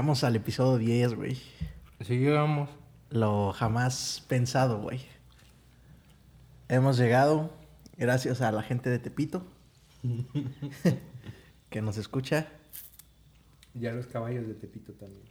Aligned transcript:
Llegamos 0.00 0.24
al 0.24 0.34
episodio 0.34 0.78
10, 0.78 1.12
güey. 1.14 1.34
Sí, 2.00 2.16
llegamos. 2.16 2.70
Lo 3.10 3.52
jamás 3.52 4.24
pensado, 4.26 4.80
güey. 4.80 5.02
Hemos 6.70 6.96
llegado 6.96 7.50
gracias 7.98 8.40
a 8.40 8.50
la 8.50 8.62
gente 8.62 8.88
de 8.88 8.98
Tepito 8.98 9.44
que 11.68 11.82
nos 11.82 11.98
escucha. 11.98 12.48
Ya 13.74 13.92
los 13.92 14.06
caballos 14.06 14.46
de 14.48 14.54
Tepito 14.54 14.94
también. 14.94 15.26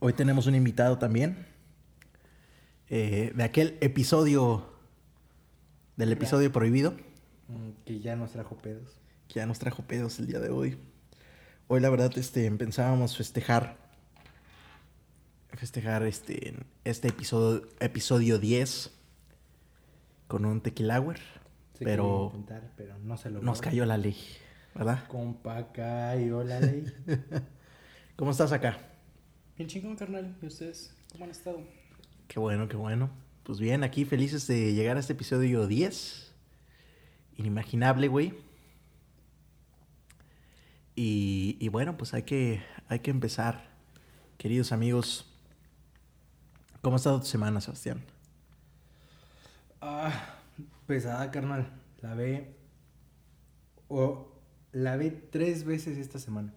Hoy 0.00 0.12
tenemos 0.12 0.46
un 0.46 0.54
invitado 0.54 0.98
también. 0.98 1.46
eh, 2.90 3.32
de 3.34 3.42
aquel 3.42 3.78
episodio. 3.80 4.66
Del 5.96 6.12
episodio 6.12 6.52
prohibido. 6.52 6.90
Mm, 7.48 7.70
Que 7.86 8.00
ya 8.00 8.16
nos 8.16 8.32
trajo 8.32 8.58
pedos. 8.58 8.98
Que 9.28 9.36
ya 9.36 9.46
nos 9.46 9.58
trajo 9.58 9.82
pedos 9.84 10.18
el 10.18 10.26
día 10.26 10.40
de 10.40 10.50
hoy. 10.50 10.76
Hoy, 11.68 11.80
la 11.80 11.90
verdad, 11.90 12.16
este, 12.16 12.48
pensábamos 12.52 13.16
festejar. 13.16 13.76
Festejar 15.52 16.04
este, 16.04 16.54
este 16.84 17.08
episodio, 17.08 17.66
episodio 17.80 18.38
10. 18.38 18.92
Con 20.28 20.44
un 20.44 20.60
tequilauer. 20.60 21.18
Se 21.74 21.84
Pero 21.84 22.30
intentar, 22.34 22.70
pero 22.76 22.96
no 22.98 23.16
se 23.16 23.30
nos 23.30 23.60
cayó 23.60 23.84
la 23.84 23.98
ley. 23.98 24.16
¿Verdad? 24.76 25.08
Compa, 25.08 25.72
cayó 25.72 26.44
la 26.44 26.60
ley. 26.60 26.84
¿Cómo 28.16 28.30
estás 28.30 28.52
acá? 28.52 28.78
Bien 29.56 29.68
chingón, 29.68 29.96
carnal. 29.96 30.36
¿Y 30.40 30.46
ustedes 30.46 30.94
cómo 31.10 31.24
han 31.24 31.30
estado? 31.32 31.64
Qué 32.28 32.38
bueno, 32.38 32.68
qué 32.68 32.76
bueno. 32.76 33.10
Pues 33.42 33.58
bien, 33.58 33.82
aquí 33.82 34.04
felices 34.04 34.46
de 34.46 34.72
llegar 34.72 34.96
a 34.98 35.00
este 35.00 35.14
episodio 35.14 35.66
10. 35.66 36.32
Inimaginable, 37.38 38.06
güey. 38.06 38.45
Y, 40.96 41.56
y 41.60 41.68
bueno, 41.68 41.96
pues 41.96 42.14
hay 42.14 42.22
que, 42.22 42.62
hay 42.88 43.00
que 43.00 43.10
empezar. 43.10 43.68
Queridos 44.38 44.72
amigos, 44.72 45.26
¿cómo 46.82 46.96
ha 46.96 46.98
estado 46.98 47.20
tu 47.20 47.26
semana, 47.26 47.60
Sebastián? 47.60 48.02
ah, 49.80 50.10
pesada, 50.86 51.30
carnal. 51.30 51.68
La 52.00 52.14
ve. 52.14 52.54
O 53.88 54.32
la 54.72 54.96
ve 54.96 55.10
tres 55.10 55.64
veces 55.64 55.98
esta 55.98 56.18
semana. 56.18 56.52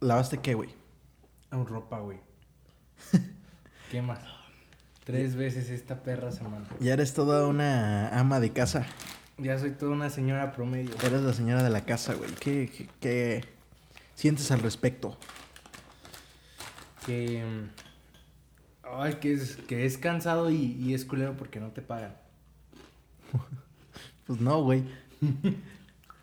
¿Lavaste 0.00 0.38
qué, 0.38 0.54
güey? 0.54 0.70
En 1.50 1.66
ropa, 1.66 1.98
güey. 2.00 2.18
¿Qué 3.90 4.02
más? 4.02 4.20
Tres 5.04 5.34
veces 5.34 5.70
esta 5.70 6.02
perra 6.02 6.30
semana. 6.30 6.66
Ya 6.78 6.92
eres 6.92 7.14
toda 7.14 7.46
una 7.46 8.08
ama 8.18 8.38
de 8.38 8.52
casa. 8.52 8.86
Ya 9.42 9.58
soy 9.58 9.70
toda 9.70 9.92
una 9.92 10.10
señora 10.10 10.52
promedio. 10.52 10.94
Eres 11.02 11.22
la 11.22 11.32
señora 11.32 11.62
de 11.62 11.70
la 11.70 11.84
casa, 11.84 12.14
güey. 12.14 12.30
¿Qué, 12.34 12.70
qué, 12.70 12.88
qué 13.00 13.44
sientes 14.14 14.50
al 14.50 14.60
respecto? 14.60 15.16
Que. 17.06 17.42
Ay, 18.82 19.14
que 19.14 19.32
es, 19.32 19.56
que 19.56 19.86
es 19.86 19.96
cansado 19.96 20.50
y, 20.50 20.76
y 20.78 20.94
es 20.94 21.04
culero 21.04 21.36
porque 21.36 21.60
no 21.60 21.70
te 21.70 21.82
pagan. 21.82 22.16
Pues 24.26 24.40
no, 24.40 24.62
güey. 24.62 24.84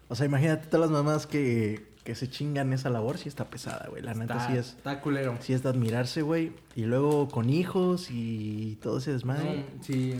O 0.07 0.15
sea, 0.15 0.25
imagínate 0.25 0.67
todas 0.67 0.89
las 0.89 0.91
mamás 0.91 1.27
que, 1.27 1.91
que 2.05 2.15
se 2.15 2.29
chingan 2.29 2.71
esa 2.71 2.89
labor, 2.89 3.17
sí 3.17 3.27
está 3.27 3.49
pesada, 3.49 3.87
güey. 3.89 4.01
La 4.01 4.13
neta 4.13 4.47
sí 4.47 4.55
es, 4.55 4.67
está 4.77 5.01
culero. 5.01 5.35
sí 5.41 5.51
es 5.51 5.61
de 5.61 5.67
admirarse, 5.67 6.21
güey. 6.21 6.53
Y 6.73 6.83
luego 6.83 7.27
con 7.27 7.49
hijos 7.49 8.07
y 8.09 8.77
todo 8.81 8.99
ese 8.99 9.11
desmadre. 9.11 9.65
No, 9.75 9.83
si, 9.83 10.15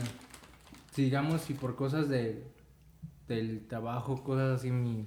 si 0.94 1.04
digamos, 1.04 1.40
si 1.40 1.54
por 1.54 1.76
cosas 1.76 2.10
de, 2.10 2.44
del 3.28 3.66
trabajo, 3.66 4.24
cosas 4.24 4.58
así, 4.58 4.70
mi, 4.70 5.06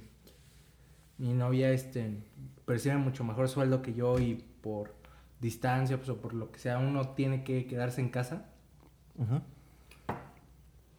mi 1.18 1.34
novia 1.34 1.72
este, 1.72 2.18
percibe 2.66 2.98
mucho 2.98 3.24
mejor 3.24 3.50
sueldo 3.50 3.82
que 3.82 3.94
yo 3.94 4.20
y 4.20 4.36
por 4.62 4.94
distancia 5.40 5.98
pues, 5.98 6.10
o 6.10 6.22
por 6.22 6.34
lo 6.34 6.52
que 6.52 6.60
sea, 6.60 6.78
uno 6.78 7.10
tiene 7.10 7.44
que 7.44 7.66
quedarse 7.66 8.00
en 8.00 8.10
casa. 8.10 8.46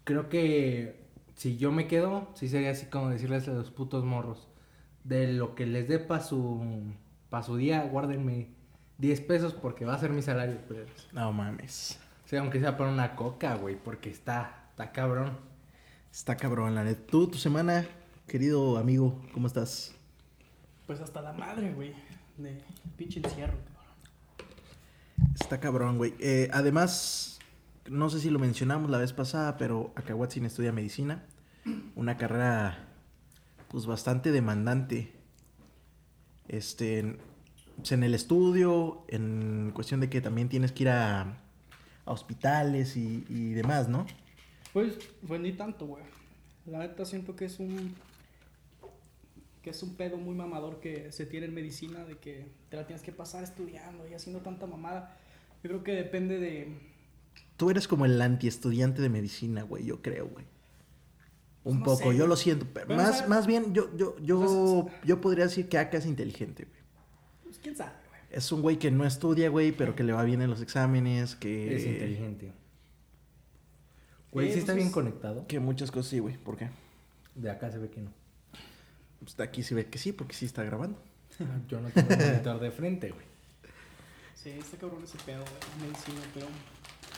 Creo 0.05 0.29
que 0.29 1.07
si 1.35 1.57
yo 1.57 1.73
me 1.73 1.87
quedo, 1.87 2.29
sí 2.35 2.49
sería 2.49 2.71
así 2.71 2.87
como 2.87 3.09
decirles 3.09 3.49
a 3.49 3.53
los 3.53 3.71
putos 3.71 4.05
morros, 4.05 4.49
de 5.05 5.33
lo 5.33 5.55
que 5.55 5.67
les 5.67 5.89
dé 5.89 5.99
para 5.99 6.23
su, 6.23 6.93
pa 7.31 7.43
su 7.43 7.57
día, 7.57 7.85
guárdenme 7.85 8.49
10 8.99 9.21
pesos 9.23 9.55
porque 9.55 9.85
va 9.85 9.95
a 9.95 9.99
ser 9.99 10.11
mi 10.11 10.23
salario. 10.23 10.59
culeros". 10.69 11.09
No 11.13 11.33
mames. 11.33 11.99
O 12.25 12.29
sea, 12.29 12.41
aunque 12.41 12.61
sea 12.61 12.77
para 12.77 12.91
una 12.91 13.17
coca, 13.17 13.57
güey, 13.57 13.77
porque 13.77 14.11
está, 14.11 14.67
está 14.71 14.93
cabrón. 14.93 15.52
Está 16.13 16.37
cabrón, 16.37 16.75
la 16.75 16.85
neta. 16.85 17.07
Tú, 17.07 17.27
tu 17.27 17.39
semana, 17.39 17.87
querido 18.27 18.77
amigo, 18.77 19.19
¿cómo 19.33 19.47
estás? 19.47 19.95
Pues 20.87 21.01
hasta 21.01 21.23
la 21.23 21.33
madre, 21.33 21.73
güey. 21.73 21.95
De 22.37 22.63
pinche 22.99 23.19
encierro, 23.21 23.57
cabrón. 23.65 25.33
Está 25.41 25.59
cabrón, 25.59 25.97
güey. 25.97 26.15
Eh, 26.21 26.51
además, 26.53 27.39
no 27.89 28.11
sé 28.11 28.21
si 28.21 28.29
lo 28.29 28.39
mencionamos 28.39 28.91
la 28.91 28.99
vez 28.99 29.15
pasada, 29.15 29.57
pero 29.57 29.91
Akawatzin 29.97 30.45
estudia 30.45 30.71
medicina. 30.71 31.25
Una 31.97 32.19
carrera, 32.19 32.91
pues, 33.69 33.87
bastante 33.87 34.33
demandante. 34.33 35.15
Este, 36.47 36.99
en, 36.99 37.19
pues, 37.77 37.91
en 37.93 38.03
el 38.03 38.15
estudio, 38.15 39.07
en 39.09 39.71
cuestión 39.75 40.01
de 40.01 40.11
que 40.11 40.21
también 40.21 40.51
tienes 40.51 40.73
que 40.73 40.83
ir 40.83 40.91
a, 40.91 41.23
a 41.23 42.13
hospitales 42.13 42.99
y, 42.99 43.25
y 43.31 43.53
demás, 43.55 43.89
¿no? 43.89 44.05
Pues, 44.73 44.95
pues 45.27 45.41
ni 45.41 45.53
tanto, 45.53 45.87
güey. 45.87 46.05
La 46.67 46.79
neta 46.79 47.05
siento 47.05 47.37
que 47.37 47.45
es 47.47 47.59
un. 47.59 47.95
que 49.63 49.71
es 49.71 49.83
un 49.83 49.95
pedo 49.97 50.17
muy 50.17 50.35
mamador 50.35 50.81
que 50.81 51.13
se 51.13 51.27
tiene 51.27 51.47
en 51.47 51.55
medicina, 51.55 52.05
de 52.05 52.17
que 52.19 52.47
te 52.69 52.77
la 52.77 52.87
tienes 52.87 53.03
que 53.03 53.13
pasar 53.13 53.45
estudiando 53.45 54.09
y 54.09 54.15
haciendo 54.15 54.41
tanta 54.41 54.67
mamada. 54.67 55.17
Yo 55.63 55.71
creo 55.71 55.85
que 55.85 55.93
depende 55.93 56.39
de. 56.39 56.79
Tú 57.57 57.71
eres 57.71 57.87
como 57.87 58.05
el 58.07 58.21
antiestudiante 58.21 59.03
de 59.03 59.09
medicina, 59.09 59.63
güey, 59.63 59.85
yo 59.85 60.03
creo, 60.03 60.29
güey. 60.29 60.45
Un 61.65 61.79
No 61.79 61.85
poco, 61.85 62.11
sé, 62.11 62.17
yo 62.17 62.27
lo 62.27 62.37
siento. 62.37 62.67
Pero 62.73 62.89
Pero, 62.89 63.01
más, 63.01 63.17
¿sabes? 63.19 63.29
más 63.29 63.47
bien, 63.47 63.73
yo, 63.73 63.95
yo, 63.97 64.19
yo, 64.19 64.85
Pues, 64.89 65.07
yo 65.07 65.21
podría 65.21 65.45
decir 65.45 65.69
que 65.69 65.79
Aka 65.79 65.99
es 65.99 66.07
inteligente, 66.07 66.65
güey. 66.65 66.81
Pues 67.45 67.59
quién 67.59 67.77
sabe, 67.77 67.93
güey. 68.09 68.21
Es 68.31 68.51
un 68.51 68.63
güey 68.63 68.79
que 68.79 68.91
no 68.91 69.05
estudia, 69.05 69.49
güey, 69.49 69.71
pero 69.71 69.95
que 69.95 70.03
le 70.03 70.13
va 70.13 70.25
bien 70.25 70.43
en 70.43 70.51
los 70.51 70.61
exámenes, 70.61 71.37
que... 71.37 71.77
Es 71.77 71.85
inteligente. 71.87 72.53
Güey, 74.33 74.49
Eh, 74.49 74.53
¿sí 74.53 74.59
está 74.61 74.73
pues 74.73 74.85
bien 74.85 74.93
conectado? 74.93 75.47
Que 75.47 75.61
muchas 75.61 75.91
cosas 75.91 76.07
sí, 76.09 76.19
güey. 76.19 76.37
¿Por 76.39 76.57
qué? 76.57 76.71
De 77.35 77.51
acá 77.51 77.71
se 77.71 77.79
ve 77.79 77.91
que 77.91 78.01
no. 78.01 78.11
Pues 79.21 79.37
de 79.37 79.45
aquí 79.45 79.63
se 79.63 79.75
ve 79.75 79.87
que 79.87 79.99
sí, 79.99 80.13
porque 80.13 80.35
sí 80.35 80.47
está 80.47 80.65
grabando. 80.65 80.99
Yo 81.69 81.81
no 81.81 81.89
tengo 81.91 82.09
monitor 82.17 82.61
de 82.61 82.71
frente, 82.71 83.11
güey. 83.11 83.25
Sí, 84.35 84.51
está 84.51 84.77
cabrón 84.77 85.05
ese 85.05 85.19
pedo, 85.25 85.43
güey, 85.45 85.89
medicina, 85.91 86.21
pero. 86.35 86.47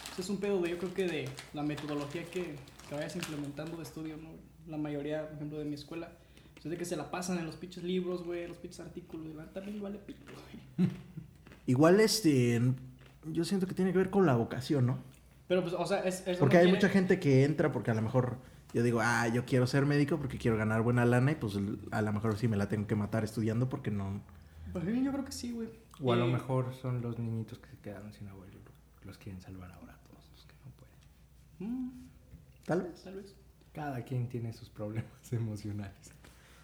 pues, 0.08 0.18
es 0.18 0.28
un 0.28 0.38
pedo, 0.38 0.58
güey. 0.58 0.72
Yo 0.72 0.78
creo 0.78 0.92
que 0.94 1.06
de 1.06 1.28
la 1.54 1.62
metodología 1.62 2.24
que, 2.24 2.56
que 2.88 2.94
vayas 2.94 3.16
implementando 3.16 3.76
de 3.78 3.82
estudio, 3.84 4.16
¿no? 4.18 4.30
La 4.68 4.76
mayoría, 4.76 5.26
por 5.26 5.36
ejemplo, 5.36 5.58
de 5.58 5.64
mi 5.64 5.74
escuela, 5.74 6.12
pues, 6.52 6.66
es 6.66 6.70
de 6.70 6.76
que 6.76 6.84
se 6.84 6.96
la 6.96 7.10
pasan 7.10 7.38
en 7.38 7.46
los 7.46 7.56
pinches 7.56 7.82
libros, 7.82 8.24
güey, 8.24 8.46
los 8.46 8.58
pinches 8.58 8.80
artículos, 8.80 9.26
y 9.26 9.34
la 9.34 9.42
neta 9.44 9.54
también 9.60 9.80
vale 9.82 9.98
pito, 9.98 10.20
güey. 10.76 10.90
Igual, 11.66 12.00
este... 12.00 12.60
Yo 13.26 13.44
siento 13.46 13.66
que 13.66 13.72
tiene 13.74 13.92
que 13.92 13.98
ver 13.98 14.10
con 14.10 14.26
la 14.26 14.34
vocación, 14.36 14.84
¿no? 14.86 14.98
Pero, 15.48 15.62
pues, 15.62 15.74
o 15.74 15.84
sea, 15.86 16.00
es. 16.00 16.26
es 16.26 16.38
Porque 16.38 16.56
hay 16.58 16.64
quiere- 16.64 16.76
mucha 16.78 16.88
gente 16.88 17.20
que 17.20 17.44
entra 17.44 17.70
porque 17.72 17.90
a 17.90 17.94
lo 17.94 18.02
mejor... 18.02 18.38
Yo 18.72 18.82
digo, 18.82 18.98
ah, 19.00 19.28
yo 19.28 19.44
quiero 19.44 19.68
ser 19.68 19.86
médico 19.86 20.18
porque 20.18 20.36
quiero 20.36 20.56
ganar 20.56 20.82
buena 20.82 21.04
lana 21.04 21.30
y 21.30 21.34
pues 21.36 21.54
a 21.92 22.02
lo 22.02 22.12
mejor 22.12 22.36
sí 22.36 22.48
me 22.48 22.56
la 22.56 22.68
tengo 22.68 22.88
que 22.88 22.96
matar 22.96 23.22
estudiando 23.22 23.68
porque 23.68 23.92
no... 23.92 24.20
Pues, 24.72 24.84
yo 24.84 25.12
creo 25.12 25.24
que 25.24 25.30
sí, 25.30 25.52
güey. 25.52 25.68
O 26.02 26.12
a 26.12 26.16
lo 26.16 26.26
mejor 26.26 26.74
son 26.74 27.00
los 27.00 27.16
niñitos 27.20 27.58
que 27.60 27.68
se 27.70 27.76
quedaron 27.78 28.12
sin 28.12 28.26
abuelo. 28.26 28.58
Los 29.04 29.16
quieren 29.18 29.40
salvar 29.40 29.70
ahora 29.70 29.94
a 29.94 29.98
todos 30.08 30.28
los 30.32 30.44
que 30.46 30.54
no 30.64 30.72
pueden. 30.72 31.72
Mm, 31.86 31.90
Tal 32.64 32.82
vez. 32.82 33.02
tal 33.04 33.14
vez. 33.14 33.36
Cada 33.72 34.02
quien 34.02 34.28
tiene 34.28 34.52
sus 34.52 34.70
problemas 34.70 35.06
emocionales. 35.32 36.10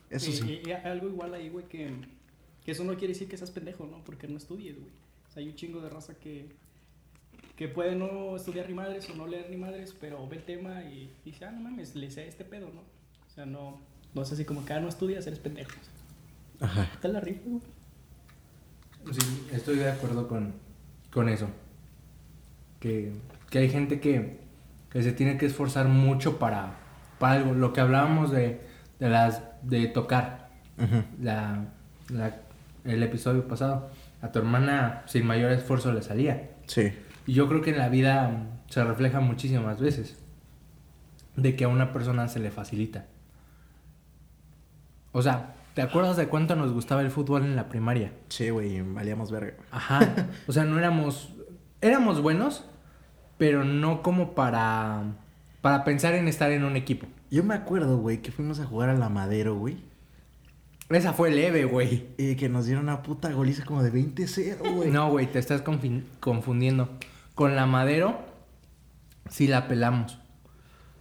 Eso 0.09 0.31
y, 0.31 0.32
sí. 0.32 0.62
y- 0.65 0.69
y 0.69 0.73
algo 0.73 1.06
igual 1.09 1.32
ahí, 1.35 1.49
güey, 1.49 1.67
que, 1.69 1.94
que 2.65 2.73
eso 2.73 2.82
no 2.82 2.94
quiere 2.97 3.12
decir 3.12 3.29
que 3.29 3.37
seas 3.37 3.53
pendejo, 3.53 3.87
¿no? 3.87 4.03
Porque 4.03 4.27
no 4.27 4.37
estudies, 4.37 4.77
güey. 4.81 4.91
O 5.29 5.32
sea, 5.32 5.43
hay 5.44 5.49
un 5.49 5.55
chingo 5.55 5.81
de 5.81 5.91
raza 5.91 6.15
que, 6.19 6.49
que 7.61 7.69
puede 7.69 7.95
no 7.95 8.37
estudiar 8.37 8.67
ni 8.71 8.75
madres 8.75 9.11
o 9.11 9.15
no 9.15 9.27
leer 9.27 9.51
ni 9.51 9.59
madres, 9.59 9.95
pero 10.01 10.27
ve 10.27 10.37
el 10.39 10.45
tema 10.45 10.83
y, 10.83 11.12
dice, 11.27 11.45
ah, 11.45 11.51
no 11.51 11.61
mames, 11.61 11.95
le 11.95 12.11
sé 12.11 12.27
este 12.27 12.43
pedo, 12.43 12.71
¿no? 12.75 12.81
O 12.81 13.31
sea, 13.35 13.45
no, 13.45 13.79
no 14.15 14.23
es 14.23 14.33
así 14.33 14.47
como 14.47 14.65
que, 14.65 14.73
ah, 14.73 14.81
no 14.81 14.89
estudias, 14.89 15.27
eres 15.27 15.41
pendejo. 15.41 15.71
O 15.71 16.59
sea, 16.59 16.67
Ajá. 16.69 16.85
está 16.95 17.09
la 17.09 17.21
rifa, 17.21 17.43
güey. 17.45 17.61
Sí, 19.12 19.47
estoy 19.53 19.77
de 19.77 19.91
acuerdo 19.91 20.27
con, 20.27 20.55
con 21.12 21.29
eso. 21.29 21.51
Que, 22.79 23.12
que 23.51 23.59
hay 23.59 23.69
gente 23.69 24.01
que, 24.01 24.41
que 24.89 25.03
se 25.03 25.13
tiene 25.13 25.37
que 25.37 25.45
esforzar 25.45 25.87
mucho 25.87 26.39
para, 26.39 26.79
para 27.19 27.35
algo. 27.35 27.53
Lo 27.53 27.75
que 27.75 27.83
hablábamos 27.83 28.31
de, 28.31 28.59
de 28.99 29.09
las 29.11 29.43
de 29.61 29.87
tocar 29.87 30.49
la- 31.21 31.67
el 32.87 33.03
episodio 33.03 33.47
pasado. 33.47 33.91
A 34.23 34.33
tu 34.33 34.39
hermana 34.39 35.03
sin 35.06 35.27
mayor 35.27 35.53
esfuerzo 35.53 35.93
le 35.93 36.01
salía. 36.01 36.53
Sí. 36.67 36.91
Y 37.31 37.32
yo 37.32 37.47
creo 37.47 37.62
que 37.62 37.71
en 37.71 37.79
la 37.79 37.88
vida 37.88 38.27
mm, 38.27 38.73
se 38.73 38.82
refleja 38.82 39.21
muchísimas 39.21 39.79
veces. 39.79 40.19
De 41.37 41.55
que 41.55 41.62
a 41.62 41.69
una 41.69 41.93
persona 41.93 42.27
se 42.27 42.41
le 42.41 42.50
facilita. 42.50 43.06
O 45.12 45.23
sea, 45.23 45.55
¿Te 45.75 45.82
acuerdas 45.82 46.17
de 46.17 46.27
cuánto 46.27 46.56
nos 46.56 46.73
gustaba 46.73 47.03
el 47.03 47.12
fútbol 47.12 47.44
en 47.44 47.55
la 47.55 47.69
primaria? 47.69 48.12
Sí, 48.29 48.50
güey, 48.50 48.82
valíamos 48.82 49.31
verga. 49.31 49.55
Ajá. 49.71 50.00
O 50.49 50.53
sea, 50.53 50.65
no 50.65 50.77
éramos. 50.77 51.32
Éramos 51.81 52.21
buenos, 52.21 52.65
pero 53.38 53.62
no 53.62 54.03
como 54.03 54.35
para. 54.35 55.05
Para 55.61 55.85
pensar 55.85 56.15
en 56.15 56.27
estar 56.27 56.50
en 56.50 56.65
un 56.65 56.75
equipo. 56.75 57.06
Yo 57.31 57.44
me 57.44 57.55
acuerdo, 57.55 57.99
güey, 57.99 58.23
que 58.23 58.32
fuimos 58.32 58.59
a 58.59 58.67
jugar 58.67 58.88
a 58.88 58.94
la 58.94 59.09
Madero, 59.09 59.55
güey. 59.55 59.77
Esa 60.88 61.12
fue 61.12 61.31
leve, 61.31 61.65
güey. 61.65 62.09
Y 62.19 62.35
que 62.35 62.49
nos 62.49 62.67
dieron 62.67 62.82
una 62.82 63.03
puta 63.03 63.31
goliza 63.31 63.65
como 63.65 63.85
de 63.85 63.93
20-0, 63.93 64.75
güey. 64.75 64.91
No, 64.91 65.09
güey, 65.11 65.29
te 65.31 65.38
estás 65.38 65.62
confundiendo. 65.62 66.88
Con 67.41 67.57
la 67.57 67.65
Madero, 67.65 68.19
sí 69.31 69.47
la 69.47 69.67
pelamos. 69.67 70.19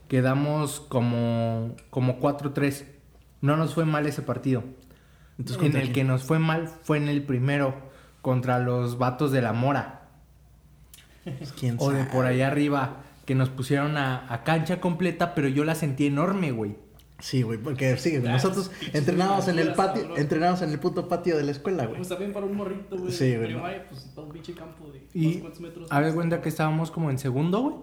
Quedamos 0.08 0.80
como, 0.80 1.76
como 1.90 2.22
4-3. 2.22 2.86
No 3.42 3.58
nos 3.58 3.74
fue 3.74 3.84
mal 3.84 4.06
ese 4.06 4.22
partido. 4.22 4.64
Entonces, 5.38 5.58
en 5.58 5.64
¿contra 5.64 5.82
el 5.82 5.88
quién? 5.88 5.94
que 5.96 6.04
nos 6.06 6.24
fue 6.24 6.40
mal 6.40 6.70
fue 6.70 6.96
en 6.96 7.10
el 7.10 7.24
primero, 7.24 7.76
contra 8.22 8.58
los 8.60 8.98
vatos 8.98 9.34
de 9.34 9.42
la 9.42 9.52
Mora. 9.52 10.08
Pues, 11.26 11.52
¿Quién 11.52 11.76
O 11.78 11.92
de 11.92 12.06
por 12.06 12.26
allá 12.26 12.48
arriba, 12.48 13.02
que 13.26 13.36
nos 13.36 13.50
pusieron 13.50 13.98
a, 13.98 14.34
a 14.34 14.46
cancha 14.46 14.80
completa, 14.80 15.36
pero 15.36 15.50
yo 15.50 15.66
la 15.66 15.76
sentí 15.76 16.06
enorme, 16.06 16.54
güey. 16.54 16.78
Sí, 17.19 17.42
güey, 17.42 17.57
porque 17.60 17.98
sí, 17.98 18.18
nosotros 18.19 18.71
entrenábamos 18.94 19.48
en 19.50 19.60
el 19.60 19.74
patio, 19.74 20.04
cabrón. 20.04 20.19
entrenábamos 20.19 20.62
en 20.62 20.69
el 20.69 20.80
puto 20.80 21.07
patio 21.10 21.36
de 21.38 21.44
la 21.44 21.51
escuela, 21.51 21.83
güey. 21.86 21.98
Pues 21.98 22.07
también 22.10 22.31
para 22.31 22.45
un 22.45 22.56
morrito, 22.56 22.98
güey. 22.98 23.12
Sí, 23.12 23.27
de 23.31 23.38
güey, 23.38 23.48
Primaria, 23.50 23.86
pues 23.89 24.10
todo 24.16 24.25
un 24.27 24.31
pinche 24.31 24.54
campo 24.54 24.89
de 24.92 25.00
no 25.00 25.06
Y 25.13 25.39
cuántos 25.39 25.60
metros. 25.60 25.92
a 25.92 26.00
ver 26.00 26.13
cuenta 26.13 26.42
que 26.42 26.48
estábamos 26.50 26.92
como 26.92 27.10
en 27.10 27.19
segundo, 27.19 27.60
güey. 27.62 27.75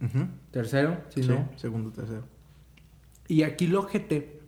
Ujú. 0.00 0.28
Tercero, 0.50 1.00
si 1.10 1.22
Sí, 1.22 1.28
no. 1.28 1.48
segundo, 1.56 1.90
tercero. 1.92 2.24
Y 3.28 3.42
aquí 3.42 3.66
lo 3.66 3.80
ojete 3.80 4.40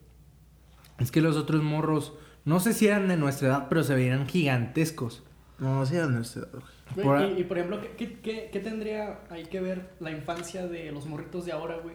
es 0.98 1.10
que 1.10 1.20
los 1.20 1.36
otros 1.36 1.62
morros, 1.62 2.14
no 2.44 2.60
sé 2.60 2.72
si 2.72 2.86
eran 2.86 3.08
de 3.08 3.16
nuestra 3.16 3.48
edad, 3.48 3.66
pero 3.68 3.82
se 3.84 3.94
veían 3.94 4.26
gigantescos. 4.26 5.22
No, 5.58 5.84
sí, 5.86 5.96
era 5.96 6.06
nuestra 6.06 6.42
edad, 6.42 6.50
güey. 6.52 6.64
Güey, 6.94 7.06
por 7.06 7.16
a- 7.16 7.26
y, 7.28 7.40
y, 7.40 7.44
por 7.44 7.58
ejemplo, 7.58 7.80
¿qué, 7.80 7.90
qué, 7.96 8.20
qué, 8.20 8.50
qué 8.52 8.60
tendría 8.60 9.20
ahí 9.30 9.44
que 9.46 9.60
ver 9.60 9.90
la 10.00 10.10
infancia 10.10 10.66
de 10.66 10.90
los 10.92 11.06
morritos 11.06 11.44
de 11.46 11.52
ahora, 11.52 11.76
güey? 11.78 11.94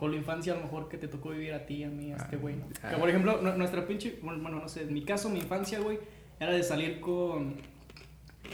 Con 0.00 0.12
la 0.12 0.16
infancia 0.16 0.54
a 0.54 0.56
lo 0.56 0.62
mejor 0.62 0.88
que 0.88 0.96
te 0.96 1.08
tocó 1.08 1.28
vivir 1.28 1.52
a 1.52 1.66
ti, 1.66 1.84
a 1.84 1.88
mí, 1.90 2.10
a 2.10 2.16
este 2.16 2.36
güey, 2.38 2.56
¿no? 2.56 2.64
ah. 2.82 2.88
Que, 2.88 2.96
por 2.96 3.08
ejemplo, 3.10 3.42
nu- 3.42 3.54
nuestra 3.58 3.86
pinche, 3.86 4.18
bueno, 4.22 4.48
no 4.48 4.66
sé, 4.66 4.84
en 4.84 4.94
mi 4.94 5.02
caso, 5.02 5.28
mi 5.28 5.40
infancia, 5.40 5.78
güey, 5.80 5.98
era 6.40 6.52
de 6.52 6.62
salir 6.62 7.00
con, 7.00 7.56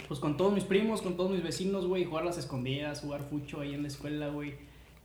pues 0.08 0.18
con 0.18 0.36
todos 0.36 0.52
mis 0.52 0.64
primos, 0.64 1.02
con 1.02 1.16
todos 1.16 1.30
mis 1.30 1.44
vecinos, 1.44 1.86
güey, 1.86 2.04
jugar 2.04 2.24
las 2.24 2.36
escondidas, 2.36 3.00
jugar 3.00 3.20
fucho 3.22 3.60
ahí 3.60 3.74
en 3.74 3.82
la 3.82 3.88
escuela, 3.88 4.26
güey, 4.28 4.54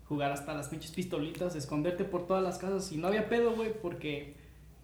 jugar 0.09 0.31
hasta 0.31 0.55
las 0.55 0.67
pinches 0.69 0.89
pistolitas, 0.91 1.55
esconderte 1.55 2.05
por 2.05 2.25
todas 2.25 2.41
las 2.44 2.57
casas 2.57 2.91
y 2.91 2.97
no 2.97 3.07
había 3.07 3.29
pedo, 3.29 3.53
güey, 3.53 3.71
porque 3.79 4.33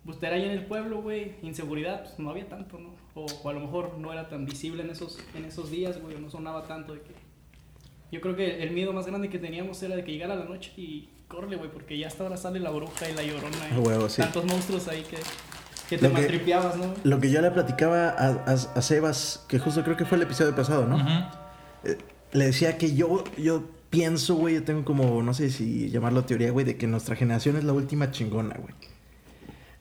pues 0.05 0.21
era 0.21 0.35
ahí 0.35 0.43
en 0.45 0.51
el 0.51 0.65
pueblo, 0.65 1.01
güey, 1.01 1.33
inseguridad, 1.41 2.03
pues 2.03 2.19
no 2.19 2.29
había 2.29 2.47
tanto, 2.47 2.77
¿no? 2.79 2.91
O, 3.15 3.25
o 3.43 3.49
a 3.49 3.53
lo 3.53 3.59
mejor 3.61 3.97
no 3.97 4.13
era 4.13 4.29
tan 4.29 4.45
visible 4.45 4.83
en 4.83 4.91
esos, 4.91 5.19
en 5.35 5.43
esos 5.43 5.71
días, 5.71 5.99
güey, 6.01 6.17
no 6.19 6.29
sonaba 6.29 6.63
tanto 6.67 6.93
de 6.93 7.01
que... 7.01 7.11
Yo 8.11 8.21
creo 8.21 8.35
que 8.37 8.61
el 8.63 8.71
miedo 8.71 8.93
más 8.93 9.05
grande 9.07 9.27
que 9.27 9.39
teníamos 9.39 9.81
era 9.83 9.95
de 9.97 10.03
que 10.05 10.11
llegara 10.13 10.35
la 10.35 10.45
noche 10.45 10.71
y 10.77 11.09
córrele, 11.27 11.57
güey, 11.57 11.69
porque 11.71 11.97
ya 11.97 12.07
hasta 12.07 12.23
ahora 12.23 12.37
sale 12.37 12.59
la 12.59 12.69
bruja 12.71 13.09
y 13.09 13.13
la 13.13 13.23
llorona. 13.23 13.57
y 13.75 13.79
huevo, 13.79 14.09
sí. 14.09 14.21
Tantos 14.21 14.45
monstruos 14.45 14.87
ahí 14.87 15.03
que, 15.03 15.17
que 15.89 15.97
te 15.97 16.07
Lo 16.07 16.13
que- 16.15 16.21
maltripeabas, 16.21 16.77
¿no? 16.77 16.93
Lo 17.03 17.19
que 17.19 17.29
yo 17.31 17.41
le 17.41 17.51
platicaba 17.51 18.09
a, 18.09 18.27
a, 18.45 18.51
a 18.53 18.81
Sebas, 18.81 19.43
que 19.47 19.59
justo 19.59 19.83
creo 19.83 19.97
que 19.97 20.05
fue 20.05 20.17
el 20.17 20.23
episodio 20.23 20.55
pasado, 20.55 20.87
¿no? 20.87 20.97
Eh, 21.83 21.97
le 22.33 22.45
decía 22.45 22.77
que 22.77 22.95
yo, 22.95 23.23
yo 23.37 23.63
pienso, 23.89 24.35
güey, 24.35 24.55
yo 24.55 24.63
tengo 24.63 24.83
como, 24.85 25.21
no 25.23 25.33
sé 25.33 25.49
si 25.49 25.89
llamarlo 25.89 26.25
teoría, 26.25 26.51
güey, 26.51 26.65
de 26.65 26.77
que 26.77 26.87
nuestra 26.87 27.15
generación 27.15 27.55
es 27.57 27.63
la 27.63 27.73
última 27.73 28.11
chingona, 28.11 28.55
güey. 28.55 28.73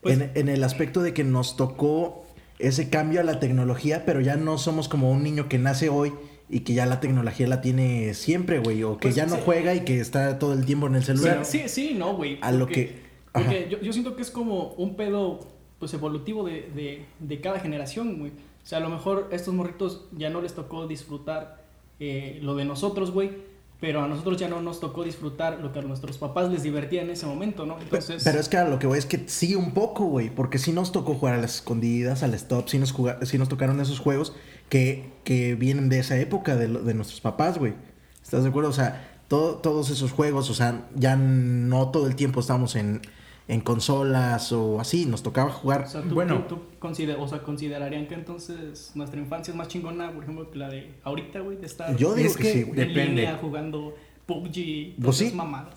Pues- 0.01 0.19
en, 0.19 0.31
en 0.35 0.49
el 0.49 0.63
aspecto 0.63 1.01
de 1.01 1.13
que 1.13 1.23
nos 1.23 1.55
tocó 1.57 2.25
ese 2.59 2.89
cambio 2.89 3.19
a 3.19 3.23
la 3.23 3.39
tecnología, 3.39 4.03
pero 4.05 4.19
ya 4.21 4.35
no 4.35 4.57
somos 4.57 4.87
como 4.89 5.11
un 5.11 5.23
niño 5.23 5.47
que 5.49 5.57
nace 5.59 5.89
hoy 5.89 6.13
y 6.49 6.61
que 6.61 6.73
ya 6.73 6.85
la 6.85 6.99
tecnología 6.99 7.47
la 7.47 7.61
tiene 7.61 8.13
siempre, 8.13 8.59
güey, 8.59 8.83
o 8.83 8.97
que 8.97 9.07
Pues 9.07 9.15
ya 9.15 9.25
no 9.25 9.35
sí. 9.35 9.41
juega 9.43 9.75
y 9.75 9.81
que 9.81 9.99
está 9.99 10.39
todo 10.39 10.53
el 10.53 10.65
tiempo 10.65 10.87
en 10.87 10.95
el 10.95 11.03
celular. 11.03 11.43
Sí, 11.45 11.59
sí, 11.63 11.69
sí, 11.69 11.93
no, 11.93 12.15
güey. 12.15 12.37
A 12.41 12.51
lo 12.51 12.67
que-. 12.67 13.05
Porque 13.33 13.67
yo, 13.69 13.79
yo 13.81 13.91
siento 13.93 14.15
que 14.15 14.21
es 14.21 14.31
como 14.31 14.73
un 14.77 14.95
pedo 14.95 15.39
pues 15.79 15.93
evolutivo 15.93 16.43
de, 16.45 16.69
de, 16.73 17.05
de 17.19 17.41
cada 17.41 17.59
generación, 17.59 18.17
güey. 18.19 18.31
O 18.31 18.65
sea, 18.69 18.79
a 18.79 18.81
lo 18.81 18.89
mejor 18.89 19.29
estos 19.31 19.53
morritos 19.53 20.05
ya 20.17 20.29
no 20.29 20.41
les 20.41 20.53
tocó 20.53 20.87
disfrutar 20.87 21.63
eh, 21.99 22.39
lo 22.41 22.55
de 22.55 22.65
nosotros, 22.65 23.11
güey. 23.11 23.31
Pero 23.79 24.01
a 24.01 24.07
nosotros 24.07 24.37
ya 24.37 24.47
no 24.47 24.59
nos 24.61 24.79
tocó 24.79 25.03
disfrutar 25.03 25.59
lo 25.61 25.71
que 25.71 25.77
a 25.79 25.81
nuestros 25.83 26.17
papás 26.17 26.49
les 26.49 26.63
divertía 26.63 27.03
en 27.03 27.11
ese 27.11 27.27
momento, 27.27 27.65
¿no? 27.67 27.79
Entonces, 27.79 28.23
Pero 28.23 28.39
es 28.39 28.49
que 28.49 28.57
a 28.57 28.65
lo 28.67 28.79
que 28.79 28.87
voy 28.87 28.97
es 28.97 29.05
que 29.05 29.23
sí 29.27 29.53
un 29.53 29.71
poco, 29.75 30.05
güey, 30.05 30.31
porque 30.31 30.57
sí 30.57 30.71
nos 30.71 30.91
tocó 30.91 31.13
jugar 31.13 31.35
a 31.35 31.37
las 31.37 31.55
escondidas, 31.57 32.23
al 32.23 32.33
stop, 32.33 32.67
sí 32.69 32.79
nos, 32.79 32.91
juga- 32.91 33.19
sí 33.23 33.37
nos 33.37 33.49
tocaron 33.49 33.79
esos 33.79 33.99
juegos 33.99 34.33
que, 34.69 35.11
que 35.23 35.53
vienen 35.53 35.89
de 35.89 35.99
esa 35.99 36.17
época 36.17 36.55
de, 36.55 36.67
lo- 36.69 36.81
de 36.81 36.95
nuestros 36.95 37.21
papás, 37.21 37.59
güey. 37.59 37.75
¿Estás 38.23 38.41
de 38.43 38.49
acuerdo? 38.49 38.71
O 38.71 38.73
sea, 38.73 39.19
todo- 39.27 39.57
todos 39.57 39.91
esos 39.91 40.11
juegos, 40.11 40.49
o 40.49 40.55
sea, 40.55 40.87
ya 40.95 41.15
no 41.15 41.89
todo 41.91 42.07
el 42.07 42.15
tiempo 42.15 42.39
estamos 42.39 42.75
en, 42.75 43.01
en 43.49 43.61
consolas 43.61 44.51
o 44.51 44.79
así, 44.81 45.05
nos 45.05 45.23
tocaba 45.23 45.49
o 45.49 45.53
jugar. 45.53 45.87
sea, 45.89 46.01
tú, 46.01 46.15
Bueno. 46.15 46.43
tú- 46.47 46.55
tú 46.55 46.61
consider- 46.79 47.17
o 47.19 47.27
sea, 47.27 47.39
considerarían 47.43 48.07
que 48.07 48.15
entonces 48.15 48.91
nuestra 48.95 49.19
infancia 49.19 49.51
es 49.51 49.57
más 49.57 49.67
chingona, 49.69 50.11
por 50.11 50.23
ejemplo, 50.23 50.51
que 50.51 50.57
la 50.59 50.69
de 50.69 50.91
ahorita, 51.03 51.39
güey, 51.39 51.57
de 51.57 51.65
estar 51.65 51.95
Yo 51.95 52.13
digo 52.13 52.27
Es 52.29 52.35
que, 52.37 52.43
que 52.43 52.53
sí, 52.53 52.63
güey. 52.63 52.81
en 52.81 52.87
Depende. 52.89 53.21
línea 53.21 53.37
jugando 53.39 53.95
PUBG 54.25 54.57
y 54.57 54.95
Pues 55.01 55.17
sí. 55.17 55.31
mamadas. 55.33 55.75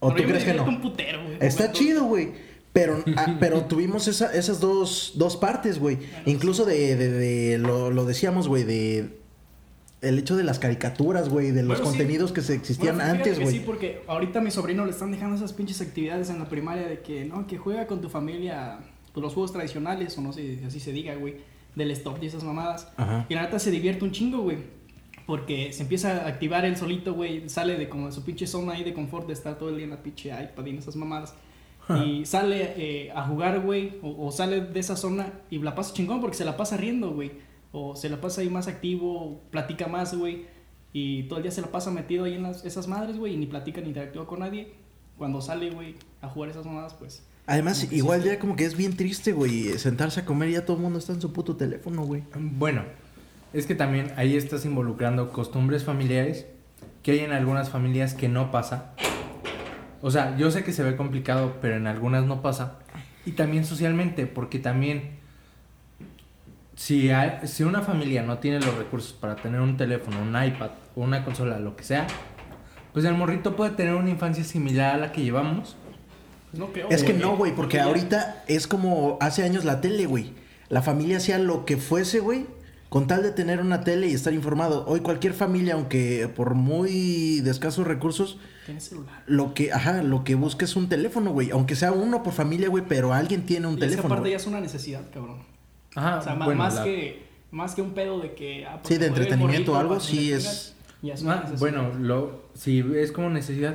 ¿O 0.00 0.10
Bueno, 0.10 0.22
tú 0.22 0.28
crees 0.28 0.44
que 0.44 0.54
no? 0.54 0.64
un 0.64 0.80
putero, 0.80 1.22
güey, 1.24 1.36
Está 1.40 1.70
chido, 1.72 2.04
güey. 2.04 2.32
Pero, 2.72 3.04
ah, 3.16 3.36
pero 3.40 3.66
tuvimos 3.66 4.08
esa- 4.08 4.34
esas 4.34 4.58
dos, 4.60 5.12
dos 5.14 5.36
partes, 5.36 5.78
güey. 5.78 5.98
Incluso 6.26 6.64
de, 6.64 6.96
de, 6.96 7.08
de- 7.10 7.58
lo, 7.58 7.90
lo 7.92 8.04
decíamos, 8.04 8.48
güey, 8.48 8.64
de 8.64 9.16
el 10.04 10.18
hecho 10.18 10.36
de 10.36 10.44
las 10.44 10.58
caricaturas, 10.58 11.28
güey, 11.28 11.50
de 11.50 11.62
los 11.62 11.78
Bueno, 11.78 11.84
sí. 11.84 11.90
contenidos 11.90 12.32
que 12.32 12.40
se 12.42 12.54
existían 12.54 12.96
Bueno, 12.96 13.10
antes, 13.12 13.40
güey. 13.40 13.58
Sí, 13.58 13.62
porque 13.64 14.02
ahorita 14.06 14.38
a 14.38 14.42
mi 14.42 14.50
sobrino 14.50 14.84
le 14.84 14.90
están 14.90 15.10
dejando 15.10 15.36
esas 15.36 15.52
pinches 15.52 15.80
actividades 15.80 16.30
en 16.30 16.38
la 16.38 16.48
primaria 16.48 16.86
de 16.86 17.00
que, 17.00 17.24
no, 17.24 17.46
que 17.46 17.58
juega 17.58 17.86
con 17.86 18.00
tu 18.00 18.08
familia 18.08 18.78
pues, 19.12 19.22
los 19.22 19.32
juegos 19.34 19.52
tradicionales, 19.52 20.16
o 20.18 20.20
no 20.20 20.32
sé 20.32 20.58
si 20.58 20.64
así 20.64 20.80
se 20.80 20.92
diga, 20.92 21.14
güey, 21.14 21.36
del 21.74 21.90
stop 21.92 22.18
y 22.22 22.26
esas 22.26 22.44
mamadas. 22.44 22.88
Ajá. 22.96 23.26
Y 23.28 23.34
la 23.34 23.42
neta 23.42 23.58
se 23.58 23.70
divierte 23.70 24.04
un 24.04 24.12
chingo, 24.12 24.38
güey. 24.42 24.58
Porque 25.26 25.72
se 25.72 25.82
empieza 25.82 26.24
a 26.24 26.28
activar 26.28 26.64
él 26.66 26.76
solito, 26.76 27.14
güey. 27.14 27.48
Sale 27.48 27.78
de 27.78 27.88
como 27.88 28.06
de 28.06 28.12
su 28.12 28.22
pinche 28.24 28.46
zona 28.46 28.74
ahí 28.74 28.84
de 28.84 28.92
confort 28.92 29.26
de 29.26 29.32
estar 29.32 29.56
todo 29.58 29.70
el 29.70 29.76
día 29.76 29.84
en 29.84 29.90
la 29.90 30.02
pinche 30.02 30.28
iPad 30.28 30.66
y 30.66 30.70
en 30.70 30.78
esas 30.78 30.96
mamadas. 30.96 31.34
Y 32.06 32.24
sale 32.26 32.74
eh, 32.76 33.12
a 33.14 33.22
jugar, 33.22 33.60
güey. 33.60 33.94
O, 34.02 34.26
o 34.26 34.32
sale 34.32 34.60
de 34.60 34.80
esa 34.80 34.96
zona 34.96 35.32
y 35.50 35.58
la 35.58 35.74
pasa 35.74 35.94
chingón 35.94 36.20
porque 36.20 36.36
se 36.36 36.44
la 36.44 36.56
pasa 36.56 36.76
riendo, 36.76 37.10
güey. 37.12 37.32
O 37.76 37.96
se 37.96 38.08
la 38.08 38.20
pasa 38.20 38.40
ahí 38.40 38.48
más 38.48 38.68
activo, 38.68 39.42
platica 39.50 39.88
más, 39.88 40.14
güey. 40.14 40.46
Y 40.92 41.24
todo 41.24 41.40
el 41.40 41.42
día 41.42 41.50
se 41.50 41.60
la 41.60 41.72
pasa 41.72 41.90
metido 41.90 42.22
ahí 42.22 42.34
en 42.34 42.44
las, 42.44 42.64
esas 42.64 42.86
madres, 42.86 43.18
güey. 43.18 43.34
Y 43.34 43.36
ni 43.36 43.46
platica 43.46 43.80
ni 43.80 43.88
interactúa 43.88 44.28
con 44.28 44.38
nadie. 44.38 44.74
Cuando 45.18 45.40
sale, 45.40 45.70
güey, 45.70 45.96
a 46.22 46.28
jugar 46.28 46.50
esas 46.50 46.66
mamadas, 46.66 46.94
pues. 46.94 47.26
Además, 47.46 47.92
igual 47.92 48.22
sí. 48.22 48.28
ya 48.28 48.38
como 48.38 48.54
que 48.54 48.64
es 48.64 48.76
bien 48.76 48.96
triste, 48.96 49.32
güey, 49.32 49.76
sentarse 49.76 50.20
a 50.20 50.24
comer 50.24 50.50
y 50.50 50.52
ya 50.52 50.64
todo 50.64 50.76
el 50.76 50.84
mundo 50.84 51.00
está 51.00 51.12
en 51.12 51.20
su 51.20 51.32
puto 51.32 51.56
teléfono, 51.56 52.04
güey. 52.04 52.22
Bueno, 52.36 52.84
es 53.52 53.66
que 53.66 53.74
también 53.74 54.12
ahí 54.16 54.36
estás 54.36 54.64
involucrando 54.64 55.32
costumbres 55.32 55.82
familiares 55.82 56.46
que 57.02 57.10
hay 57.10 57.18
en 57.18 57.32
algunas 57.32 57.70
familias 57.70 58.14
que 58.14 58.28
no 58.28 58.52
pasa. 58.52 58.94
O 60.00 60.12
sea, 60.12 60.36
yo 60.38 60.50
sé 60.50 60.62
que 60.62 60.72
se 60.72 60.84
ve 60.84 60.96
complicado, 60.96 61.56
pero 61.60 61.76
en 61.76 61.86
algunas 61.86 62.24
no 62.24 62.40
pasa. 62.40 62.78
Y 63.26 63.32
también 63.32 63.64
socialmente, 63.64 64.26
porque 64.26 64.58
también 64.58 65.23
si, 66.76 67.10
hay- 67.10 67.46
si 67.46 67.62
una 67.64 67.82
familia 67.82 68.22
no 68.22 68.38
tiene 68.38 68.60
los 68.60 68.74
recursos 68.76 69.12
para 69.12 69.36
tener 69.36 69.60
un 69.60 69.76
teléfono, 69.76 70.20
un 70.22 70.30
iPad 70.30 70.70
o 70.96 71.02
una 71.02 71.24
consola, 71.24 71.58
lo 71.58 71.76
que 71.76 71.84
sea, 71.84 72.06
pues 72.92 73.04
el 73.04 73.14
morrito 73.14 73.56
puede 73.56 73.72
tener 73.72 73.94
una 73.94 74.10
infancia 74.10 74.44
similar 74.44 74.94
a 74.94 74.98
la 74.98 75.12
que 75.12 75.22
llevamos. 75.22 75.76
pues 76.50 76.60
no 76.60 76.72
creo. 76.72 76.88
Es 76.90 77.02
que 77.02 77.12
no, 77.12 77.36
güey, 77.36 77.52
porque 77.54 77.80
ahorita 77.80 78.44
es 78.46 78.66
como 78.68 79.18
hace 79.20 79.42
años 79.42 79.64
la 79.64 79.80
tele, 79.80 80.06
güey. 80.06 80.32
La 80.68 80.82
familia 80.82 81.16
hacía 81.16 81.38
lo 81.38 81.64
que 81.64 81.76
fuese, 81.76 82.20
güey, 82.20 82.46
con 82.88 83.08
tal 83.08 83.22
de 83.24 83.32
tener 83.32 83.60
una 83.60 83.80
tele 83.82 84.06
y 84.08 84.14
estar 84.14 84.32
informado. 84.32 84.84
Hoy 84.86 85.00
cualquier 85.00 85.34
familia, 85.34 85.74
aunque 85.74 86.28
por 86.34 86.54
muy 86.54 87.40
de 87.40 87.50
escasos 87.50 87.86
recursos, 87.86 88.38
Tienes 88.66 88.84
celular. 88.84 89.24
lo 89.26 89.52
que, 89.52 89.72
ajá, 89.72 90.02
lo 90.04 90.22
que 90.22 90.36
busca 90.36 90.64
es 90.64 90.76
un 90.76 90.88
teléfono, 90.88 91.32
güey. 91.32 91.50
Aunque 91.50 91.74
sea 91.74 91.90
uno 91.90 92.22
por 92.22 92.32
familia, 92.32 92.68
güey, 92.68 92.84
pero 92.88 93.12
alguien 93.12 93.44
tiene 93.46 93.66
un 93.66 93.74
Y 93.74 93.78
esa 93.78 93.86
teléfono. 93.86 94.08
parte 94.10 94.20
güey. 94.22 94.30
ya 94.32 94.36
es 94.36 94.46
una 94.46 94.60
necesidad, 94.60 95.02
cabrón. 95.12 95.38
Ajá, 95.94 96.18
O 96.18 96.22
sea, 96.22 96.34
bueno, 96.34 96.54
más, 96.58 96.74
la- 96.76 96.84
que, 96.84 97.24
más 97.50 97.74
que 97.74 97.82
un 97.82 97.92
pedo 97.94 98.18
de 98.20 98.34
que... 98.34 98.66
ah, 98.66 98.74
Sí, 98.76 98.80
porque 98.82 98.98
de 98.98 99.06
entretenimiento 99.06 99.72
o 99.72 99.76
algo, 99.76 100.00
sí 100.00 100.32
es- 100.32 100.74
Ah, 101.26 101.44
bueno, 101.58 101.92
lo, 102.00 102.44
si 102.54 102.82
es 102.96 103.12
como 103.12 103.28
necesidad. 103.28 103.74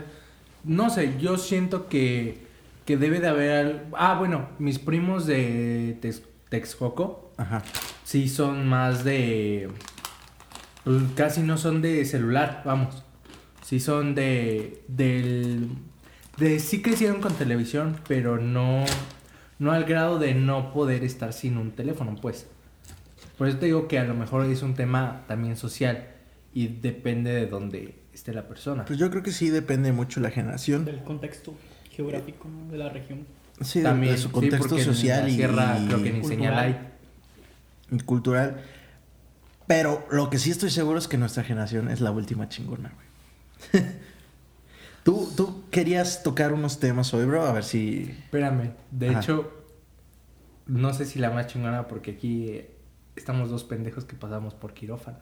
No 0.63 0.89
sé, 0.89 1.13
yo 1.19 1.37
siento 1.37 1.87
que, 1.87 2.39
que 2.85 2.97
debe 2.97 3.19
de 3.19 3.27
haber. 3.27 3.85
Ah, 3.95 4.15
bueno, 4.17 4.49
mis 4.57 4.79
primos 4.79 5.27
de 5.27 5.97
Tex- 6.01 6.23
Texcoco 6.49 7.31
Ajá. 7.37 7.61
sí 8.03 8.27
son 8.27 8.67
más 8.67 9.03
de. 9.03 9.69
Pues 10.83 10.97
casi 11.15 11.41
no 11.41 11.57
son 11.57 11.83
de 11.83 12.03
celular, 12.05 12.63
vamos. 12.65 13.03
Sí 13.63 13.79
son 13.79 14.15
de. 14.15 14.81
del. 14.87 15.69
De 16.37 16.59
sí 16.59 16.81
crecieron 16.81 17.21
con 17.21 17.33
televisión, 17.35 17.95
pero 18.07 18.37
no. 18.39 18.85
No 19.59 19.71
al 19.71 19.83
grado 19.85 20.17
de 20.19 20.33
no 20.33 20.73
poder 20.73 21.03
estar 21.03 21.33
sin 21.33 21.57
un 21.57 21.71
teléfono, 21.71 22.15
pues. 22.21 22.47
Por 23.37 23.47
eso 23.47 23.57
te 23.57 23.67
digo 23.67 23.87
que 23.87 23.99
a 23.99 24.03
lo 24.03 24.15
mejor 24.15 24.45
es 24.45 24.61
un 24.63 24.73
tema 24.73 25.23
también 25.27 25.55
social 25.55 26.07
y 26.53 26.67
depende 26.67 27.31
de 27.31 27.45
dónde 27.47 27.95
esté 28.13 28.33
la 28.33 28.47
persona. 28.47 28.85
Pues 28.85 28.97
yo 28.99 29.09
creo 29.09 29.23
que 29.23 29.31
sí 29.31 29.49
depende 29.49 29.91
mucho 29.91 30.19
la 30.19 30.31
generación. 30.31 30.83
Del 30.85 31.03
contexto 31.03 31.53
geográfico 31.91 32.47
¿no? 32.47 32.71
de 32.71 32.77
la 32.77 32.89
región. 32.89 33.25
Sí, 33.61 33.79
de- 33.79 33.85
también 33.85 34.13
de 34.13 34.19
su 34.19 34.27
sí, 34.29 34.33
contexto 34.33 34.77
en 34.77 34.83
social 34.83 35.29
y, 35.29 35.37
creo 35.37 35.49
que 36.03 36.11
ni 36.11 36.19
cultural. 36.21 36.25
señal 36.27 36.57
hay. 36.59 36.77
y 37.91 37.99
cultural. 37.99 38.61
Pero 39.67 40.07
lo 40.11 40.29
que 40.29 40.39
sí 40.39 40.49
estoy 40.51 40.69
seguro 40.71 40.97
es 40.97 41.07
que 41.07 41.17
nuestra 41.17 41.43
generación 41.43 41.89
es 41.89 42.01
la 42.01 42.11
última 42.11 42.49
chingona, 42.49 42.91
güey. 42.91 43.83
¿Tú, 45.09 45.27
tú 45.35 45.63
querías 45.71 46.21
tocar 46.21 46.53
unos 46.53 46.79
temas 46.79 47.11
hoy, 47.15 47.25
bro, 47.25 47.41
a 47.43 47.51
ver 47.51 47.63
si... 47.63 48.03
Espérame, 48.25 48.73
de 48.91 49.09
Ajá. 49.09 49.19
hecho, 49.21 49.51
no 50.67 50.93
sé 50.93 51.05
si 51.05 51.17
la 51.17 51.31
más 51.31 51.47
chingona 51.47 51.87
porque 51.87 52.11
aquí 52.11 52.61
estamos 53.15 53.49
dos 53.49 53.63
pendejos 53.63 54.05
que 54.05 54.15
pasamos 54.15 54.53
por 54.53 54.75
quirófano. 54.75 55.17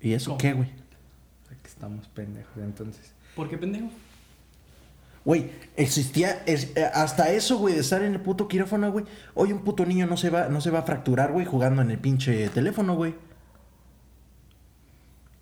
¿Y 0.00 0.12
eso 0.12 0.30
¿Cómo? 0.30 0.38
qué, 0.38 0.52
güey? 0.52 0.68
Que 0.68 1.68
estamos 1.68 2.06
pendejos, 2.06 2.56
entonces. 2.58 3.12
¿Por 3.34 3.50
qué 3.50 3.58
pendejo? 3.58 3.88
Güey, 5.24 5.50
existía 5.76 6.40
es- 6.46 6.76
eh, 6.76 6.84
hasta 6.94 7.30
eso, 7.32 7.58
güey, 7.58 7.74
de 7.74 7.80
estar 7.80 8.00
en 8.02 8.12
el 8.14 8.20
puto 8.20 8.46
quirófano, 8.46 8.92
güey. 8.92 9.06
Hoy 9.34 9.50
un 9.52 9.64
puto 9.64 9.84
niño 9.84 10.06
no 10.06 10.16
se 10.16 10.30
va, 10.30 10.48
no 10.48 10.60
se 10.60 10.70
va 10.70 10.78
a 10.78 10.82
fracturar, 10.82 11.32
güey, 11.32 11.46
jugando 11.46 11.82
en 11.82 11.90
el 11.90 11.98
pinche 11.98 12.48
teléfono, 12.50 12.94
güey. 12.94 13.16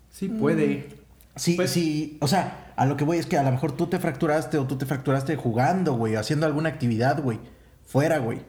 Sí 0.09 0.27
puede. 0.27 1.00
Sí, 1.41 1.55
Pues- 1.55 1.71
sí, 1.71 2.17
o 2.21 2.27
sea, 2.27 2.71
a 2.75 2.85
lo 2.85 2.97
que 2.97 3.03
voy 3.03 3.17
es 3.17 3.25
que 3.25 3.35
a 3.37 3.41
lo 3.43 3.51
mejor 3.51 3.71
tú 3.71 3.87
te 3.87 3.97
fracturaste 3.97 4.59
o 4.59 4.65
tú 4.67 4.77
te 4.77 4.85
fracturaste 4.85 5.35
jugando, 5.37 5.93
güey, 5.95 6.15
haciendo 6.15 6.45
alguna 6.45 6.69
actividad, 6.69 7.21
güey, 7.23 7.39
fuera, 7.83 8.19
güey. 8.19 8.41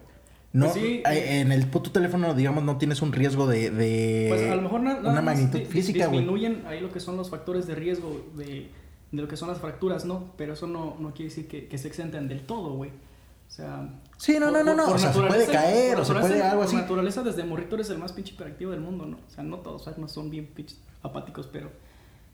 No, 0.52 0.66
Pues 0.66 0.74
sí. 0.82 1.02
eh, 1.10 1.40
en 1.40 1.50
el 1.52 1.66
puto 1.68 1.90
teléfono, 1.90 2.34
digamos, 2.34 2.62
no 2.64 2.76
tienes 2.76 3.00
un 3.00 3.12
riesgo 3.12 3.46
de, 3.46 3.70
de 3.70 4.26
Pues 4.28 4.50
a 4.50 4.56
lo 4.56 4.60
mejor 4.60 4.82
na- 4.82 4.98
una 4.98 5.22
magnitud 5.22 5.58
di- 5.60 5.64
física, 5.64 6.06
güey. 6.08 6.18
disminuyen 6.18 6.64
ahí 6.66 6.80
lo 6.80 6.92
que 6.92 7.00
son 7.00 7.16
los 7.16 7.30
factores 7.30 7.66
de 7.66 7.74
riesgo 7.74 8.26
de, 8.36 8.68
de 9.10 9.22
lo 9.22 9.26
que 9.26 9.38
son 9.38 9.48
las 9.48 9.56
fracturas, 9.58 10.04
¿no? 10.04 10.30
Pero 10.36 10.52
eso 10.52 10.66
no, 10.66 10.94
no 11.00 11.14
quiere 11.14 11.30
decir 11.30 11.48
que, 11.48 11.68
que 11.68 11.78
se 11.78 11.88
exenten 11.88 12.28
del 12.28 12.42
todo, 12.42 12.74
güey. 12.74 12.90
O 12.90 13.50
sea... 13.54 13.88
Sí, 14.18 14.36
no, 14.38 14.50
no, 14.50 14.58
por- 14.58 14.64
no, 14.66 14.74
no, 14.74 14.84
por 14.84 14.96
o 14.96 14.98
sea, 14.98 15.12
se 15.14 15.20
puede 15.22 15.46
caer 15.46 15.94
por 15.94 16.02
o 16.02 16.04
se 16.04 16.12
puede 16.14 16.42
algo 16.42 16.56
por 16.58 16.66
así. 16.66 16.76
naturaleza, 16.76 17.22
desde 17.22 17.44
morrito 17.44 17.76
eres 17.76 17.88
el 17.88 17.96
más 17.96 18.12
pinche 18.12 18.34
hiperactivo 18.34 18.70
del 18.72 18.80
mundo, 18.80 19.06
¿no? 19.06 19.16
O 19.16 19.30
sea, 19.30 19.42
no 19.44 19.56
todos, 19.60 19.80
o 19.80 19.84
sea, 19.86 19.94
no 19.96 20.06
son 20.08 20.28
bien 20.30 20.48
pinches 20.54 20.78
apáticos, 21.02 21.48
pero... 21.50 21.70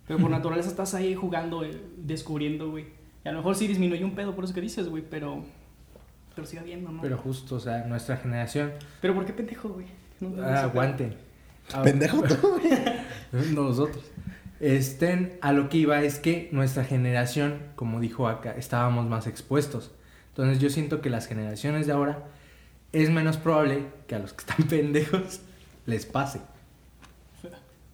Pero 0.08 0.18
por 0.18 0.30
naturaleza 0.30 0.68
estás 0.68 0.94
ahí 0.94 1.14
jugando, 1.14 1.64
eh, 1.64 1.80
descubriendo, 1.98 2.70
güey. 2.70 2.86
Y 3.24 3.28
a 3.28 3.32
lo 3.32 3.38
mejor 3.38 3.54
sí 3.54 3.66
disminuye 3.68 4.04
un 4.04 4.14
pedo 4.14 4.34
por 4.34 4.44
eso 4.44 4.54
que 4.54 4.60
dices, 4.60 4.88
güey, 4.88 5.04
pero... 5.08 5.44
Pero 6.34 6.46
siga 6.46 6.62
viendo, 6.62 6.90
¿no? 6.90 7.02
Pero 7.02 7.18
justo, 7.18 7.56
o 7.56 7.60
sea, 7.60 7.84
nuestra 7.84 8.16
generación. 8.16 8.72
Pero 9.00 9.14
¿por 9.14 9.24
qué 9.26 9.32
pendejo, 9.32 9.68
güey? 9.68 9.86
No 10.20 10.42
Ah, 10.42 10.62
aguanten. 10.62 11.14
Ah, 11.72 11.82
Pendejo 11.82 12.22
tú, 12.22 12.36
güey. 12.60 13.52
Nosotros. 13.54 14.04
Estén, 14.60 15.38
a 15.40 15.52
lo 15.52 15.68
que 15.68 15.78
iba 15.78 16.02
es 16.02 16.18
que 16.18 16.48
nuestra 16.52 16.84
generación, 16.84 17.58
como 17.76 18.00
dijo 18.00 18.26
acá, 18.28 18.52
estábamos 18.56 19.06
más 19.08 19.26
expuestos. 19.26 19.92
Entonces 20.30 20.58
yo 20.60 20.70
siento 20.70 21.00
que 21.00 21.10
las 21.10 21.26
generaciones 21.26 21.86
de 21.86 21.92
ahora 21.92 22.24
es 22.92 23.10
menos 23.10 23.36
probable 23.36 23.84
que 24.06 24.14
a 24.14 24.18
los 24.18 24.32
que 24.32 24.40
están 24.48 24.66
pendejos 24.68 25.40
les 25.86 26.06
pase. 26.06 26.40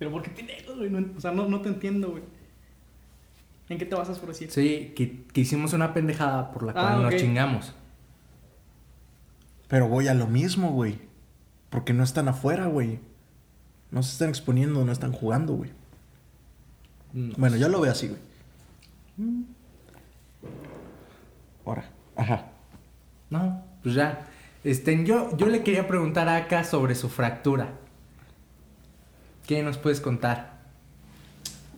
Pero 0.05 0.13
¿por 0.13 0.23
qué 0.23 0.29
pendejo, 0.33 0.77
güey? 0.77 0.91
No- 0.91 1.17
o 1.17 1.21
sea, 1.23 1.31
no, 1.31 1.49
no 1.49 1.63
te 1.63 1.71
entiendo, 1.71 2.11
güey. 2.11 2.23
¿En 3.71 3.79
qué 3.79 3.87
te 3.87 3.95
basas 3.95 4.19
por 4.19 4.29
decir? 4.29 4.51
Sí, 4.51 4.93
que, 4.95 5.23
que 5.33 5.41
hicimos 5.41 5.73
una 5.73 5.95
pendejada 5.95 6.51
por 6.53 6.63
la 6.65 6.73
Ah, 6.73 6.75
cual 6.75 7.07
ok. 7.07 7.13
nos 7.13 7.21
chingamos. 7.23 7.75
Pero 9.67 9.89
voy 9.89 10.09
a 10.09 10.13
lo 10.15 10.27
mismo, 10.27 10.73
güey. 10.73 10.99
Porque 11.71 11.95
no 11.95 12.05
están 12.05 12.29
afuera, 12.29 12.67
güey. 12.67 12.99
No 13.91 14.03
se 14.03 14.13
están 14.13 14.29
exponiendo, 14.29 14.85
no 14.85 14.93
están 14.93 15.13
jugando, 15.13 15.55
güey. 15.55 15.71
No 17.15 17.33
Bueno, 17.39 17.57
yo 17.57 17.71
lo 17.71 17.81
veo 17.81 17.93
así, 17.93 18.09
güey. 18.09 18.21
Ahora, 21.65 21.89
ajá. 22.15 22.45
No, 23.31 23.63
pues 23.83 23.95
ya. 23.95 24.27
Este, 24.65 25.03
yo, 25.07 25.35
yo 25.39 25.47
le 25.47 25.63
quería 25.63 25.89
preguntar 25.89 26.29
a 26.29 26.37
Aka 26.37 26.63
sobre 26.63 26.95
su 26.95 27.09
fractura. 27.09 27.79
¿Qué 29.47 29.63
nos 29.63 29.79
puedes 29.79 30.01
contar? 30.01 30.55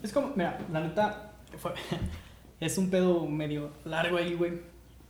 Es 0.02 0.12
como, 0.12 0.32
mira, 0.36 0.58
la 0.72 0.80
neta, 0.80 1.32
fue- 1.58 1.72
es 2.60 2.78
un 2.78 2.90
pedo 2.90 3.26
medio 3.26 3.70
largo 3.84 4.16
ahí, 4.16 4.34
güey. 4.34 4.60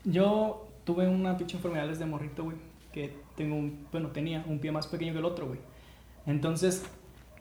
Yo 0.04 0.68
tuve 0.84 1.06
una 1.08 1.36
pinche 1.36 1.56
enfermedad 1.56 1.88
desde 1.88 2.06
morrito, 2.06 2.44
güey. 2.44 2.56
Que 2.92 3.14
tengo 3.36 3.56
un, 3.56 3.86
bueno, 3.92 4.08
tenía 4.08 4.44
un 4.46 4.58
pie 4.58 4.72
más 4.72 4.86
pequeño 4.86 5.12
que 5.12 5.18
el 5.18 5.24
otro, 5.24 5.48
güey. 5.48 5.60
Entonces, 6.26 6.84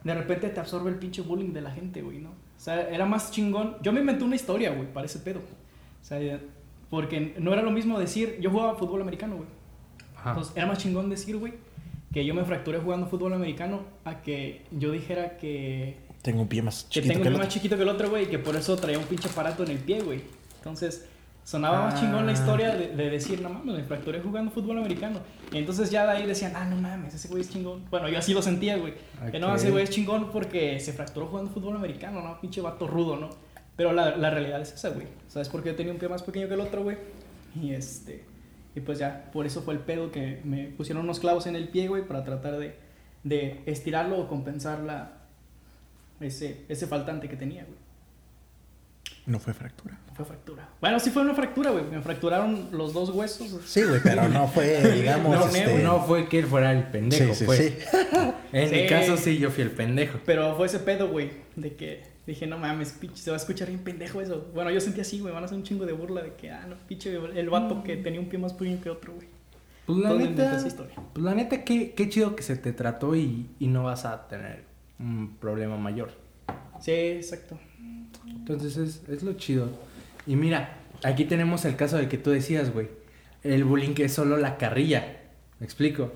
de 0.03 0.13
repente 0.13 0.49
te 0.49 0.59
absorbe 0.59 0.89
el 0.89 0.97
pinche 0.97 1.21
bullying 1.21 1.53
de 1.53 1.61
la 1.61 1.71
gente, 1.71 2.01
güey, 2.01 2.19
¿no? 2.19 2.29
O 2.29 2.59
sea, 2.59 2.89
era 2.89 3.05
más 3.05 3.31
chingón. 3.31 3.77
Yo 3.81 3.93
me 3.93 4.01
inventé 4.01 4.23
una 4.23 4.35
historia, 4.35 4.71
güey, 4.71 4.91
para 4.91 5.05
ese 5.05 5.19
pedo. 5.19 5.39
O 5.39 6.03
sea, 6.05 6.39
porque 6.89 7.35
no 7.39 7.53
era 7.53 7.61
lo 7.61 7.71
mismo 7.71 7.97
decir, 7.99 8.37
yo 8.41 8.49
jugaba 8.51 8.75
fútbol 8.75 9.01
americano, 9.01 9.37
güey. 9.37 9.47
Entonces 10.25 10.53
era 10.57 10.65
más 10.65 10.77
chingón 10.79 11.09
decir, 11.09 11.37
güey, 11.37 11.53
que 12.15 12.25
yo 12.25 12.33
me 12.33 12.45
fracturé 12.45 12.79
jugando 12.79 13.07
fútbol 13.07 13.33
americano 13.33 13.81
a 14.05 14.21
que 14.21 14.63
yo 14.71 14.91
dijera 14.91 15.35
que, 15.37 15.97
Tengo 16.21 16.41
un 16.43 16.47
pie 16.47 16.61
más 16.61 16.85
que 16.85 16.89
chiquito 17.01 17.13
tengo 17.13 17.23
que 17.23 17.27
un 17.27 17.33
el 17.33 17.33
pie 17.33 17.37
más 17.39 17.47
otro. 17.47 17.53
chiquito 17.53 17.75
que 17.75 17.83
el 17.83 17.89
otro, 17.89 18.09
güey, 18.09 18.23
y 18.23 18.27
que 18.27 18.39
por 18.39 18.55
eso 18.55 18.75
traía 18.77 18.97
un 18.97 19.03
pinche 19.05 19.27
aparato 19.29 19.63
en 19.63 19.71
el 19.71 19.77
pie, 19.79 20.01
güey. 20.01 20.21
Entonces 20.57 21.05
sonaba 21.43 21.81
más 21.81 21.99
chingón 21.99 22.25
la 22.25 22.31
Ah. 22.31 22.33
historia 22.35 22.73
de, 22.75 22.87
de 22.95 23.09
decir, 23.09 23.41
no 23.41 23.49
mames, 23.49 23.75
me 23.75 23.83
fracturé 23.83 24.21
jugando 24.21 24.49
fútbol 24.49 24.77
americano. 24.79 25.19
Y 25.51 25.57
entonces 25.57 25.91
ya 25.91 26.05
de 26.05 26.11
ahí 26.17 26.25
decían, 26.25 26.53
ah, 26.55 26.65
no 26.65 26.77
mames, 26.77 27.13
ese 27.13 27.27
güey 27.27 27.41
es 27.41 27.49
chingón. 27.51 27.83
Bueno, 27.91 28.07
yo 28.09 28.17
así 28.17 28.33
lo 28.33 28.41
sentía, 28.41 28.77
güey. 28.77 28.93
Que 29.29 29.37
no, 29.39 29.53
ese 29.53 29.69
güey 29.69 29.83
es 29.83 29.89
chingón 29.89 30.31
porque 30.31 30.79
se 30.79 30.93
fracturó 30.93 31.27
jugando 31.27 31.51
fútbol 31.51 31.75
americano, 31.75 32.21
¿no? 32.21 32.39
Pinche 32.39 32.61
vato 32.61 32.87
rudo, 32.87 33.17
¿no? 33.17 33.29
Pero 33.75 33.91
la, 33.91 34.15
la 34.15 34.29
realidad 34.29 34.61
es 34.61 34.71
esa, 34.73 34.89
güey. 34.89 35.05
¿Sabes 35.27 35.49
por 35.49 35.61
qué 35.61 35.73
tenía 35.73 35.91
un 35.91 35.99
pie 35.99 36.07
más 36.07 36.23
pequeño 36.23 36.47
que 36.47 36.53
el 36.53 36.61
otro, 36.61 36.81
güey? 36.81 36.95
Y 37.61 37.73
este. 37.73 38.23
Y 38.75 38.81
pues 38.81 38.99
ya, 38.99 39.29
por 39.31 39.45
eso 39.45 39.61
fue 39.61 39.73
el 39.73 39.79
pedo 39.79 40.11
que 40.11 40.41
me 40.43 40.65
pusieron 40.65 41.03
unos 41.03 41.19
clavos 41.19 41.47
en 41.47 41.55
el 41.55 41.69
pie, 41.69 41.87
güey, 41.87 42.05
para 42.05 42.23
tratar 42.23 42.57
de, 42.57 42.75
de 43.23 43.61
estirarlo 43.65 44.19
o 44.19 44.27
compensar 44.27 44.79
la, 44.81 45.13
ese, 46.19 46.65
ese 46.67 46.85
faltante 46.85 47.29
que 47.29 47.37
tenía, 47.37 47.63
güey. 47.63 47.85
No 49.25 49.39
fue 49.39 49.53
fractura. 49.53 49.97
No 50.07 50.13
fue 50.13 50.25
fractura. 50.25 50.69
Bueno, 50.79 50.99
sí 50.99 51.09
fue 51.09 51.23
una 51.23 51.33
fractura, 51.33 51.71
güey. 51.71 51.85
Me 51.85 51.99
fracturaron 52.01 52.69
los 52.71 52.93
dos 52.93 53.09
huesos. 53.09 53.59
Sí, 53.65 53.81
güey, 53.83 53.99
pero 54.03 54.29
no 54.29 54.47
fue, 54.47 54.91
digamos, 54.95 55.35
No, 55.35 55.47
este... 55.47 55.81
no 55.81 56.03
fue 56.05 56.27
que 56.29 56.39
él 56.39 56.45
fuera 56.45 56.71
el 56.71 56.83
pendejo, 56.83 57.33
sí, 57.33 57.39
sí, 57.39 57.45
pues. 57.45 57.59
sí. 57.59 57.77
En 58.51 58.71
mi 58.71 58.87
caso 58.87 59.17
sí, 59.17 59.39
yo 59.39 59.49
fui 59.49 59.63
el 59.63 59.71
pendejo. 59.71 60.19
Pero 60.25 60.55
fue 60.55 60.67
ese 60.67 60.79
pedo, 60.79 61.09
güey, 61.09 61.31
de 61.55 61.75
que 61.75 62.03
dije, 62.33 62.47
no 62.47 62.57
mames, 62.57 62.91
pinche, 62.93 63.17
se 63.17 63.29
va 63.31 63.37
a 63.37 63.39
escuchar 63.39 63.67
bien 63.67 63.81
pendejo 63.81 64.21
eso. 64.21 64.49
Bueno, 64.53 64.71
yo 64.71 64.81
sentí 64.81 65.01
así, 65.01 65.19
güey, 65.19 65.33
van 65.33 65.43
a 65.43 65.45
hacer 65.45 65.57
un 65.57 65.63
chingo 65.63 65.85
de 65.85 65.93
burla 65.93 66.21
de 66.21 66.33
que, 66.33 66.51
ah, 66.51 66.65
no, 66.67 66.75
pinche, 66.87 67.15
el 67.15 67.49
vato 67.49 67.83
que 67.83 67.97
tenía 67.97 68.19
un 68.19 68.27
pie 68.27 68.39
más 68.39 68.53
pequeño 68.53 68.81
que 68.81 68.89
otro, 68.89 69.13
güey. 69.13 69.27
Pues 69.85 69.99
la 69.99 70.13
neta, 70.15 70.57
esa 70.57 70.67
historia. 70.67 70.95
pues 71.13 71.23
la 71.23 71.35
neta, 71.35 71.63
qué, 71.63 71.93
qué 71.93 72.09
chido 72.09 72.35
que 72.35 72.41
se 72.41 72.55
te 72.55 72.73
trató 72.73 73.15
y, 73.15 73.47
y 73.59 73.67
no 73.67 73.83
vas 73.83 74.05
a 74.05 74.27
tener 74.27 74.63
un 74.97 75.35
problema 75.39 75.77
mayor. 75.77 76.11
Sí, 76.81 76.91
exacto. 76.91 77.59
Entonces 78.25 78.77
es, 78.77 79.07
es 79.07 79.21
lo 79.21 79.33
chido. 79.33 79.69
Y 80.25 80.35
mira, 80.35 80.77
aquí 81.03 81.25
tenemos 81.25 81.65
el 81.65 81.75
caso 81.75 81.97
de 81.97 82.09
que 82.09 82.17
tú 82.17 82.31
decías, 82.31 82.73
güey. 82.73 82.87
El 83.43 83.63
bullying 83.63 83.93
que 83.93 84.05
es 84.05 84.13
solo 84.13 84.37
la 84.37 84.57
carrilla. 84.57 85.21
¿Me 85.59 85.65
explico? 85.65 86.11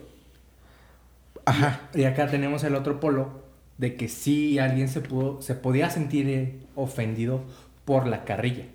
Ajá. 1.46 1.90
Y 1.94 2.06
acá 2.06 2.28
tenemos 2.28 2.64
el 2.64 2.74
otro 2.74 3.00
polo 3.00 3.39
de 3.80 3.96
que 3.96 4.08
sí 4.10 4.60
alguien 4.60 4.88
se 4.90 5.02
pudo, 5.02 5.42
se 5.42 5.56
podía 5.56 5.90
sentir 5.90 6.30
eh, 6.30 6.60
ofendido 6.76 7.42
por 7.86 8.06
la 8.06 8.24
carrilla. 8.26 8.66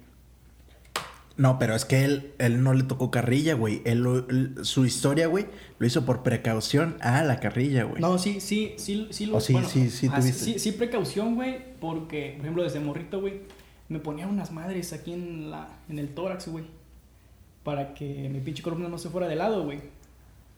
No, 1.37 1.59
pero 1.59 1.75
es 1.75 1.85
que 1.85 2.05
él, 2.05 2.33
él 2.39 2.63
no 2.63 2.75
le 2.75 2.85
tocó 2.85 3.11
carrilla, 3.11 3.55
güey. 3.55 3.83
Él, 3.85 3.99
lo- 3.99 4.29
él- 4.29 4.55
su 4.63 4.85
historia, 4.85 5.27
güey, 5.27 5.47
lo 5.79 5.87
hizo 5.87 6.05
por 6.05 6.23
precaución 6.23 6.97
a 7.01 7.23
la 7.25 7.41
carrilla, 7.41 7.85
güey. 7.85 8.01
No, 8.01 8.19
sí, 8.19 8.41
sí, 8.41 8.75
sí, 8.79 9.09
sí 9.11 9.27
lo 9.27 9.37
¿O 9.37 9.41
sí, 9.41 9.57
sí, 9.69 9.91
sí 9.91 10.09
ah, 10.13 10.21
tuviste? 10.21 10.45
sí, 10.45 10.59
sí, 10.61 10.73
precaución, 10.73 11.35
güey, 11.35 11.59
porque, 11.81 12.35
por 12.37 12.43
ejemplo, 12.47 12.63
desde 12.63 12.79
morrito, 12.79 13.21
güey, 13.21 13.41
me 13.89 13.99
ponía 13.99 14.29
unas 14.29 14.53
madres 14.53 14.93
aquí 14.93 15.13
en 15.13 15.51
la, 15.51 15.69
en 15.89 15.99
el 15.99 16.09
tórax, 16.15 16.47
güey, 16.49 16.65
para 17.65 17.95
que 17.95 18.29
mi 18.33 18.39
pinche 18.41 18.63
columna 18.63 18.89
no 18.89 18.99
se 18.99 19.11
fuera 19.11 19.27
de 19.27 19.35
lado, 19.35 19.65
güey. 19.65 19.79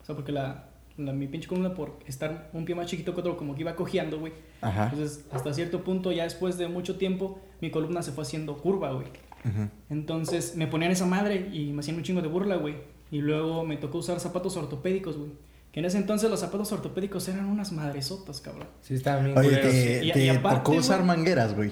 O 0.03 0.05
sea, 0.05 0.13
porque 0.15 0.31
la, 0.31 0.66
la- 0.97 1.13
mi 1.13 1.27
pinche 1.27 1.47
columna 1.47 1.73
por 1.73 1.99
estar 2.05 2.49
un 2.53 2.65
pie 2.65 2.75
más 2.75 2.87
chiquito 2.87 3.13
que 3.13 3.19
otro, 3.21 3.37
como 3.37 3.55
que 3.55 3.61
iba 3.61 3.75
cojeando, 3.75 4.19
güey. 4.19 4.33
Ajá. 4.61 4.89
Entonces, 4.91 5.25
hasta 5.31 5.53
cierto 5.53 5.83
punto, 5.83 6.11
ya 6.11 6.23
después 6.23 6.57
de 6.57 6.67
mucho 6.67 6.97
tiempo, 6.97 7.39
mi 7.61 7.69
columna 7.71 8.01
se 8.01 8.11
fue 8.11 8.23
haciendo 8.23 8.57
curva, 8.57 8.91
güey. 8.91 9.07
Ujú. 9.45 9.69
Entonces 9.89 10.55
me 10.55 10.67
ponían 10.67 10.91
esa 10.91 11.05
madre 11.05 11.49
y 11.53 11.71
me 11.73 11.79
hacían 11.81 11.97
un 11.97 12.03
chingo 12.03 12.21
de 12.21 12.27
burla, 12.27 12.55
güey. 12.57 12.75
Y 13.11 13.19
luego 13.19 13.63
me 13.63 13.77
tocó 13.77 13.99
usar 13.99 14.19
zapatos 14.19 14.57
ortopédicos, 14.57 15.17
güey. 15.17 15.31
Que 15.71 15.79
en 15.79 15.85
ese 15.85 15.97
entonces 15.97 16.29
los 16.29 16.39
zapatos 16.39 16.71
ortopédicos 16.71 17.27
eran 17.27 17.45
unas 17.45 17.71
madresotas, 17.71 18.41
cabrón. 18.41 18.67
Sí, 18.81 18.95
está 18.95 19.19
bien. 19.19 19.37
Oye, 19.37 19.57
te, 19.57 20.05
Y- 20.05 20.11
te 20.11 20.25
y 20.25 20.29
aparte, 20.29 20.57
tocó 20.59 20.71
usar 20.73 21.03
mangueras, 21.03 21.55
güey. 21.55 21.71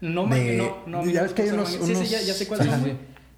No, 0.00 0.26
De- 0.28 0.56
no, 0.86 1.02
no. 1.02 1.10
ya 1.10 1.22
ves 1.22 1.32
que 1.32 1.42
hay 1.42 1.48
o 1.48 1.52
sea, 1.52 1.60
unos- 1.80 1.86
Sí, 1.86 1.94
sí, 1.96 2.06
ya, 2.06 2.20
ya 2.22 2.34
sé 2.34 2.46
cuáles 2.46 2.66
son, 2.66 2.80
güey. 2.82 2.96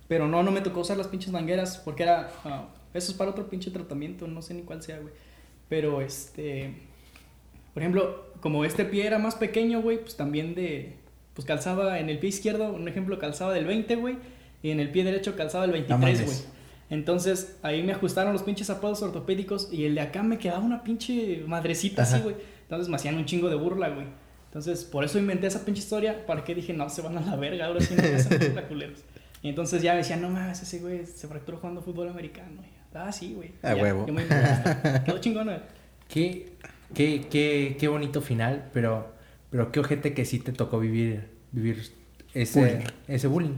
Pero 0.08 0.26
no, 0.28 0.42
no 0.42 0.50
me 0.50 0.60
tocó 0.60 0.80
usar 0.80 0.96
las 0.96 1.06
pinches 1.06 1.30
mangueras 1.32 1.78
porque 1.84 2.02
era... 2.02 2.30
ah, 2.44 2.68
eso 2.94 3.12
es 3.12 3.18
para 3.18 3.30
otro 3.30 3.48
pinche 3.48 3.70
tratamiento, 3.70 4.26
no 4.26 4.42
sé 4.42 4.54
ni 4.54 4.62
cuál 4.62 4.82
sea, 4.82 4.98
güey. 4.98 5.12
Pero 5.68 6.00
este... 6.00 6.74
Por 7.74 7.82
ejemplo, 7.82 8.26
como 8.40 8.64
este 8.64 8.84
pie 8.84 9.06
era 9.06 9.18
más 9.18 9.36
pequeño, 9.36 9.80
güey, 9.82 10.00
pues 10.00 10.16
también 10.16 10.54
de... 10.54 10.96
Pues 11.34 11.46
calzaba 11.46 12.00
en 12.00 12.10
el 12.10 12.18
pie 12.18 12.30
izquierdo, 12.30 12.72
un 12.72 12.88
ejemplo, 12.88 13.18
calzaba 13.18 13.52
del 13.52 13.64
20, 13.64 13.94
güey. 13.96 14.16
Y 14.62 14.70
en 14.70 14.80
el 14.80 14.90
pie 14.90 15.04
derecho 15.04 15.36
calzaba 15.36 15.64
el 15.64 15.72
23, 15.72 16.00
mames. 16.00 16.24
güey. 16.24 16.60
Entonces 16.90 17.56
ahí 17.62 17.84
me 17.84 17.92
ajustaron 17.92 18.32
los 18.32 18.42
pinches 18.42 18.66
zapatos 18.66 19.00
ortopédicos 19.00 19.72
y 19.72 19.84
el 19.84 19.94
de 19.94 20.00
acá 20.00 20.24
me 20.24 20.38
quedaba 20.38 20.58
una 20.58 20.82
pinche 20.82 21.44
madrecita 21.46 22.02
así, 22.02 22.20
güey. 22.20 22.34
Entonces 22.62 22.88
me 22.88 22.96
hacían 22.96 23.16
un 23.16 23.24
chingo 23.24 23.48
de 23.48 23.54
burla, 23.54 23.90
güey. 23.90 24.06
Entonces 24.46 24.84
por 24.84 25.04
eso 25.04 25.18
inventé 25.18 25.46
esa 25.46 25.64
pinche 25.64 25.80
historia. 25.80 26.26
¿Para 26.26 26.42
qué 26.42 26.52
dije, 26.52 26.72
no, 26.72 26.90
se 26.90 27.00
van 27.00 27.16
a 27.16 27.20
la 27.20 27.36
verga, 27.36 27.66
ahora 27.66 27.80
sí 27.80 27.94
no 27.94 28.02
me 28.02 28.16
hacen 28.16 28.54
culeros? 28.68 29.04
Y 29.40 29.48
entonces 29.48 29.82
ya 29.82 29.92
me 29.92 29.98
decían, 29.98 30.20
no 30.20 30.30
mames, 30.30 30.60
ese 30.62 30.80
güey 30.80 31.06
se 31.06 31.28
fracturó 31.28 31.58
jugando 31.58 31.80
fútbol 31.80 32.08
americano. 32.08 32.60
Y, 32.60 32.79
ah, 32.94 33.12
sí, 33.12 33.34
güey. 33.34 33.52
A 33.62 33.74
Ya, 33.74 33.82
huevo. 33.82 34.06
yo 34.06 34.12
me 34.12 34.22
inventé. 34.22 35.02
Quedó 35.04 35.18
chingón, 35.18 35.46
güey. 35.46 35.58
Qué, 36.08 36.52
qué, 36.94 37.26
qué, 37.30 37.76
qué 37.78 37.88
bonito 37.88 38.20
final, 38.20 38.68
pero, 38.72 39.12
pero 39.50 39.70
qué 39.72 39.80
ojete 39.80 40.12
que 40.14 40.24
sí 40.24 40.38
te 40.40 40.52
tocó 40.52 40.80
vivir, 40.80 41.28
vivir 41.52 41.90
ese 42.34 42.60
Bullying. 42.60 42.84
ese 43.08 43.26
bullying. 43.28 43.54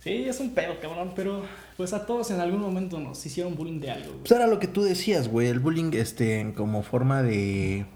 Sí, 0.00 0.24
es 0.28 0.38
un 0.40 0.50
pedo, 0.54 0.78
cabrón, 0.80 1.12
pero 1.16 1.42
pues 1.78 1.94
a 1.94 2.04
todos 2.04 2.30
en 2.30 2.38
algún 2.40 2.60
momento 2.60 3.00
nos 3.00 3.24
hicieron 3.24 3.54
bullying 3.56 3.80
de 3.80 3.90
algo, 3.90 4.08
güey. 4.08 4.18
Pues 4.20 4.32
era 4.32 4.46
lo 4.46 4.58
que 4.58 4.66
tú 4.68 4.82
decías, 4.82 5.28
güey, 5.28 5.48
el 5.48 5.60
bullying, 5.60 5.92
este, 5.94 6.52
como 6.54 6.82
forma 6.82 7.22
de, 7.22 7.86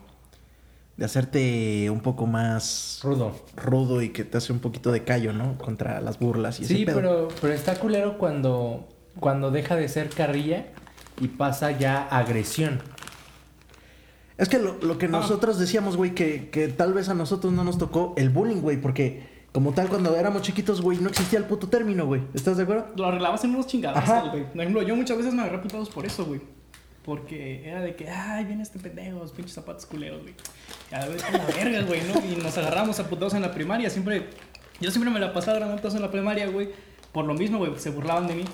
de 0.97 1.05
hacerte 1.05 1.90
un 1.90 2.00
poco 2.00 2.25
más 2.26 3.00
Rudo. 3.02 3.37
rudo 3.57 4.00
y 4.00 4.09
que 4.09 4.25
te 4.25 4.38
hace 4.38 4.55
un 4.55 4.61
poquito 4.61 4.90
de 4.90 5.05
callo, 5.05 5.35
¿no? 5.35 5.59
Contra 5.59 6.00
las 6.00 6.19
burlas 6.19 6.61
y 6.61 6.64
ese 6.64 6.75
Sí, 6.76 6.85
pedo. 6.87 6.97
pero, 6.97 7.28
pero 7.43 7.52
está 7.52 7.78
culero 7.78 8.17
cuando, 8.17 8.88
cuando 9.21 9.50
deja 9.50 9.77
de 9.77 9.88
ser 9.88 10.09
carrilla 10.11 10.67
y 11.21 11.29
pasa 11.29 11.73
ya 11.73 12.07
a 12.11 12.19
agresión. 12.19 12.81
Es 14.37 14.49
que 14.49 14.59
lo, 14.59 14.75
lo 14.83 14.99
que 14.99 15.07
Ah. 15.07 15.11
nosotros 15.11 15.59
decíamos, 15.59 15.97
güey, 15.97 16.15
que, 16.15 16.49
que 16.50 16.69
tal 16.69 16.93
vez 16.95 17.09
a 17.09 17.15
nosotros 17.15 17.53
no 17.53 17.65
nos 17.65 17.79
tocó 17.79 18.15
el 18.17 18.31
bullying, 18.31 18.61
güey, 18.61 18.81
porque 18.81 19.27
como 19.53 19.73
tal 19.73 19.88
cuando 19.88 20.15
éramos 20.15 20.43
chiquitos, 20.43 20.81
güey, 20.81 20.99
no 20.99 21.09
existía 21.09 21.38
el 21.38 21.45
puto 21.47 21.69
término, 21.69 22.07
güey. 22.07 22.23
¿Estás 22.35 22.57
de 22.57 22.62
acuerdo? 22.62 22.87
Lo 22.97 23.07
arreglabas 23.07 23.43
en 23.45 23.50
unos 23.50 23.67
chingadas, 23.67 24.05
Ajá. 24.09 24.29
güey. 24.31 24.45
Por 24.53 24.61
ejemplo, 24.61 24.83
yo 24.83 24.95
muchas 24.95 25.17
veces 25.17 25.35
me 25.35 25.43
agarré 25.43 25.59
putados 25.59 25.88
por 25.91 26.07
eso, 26.07 26.25
güey. 26.25 26.41
Porque 27.05 27.67
era 27.69 27.81
de 27.81 27.97
que, 27.97 28.09
ay, 28.11 28.45
viene 28.45 28.62
este 28.62 28.79
pendejo, 28.79 29.19
los 29.19 29.33
pinches 29.33 29.55
zapatos 29.55 29.87
culeros, 29.87 30.21
güey. 30.23 30.35
Ya 30.91 31.07
ves 31.07 31.23
con 31.25 31.33
la 31.33 31.47
verga, 31.47 31.83
güey, 31.83 32.03
¿no? 32.03 32.21
Y 32.25 32.37
nos 32.37 32.57
agarramos 32.59 33.00
a 33.00 33.09
putados 33.09 33.33
en 33.35 33.41
la 33.43 33.50
primaria. 33.53 33.88
Siempre, 33.88 34.27
yo 34.79 34.91
siempre 34.91 35.11
me 35.11 35.19
la 35.19 35.33
pasaba 35.33 35.53
agarrando 35.57 35.77
putados 35.77 35.97
en 35.97 36.03
la 36.03 36.11
primaria, 36.11 36.47
güey. 36.49 36.69
Por 37.11 37.25
lo 37.25 37.33
mismo, 37.35 37.59
güey, 37.59 37.73
se 37.79 37.88
burlaban 37.91 38.27
de 38.29 38.35
mí. 38.37 38.45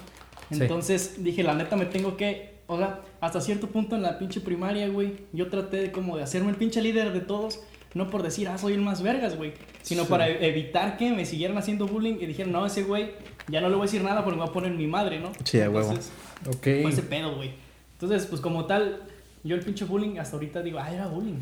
Sí. 0.50 0.62
Entonces 0.62 1.22
dije, 1.24 1.42
la 1.42 1.54
neta 1.54 1.76
me 1.76 1.86
tengo 1.86 2.16
que, 2.16 2.54
o 2.66 2.76
sea, 2.78 3.00
hasta 3.20 3.40
cierto 3.40 3.68
punto 3.68 3.96
en 3.96 4.02
la 4.02 4.18
pinche 4.18 4.40
primaria, 4.40 4.88
güey, 4.88 5.16
yo 5.32 5.48
traté 5.48 5.78
de 5.78 5.92
como 5.92 6.16
de 6.16 6.22
hacerme 6.22 6.50
el 6.50 6.56
pinche 6.56 6.80
líder 6.82 7.12
de 7.12 7.20
todos. 7.20 7.60
No 7.94 8.10
por 8.10 8.24
decir, 8.24 8.48
ah, 8.48 8.58
soy 8.58 8.72
el 8.72 8.80
más 8.80 9.02
vergas, 9.02 9.36
güey. 9.36 9.52
Sino 9.82 10.02
Sí. 10.02 10.08
para 10.10 10.28
evitar 10.28 10.96
que 10.96 11.12
me 11.12 11.24
siguieran 11.24 11.56
haciendo 11.56 11.86
bullying 11.86 12.16
y 12.20 12.26
dijeran, 12.26 12.50
no, 12.50 12.66
ese 12.66 12.82
güey, 12.82 13.12
ya 13.46 13.60
no 13.60 13.68
le 13.68 13.76
voy 13.76 13.84
a 13.84 13.86
decir 13.86 14.02
nada 14.02 14.24
porque 14.24 14.36
me 14.36 14.44
va 14.44 14.50
a 14.50 14.52
poner 14.52 14.72
mi 14.72 14.88
madre, 14.88 15.20
¿no? 15.20 15.30
Sí, 15.44 15.60
a 15.60 15.70
huevo. 15.70 15.90
Entonces, 15.90 16.10
Ok. 16.48 16.82
fue 16.82 16.88
ese 16.90 17.02
pedo, 17.02 17.36
güey. 17.36 17.52
Entonces, 17.92 18.26
pues 18.26 18.40
como 18.40 18.64
tal, 18.64 19.02
yo 19.44 19.54
el 19.54 19.62
pinche 19.62 19.84
bullying 19.84 20.18
hasta 20.18 20.34
ahorita 20.36 20.60
digo, 20.62 20.80
ah, 20.80 20.92
era 20.92 21.06
bullying. 21.06 21.38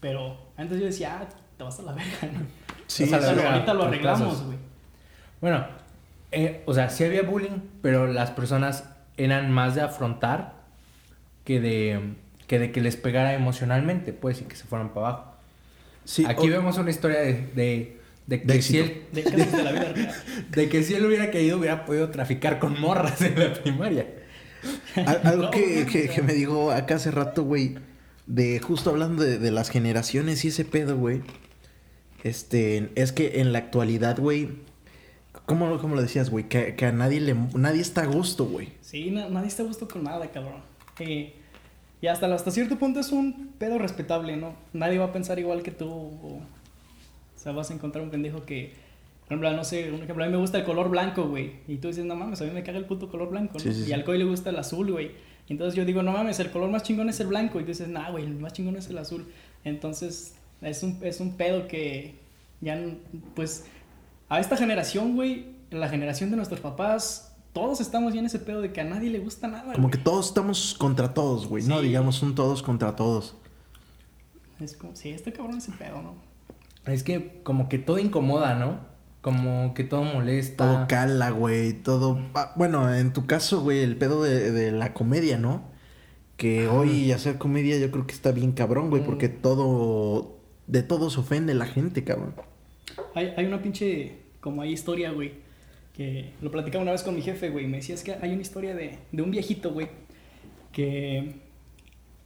Pero 0.00 0.36
antes 0.58 0.78
yo 0.78 0.84
decía, 0.84 1.20
ah, 1.22 1.28
te 1.56 1.64
vas 1.64 1.78
a 1.78 1.82
la 1.84 1.92
verga, 1.92 2.18
¿no? 2.34 2.40
Sí, 2.86 3.04
O 3.04 3.06
sea, 3.06 3.16
O 3.18 3.20
sea, 3.22 3.30
la 3.30 3.30
lo- 3.30 3.36
verga, 3.42 3.52
ahorita 3.54 3.74
lo 3.74 3.84
arreglamos, 3.84 4.42
güey. 4.44 4.58
Bueno, 5.40 5.66
eh, 6.34 6.62
o 6.66 6.74
sea, 6.74 6.90
sí 6.90 7.04
había 7.04 7.22
bullying, 7.22 7.60
pero 7.82 8.06
las 8.06 8.30
personas 8.30 8.84
eran 9.16 9.50
más 9.50 9.74
de 9.74 9.80
afrontar 9.82 10.54
que 11.44 11.60
de 11.60 12.00
que, 12.46 12.58
de 12.58 12.72
que 12.72 12.80
les 12.82 12.96
pegara 12.96 13.34
emocionalmente, 13.34 14.12
pues, 14.12 14.40
y 14.40 14.44
que 14.44 14.56
se 14.56 14.64
fueran 14.64 14.92
para 14.92 15.08
abajo. 15.08 15.32
Sí, 16.04 16.24
Aquí 16.26 16.48
o- 16.48 16.50
vemos 16.52 16.76
una 16.76 16.90
historia 16.90 17.20
de, 17.20 17.46
de, 17.54 17.96
de 18.26 18.42
que 18.42 18.46
De 18.52 18.62
si 18.62 18.78
él, 18.78 19.02
De 19.12 19.22
casos 19.22 19.52
de 19.52 19.62
la 19.64 19.72
vida 19.72 19.92
real. 19.94 20.14
de 20.50 20.68
que 20.68 20.82
si 20.82 20.94
él 20.94 21.06
hubiera 21.06 21.30
querido, 21.30 21.58
hubiera 21.58 21.84
podido 21.86 22.10
traficar 22.10 22.58
con 22.58 22.78
morras 22.80 23.22
en 23.22 23.38
la 23.38 23.54
primaria. 23.54 24.06
Al- 24.96 25.20
algo 25.24 25.42
No, 25.44 25.50
que, 25.50 25.86
que, 25.86 26.08
que 26.08 26.22
me 26.22 26.34
dijo 26.34 26.70
acá 26.70 26.96
hace 26.96 27.10
rato, 27.10 27.44
güey, 27.44 27.76
de 28.26 28.58
justo 28.60 28.90
hablando 28.90 29.22
de, 29.22 29.38
de 29.38 29.50
las 29.50 29.70
generaciones 29.70 30.44
y 30.44 30.48
ese 30.48 30.64
pedo, 30.66 30.96
güey. 30.98 31.22
Este, 32.22 32.90
es 32.94 33.12
que 33.12 33.40
en 33.40 33.52
la 33.52 33.58
actualidad, 33.58 34.18
güey, 34.18 34.50
¿cómo, 35.46 35.78
cómo 35.78 35.94
lo 35.94 36.02
decías, 36.02 36.30
güey? 36.30 36.48
Que, 36.48 36.74
que 36.74 36.86
a 36.86 36.92
nadie 36.92 37.20
le, 37.20 37.34
nadie 37.54 37.80
está 37.80 38.02
a 38.02 38.06
gusto, 38.06 38.44
güey. 38.46 38.68
Sí, 38.80 39.10
na- 39.10 39.28
nadie 39.28 39.48
está 39.48 39.62
a 39.62 39.66
gusto 39.66 39.88
con 39.88 40.04
nada, 40.04 40.26
cabrón. 40.30 40.62
Eh, 41.00 41.34
y 42.00 42.06
hasta, 42.06 42.32
hasta 42.34 42.50
cierto 42.50 42.78
punto 42.78 43.00
es 43.00 43.12
un 43.12 43.52
pedo 43.58 43.78
respetable, 43.78 44.36
¿no? 44.36 44.54
Nadie 44.72 44.98
va 44.98 45.06
a 45.06 45.12
pensar 45.12 45.38
igual 45.38 45.62
que 45.62 45.70
tú. 45.70 45.88
O, 45.88 46.36
o 46.36 46.40
sea, 47.36 47.52
vas 47.52 47.70
a 47.70 47.74
encontrar 47.74 48.04
un 48.04 48.10
pendejo 48.10 48.44
que, 48.44 48.72
por 49.22 49.26
ejemplo, 49.28 49.52
no 49.52 49.64
sé, 49.64 49.90
un 49.90 50.02
ejemplo, 50.02 50.24
a 50.24 50.26
mí 50.26 50.32
me 50.32 50.38
gusta 50.38 50.58
el 50.58 50.64
color 50.64 50.88
blanco, 50.90 51.24
güey. 51.28 51.52
Y 51.68 51.76
tú 51.76 51.88
dices, 51.88 52.04
no 52.04 52.14
mames, 52.14 52.40
a 52.40 52.44
mí 52.44 52.50
me 52.50 52.62
caga 52.62 52.78
el 52.78 52.84
puto 52.84 53.08
color 53.10 53.30
blanco, 53.30 53.54
¿no? 53.54 53.60
Sí, 53.60 53.72
sí, 53.72 53.90
y 53.90 53.92
al 53.92 54.04
Coy 54.04 54.18
le 54.18 54.24
gusta 54.24 54.50
el 54.50 54.56
azul, 54.56 54.92
güey. 54.92 55.12
Entonces 55.48 55.74
yo 55.74 55.84
digo, 55.84 56.02
no 56.02 56.12
mames, 56.12 56.40
el 56.40 56.50
color 56.50 56.70
más 56.70 56.82
chingón 56.82 57.08
es 57.10 57.20
el 57.20 57.26
blanco. 57.26 57.58
Y 57.60 57.64
tú 57.64 57.68
dices, 57.68 57.88
nah, 57.88 58.10
güey, 58.10 58.24
el 58.24 58.34
más 58.34 58.52
chingón 58.54 58.76
es 58.76 58.88
el 58.88 58.98
azul. 58.98 59.26
Entonces, 59.64 60.34
es 60.62 60.82
un, 60.82 60.98
es 61.02 61.20
un 61.20 61.36
pedo 61.36 61.68
que 61.68 62.14
ya, 62.60 62.78
pues, 63.34 63.66
a 64.28 64.40
esta 64.40 64.56
generación, 64.56 65.14
güey, 65.14 65.54
en 65.70 65.80
la 65.80 65.88
generación 65.88 66.30
de 66.30 66.36
nuestros 66.36 66.60
papás, 66.60 67.36
todos 67.52 67.80
estamos 67.80 68.12
ya 68.14 68.20
en 68.20 68.26
ese 68.26 68.38
pedo 68.38 68.60
de 68.60 68.72
que 68.72 68.80
a 68.80 68.84
nadie 68.84 69.10
le 69.10 69.18
gusta 69.20 69.48
nada. 69.48 69.72
Como 69.74 69.88
güey. 69.88 69.98
que 69.98 70.04
todos 70.04 70.26
estamos 70.28 70.74
contra 70.78 71.14
todos, 71.14 71.46
güey. 71.46 71.64
No, 71.64 71.80
digamos 71.80 72.22
un 72.22 72.34
todos 72.34 72.62
contra 72.62 72.96
todos. 72.96 73.36
Es 74.60 74.76
como, 74.76 74.94
sí, 74.96 75.10
este 75.10 75.32
cabrón 75.32 75.58
es 75.58 75.68
el 75.68 75.74
pedo, 75.74 76.00
¿no? 76.02 76.14
Es 76.90 77.02
que 77.02 77.40
como 77.42 77.68
que 77.68 77.78
todo 77.78 77.98
incomoda, 77.98 78.54
¿no? 78.54 78.78
Como 79.20 79.72
que 79.74 79.84
todo 79.84 80.04
molesta. 80.04 80.64
Todo 80.64 80.86
cala, 80.88 81.30
güey. 81.30 81.72
Todo. 81.72 82.18
ah, 82.34 82.52
Bueno, 82.56 82.94
en 82.94 83.12
tu 83.12 83.26
caso, 83.26 83.62
güey, 83.62 83.80
el 83.82 83.96
pedo 83.96 84.22
de, 84.22 84.50
de 84.52 84.70
la 84.70 84.92
comedia, 84.92 85.38
¿no? 85.38 85.62
Que 86.36 86.68
hoy 86.68 87.10
hacer 87.12 87.38
comedia 87.38 87.78
yo 87.78 87.90
creo 87.90 88.06
que 88.06 88.12
está 88.14 88.32
bien 88.32 88.52
cabrón, 88.52 88.90
güey, 88.90 89.02
Mm. 89.02 89.06
porque 89.06 89.28
todo. 89.28 90.38
De 90.66 90.82
todo 90.82 91.08
se 91.10 91.20
ofende 91.20 91.54
la 91.54 91.66
gente, 91.66 92.04
cabrón. 92.04 92.34
Hay, 93.14 93.32
hay 93.36 93.46
una 93.46 93.62
pinche, 93.62 94.18
como 94.40 94.62
hay 94.62 94.72
historia, 94.72 95.10
güey, 95.12 95.32
que 95.94 96.32
lo 96.40 96.50
platicaba 96.50 96.82
una 96.82 96.92
vez 96.92 97.02
con 97.02 97.14
mi 97.14 97.22
jefe, 97.22 97.50
güey. 97.50 97.66
Me 97.66 97.78
decía, 97.78 97.94
es 97.94 98.02
que 98.02 98.12
hay 98.20 98.32
una 98.32 98.42
historia 98.42 98.74
de, 98.74 98.98
de 99.12 99.22
un 99.22 99.30
viejito, 99.30 99.72
güey, 99.72 99.88
que, 100.72 101.36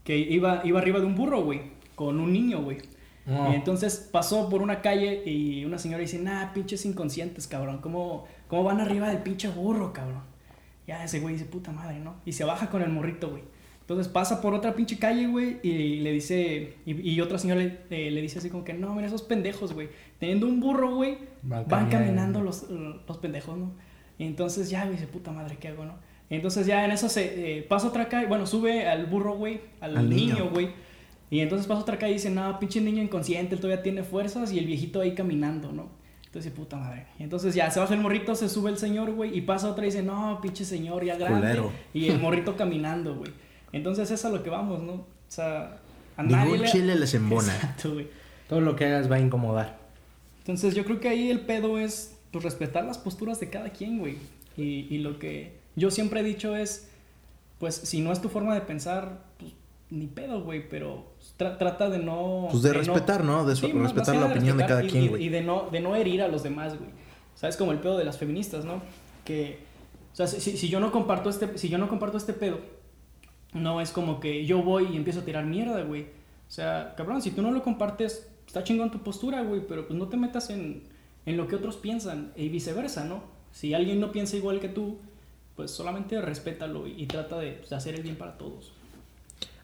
que 0.04 0.16
iba, 0.16 0.62
iba 0.64 0.78
arriba 0.78 1.00
de 1.00 1.07
un 1.07 1.14
burro, 1.14 1.42
güey, 1.42 1.61
con 1.94 2.18
un 2.20 2.33
niño, 2.33 2.62
güey. 2.62 2.78
No. 3.26 3.52
Y 3.52 3.57
entonces 3.57 4.09
pasó 4.11 4.48
por 4.48 4.62
una 4.62 4.81
calle 4.81 5.22
y 5.26 5.64
una 5.66 5.78
señora 5.78 6.00
dice, 6.00 6.18
nah, 6.18 6.52
pinches 6.54 6.87
inconscientes, 6.87 7.46
cabrón. 7.46 7.78
¿Cómo, 7.83 8.26
¿Cómo 8.48 8.64
van 8.64 8.81
arriba 8.81 9.09
del 9.09 9.18
pinche 9.18 9.48
burro, 9.48 9.92
cabrón? 9.92 10.22
Ya 10.87 11.04
ese 11.04 11.20
güey 11.20 11.35
dice, 11.35 11.44
puta 11.44 11.70
madre, 11.70 11.98
¿no? 11.98 12.16
Y 12.24 12.33
se 12.33 12.44
baja 12.44 12.70
con 12.70 12.81
el 12.81 12.88
morrito, 12.88 13.28
güey. 13.28 13.42
Entonces 13.88 14.07
pasa 14.12 14.42
por 14.42 14.53
otra 14.53 14.74
pinche 14.74 14.98
calle, 14.98 15.29
güey, 15.29 15.61
y 15.62 16.01
le 16.01 16.12
dice, 16.12 16.74
y, 16.85 17.11
y 17.11 17.22
otra 17.22 17.38
señora 17.38 17.62
le, 17.62 17.79
eh, 17.88 18.11
le 18.11 18.20
dice 18.20 18.38
así 18.38 18.51
como 18.51 18.62
que, 18.62 18.74
no, 18.74 18.94
mira 18.94 19.07
esos 19.07 19.22
pendejos, 19.22 19.72
güey. 19.72 19.88
Teniendo 20.18 20.46
un 20.46 20.61
burro, 20.61 20.94
güey, 20.94 21.16
Van 21.42 21.64
caminando. 21.64 21.90
caminando 21.90 22.40
los, 22.42 22.66
los 22.68 23.16
pendejos, 23.16 23.57
¿no? 23.57 23.72
Y 24.18 24.24
entonces 24.27 24.68
ya, 24.68 24.83
güey, 24.85 24.96
dice, 24.96 25.07
puta 25.07 25.33
madre, 25.33 25.57
¿qué 25.59 25.68
hago, 25.68 25.87
no? 25.87 25.94
Y 26.29 26.35
entonces 26.35 26.66
ya 26.66 26.85
en 26.85 26.90
eso 26.90 27.09
se 27.09 27.61
eh, 27.61 27.62
pasa 27.62 27.88
otra 27.88 28.11
calle, 28.11 28.27
bueno, 28.27 28.46
sube 28.46 28.87
al 28.87 29.07
burro, 29.07 29.37
güey, 29.37 29.62
al, 29.81 29.96
Al 29.96 30.11
niño. 30.11 30.35
niño, 30.35 30.51
güey. 30.51 30.68
Y 31.31 31.40
entonces 31.40 31.66
pasa 31.66 31.81
otra 31.81 31.96
calle 31.98 32.11
y 32.12 32.16
dice, 32.16 32.29
no, 32.29 32.59
pinche 32.59 32.83
niño 32.83 33.03
inconsciente, 33.03 33.55
él 33.55 33.61
todavía 33.62 33.83
tiene 33.83 34.03
fuerzas 34.03 34.53
y 34.53 34.59
el 34.59 34.66
viejito 34.66 35.01
ahí 35.01 35.14
caminando, 35.14 35.72
¿no? 35.72 35.88
Entonces, 36.27 36.53
puta 36.53 36.77
madre. 36.77 37.07
Y 37.18 37.22
entonces 37.22 37.55
ya 37.55 37.70
se 37.70 37.81
baja 37.81 37.94
el 37.94 38.01
morrito, 38.01 38.35
se 38.35 38.51
sube 38.51 38.68
el 38.68 38.77
señor, 38.77 39.12
güey, 39.12 39.35
y 39.35 39.40
pasa 39.40 39.70
otra 39.70 39.85
y 39.85 39.87
dice, 39.87 40.03
no, 40.03 40.40
pinche 40.42 40.66
señor, 40.66 41.03
ya 41.07 41.16
grande. 41.16 41.40
Culero. 41.40 41.72
Y 41.94 42.09
el 42.09 42.18
morrito 42.20 42.55
caminando, 42.55 43.14
güey. 43.16 43.33
Entonces 43.72 44.11
es 44.11 44.24
a 44.24 44.31
lo 44.31 44.42
que 44.42 44.50
vamos, 44.50 44.83
¿no? 44.83 44.92
O 44.92 45.07
sea, 45.28 45.78
a 46.16 46.22
Ningún 46.22 46.38
nadie 46.38 46.59
le- 46.59 46.68
chile 46.68 46.96
les 46.96 47.14
embona. 47.14 47.54
Exacto, 47.54 47.94
güey. 47.94 48.09
Todo 48.48 48.61
lo 48.61 48.76
que 48.76 48.87
hagas 48.87 49.11
va 49.11 49.16
a 49.16 49.20
incomodar. 49.20 49.78
Entonces 50.40 50.74
yo 50.74 50.85
creo 50.85 51.00
que 51.00 51.09
ahí 51.09 51.31
el 51.31 51.40
pedo 51.40 51.78
es 51.78 52.16
pues, 52.31 52.42
respetar 52.44 52.85
las 52.85 52.98
posturas 52.98 53.38
de 53.40 53.50
cada 53.50 53.70
quien, 53.70 53.98
güey. 53.98 54.16
Y, 54.57 54.87
y 54.90 54.98
lo 54.98 55.18
que 55.18 55.59
yo 55.76 55.90
siempre 55.90 56.20
he 56.20 56.24
dicho 56.24 56.57
es, 56.57 56.88
pues 57.59 57.74
si 57.74 58.00
no 58.00 58.12
es 58.12 58.20
tu 58.22 58.28
forma 58.28 58.54
de 58.54 58.62
pensar, 58.62 59.20
pues 59.38 59.52
ni 59.90 60.07
pedo, 60.07 60.42
güey, 60.42 60.66
pero 60.68 61.04
tra- 61.38 61.59
trata 61.59 61.90
de 61.90 61.98
no... 61.98 62.48
Pues 62.50 62.62
de 62.62 62.70
no- 62.72 62.78
respetar, 62.78 63.24
¿no? 63.24 63.44
De 63.44 63.54
Sí, 63.54 63.70
respetar 63.72 64.14
la 64.14 64.22
nada 64.22 64.33
opinión 64.33 64.57
de 64.57 64.66
cada 64.66 64.83
y- 64.83 64.88
quien, 64.88 65.04
y- 65.04 65.09
güey. 65.09 65.24
Y 65.24 65.28
de 65.28 65.42
no, 65.42 65.68
de 65.70 65.81
no 65.81 65.94
herir 65.94 66.22
a 66.22 66.28
los 66.28 66.42
demás, 66.42 66.78
güey. 66.78 66.90
¿Sabes? 67.35 67.57
Como 67.57 67.70
el 67.72 67.78
pedo 67.78 67.96
de 67.98 68.04
las 68.04 68.16
feministas, 68.18 68.64
¿no? 68.64 68.83
Que, 69.24 69.61
o 70.12 70.16
sea, 70.16 70.26
si, 70.26 70.40
si 70.57 70.68
yo 70.68 70.81
no 70.81 70.90
comparto 70.90 71.31
este, 71.31 71.57
si 71.59 71.68
yo 71.68 71.78
no 71.78 71.88
comparto 71.88 72.16
este 72.16 72.33
pedo, 72.33 72.59
no 73.59 73.81
es 73.81 73.90
como 73.90 74.21
que 74.21 74.47
yo 74.47 74.62
voy 74.62 74.88
y 74.92 74.97
empiezo 74.97 75.21
a 75.21 75.25
tirar 75.25 75.44
mierda, 75.44 75.83
güey. 75.83 76.03
O 76.03 76.51
sea, 76.51 76.94
cabrón, 76.97 77.23
si 77.23 77.31
tú 77.31 77.42
no 77.42 77.51
lo 77.51 77.62
compartes, 77.62 78.29
está 78.47 78.64
chingón 78.64 78.90
tu 78.90 79.01
postura, 79.01 79.42
güey, 79.42 79.62
pero 79.66 79.87
pues 79.87 79.99
no 79.99 80.09
te 80.09 80.16
metas 80.16 80.51
en, 80.51 80.83
en 81.27 81.37
lo 81.37 81.47
que 81.47 81.57
otros 81.57 81.77
piensan 81.77 82.33
y 82.37 82.49
viceversa, 82.49 83.05
¿no? 83.05 83.23
Si 83.53 83.75
alguien 83.75 84.01
no 84.01 84.12
piensa 84.12 84.37
igual 84.37 84.61
que 84.61 84.68
tú, 84.68 84.99
pues 85.57 85.71
solamente 85.71 86.21
respétalo 86.21 86.87
y, 86.87 87.03
y 87.03 87.07
trata 87.07 87.38
de, 87.38 87.61
de 87.68 87.77
hacer 87.77 87.94
el 87.94 88.03
bien 88.03 88.16
para 88.16 88.38
todos. 88.38 88.73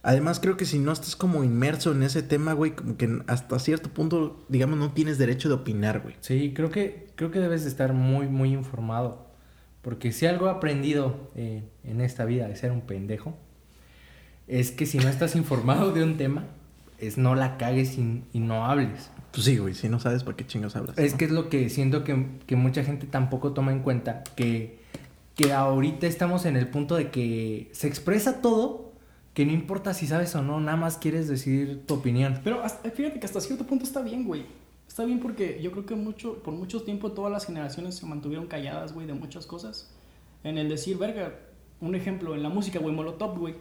Además, 0.03 0.39
creo 0.39 0.59
que 0.59 0.67
si 0.67 0.79
no 0.79 0.93
estás 0.93 1.17
como 1.17 1.45
inmerso 1.45 1.93
en 1.93 2.03
ese 2.03 2.23
tema, 2.23 2.53
güey, 2.53 2.73
como 2.73 2.99
que 2.99 3.23
hasta 3.27 3.59
cierto 3.59 3.89
punto, 3.89 4.45
digamos, 4.51 4.79
no 4.79 4.93
tienes 4.93 5.17
derecho 5.17 5.49
de 5.49 5.55
opinar, 5.55 6.01
güey. 6.01 6.17
Sí, 6.21 6.53
creo 6.55 6.71
que, 6.71 7.07
creo 7.15 7.31
que 7.31 7.41
debes 7.41 7.63
de 7.63 7.71
estar 7.71 7.95
muy, 7.95 8.29
muy 8.29 8.53
informado. 8.53 9.25
Porque 9.81 10.13
si 10.13 10.27
algo 10.27 10.47
he 10.47 10.51
aprendido 10.51 11.31
eh, 11.37 11.63
en 11.85 12.03
esta 12.03 12.27
vida 12.27 12.49
de 12.49 12.57
ser 12.57 12.71
un 12.71 12.83
pendejo, 12.83 13.35
es 14.47 14.71
que 14.71 14.87
si 14.87 14.99
no 14.99 15.09
estás 15.09 15.37
informado 15.37 15.93
de 15.93 16.03
un 16.03 16.17
tema, 16.17 16.45
es 16.99 17.19
no 17.19 17.35
la 17.35 17.57
cagues 17.59 17.99
y, 17.99 18.23
y 18.33 18.39
no 18.41 18.67
hables. 18.67 19.11
Pues 19.33 19.45
sí, 19.47 19.59
güey, 19.59 19.75
si 19.75 19.89
no 19.89 19.99
sabes 19.99 20.23
para 20.23 20.37
qué 20.37 20.47
chingos 20.47 20.77
hablas. 20.77 20.97
Es 20.99 21.13
¿no? 21.13 21.19
que 21.19 21.25
es 21.25 21.31
lo 21.31 21.49
que 21.49 21.69
siento 21.71 22.05
que, 22.05 22.27
que 22.47 22.57
mucha 22.57 22.85
gente 22.85 23.07
tampoco 23.07 23.53
toma 23.53 23.73
en 23.73 23.81
cuenta, 23.81 24.23
que, 24.37 24.79
que 25.35 25.53
ahorita 25.53 26.07
estamos 26.07 26.47
en 26.47 26.57
el 26.57 26.69
punto 26.69 26.95
de 26.95 27.11
que 27.11 27.69
se 27.73 27.89
expresa 27.89 28.41
todo, 28.41 28.93
que 29.35 29.45
no 29.45 29.53
importa 29.53 29.93
si 29.95 30.07
sabes 30.07 30.35
o 30.37 30.43
no, 30.43 30.61
nada 30.61 30.77
más 30.77 30.97
quieres 30.99 31.27
decir 31.27 31.83
tu 31.87 31.95
opinión. 31.95 32.41
Pero 32.45 32.63
hasta- 32.63 32.89
fíjate 32.91 33.19
que 33.19 33.27
hasta 33.27 33.41
cierto 33.41 33.67
punto 33.67 33.85
está 33.85 34.01
bien, 34.03 34.25
güey. 34.25 34.47
Está 34.87 35.05
bien 35.05 35.19
porque 35.19 35.61
yo 35.61 35.73
creo 35.73 35.87
que 35.87 35.97
mucho, 35.97 36.41
por 36.45 36.55
mucho 36.55 36.83
tiempo 36.83 37.11
todas 37.11 37.33
las 37.33 37.45
generaciones 37.47 37.97
se 37.97 38.07
mantuvieron 38.07 38.47
calladas, 38.47 38.93
güey, 38.93 39.09
de 39.09 39.15
muchas 39.15 39.45
cosas. 39.47 39.91
En 40.45 40.57
el 40.59 40.69
decir, 40.69 40.97
verga, 40.99 41.35
un 41.81 41.97
ejemplo, 41.97 42.37
en 42.37 42.45
la 42.45 42.49
música, 42.51 42.79
güey, 42.79 42.95
Molotov, 42.95 43.37
güey. 43.37 43.57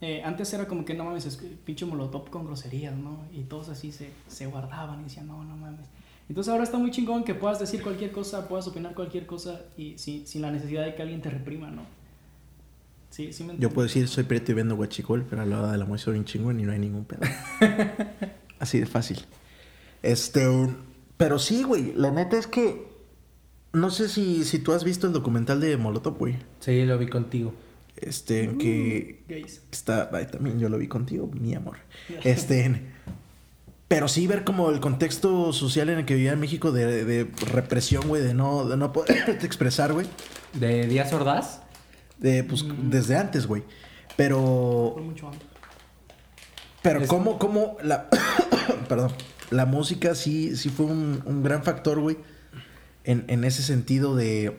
Eh, 0.00 0.22
antes 0.24 0.52
era 0.52 0.66
como 0.66 0.84
que 0.84 0.94
no 0.94 1.04
mames, 1.04 1.24
es 1.26 1.36
pinche 1.64 1.86
Molotov 1.86 2.28
con 2.28 2.44
groserías, 2.44 2.94
¿no? 2.96 3.24
Y 3.32 3.44
todos 3.44 3.68
así 3.68 3.92
se, 3.92 4.10
se 4.28 4.46
guardaban 4.46 5.00
y 5.00 5.04
decían, 5.04 5.26
no, 5.26 5.42
no 5.44 5.56
mames. 5.56 5.86
Entonces 6.28 6.50
ahora 6.50 6.64
está 6.64 6.78
muy 6.78 6.90
chingón 6.90 7.24
que 7.24 7.34
puedas 7.34 7.58
decir 7.58 7.82
cualquier 7.82 8.12
cosa, 8.12 8.48
puedas 8.48 8.66
opinar 8.66 8.94
cualquier 8.94 9.26
cosa 9.26 9.62
y 9.76 9.98
sin, 9.98 10.26
sin 10.26 10.42
la 10.42 10.50
necesidad 10.50 10.84
de 10.84 10.94
que 10.94 11.02
alguien 11.02 11.20
te 11.20 11.30
reprima, 11.30 11.70
¿no? 11.70 11.82
Sí, 13.10 13.32
sí 13.32 13.44
me 13.44 13.56
Yo 13.58 13.70
puedo 13.70 13.86
decir, 13.86 14.08
soy 14.08 14.24
prieto 14.24 14.52
y 14.52 14.54
vendo 14.54 14.74
guachicol, 14.74 15.24
pero 15.28 15.42
a 15.42 15.46
la 15.46 15.60
hora 15.60 15.72
de 15.72 15.78
la 15.78 15.98
soy 15.98 16.18
un 16.18 16.24
chingón 16.24 16.58
y 16.58 16.64
no 16.64 16.72
hay 16.72 16.78
ningún 16.78 17.04
pedo. 17.04 17.20
Así 18.58 18.80
de 18.80 18.86
fácil. 18.86 19.20
Este, 20.02 20.48
pero 21.16 21.38
sí, 21.38 21.62
güey, 21.62 21.92
la 21.94 22.10
neta 22.10 22.36
es 22.38 22.46
que 22.46 22.88
no 23.72 23.90
sé 23.90 24.08
si, 24.08 24.44
si 24.44 24.58
tú 24.58 24.72
has 24.72 24.82
visto 24.82 25.06
el 25.06 25.12
documental 25.12 25.60
de 25.60 25.76
Molotov, 25.76 26.18
güey. 26.18 26.36
Sí, 26.60 26.84
lo 26.84 26.98
vi 26.98 27.06
contigo. 27.06 27.54
Este, 27.96 28.56
que 28.58 29.22
Gays. 29.28 29.62
está, 29.72 30.10
ay, 30.12 30.26
también 30.26 30.58
yo 30.58 30.68
lo 30.68 30.78
vi 30.78 30.88
contigo, 30.88 31.28
mi 31.32 31.54
amor. 31.54 31.76
Este, 32.24 32.82
pero 33.88 34.08
sí 34.08 34.26
ver 34.26 34.44
como 34.44 34.70
el 34.70 34.80
contexto 34.80 35.52
social 35.52 35.88
en 35.90 35.98
el 36.00 36.04
que 36.04 36.14
vivía 36.14 36.32
en 36.32 36.40
México 36.40 36.72
de, 36.72 37.04
de 37.04 37.30
represión, 37.52 38.08
güey, 38.08 38.22
de 38.22 38.34
no, 38.34 38.66
de 38.68 38.76
no 38.76 38.92
poder 38.92 39.38
expresar, 39.42 39.92
güey. 39.92 40.06
¿De 40.54 40.86
Díaz 40.86 41.12
Ordaz? 41.12 41.60
De, 42.18 42.42
pues, 42.44 42.62
Mm. 42.64 42.90
desde 42.90 43.16
antes, 43.16 43.46
güey. 43.46 43.62
Pero 44.16 44.92
Por 44.94 45.02
mucho 45.02 45.28
antes. 45.28 45.46
Pero 46.82 47.00
Es- 47.00 47.08
cómo, 47.08 47.38
cómo 47.38 47.76
la, 47.82 48.08
perdón, 48.88 49.12
la 49.50 49.66
música 49.66 50.14
sí, 50.14 50.56
sí 50.56 50.68
fue 50.68 50.86
un, 50.86 51.22
un 51.24 51.42
gran 51.42 51.62
factor, 51.62 52.00
güey, 52.00 52.18
en, 53.04 53.24
en 53.28 53.44
ese 53.44 53.62
sentido 53.62 54.14
de, 54.16 54.56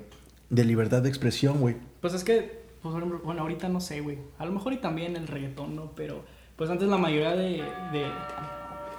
de 0.50 0.64
libertad 0.66 1.02
de 1.02 1.10
expresión, 1.10 1.60
güey. 1.60 1.76
Pues 2.02 2.14
es 2.14 2.24
que, 2.24 2.65
pues, 2.92 3.24
bueno, 3.24 3.42
ahorita 3.42 3.68
no 3.68 3.82
sé, 3.82 4.02
güey. 4.02 4.20
A 4.38 4.46
lo 4.46 4.52
mejor 4.52 4.74
y 4.74 4.78
también 4.78 5.16
el 5.16 5.28
reggaetón, 5.28 5.76
¿no? 5.76 5.92
Pero, 5.96 6.24
pues 6.56 6.70
antes 6.70 6.88
la 6.88 6.98
mayoría 6.98 7.36
de. 7.36 7.64
de 7.92 8.06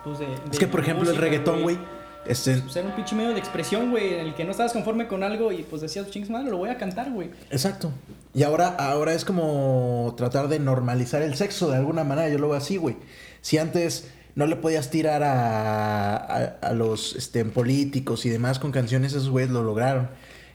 pues 0.03 0.19
de, 0.19 0.27
Es 0.51 0.59
que, 0.59 0.67
por 0.67 0.81
ejemplo, 0.81 1.09
el 1.09 1.17
reggaetón, 1.17 1.63
güey, 1.63 1.79
este, 2.27 2.57
Pues 2.57 2.75
era 2.75 2.89
un 2.89 2.97
pinche 2.97 3.15
medio 3.15 3.31
de 3.31 3.39
expresión, 3.39 3.93
güey, 3.93 4.15
en 4.15 4.27
el 4.27 4.35
que 4.35 4.45
no 4.45 4.51
estabas 4.51 4.73
conforme 4.73 5.07
con 5.07 5.23
algo 5.23 5.53
y 5.53 5.63
pues 5.63 5.83
decías, 5.83 6.11
chingues 6.11 6.31
madre, 6.31 6.51
lo 6.51 6.57
voy 6.57 6.71
a 6.71 6.79
cantar, 6.79 7.13
güey. 7.13 7.31
exacto. 7.51 7.93
Y 8.35 8.43
ahora, 8.43 8.71
ahora 8.71 9.15
es 9.15 9.25
como 9.25 10.13
tratar 10.17 10.49
de 10.49 10.59
normalizar 10.59 11.23
el 11.23 11.37
sexo 11.37 11.71
de 11.71 11.77
alguna 11.77 12.03
manera, 12.03 12.29
yo 12.29 12.39
lo 12.39 12.49
veo 12.49 12.59
así, 12.59 12.79
güey. 12.79 12.97
Si 13.41 13.57
antes 13.57 14.11
no 14.35 14.49
le 14.49 14.57
podías 14.57 14.91
tirar 14.91 15.23
a, 15.23 16.17
a, 16.17 16.45
a 16.61 16.73
los 16.73 17.15
este, 17.15 17.45
políticos 17.45 18.27
y 18.27 18.31
demás 18.31 18.59
con 18.59 18.73
canciones, 18.73 19.13
esos 19.13 19.31
güeyes 19.31 19.53
lo 19.53 19.63
lograron. 19.63 20.09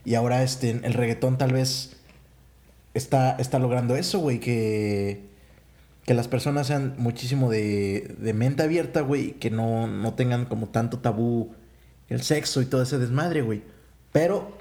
Y 0.04 0.16
ahora 0.16 0.44
este, 0.44 0.72
el 0.72 0.94
reggaetón 0.94 1.38
tal 1.38 1.54
vez 1.54 2.01
está, 2.94 3.36
está 3.38 3.60
logrando 3.60 3.96
eso, 3.96 4.20
güey, 4.20 4.40
que, 4.40 5.22
que 6.06 6.14
las 6.14 6.28
personas 6.28 6.68
sean 6.68 6.96
muchísimo 6.98 7.50
de, 7.50 8.16
de 8.20 8.34
mente 8.34 8.64
abierta, 8.64 9.02
güey, 9.02 9.34
que 9.34 9.50
no, 9.50 9.88
no 9.88 10.14
tengan 10.14 10.46
como 10.46 10.70
tanto 10.70 11.00
tabú 11.00 11.54
el 12.10 12.22
sexo 12.22 12.62
y 12.62 12.66
todo 12.66 12.82
ese 12.84 12.98
desmadre, 12.98 13.42
güey. 13.42 13.62
Pero 14.12 14.58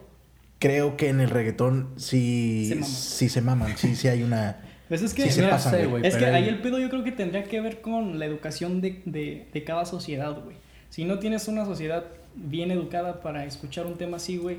creo 0.59 0.97
que 0.97 1.09
en 1.09 1.21
el 1.21 1.31
reggaetón 1.31 1.89
sí 1.97 2.69
Se 2.69 2.75
maman. 2.77 2.89
sí 2.89 3.29
se 3.29 3.41
maman, 3.41 3.77
sí, 3.77 3.97
sí 3.97 4.09
hay 4.09 4.23
una... 4.23 4.61
Pues 4.91 5.03
es 5.03 5.15
que, 5.15 5.23
Sí 5.23 5.31
se 5.31 5.43
mira, 5.43 5.53
pasan, 5.53 5.89
güey. 5.89 6.05
es 6.05 6.17
que 6.17 6.25
ahí 6.27 6.49
el 6.49 6.61
pedo 6.63 6.81
yo 6.81 6.91
creo 6.91 7.05
que 7.05 7.13
tendría 7.13 7.45
que 7.45 7.61
ver 7.61 7.81
con 7.81 8.19
la 8.19 8.27
educación 8.27 8.81
de, 8.81 9.01
de, 9.05 9.47
de 9.53 9.65
cada 9.65 9.87
sociedad, 9.87 10.37
güey. 10.43 10.57
Si 10.89 11.05
no 11.05 11.21
tienes 11.21 11.47
una 11.47 11.65
sociedad 11.65 12.07
bien 12.35 12.73
educada 12.73 13.21
para 13.21 13.45
escuchar 13.45 13.87
un 13.87 13.97
tema 13.97 14.17
así, 14.17 14.37
güey, 14.37 14.57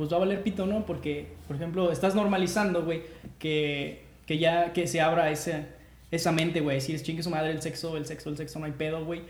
pues 0.00 0.10
va 0.10 0.16
a 0.16 0.20
valer 0.20 0.42
pito, 0.42 0.64
¿no? 0.64 0.86
Porque, 0.86 1.26
por 1.46 1.56
ejemplo, 1.56 1.92
estás 1.92 2.14
normalizando, 2.14 2.82
güey, 2.86 3.02
que, 3.38 4.02
que 4.24 4.38
ya 4.38 4.72
que 4.72 4.86
se 4.86 5.02
abra 5.02 5.30
ese, 5.30 5.66
esa 6.10 6.32
mente, 6.32 6.62
güey, 6.62 6.76
decir, 6.76 7.02
chingue 7.02 7.22
su 7.22 7.28
madre 7.28 7.50
el 7.50 7.60
sexo, 7.60 7.98
el 7.98 8.06
sexo, 8.06 8.30
el 8.30 8.38
sexo, 8.38 8.58
no 8.60 8.64
hay 8.64 8.72
pedo, 8.72 9.04
güey. 9.04 9.24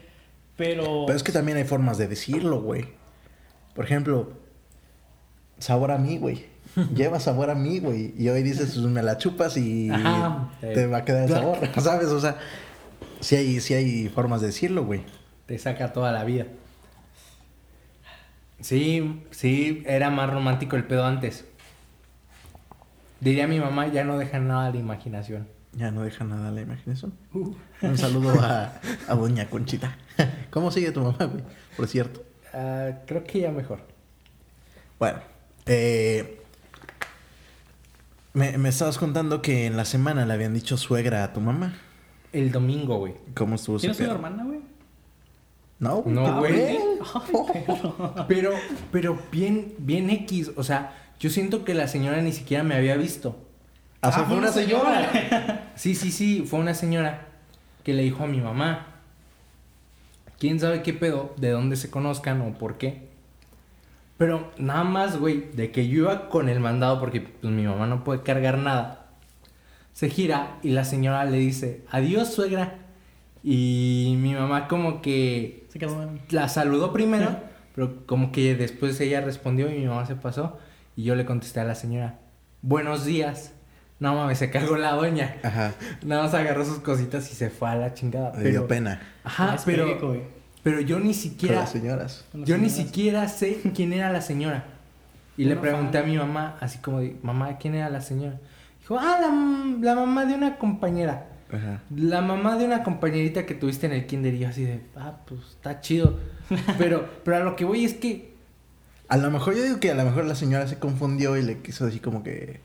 Pero... 0.57 1.07
Pero 1.07 1.17
es 1.17 1.25
que 1.25 1.33
también 1.33 1.59
hay 1.59 1.65
formas 1.65 1.99
de 1.99 2.07
decirlo, 2.07 2.63
güey. 2.63 2.85
Por 3.75 3.85
ejemplo, 3.85 4.31
sabor 5.59 5.91
a 5.91 5.99
mí, 5.99 6.19
güey. 6.19 6.45
Lleva 6.95 7.19
sabor 7.19 7.51
a 7.51 7.57
mí, 7.57 7.81
güey. 7.81 8.15
Y 8.17 8.29
hoy 8.29 8.45
dices, 8.45 8.75
pues 8.75 8.87
me 8.87 9.03
la 9.03 9.19
chupas 9.19 9.57
y 9.57 9.91
Ajá. 9.91 10.53
te 10.61 10.87
va 10.87 10.99
a 10.99 11.05
quedar 11.05 11.25
el 11.25 11.31
sabor, 11.31 11.59
¿sabes? 11.81 12.11
O 12.11 12.21
sea, 12.21 12.39
sí 13.19 13.35
hay, 13.35 13.59
sí 13.59 13.75
hay 13.75 14.09
formas 14.09 14.41
de 14.41 14.47
decirlo, 14.47 14.85
güey. 14.85 15.03
Te 15.47 15.59
saca 15.59 15.93
toda 15.93 16.13
la 16.13 16.23
vida. 16.23 16.47
Sí, 18.61 19.23
sí, 19.31 19.83
era 19.87 20.11
más 20.11 20.31
romántico 20.31 20.77
el 20.77 20.85
pedo 20.85 21.05
antes. 21.05 21.45
Diría 23.21 23.47
mi 23.47 23.59
mamá, 23.61 23.87
ya 23.89 24.05
no 24.05 24.19
deja 24.19 24.39
nada 24.39 24.67
a 24.67 24.71
la 24.71 24.79
imaginación. 24.79 25.47
Ya 25.73 25.91
no 25.91 26.03
deja 26.03 26.25
nada 26.25 26.49
a 26.49 26.53
la 26.53 26.63
imaginación. 26.63 27.15
Uh, 27.33 27.55
Un 27.83 27.99
saludo 27.99 28.33
a, 28.41 28.73
a 29.09 29.15
Doña 29.15 29.49
Conchita. 29.49 29.97
¿Cómo 30.51 30.71
sigue 30.71 30.91
tu 30.91 31.01
mamá, 31.01 31.25
güey? 31.27 31.45
Por 31.77 31.87
cierto. 31.87 32.23
Ah, 32.53 32.91
creo 33.07 33.23
que 33.25 33.41
ya 33.41 33.51
mejor. 33.53 33.81
Bueno, 34.99 35.21
eh, 35.67 36.43
me, 38.33 38.59
me 38.59 38.69
estabas 38.69 38.99
contando 38.99 39.43
que 39.43 39.67
en 39.67 39.77
la 39.77 39.85
semana 39.85 40.27
le 40.27 40.35
habían 40.35 40.55
dicho 40.55 40.77
suegra 40.77 41.25
a 41.25 41.33
tu 41.33 41.41
mamá. 41.41 41.75
El 42.33 42.53
domingo, 42.53 42.99
güey. 42.99 43.15
¿Cómo 43.35 43.55
estuvo 43.55 43.79
¿Tienes 43.79 44.01
una 44.01 44.13
hermana, 44.13 44.45
güey? 44.45 44.61
No, 45.81 46.03
No, 46.07 46.39
güey. 46.39 46.79
Pero, 48.29 48.53
pero 48.93 49.19
bien, 49.33 49.75
bien 49.79 50.11
X. 50.11 50.53
O 50.57 50.63
sea, 50.63 50.95
yo 51.19 51.31
siento 51.31 51.65
que 51.65 51.75
la 51.75 51.89
señora 51.89 52.21
ni 52.21 52.33
siquiera 52.33 52.63
me 52.63 52.75
había 52.77 52.97
visto. 52.97 53.31
O 54.03 54.13
sea, 54.13 54.23
Ah, 54.23 54.25
fue 54.27 54.37
una 54.37 54.53
señora. 54.53 55.73
Sí, 55.75 55.95
sí, 55.95 56.13
sí, 56.13 56.45
fue 56.47 56.61
una 56.61 56.75
señora 56.75 57.27
que 57.83 57.95
le 57.95 58.03
dijo 58.03 58.25
a 58.25 58.27
mi 58.27 58.41
mamá. 58.41 58.87
¿Quién 60.39 60.61
sabe 60.61 60.83
qué 60.83 60.93
pedo? 60.93 61.35
¿De 61.39 61.51
dónde 61.51 61.77
se 61.77 61.91
conozcan 61.91 62.41
o 62.43 62.53
por 62.59 62.77
qué? 62.79 63.09
Pero 64.19 64.51
nada 64.59 64.85
más, 64.85 65.19
güey, 65.19 65.51
de 65.53 65.71
que 65.71 65.89
yo 65.89 66.03
iba 66.03 66.29
con 66.29 66.49
el 66.51 66.61
mandado 66.61 67.01
porque 67.01 67.23
pues, 67.23 67.53
mi 67.53 67.63
mamá 67.63 67.87
no 67.87 68.05
puede 68.05 68.23
cargar 68.23 68.59
nada. 68.59 69.07
Se 69.95 70.11
gira 70.11 70.59
y 70.63 70.71
la 70.71 70.85
señora 70.85 71.25
le 71.25 71.39
dice, 71.39 71.85
adiós 71.91 72.33
suegra. 72.33 72.79
Y 73.43 74.17
mi 74.19 74.35
mamá 74.35 74.69
como 74.69 75.01
que 75.03 75.67
Se 75.69 75.79
quedó 75.79 76.03
en- 76.03 76.21
la 76.31 76.49
saludó 76.49 76.93
primero, 76.93 77.37
pero 77.75 78.05
como 78.07 78.33
que 78.33 78.55
después 78.55 79.01
ella 79.01 79.21
respondió 79.21 79.71
y 79.71 79.79
mi 79.79 79.87
mamá 79.87 80.07
se 80.07 80.15
pasó. 80.17 80.59
Y 80.97 81.05
yo 81.05 81.15
le 81.15 81.25
contesté 81.25 81.61
a 81.61 81.65
la 81.65 81.75
señora, 81.75 82.19
buenos 82.63 83.05
días. 83.05 83.53
No 83.99 84.15
mames, 84.15 84.39
se 84.39 84.51
cagó 84.51 84.77
la 84.77 84.93
doña. 84.93 85.37
Ajá, 85.43 85.73
Nada 86.05 86.23
más 86.23 86.35
agarró 86.35 86.65
sus 86.65 86.79
cositas 86.79 87.31
y 87.31 87.35
se 87.35 87.51
fue 87.51 87.69
a 87.69 87.75
la 87.77 87.95
chingada. 87.95 88.33
le 88.37 88.51
dio 88.51 88.67
Pero, 88.67 88.67
pena 88.69 89.01
ajá, 89.25 89.55
Es 89.55 89.63
pero, 89.65 89.99
pero 90.63 90.81
yo 90.81 90.99
ni 90.99 91.07
con 91.07 91.15
siquiera, 91.15 91.61
las 91.61 91.71
señoras. 91.73 92.25
Con 92.33 92.41
las 92.43 92.49
yo 92.49 92.57
ni 92.59 92.69
señoras. 92.71 92.87
siquiera 92.95 93.29
sé 93.29 93.61
quién 93.75 93.93
era 93.93 94.11
la 94.13 94.21
señora. 94.23 94.65
Y 95.37 95.45
le 95.45 95.57
pregunté 95.57 95.99
fan. 95.99 96.07
a 96.09 96.11
mi 96.13 96.17
mamá, 96.19 96.57
así 96.61 96.79
como 96.79 97.01
mamá, 97.23 97.57
¿quién 97.59 97.75
era 97.75 97.89
la 97.89 98.01
señora? 98.03 98.39
Dijo, 98.81 98.99
ah, 98.99 99.19
la, 99.21 99.79
la 99.81 99.95
mamá 99.95 100.25
de 100.27 100.35
una 100.35 100.57
compañera. 100.59 101.29
Ajá. 101.53 101.83
La 101.95 102.21
mamá 102.21 102.57
de 102.57 102.65
una 102.65 102.83
compañerita 102.83 103.47
que 103.47 103.55
tuviste 103.55 103.87
en 103.87 103.93
el 103.93 104.07
kinder 104.07 104.35
y 104.35 104.41
yo 104.41 104.49
así 104.49 104.65
de, 104.65 104.81
ah, 104.97 105.19
pues 105.27 105.41
está 105.51 105.81
chido. 105.81 106.19
Pero, 106.79 107.09
pero 107.25 107.37
a 107.37 107.41
lo 107.41 107.57
que 107.57 107.65
voy 107.65 107.85
es 107.85 107.95
que, 107.95 108.35
A 109.09 109.17
lo 109.17 109.31
mejor 109.31 109.55
yo 109.55 109.63
digo 109.63 109.81
que 109.81 109.91
a 109.91 109.95
lo 109.95 110.05
mejor 110.05 110.25
la 110.25 110.35
señora 110.35 110.67
se 110.67 110.79
confundió 110.79 111.37
y 111.37 111.43
le 111.43 111.59
quiso 111.59 111.87
decir 111.87 112.01
como 112.01 112.23
que... 112.23 112.61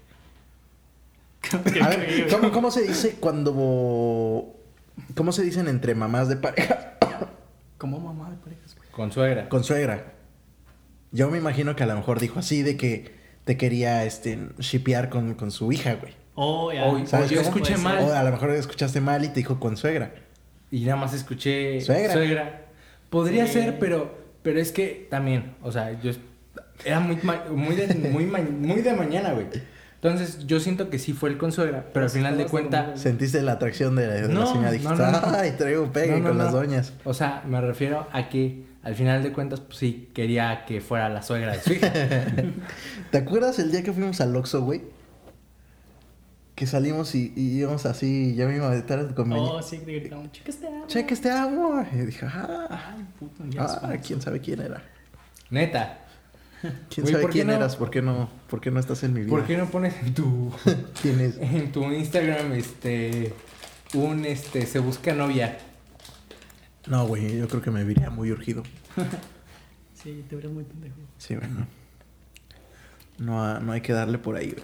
A 1.82 1.90
ver, 1.90 2.28
¿cómo, 2.30 2.52
cómo 2.52 2.72
se 2.72 2.82
dice 2.82 3.18
cuando... 3.20 4.56
¿Cómo 5.16 5.32
se 5.32 5.44
dicen 5.44 5.68
entre 5.68 5.94
mamás 5.94 6.30
de 6.30 6.38
pareja 6.38 6.98
Como 7.78 8.00
mamá 8.00 8.30
de 8.30 8.38
parejas, 8.38 8.76
güey. 8.76 8.90
con 8.92 9.12
suegra. 9.12 9.50
con 9.50 9.64
suegra? 9.64 10.14
Yo 11.12 11.30
me 11.30 11.38
imagino 11.38 11.76
que 11.76 11.84
a 11.84 11.86
lo 11.86 11.96
mejor 11.96 12.20
dijo 12.20 12.40
así 12.40 12.64
de 12.64 12.78
que 12.78 13.14
te 13.44 13.58
quería, 13.58 14.06
este, 14.06 14.50
shipear 14.60 15.10
con, 15.10 15.36
con 15.36 15.52
su 15.52 15.72
hija, 15.72 15.96
güey. 15.96 16.14
Oh, 16.36 16.72
ya. 16.72 16.86
O- 16.86 17.06
¿Sabes 17.08 17.32
o 17.32 17.36
yo 17.36 17.42
cómo? 17.44 17.56
escuché 17.56 17.78
mal 17.78 18.00
O 18.04 18.14
a 18.14 18.24
lo 18.24 18.32
mejor 18.32 18.52
escuchaste 18.52 19.00
mal 19.02 19.24
y 19.24 19.30
te 19.30 19.36
dijo 19.36 19.60
con 19.60 19.78
suegra. 19.78 20.14
y 20.72 20.82
nada 20.86 20.98
más 20.98 21.14
escuché 21.14 21.80
Suegra. 21.82 22.14
suegra. 22.14 22.62
Podría 23.10 23.48
Sí. 23.48 23.54
ser, 23.54 23.80
pero 23.80 24.24
pero 24.42 24.60
es 24.60 24.72
que 24.72 25.08
también, 25.10 25.56
o 25.64 25.72
sea, 25.72 26.00
yo 26.02 26.12
era 26.84 27.00
muy 27.00 27.18
ma- 27.24 27.46
muy 27.50 27.76
de, 27.76 27.88
muy, 28.12 28.26
ma- 28.26 28.40
muy 28.40 28.82
de 28.82 28.94
mañana, 28.94 29.32
güey. 29.34 29.48
Entonces, 29.96 30.46
yo 30.46 30.60
siento 30.60 30.92
que 30.92 31.00
sí 31.00 31.14
fue 31.14 31.30
el 31.32 31.38
con 31.40 31.52
suegra, 31.52 31.86
pero 31.94 32.06
al 32.06 32.12
final 32.12 32.38
de 32.38 32.46
cuentas. 32.46 33.00
Sentiste 33.02 33.42
la 33.42 33.54
atracción 33.54 33.96
de, 33.96 34.06
de 34.06 34.22
la 34.24 34.28
No, 34.28 34.46
señora. 34.46 34.72
Dijiste, 34.72 34.94
no, 34.96 35.12
no, 35.12 35.20
no. 35.22 35.36
ay, 35.38 35.52
traigo 35.58 35.82
un 35.84 35.92
pegue 35.92 36.12
No, 36.12 36.18
no, 36.20 36.28
con 36.30 36.38
no. 36.38 36.44
las 36.44 36.54
doñas. 36.54 36.94
o 37.06 37.14
sea, 37.16 37.42
me 37.48 37.60
refiero 37.62 38.08
a 38.12 38.30
que 38.30 38.66
al 38.84 38.94
final 38.94 39.24
de 39.24 39.32
cuentas, 39.32 39.62
pues 39.62 39.78
sí, 39.80 40.10
quería 40.14 40.66
que 40.68 40.80
fuera 40.80 41.10
la 41.10 41.24
suegra 41.24 41.54
de 41.54 41.62
su 41.62 41.74
hija. 41.74 41.92
¿Te 43.12 43.18
acuerdas 43.18 43.58
el 43.58 43.72
día 43.72 43.82
que 43.82 43.94
fuimos 43.94 44.22
al 44.22 44.36
Oxxo, 44.36 44.62
güey? 44.62 44.82
Que 46.56 46.66
salimos 46.66 47.14
y, 47.16 47.34
y 47.36 47.58
íbamos 47.60 47.86
así, 47.86 48.34
ya 48.36 48.48
me 48.48 48.56
iba 48.56 48.68
a 48.68 48.70
meter 48.70 49.00
al 49.00 49.10
Oh, 49.12 49.16
convenio. 49.16 49.62
sí, 49.62 49.80
que 49.80 50.00
gritaban, 50.00 50.32
checa 50.32 50.50
este 50.50 50.68
agua. 50.68 50.88
Cheque 50.88 51.14
este 51.14 51.30
agua. 51.30 51.88
Y 51.94 51.98
dije, 51.98 52.26
ah, 52.26 52.94
Ay, 52.98 53.06
puto, 53.20 53.46
ya 53.50 53.64
ah, 53.64 53.94
quién 54.06 54.22
sabe 54.22 54.40
quién 54.40 54.62
era. 54.62 54.82
Neta, 55.50 56.00
¿Quién 56.90 57.06
sabe 57.08 57.22
¿por 57.24 57.30
qué 57.32 57.34
quién 57.40 57.48
no? 57.48 57.54
eras? 57.54 57.76
¿Por 57.76 57.90
qué 57.92 58.02
no, 58.02 58.30
por 58.50 58.62
qué 58.62 58.72
no 58.72 58.80
estás 58.80 59.04
en 59.04 59.14
mi 59.14 59.20
vida? 59.22 59.30
¿por 59.30 59.46
qué 59.46 59.58
no 59.58 59.66
pones 59.70 59.94
en 60.02 60.14
tu 60.14 60.52
¿Quién 61.02 61.20
es? 61.20 61.38
en 61.38 61.72
tu 61.74 61.84
Instagram 61.92 62.54
este 62.54 63.34
un 63.94 64.24
este 64.26 64.66
se 64.66 64.80
busca 64.80 65.14
novia? 65.14 65.58
No, 66.88 67.06
güey, 67.06 67.38
yo 67.38 67.48
creo 67.50 67.62
que 67.62 67.72
me 67.72 67.84
viría 67.84 68.10
muy 68.10 68.32
urgido. 68.32 68.64
Sí, 69.94 70.24
te 70.30 70.36
verías 70.36 70.54
muy 70.54 70.64
pendejo. 70.64 70.98
Sí, 71.18 71.36
bueno. 71.36 71.66
No, 73.18 73.60
no 73.60 73.72
hay 73.72 73.82
que 73.82 73.92
darle 73.92 74.20
por 74.20 74.36
ahí, 74.36 74.52
güey. 74.52 74.64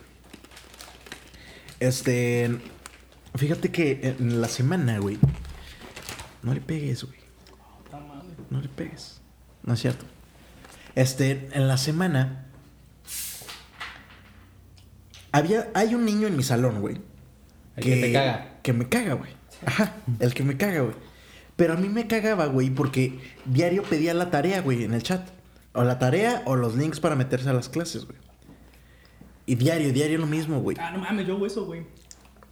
Este. 1.81 2.59
Fíjate 3.35 3.71
que 3.71 4.15
en 4.17 4.39
la 4.39 4.47
semana, 4.47 4.99
güey. 4.99 5.17
No 6.43 6.53
le 6.53 6.61
pegues, 6.61 7.03
güey. 7.03 7.19
No 8.49 8.61
le 8.61 8.69
pegues. 8.69 9.19
No 9.63 9.73
es 9.73 9.81
cierto. 9.81 10.05
Este, 10.95 11.49
en 11.53 11.67
la 11.67 11.77
semana. 11.77 12.45
Había, 15.31 15.69
hay 15.73 15.95
un 15.95 16.05
niño 16.05 16.27
en 16.27 16.37
mi 16.37 16.43
salón, 16.43 16.81
güey. 16.81 16.99
El 17.77 17.83
que 17.83 17.95
te 18.01 18.13
caga. 18.13 18.59
Que 18.61 18.73
me 18.73 18.87
caga, 18.87 19.13
güey. 19.13 19.31
Ajá, 19.65 19.93
el 20.19 20.33
que 20.33 20.43
me 20.43 20.57
caga, 20.57 20.81
güey. 20.81 20.95
Pero 21.55 21.73
a 21.73 21.77
mí 21.77 21.89
me 21.89 22.07
cagaba, 22.07 22.45
güey, 22.47 22.69
porque 22.69 23.19
diario 23.45 23.83
pedía 23.83 24.13
la 24.13 24.29
tarea, 24.29 24.61
güey, 24.61 24.83
en 24.83 24.93
el 24.93 25.03
chat. 25.03 25.27
O 25.73 25.83
la 25.83 25.97
tarea 25.99 26.43
o 26.45 26.55
los 26.55 26.75
links 26.75 26.99
para 26.99 27.15
meterse 27.15 27.49
a 27.49 27.53
las 27.53 27.69
clases, 27.69 28.05
güey. 28.05 28.17
Y 29.45 29.55
diario, 29.55 29.91
diario 29.91 30.17
lo 30.19 30.27
mismo, 30.27 30.59
güey. 30.61 30.77
Ah, 30.79 30.91
no 30.91 30.99
mames, 30.99 31.27
yo 31.27 31.35
hago 31.35 31.45
eso, 31.45 31.65
güey. 31.65 31.83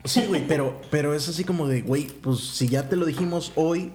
Sí, 0.05 0.23
güey, 0.27 0.47
pero, 0.47 0.79
pero 0.89 1.13
es 1.13 1.27
así 1.29 1.43
como 1.43 1.67
de, 1.67 1.81
güey, 1.81 2.07
pues 2.07 2.39
si 2.39 2.67
ya 2.67 2.87
te 2.89 2.95
lo 2.95 3.05
dijimos 3.05 3.51
hoy, 3.55 3.91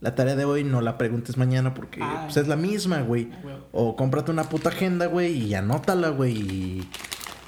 la 0.00 0.14
tarea 0.14 0.36
de 0.36 0.44
hoy 0.44 0.62
no 0.64 0.80
la 0.80 0.98
preguntes 0.98 1.36
mañana 1.36 1.74
porque 1.74 2.00
Ah. 2.02 2.22
pues, 2.24 2.36
es 2.36 2.48
la 2.48 2.56
misma, 2.56 3.00
güey. 3.02 3.28
Ah, 3.32 3.38
güey. 3.42 3.56
O 3.72 3.96
cómprate 3.96 4.30
una 4.30 4.44
puta 4.44 4.68
agenda, 4.70 5.06
güey, 5.06 5.32
y 5.46 5.54
anótala, 5.54 6.10
güey, 6.10 6.36
y 6.38 6.88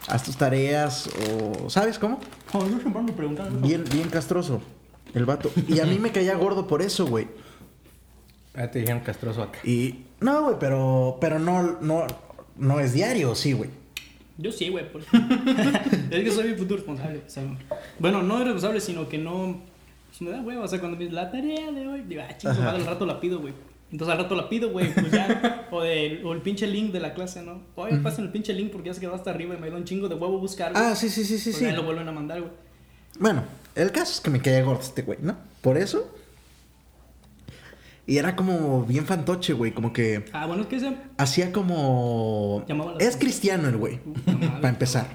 haz 0.09 0.25
tus 0.25 0.37
tareas, 0.37 1.09
o... 1.31 1.71
¿Sabes 1.71 1.99
cómo? 1.99 2.19
Oh, 2.53 2.67
yo 2.69 2.79
siempre 2.81 3.03
me 3.03 3.13
preguntan. 3.13 3.63
Bien, 3.63 3.85
bien 3.91 4.09
castroso, 4.09 4.61
el 5.15 5.25
vato. 5.25 5.51
Y 5.69 5.81
a 5.81 5.87
mí 5.87 5.99
me 5.99 6.11
caía 6.13 6.35
gordo 6.37 6.67
por 6.67 6.83
eso, 6.83 7.07
güey. 7.07 7.29
Ah, 8.57 8.69
te 8.71 8.81
dijeron 8.81 9.03
castroso 9.03 9.43
acá. 9.43 9.59
Y... 9.65 10.05
No, 10.21 10.43
güey, 10.45 10.57
pero, 10.59 11.19
pero 11.21 11.39
no, 11.39 11.79
no, 11.81 12.07
no 12.57 12.81
es 12.81 12.93
diario, 12.93 13.35
sí, 13.35 13.53
güey. 13.53 13.71
Yo 14.39 14.51
sí, 14.53 14.69
güey. 14.69 14.91
Porque... 14.91 15.07
es 16.11 16.25
que 16.25 16.31
soy 16.31 16.49
mi 16.49 16.55
puto 16.55 16.77
responsable. 16.77 17.23
o 17.27 17.31
sea, 17.31 17.45
bueno, 17.99 18.23
no 18.23 18.39
es 18.39 18.45
responsable, 18.45 18.81
sino 18.81 19.09
que 19.09 19.19
no. 19.19 19.61
Pues 20.09 20.23
me 20.23 20.31
da 20.31 20.41
hueva. 20.41 20.65
O 20.65 20.69
sea, 20.69 20.81
cuando 20.81 20.97
me 20.97 21.05
dice 21.05 21.15
la 21.15 21.31
tarea 21.31 21.71
de 21.73 21.87
hoy, 21.87 22.03
digo, 22.03 22.23
ah, 22.29 22.37
chingo, 22.37 22.63
al 22.63 22.85
rato 22.85 23.07
la 23.07 23.21
pido, 23.21 23.41
güey. 23.41 23.53
Entonces 23.93 24.13
al 24.13 24.23
rato 24.23 24.35
la 24.35 24.49
pido, 24.49 24.71
güey. 24.71 24.93
Pues 24.93 25.13
ya. 25.13 25.69
o, 25.71 25.83
de, 25.83 26.21
o 26.25 26.33
el 26.33 26.41
pinche 26.41 26.67
link 26.67 26.93
de 26.93 27.01
la 27.01 27.15
clase, 27.15 27.43
¿no? 27.43 27.61
Oye, 27.77 27.97
pasen 27.99 28.25
el 28.25 28.33
pinche 28.33 28.53
link 28.53 28.73
porque 28.73 28.89
ya 28.89 28.95
se 28.95 29.01
quedó 29.01 29.15
hasta 29.15 29.31
arriba 29.31 29.55
y 29.55 29.59
me 29.61 29.71
da 29.71 29.77
un 29.77 29.85
chingo 29.85 30.09
de 30.09 30.17
huevo 30.17 30.39
buscar. 30.39 30.73
güey. 30.73 30.85
Ah, 30.85 30.97
sí, 30.97 31.09
sí, 31.09 31.25
sí, 31.25 31.39
sí, 31.39 31.51
Pues 31.53 31.71
sí. 31.71 31.71
lo 31.77 31.85
vuelven 31.85 32.09
a 32.09 32.13
mandar, 32.13 32.41
güey. 32.41 32.53
Bueno, 33.21 33.45
el 33.77 33.93
caso 33.93 34.13
es 34.13 34.21
que 34.21 34.31
me 34.31 34.41
caía 34.41 34.63
gordo 34.63 34.81
este 34.81 35.03
güey, 35.03 35.19
¿no? 35.23 35.37
Por 35.61 35.79
eso. 35.79 36.13
Y 38.07 38.19
era 38.19 38.37
como 38.37 38.85
bien 38.85 39.07
fantoche, 39.07 39.53
güey, 39.55 39.73
como 39.73 39.93
que 39.93 40.27
Ah, 40.33 40.47
bueno, 40.47 40.63
es 40.63 40.69
que 40.69 40.97
hacía 41.17 41.53
como... 41.53 42.65
Es 42.99 43.17
cristiano 43.17 43.69
el 43.69 43.77
güey, 43.77 44.01
para 44.61 44.69
empezar. 44.69 45.09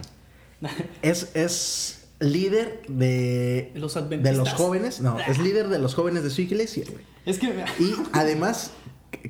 Es, 1.01 1.29
es 1.35 2.07
líder 2.19 2.81
de... 2.87 3.71
Los 3.75 3.93
De 3.93 3.99
adventistas. 4.01 4.37
los 4.37 4.53
jóvenes, 4.53 5.01
no, 5.01 5.19
es 5.19 5.37
líder 5.39 5.69
de 5.69 5.79
los 5.79 5.93
jóvenes 5.95 6.23
de 6.23 6.29
su 6.29 6.41
iglesia, 6.41 6.83
güey. 6.89 7.03
Es 7.25 7.37
que. 7.37 7.47
Y 7.79 7.93
además 8.11 8.71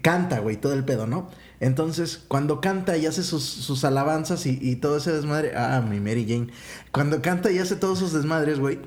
canta, 0.01 0.39
güey, 0.39 0.55
todo 0.57 0.73
el 0.73 0.85
pedo, 0.85 1.05
¿no? 1.05 1.29
Entonces, 1.59 2.23
cuando 2.27 2.61
canta 2.61 2.95
y 2.97 3.05
hace 3.05 3.23
sus, 3.23 3.43
sus 3.43 3.83
alabanzas 3.83 4.45
y, 4.45 4.57
y 4.61 4.77
todo 4.77 4.97
ese 4.97 5.11
desmadre. 5.11 5.51
Ah, 5.55 5.81
mi 5.87 5.99
Mary 5.99 6.25
Jane. 6.27 6.47
Cuando 6.91 7.21
canta 7.21 7.51
y 7.51 7.59
hace 7.59 7.75
todos 7.75 7.99
sus 7.99 8.13
desmadres, 8.13 8.59
güey. 8.59 8.79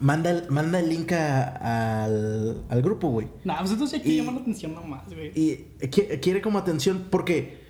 Manda 0.00 0.30
el, 0.30 0.48
manda 0.50 0.80
el 0.80 0.88
link 0.88 1.12
a- 1.12 2.04
al, 2.04 2.64
al 2.70 2.82
grupo, 2.82 3.08
güey. 3.10 3.28
Nah, 3.44 3.58
pues 3.58 3.72
entonces 3.72 3.98
hay 4.00 4.04
que 4.04 4.16
llamar 4.16 4.34
la 4.34 4.40
atención 4.40 4.74
nomás, 4.74 5.04
güey. 5.14 5.28
Y 5.34 5.66
qui- 5.88 6.20
quiere 6.20 6.40
como 6.40 6.58
atención 6.58 7.06
porque 7.10 7.60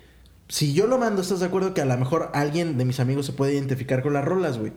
si 0.47 0.73
yo 0.73 0.87
lo 0.87 0.97
mando, 0.97 1.21
¿estás 1.21 1.41
de 1.41 1.45
acuerdo 1.47 1.73
que 1.73 1.81
a 1.81 1.85
lo 1.85 1.97
mejor 1.97 2.29
alguien 2.33 2.77
de 2.77 2.85
mis 2.85 2.99
amigos 3.01 3.25
se 3.25 3.33
puede 3.33 3.53
identificar 3.53 4.01
con 4.01 4.13
las 4.13 4.23
rolas, 4.25 4.57
güey? 4.57 4.71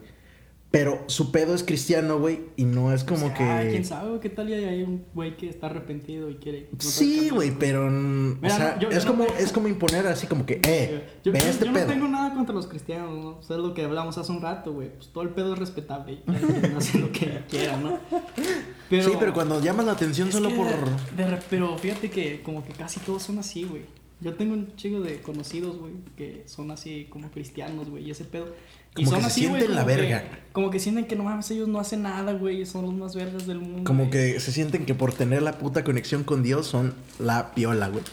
Pero 0.77 1.05
su 1.07 1.31
pedo 1.31 1.55
es 1.55 1.63
cristiano, 1.63 2.19
güey, 2.19 2.41
y 2.57 2.65
no 2.65 2.91
es 2.91 3.05
como 3.05 3.27
O 3.27 3.29
sea, 3.33 3.61
que... 3.63 3.69
quién 3.69 3.85
sabe, 3.85 4.19
¿qué 4.19 4.29
tal 4.29 4.49
y 4.49 4.55
hay 4.55 4.83
un 4.83 5.05
güey 5.13 5.37
que 5.37 5.47
está 5.47 5.67
arrepentido 5.67 6.29
y 6.29 6.35
quiere. 6.35 6.67
Sí, 6.79 7.29
güey, 7.29 7.51
pero 7.57 7.89
mm, 7.89 8.41
Mira, 8.41 8.53
o 8.53 8.57
sea, 8.57 8.75
no, 8.75 8.81
yo- 8.81 8.89
es 8.89 9.05
yo 9.05 9.11
no 9.11 9.17
como 9.17 9.23
es 9.39 9.51
como 9.53 9.67
imponer 9.69 10.05
así 10.07 10.27
como 10.27 10.45
que, 10.45 10.59
eh, 10.67 11.05
Yo, 11.23 11.31
ve 11.31 11.39
este 11.39 11.65
yo 11.67 11.71
pedo. 11.71 11.85
no 11.87 11.93
tengo 11.93 12.07
nada 12.09 12.33
contra 12.33 12.53
los 12.53 12.67
cristianos, 12.67 13.09
¿no? 13.17 13.29
O 13.37 13.41
sea, 13.41 13.55
es 13.55 13.61
lo 13.63 13.73
que 13.73 13.85
hablamos 13.85 14.17
hace 14.17 14.29
un 14.33 14.41
rato, 14.41 14.73
güey. 14.73 14.89
Pues 14.93 15.07
todo 15.13 15.23
el 15.23 15.29
pedo 15.29 15.53
es 15.53 15.59
respetable. 15.59 16.19
y 16.27 16.75
hace 16.75 16.97
lo 16.99 17.09
que 17.09 17.39
quiera, 17.49 17.77
¿no? 17.77 17.97
sí, 18.89 19.11
pero 19.17 19.33
cuando 19.33 19.61
llamas 19.61 19.85
la 19.85 19.93
atención 19.93 20.29
solo 20.29 20.49
por 20.49 20.67
de- 20.67 21.39
pero 21.49 21.77
fíjate 21.77 22.09
que 22.09 22.41
como 22.43 22.65
que 22.65 22.73
casi 22.73 22.99
todos 22.99 23.23
son 23.23 23.39
así, 23.39 23.63
güey. 23.63 23.83
Yo 24.21 24.33
tengo 24.35 24.53
un 24.53 24.75
chico 24.75 25.01
de 25.01 25.21
conocidos, 25.21 25.77
güey, 25.77 25.93
que 26.15 26.43
son 26.47 26.71
así 26.71 27.05
como 27.09 27.29
cristianos, 27.31 27.89
güey, 27.89 28.05
y 28.07 28.11
ese 28.11 28.25
pedo. 28.25 28.47
Y 28.97 29.03
Como 29.03 29.11
son 29.11 29.15
que 29.17 29.21
se 29.23 29.27
así, 29.27 29.41
güey, 29.47 29.61
sienten 29.61 29.75
la 29.75 29.85
que- 29.85 29.95
verga. 29.95 30.23
como 30.53 30.69
que 30.71 30.79
sienten 30.79 31.05
que 31.05 31.15
no 31.17 31.23
mames, 31.25 31.51
ellos 31.51 31.67
no 31.67 31.79
hacen 31.79 32.03
nada, 32.03 32.31
güey, 32.33 32.61
y 32.61 32.65
son 32.65 32.83
los 32.83 32.93
más 32.93 33.13
verdes 33.15 33.45
del 33.45 33.59
mundo. 33.59 33.83
como 33.83 34.05
güey. 34.05 34.11
que 34.11 34.39
se 34.39 34.51
sienten 34.53 34.85
que 34.85 34.95
por 34.95 35.13
tener 35.13 35.41
la 35.41 35.57
puta 35.57 35.83
conexión 35.83 36.23
con 36.23 36.43
Dios 36.43 36.65
son 36.67 36.93
la 37.19 37.53
piola, 37.53 37.89
güey. 37.89 38.03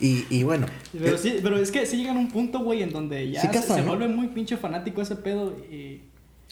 Y, 0.00 0.24
y 0.30 0.42
bueno, 0.44 0.66
Pero 0.92 1.16
eh, 1.16 1.18
sí, 1.18 1.36
pero 1.42 1.56
es 1.58 1.70
que 1.72 1.86
sí 1.86 1.96
llegan 1.96 2.16
a 2.16 2.20
un 2.20 2.28
punto, 2.30 2.60
güey, 2.60 2.82
en 2.82 2.90
donde 2.90 3.30
ya 3.30 3.40
Sí 3.40 3.48
se, 3.52 3.62
se 3.62 3.80
¿no? 3.80 3.86
vuelve 3.88 4.08
muy 4.08 4.28
pinche 4.28 4.56
fanático 4.56 5.00
ese 5.02 5.16
pedo 5.16 5.56
y... 5.70 6.02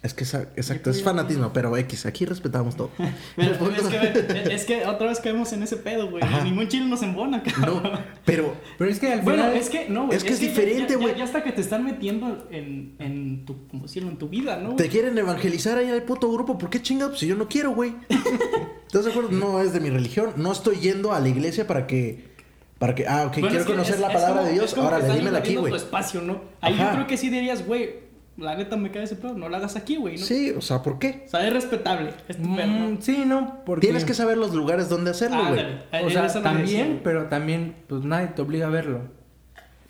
es 0.02 0.14
que 0.14 0.24
esa- 0.24 0.42
exacto, 0.56 0.90
es 0.90 1.02
fanatismo, 1.02 1.52
pero 1.52 1.76
X, 1.76 2.06
aquí 2.06 2.24
respetamos 2.24 2.76
todo. 2.76 2.90
Pero 3.36 3.56
punto- 3.56 3.80
es, 3.80 3.86
que, 3.88 4.54
es 4.54 4.64
que 4.64 4.84
otra 4.86 5.06
vez 5.06 5.20
caemos 5.20 5.52
en 5.52 5.62
ese 5.62 5.76
pedo, 5.76 6.10
güey. 6.10 6.24
Ningún 6.42 6.66
chile 6.68 6.86
nos 6.86 7.02
embona, 7.02 7.42
cabrón. 7.42 7.82
No, 7.84 7.98
pero 8.24 8.54
Pero 8.78 8.90
es 8.90 8.98
que 8.98 9.12
al 9.12 9.20
Bueno, 9.22 9.44
final 9.44 9.56
es 9.56 9.70
que 9.70 9.88
no, 9.88 10.06
güey. 10.06 10.16
Es 10.16 10.24
que 10.24 10.30
es 10.32 10.40
diferente, 10.40 10.82
ya- 10.82 10.88
ya- 10.88 10.96
güey. 10.96 11.16
Ya, 11.16 11.24
hasta 11.24 11.44
que 11.44 11.52
te 11.52 11.60
están 11.60 11.84
metiendo 11.84 12.48
en, 12.50 12.96
en 12.98 13.44
tu, 13.44 13.68
¿cómo 13.68 13.84
decirlo? 13.84 14.10
En 14.10 14.16
tu 14.16 14.28
vida, 14.28 14.56
¿no? 14.56 14.74
te 14.74 14.88
quieren 14.88 15.16
evangelizar 15.16 15.78
ahí 15.78 15.88
al 15.88 16.02
puto 16.02 16.30
grupo, 16.32 16.58
¿por 16.58 16.68
qué 16.68 16.82
chingados? 16.82 17.18
Si 17.20 17.26
yo 17.28 17.36
no 17.36 17.46
quiero, 17.48 17.70
güey. 17.72 17.94
¿Estás 18.86 19.04
de 19.04 19.10
acuerdo? 19.10 19.30
No 19.30 19.60
es 19.60 19.72
de 19.72 19.80
mi 19.80 19.88
religión, 19.90 20.32
no 20.36 20.52
estoy 20.52 20.76
yendo 20.80 21.12
a 21.12 21.20
la 21.20 21.28
iglesia 21.28 21.66
para 21.66 21.86
que 21.86 22.30
para 22.78 22.96
que 22.96 23.06
ah, 23.06 23.26
ok, 23.28 23.34
Bueno, 23.34 23.48
quiero 23.50 23.64
conocer 23.64 23.94
es- 23.94 24.00
la 24.00 24.08
es 24.08 24.12
palabra 24.14 24.36
como- 24.40 24.46
de 24.48 24.52
Dios, 24.54 24.76
ahora 24.76 24.98
dímela 24.98 25.38
aquí, 25.38 25.54
güey. 25.54 25.72
espacio, 25.74 26.20
¿no? 26.20 26.40
Ahí 26.60 26.74
Ajá. 26.74 26.86
yo 26.88 26.94
creo 26.96 27.06
que 27.06 27.16
sí 27.16 27.30
dirías, 27.30 27.64
güey, 27.64 28.10
la 28.36 28.56
neta 28.56 28.76
me 28.76 28.90
cae 28.90 29.02
ese 29.04 29.16
pedo, 29.16 29.34
no 29.34 29.48
lo 29.48 29.56
hagas 29.56 29.76
aquí, 29.76 29.96
güey, 29.96 30.16
¿no? 30.16 30.24
Sí, 30.24 30.50
o 30.56 30.60
sea, 30.60 30.82
¿por 30.82 30.98
qué? 30.98 31.24
O 31.26 31.30
sea, 31.30 31.46
es 31.46 31.52
respetable, 31.52 32.12
es 32.28 32.36
tu 32.36 32.56
pedo, 32.56 32.66
Mm, 32.66 32.94
¿no? 32.94 33.02
sí, 33.02 33.24
no, 33.26 33.62
porque 33.66 33.86
Tienes 33.86 34.04
que 34.04 34.14
saber 34.14 34.38
los 34.38 34.54
lugares 34.54 34.88
donde 34.88 35.10
hacerlo, 35.10 35.38
güey. 35.48 35.60
Ándale, 35.60 35.78
o 36.04 36.08
eh, 36.08 36.10
sea, 36.10 36.26
no 36.34 36.42
también, 36.42 37.00
pero 37.04 37.26
también 37.26 37.76
pues 37.88 38.02
nadie 38.04 38.28
te 38.28 38.42
obliga 38.42 38.66
a 38.66 38.70
verlo. 38.70 39.00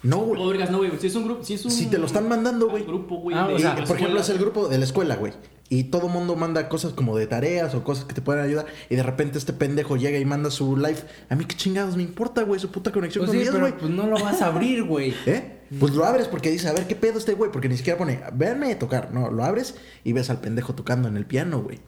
No, 0.02 0.18
güey. 0.18 0.42
O 0.42 0.48
vergas, 0.48 0.70
no, 0.70 0.78
güey, 0.78 0.90
si 0.98 1.06
es 1.06 1.14
un 1.14 1.24
grupo, 1.24 1.44
si 1.44 1.54
es 1.54 1.64
un... 1.64 1.70
Si 1.70 1.86
te 1.86 1.96
lo 1.98 2.06
están 2.06 2.28
mandando, 2.28 2.68
güey. 2.68 2.82
grupo, 2.84 3.16
güey, 3.18 3.36
Ah, 3.38 3.46
de 3.46 3.54
o 3.54 3.58
sea, 3.60 3.76
la 3.76 3.84
Por 3.84 3.96
ejemplo, 3.96 4.18
es 4.20 4.28
el 4.30 4.38
grupo 4.38 4.66
de 4.66 4.78
la 4.78 4.84
escuela, 4.84 5.14
güey. 5.14 5.32
Y 5.72 5.84
todo 5.84 6.08
mundo 6.08 6.36
manda 6.36 6.68
cosas 6.68 6.92
como 6.92 7.16
de 7.16 7.26
tareas 7.26 7.74
o 7.74 7.82
cosas 7.82 8.04
que 8.04 8.12
te 8.12 8.20
pueden 8.20 8.44
ayudar. 8.44 8.66
Y 8.90 8.96
de 8.96 9.02
repente 9.02 9.38
este 9.38 9.54
pendejo 9.54 9.96
llega 9.96 10.18
y 10.18 10.24
manda 10.26 10.50
su 10.50 10.76
live. 10.76 10.98
A 11.30 11.34
mí 11.34 11.46
qué 11.46 11.56
chingados 11.56 11.96
me 11.96 12.02
importa, 12.02 12.42
güey, 12.42 12.60
su 12.60 12.70
puta 12.70 12.92
conexión 12.92 13.24
Pues 13.24 13.30
con 13.30 13.38
sí, 13.38 13.42
Dios, 13.42 13.54
pero 13.54 13.68
güey. 13.68 13.80
pues 13.80 13.90
no 13.90 14.06
lo 14.06 14.22
vas 14.22 14.42
a 14.42 14.48
abrir, 14.48 14.84
güey. 14.84 15.14
¿Eh? 15.26 15.60
Pues 15.80 15.94
lo 15.94 16.04
abres 16.04 16.28
porque 16.28 16.50
dice, 16.50 16.68
a 16.68 16.74
ver 16.74 16.86
qué 16.86 16.94
pedo 16.94 17.16
este 17.16 17.32
güey. 17.32 17.50
Porque 17.50 17.70
ni 17.70 17.78
siquiera 17.78 17.98
pone, 17.98 18.20
véanme 18.34 18.74
tocar. 18.74 19.14
No, 19.14 19.30
lo 19.30 19.44
abres 19.44 19.74
y 20.04 20.12
ves 20.12 20.28
al 20.28 20.42
pendejo 20.42 20.74
tocando 20.74 21.08
en 21.08 21.16
el 21.16 21.24
piano, 21.24 21.62
güey. 21.62 21.80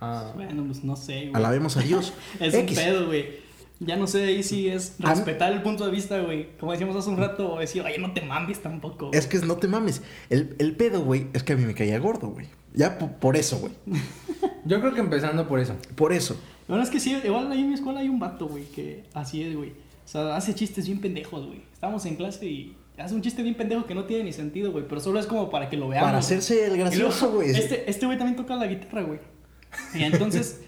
Ah. 0.00 0.32
Bueno, 0.34 0.64
pues 0.64 0.82
no 0.82 0.96
sé, 0.96 1.24
güey. 1.24 1.32
Alabemos 1.34 1.76
a 1.76 1.80
Dios. 1.80 2.14
Es 2.40 2.54
un 2.54 2.64
pedo, 2.64 3.08
güey. 3.08 3.40
Ya 3.80 3.96
no 3.96 4.06
sé 4.08 4.24
ahí 4.24 4.42
si 4.42 4.68
es 4.68 4.96
A 5.02 5.10
mí- 5.10 5.14
respetar 5.14 5.52
el 5.52 5.62
punto 5.62 5.84
de 5.84 5.92
vista, 5.92 6.18
güey. 6.20 6.48
Como 6.58 6.72
decíamos 6.72 6.96
hace 6.96 7.08
un 7.10 7.16
rato, 7.16 7.52
o 7.54 7.58
decir, 7.60 7.82
oye, 7.82 7.98
no 7.98 8.12
te 8.12 8.22
mames 8.22 8.60
tampoco. 8.60 9.10
Es 9.12 9.26
que 9.26 9.38
no 9.38 9.56
te 9.56 9.68
mames. 9.68 10.02
El, 10.30 10.56
el 10.58 10.74
pedo, 10.74 11.02
güey, 11.04 11.28
es 11.32 11.42
que 11.44 11.52
a 11.52 11.56
mí 11.56 11.64
me 11.64 11.74
caía 11.74 11.98
gordo, 12.00 12.28
güey. 12.28 12.46
Ya 12.74 12.98
po- 12.98 13.08
por 13.12 13.36
eso, 13.36 13.58
güey. 13.58 13.72
Yo 14.64 14.80
creo 14.80 14.92
que 14.94 15.00
empezando 15.00 15.46
por 15.46 15.60
eso. 15.60 15.76
Por 15.94 16.12
eso. 16.12 16.36
Bueno, 16.66 16.82
es 16.82 16.90
que 16.90 17.00
sí, 17.00 17.16
igual 17.24 17.50
ahí 17.52 17.60
en 17.60 17.68
mi 17.68 17.74
escuela 17.74 18.00
hay 18.00 18.08
un 18.08 18.18
vato, 18.18 18.46
güey, 18.48 18.64
que 18.64 19.04
así 19.14 19.42
es, 19.42 19.56
güey. 19.56 19.70
O 19.70 20.08
sea, 20.10 20.36
hace 20.36 20.54
chistes 20.54 20.86
bien 20.86 21.00
pendejos, 21.00 21.46
güey. 21.46 21.62
Estamos 21.72 22.04
en 22.06 22.16
clase 22.16 22.46
y 22.46 22.76
hace 22.98 23.14
un 23.14 23.22
chiste 23.22 23.42
bien 23.42 23.54
pendejo 23.54 23.86
que 23.86 23.94
no 23.94 24.04
tiene 24.04 24.24
ni 24.24 24.32
sentido, 24.32 24.72
güey. 24.72 24.84
Pero 24.88 25.00
solo 25.00 25.20
es 25.20 25.26
como 25.26 25.50
para 25.50 25.70
que 25.70 25.76
lo 25.76 25.88
veamos. 25.88 26.08
Para 26.08 26.18
hacerse 26.18 26.66
el 26.66 26.76
gracioso, 26.78 27.30
güey. 27.32 27.50
Este, 27.50 27.88
este 27.88 28.06
güey 28.06 28.18
también 28.18 28.36
toca 28.36 28.56
la 28.56 28.66
guitarra, 28.66 29.02
güey. 29.02 29.20
Y 29.94 30.02
entonces, 30.02 30.62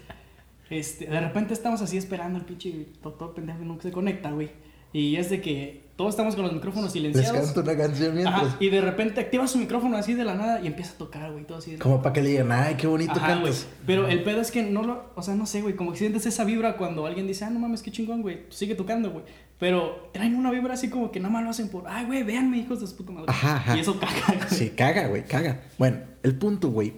este, 0.71 1.05
de 1.05 1.19
repente 1.19 1.53
estamos 1.53 1.81
así 1.81 1.97
esperando 1.97 2.39
al 2.39 2.45
pinche 2.45 2.87
doctor 3.03 3.33
pendejo 3.35 3.59
que 3.59 3.65
nunca 3.65 3.83
se 3.83 3.91
conecta, 3.91 4.31
güey. 4.31 4.49
Y 4.93 5.15
es 5.15 5.29
de 5.29 5.39
que 5.39 5.83
todos 5.95 6.09
estamos 6.09 6.35
con 6.35 6.43
los 6.43 6.51
micrófonos 6.53 6.85
Les 6.87 6.93
silenciados. 6.93 7.45
canto 7.53 7.61
una 7.61 7.77
canción 7.77 8.13
mientras. 8.13 8.41
Ajá, 8.43 8.57
y 8.59 8.69
de 8.69 8.81
repente 8.81 9.21
activa 9.21 9.47
su 9.47 9.57
micrófono 9.57 9.95
así 9.95 10.13
de 10.15 10.25
la 10.25 10.33
nada 10.35 10.59
y 10.59 10.67
empieza 10.67 10.93
a 10.93 10.97
tocar, 10.97 11.31
güey, 11.31 11.45
todo 11.45 11.59
así. 11.59 11.71
de- 11.71 11.77
Como 11.77 12.01
para 12.01 12.11
que 12.11 12.21
le 12.21 12.29
digan, 12.31 12.51
ay, 12.51 12.75
qué 12.75 12.87
bonito 12.87 13.13
Ajá, 13.13 13.35
güey. 13.37 13.53
Pero 13.85 14.07
el 14.09 14.21
pedo 14.23 14.41
es 14.41 14.51
que 14.51 14.63
no 14.63 14.83
lo, 14.83 15.11
o 15.15 15.21
sea, 15.21 15.33
no 15.35 15.45
sé, 15.45 15.61
güey, 15.61 15.75
como 15.77 15.93
que 15.93 15.97
sientes 15.99 16.25
esa 16.25 16.43
vibra 16.43 16.75
cuando 16.75 17.05
alguien 17.05 17.25
dice, 17.25 17.45
ah, 17.45 17.49
no 17.49 17.59
mames, 17.59 17.81
qué 17.81 17.91
chingón, 17.91 18.21
güey, 18.21 18.43
pues 18.47 18.55
sigue 18.57 18.75
tocando, 18.75 19.11
güey. 19.11 19.23
Pero 19.59 20.09
traen 20.11 20.35
una 20.35 20.51
vibra 20.51 20.73
así 20.73 20.89
como 20.89 21.09
que 21.11 21.19
nada 21.21 21.31
más 21.31 21.43
lo 21.43 21.51
hacen 21.51 21.69
por, 21.69 21.85
ay, 21.87 22.05
güey, 22.05 22.23
véanme, 22.23 22.57
hijos 22.57 22.81
de 22.81 22.87
su 22.87 22.97
puta 22.97 23.11
madre. 23.13 23.27
Ajá, 23.29 23.55
ajá. 23.57 23.77
Y 23.77 23.79
eso 23.79 23.97
caga, 23.97 24.23
güey. 24.27 24.49
Sí, 24.49 24.69
caga, 24.71 25.07
güey, 25.07 25.23
caga. 25.23 25.61
Bueno, 25.77 25.99
el 26.23 26.35
punto, 26.35 26.69
güey, 26.69 26.93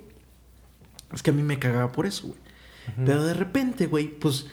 es 1.14 1.22
que 1.22 1.30
a 1.30 1.34
mí 1.34 1.44
me 1.44 1.60
cagaba 1.60 1.92
por 1.92 2.06
eso, 2.08 2.28
güey. 2.28 2.40
Pero 3.06 3.24
de 3.24 3.34
repente, 3.34 3.88
güey, 3.88 4.08
pues, 4.08 4.48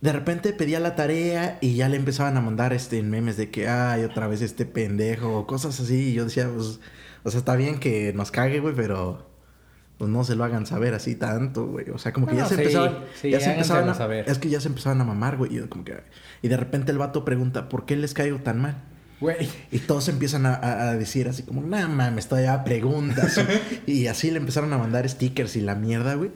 de 0.00 0.12
repente 0.12 0.52
pedía 0.52 0.78
la 0.80 0.94
tarea 0.94 1.58
y 1.60 1.74
ya 1.76 1.88
le 1.88 1.96
empezaban 1.96 2.36
a 2.36 2.40
mandar 2.40 2.72
este 2.72 3.02
memes 3.02 3.36
de 3.36 3.50
que, 3.50 3.68
ay, 3.68 4.04
otra 4.04 4.26
vez 4.26 4.42
este 4.42 4.66
pendejo, 4.66 5.38
o 5.38 5.46
cosas 5.46 5.78
así. 5.80 6.10
Y 6.10 6.12
yo 6.14 6.24
decía, 6.24 6.48
pues, 6.54 6.80
o 7.24 7.30
sea, 7.30 7.38
está 7.38 7.56
bien 7.56 7.78
que 7.80 8.12
nos 8.12 8.30
cague, 8.30 8.60
güey, 8.60 8.74
pero 8.74 9.26
pues 9.98 10.10
no 10.10 10.24
se 10.24 10.36
lo 10.36 10.44
hagan 10.44 10.66
saber 10.66 10.92
así 10.92 11.14
tanto, 11.16 11.66
güey. 11.66 11.88
O 11.90 11.96
sea, 11.98 12.12
como 12.12 12.26
que 12.26 12.36
ya 12.36 12.44
se 12.46 12.54
sí, 12.56 12.60
empezaban, 12.60 12.98
sí, 13.20 13.30
ya 13.30 13.40
se 13.40 13.50
empezaban 13.52 13.88
a, 13.88 13.94
saber. 13.94 14.28
es 14.28 14.38
que 14.38 14.50
ya 14.50 14.60
se 14.60 14.68
empezaban 14.68 15.00
a 15.00 15.04
mamar, 15.04 15.38
güey. 15.38 15.52
Y, 15.52 15.56
yo 15.56 15.70
como 15.70 15.84
que, 15.84 15.96
y 16.42 16.48
de 16.48 16.56
repente 16.58 16.92
el 16.92 16.98
vato 16.98 17.24
pregunta, 17.24 17.68
¿por 17.70 17.86
qué 17.86 17.96
les 17.96 18.12
caigo 18.12 18.38
tan 18.38 18.60
mal? 18.60 18.84
Güey. 19.20 19.48
Y 19.72 19.78
todos 19.78 20.08
empiezan 20.10 20.44
a, 20.44 20.54
a- 20.54 20.90
a 20.90 20.94
decir 20.96 21.26
así 21.28 21.42
como, 21.44 21.62
no 21.62 21.88
mames, 21.88 22.28
todavía 22.28 22.62
preguntas. 22.62 23.40
y 23.86 24.08
así 24.08 24.30
le 24.30 24.36
empezaron 24.36 24.70
a 24.74 24.78
mandar 24.78 25.08
stickers 25.08 25.56
y 25.56 25.62
la 25.62 25.74
mierda, 25.74 26.14
güey. 26.14 26.30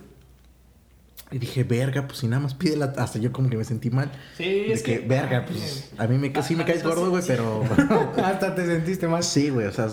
Y 1.33 1.39
dije, 1.39 1.63
verga, 1.65 2.07
pues 2.07 2.19
si 2.19 2.27
nada 2.27 2.43
más 2.43 2.55
pide 2.55 2.77
la... 2.77 2.87
Hasta 2.87 3.19
yo 3.21 3.31
como 3.33 3.49
que 3.49 3.57
me 3.57 3.65
sentí 3.65 3.91
mal. 3.91 4.11
Sí, 4.37 4.45
de 4.45 4.73
es 4.73 4.83
que, 4.83 5.01
que... 5.01 5.07
verga, 5.07 5.45
pues 5.47 5.91
a 5.97 6.07
mí 6.09 6.19
me, 6.19 6.33
sí 6.43 6.57
me 6.57 6.65
caes 6.65 6.83
gordo, 6.83 7.09
güey, 7.11 7.23
pero... 7.27 7.63
Hasta 8.25 8.55
te 8.55 8.67
sentiste 8.67 9.07
mal. 9.07 9.23
sí, 9.23 9.51
güey, 9.51 9.67
o 9.67 9.73
sea, 9.73 9.89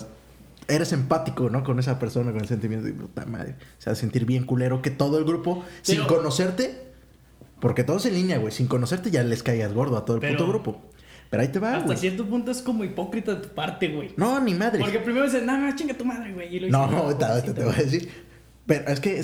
eres 0.68 0.94
empático, 0.94 1.50
¿no? 1.52 1.64
Con 1.64 1.78
esa 1.78 2.00
persona, 2.00 2.32
con 2.32 2.42
el 2.42 2.48
sentimiento 2.48 2.88
de 2.88 2.94
puta 2.94 3.26
madre. 3.26 3.56
O 3.78 3.82
sea, 3.82 3.94
sentir 3.94 4.26
bien 4.26 4.46
culero 4.46 4.82
que 4.82 4.90
todo 4.90 5.20
el 5.20 5.26
grupo, 5.26 5.64
sin 5.84 6.04
conocerte... 6.06 6.88
Porque 7.60 7.84
todos 7.84 8.06
en 8.06 8.14
línea, 8.14 8.38
güey, 8.38 8.52
sin 8.52 8.68
conocerte 8.68 9.10
ya 9.10 9.24
les 9.24 9.42
caigas 9.42 9.74
gordo 9.74 9.98
a 9.98 10.06
todo 10.06 10.18
el 10.18 10.22
Pero- 10.22 10.38
puto 10.38 10.48
grupo. 10.50 10.82
Pero 11.30 11.42
ahí 11.42 11.50
te 11.50 11.60
va, 11.60 11.76
Hasta 11.76 11.98
cierto 11.98 12.26
punto 12.26 12.52
es 12.52 12.62
como 12.62 12.84
hipócrita 12.86 13.36
de 13.36 13.42
tu 13.42 13.50
parte, 13.50 13.90
güey. 13.90 14.14
No, 14.16 14.40
ni 14.40 14.54
madre. 14.54 14.80
Porque 14.80 15.00
primero 15.00 15.26
dices, 15.26 15.44
no, 15.44 15.58
no, 15.58 15.76
chinga 15.76 15.94
tu 15.94 16.06
madre, 16.06 16.34
güey. 16.34 16.70
No, 16.70 16.88
no, 16.90 16.98
ahorita, 17.00 17.34
ahorita 17.34 17.54
te 17.54 17.64
voy 17.66 17.74
a 17.74 17.78
decir. 17.78 18.10
Pero 18.66 18.88
es 18.88 19.00
que 19.02 19.22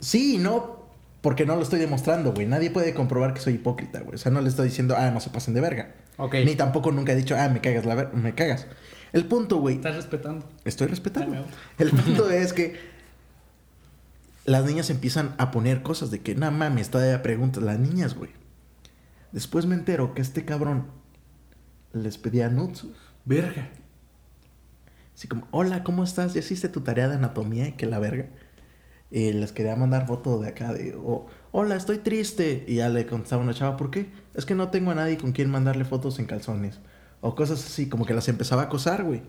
sí- 0.00 0.38
no, 0.38 0.83
porque 1.24 1.46
no 1.46 1.56
lo 1.56 1.62
estoy 1.62 1.80
demostrando, 1.80 2.34
güey. 2.34 2.46
Nadie 2.46 2.70
puede 2.70 2.92
comprobar 2.92 3.32
que 3.32 3.40
soy 3.40 3.54
hipócrita, 3.54 4.00
güey. 4.00 4.16
O 4.16 4.18
sea, 4.18 4.30
no 4.30 4.42
le 4.42 4.50
estoy 4.50 4.68
diciendo, 4.68 4.94
ah, 4.94 5.10
no 5.10 5.20
se 5.20 5.30
pasen 5.30 5.54
de 5.54 5.62
verga. 5.62 5.94
Ok. 6.18 6.34
Ni 6.44 6.54
tampoco 6.54 6.92
nunca 6.92 7.12
he 7.12 7.16
dicho, 7.16 7.34
ah, 7.34 7.48
me 7.48 7.62
cagas 7.62 7.86
la 7.86 7.94
ver 7.94 8.12
me 8.12 8.34
cagas. 8.34 8.66
El 9.14 9.24
punto, 9.24 9.56
güey, 9.56 9.76
Estás 9.76 9.96
respetando. 9.96 10.46
estoy 10.66 10.86
respetando. 10.86 11.46
El 11.78 11.92
punto 11.92 12.28
es 12.28 12.52
que 12.52 12.78
las 14.44 14.66
niñas 14.66 14.90
empiezan 14.90 15.34
a 15.38 15.50
poner 15.50 15.82
cosas 15.82 16.10
de 16.10 16.20
que, 16.20 16.34
no 16.34 16.50
mames, 16.50 16.90
todavía 16.90 17.22
preguntas. 17.22 17.62
Las 17.62 17.78
niñas, 17.78 18.14
güey. 18.14 18.30
Después 19.32 19.64
me 19.64 19.76
entero 19.76 20.12
que 20.12 20.20
este 20.20 20.44
cabrón 20.44 20.88
les 21.94 22.18
pedía 22.18 22.50
güey. 22.50 22.76
Verga. 23.24 23.70
Así 25.16 25.26
como, 25.26 25.48
hola, 25.52 25.84
¿cómo 25.84 26.04
estás? 26.04 26.34
¿Ya 26.34 26.40
hiciste 26.40 26.68
tu 26.68 26.82
tarea 26.82 27.08
de 27.08 27.14
anatomía? 27.14 27.68
Y 27.68 27.72
que 27.72 27.86
la 27.86 27.98
verga. 27.98 28.28
Y 29.16 29.32
les 29.32 29.52
quería 29.52 29.76
mandar 29.76 30.08
foto 30.08 30.40
de 30.40 30.48
acá 30.48 30.72
de, 30.72 30.96
oh, 30.96 31.26
hola, 31.52 31.76
estoy 31.76 31.98
triste. 31.98 32.64
Y 32.66 32.76
ya 32.76 32.88
le 32.88 33.06
contestaba 33.06 33.42
una 33.42 33.54
chava, 33.54 33.76
¿por 33.76 33.92
qué? 33.92 34.06
Es 34.34 34.44
que 34.44 34.56
no 34.56 34.70
tengo 34.70 34.90
a 34.90 34.96
nadie 34.96 35.16
con 35.18 35.30
quien 35.30 35.50
mandarle 35.50 35.84
fotos 35.84 36.18
en 36.18 36.24
calzones. 36.26 36.80
O 37.20 37.36
cosas 37.36 37.64
así, 37.64 37.88
como 37.88 38.06
que 38.06 38.12
las 38.12 38.26
empezaba 38.28 38.62
a 38.62 38.64
acosar, 38.64 39.04
güey. 39.04 39.22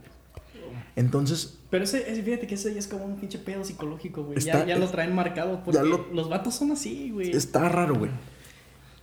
Entonces, 0.95 1.57
Pero 1.69 1.83
ese, 1.83 2.09
ese- 2.11 2.23
fíjate 2.23 2.47
que 2.47 2.55
ese 2.55 2.73
ya 2.73 2.79
es 2.79 2.87
como 2.87 3.05
un 3.05 3.17
pinche 3.17 3.37
pedo 3.37 3.63
psicológico, 3.63 4.23
güey. 4.23 4.37
Está- 4.39 4.59
Ya, 4.61 4.65
ya 4.73 4.77
lo 4.77 4.87
traen 4.89 5.13
marcado 5.13 5.61
porque 5.63 5.83
lo- 5.83 6.07
los 6.13 6.29
vatos 6.29 6.55
son 6.55 6.71
así, 6.71 7.11
güey. 7.11 7.31
está 7.31 7.67
raro, 7.69 7.95
güey. 7.95 8.11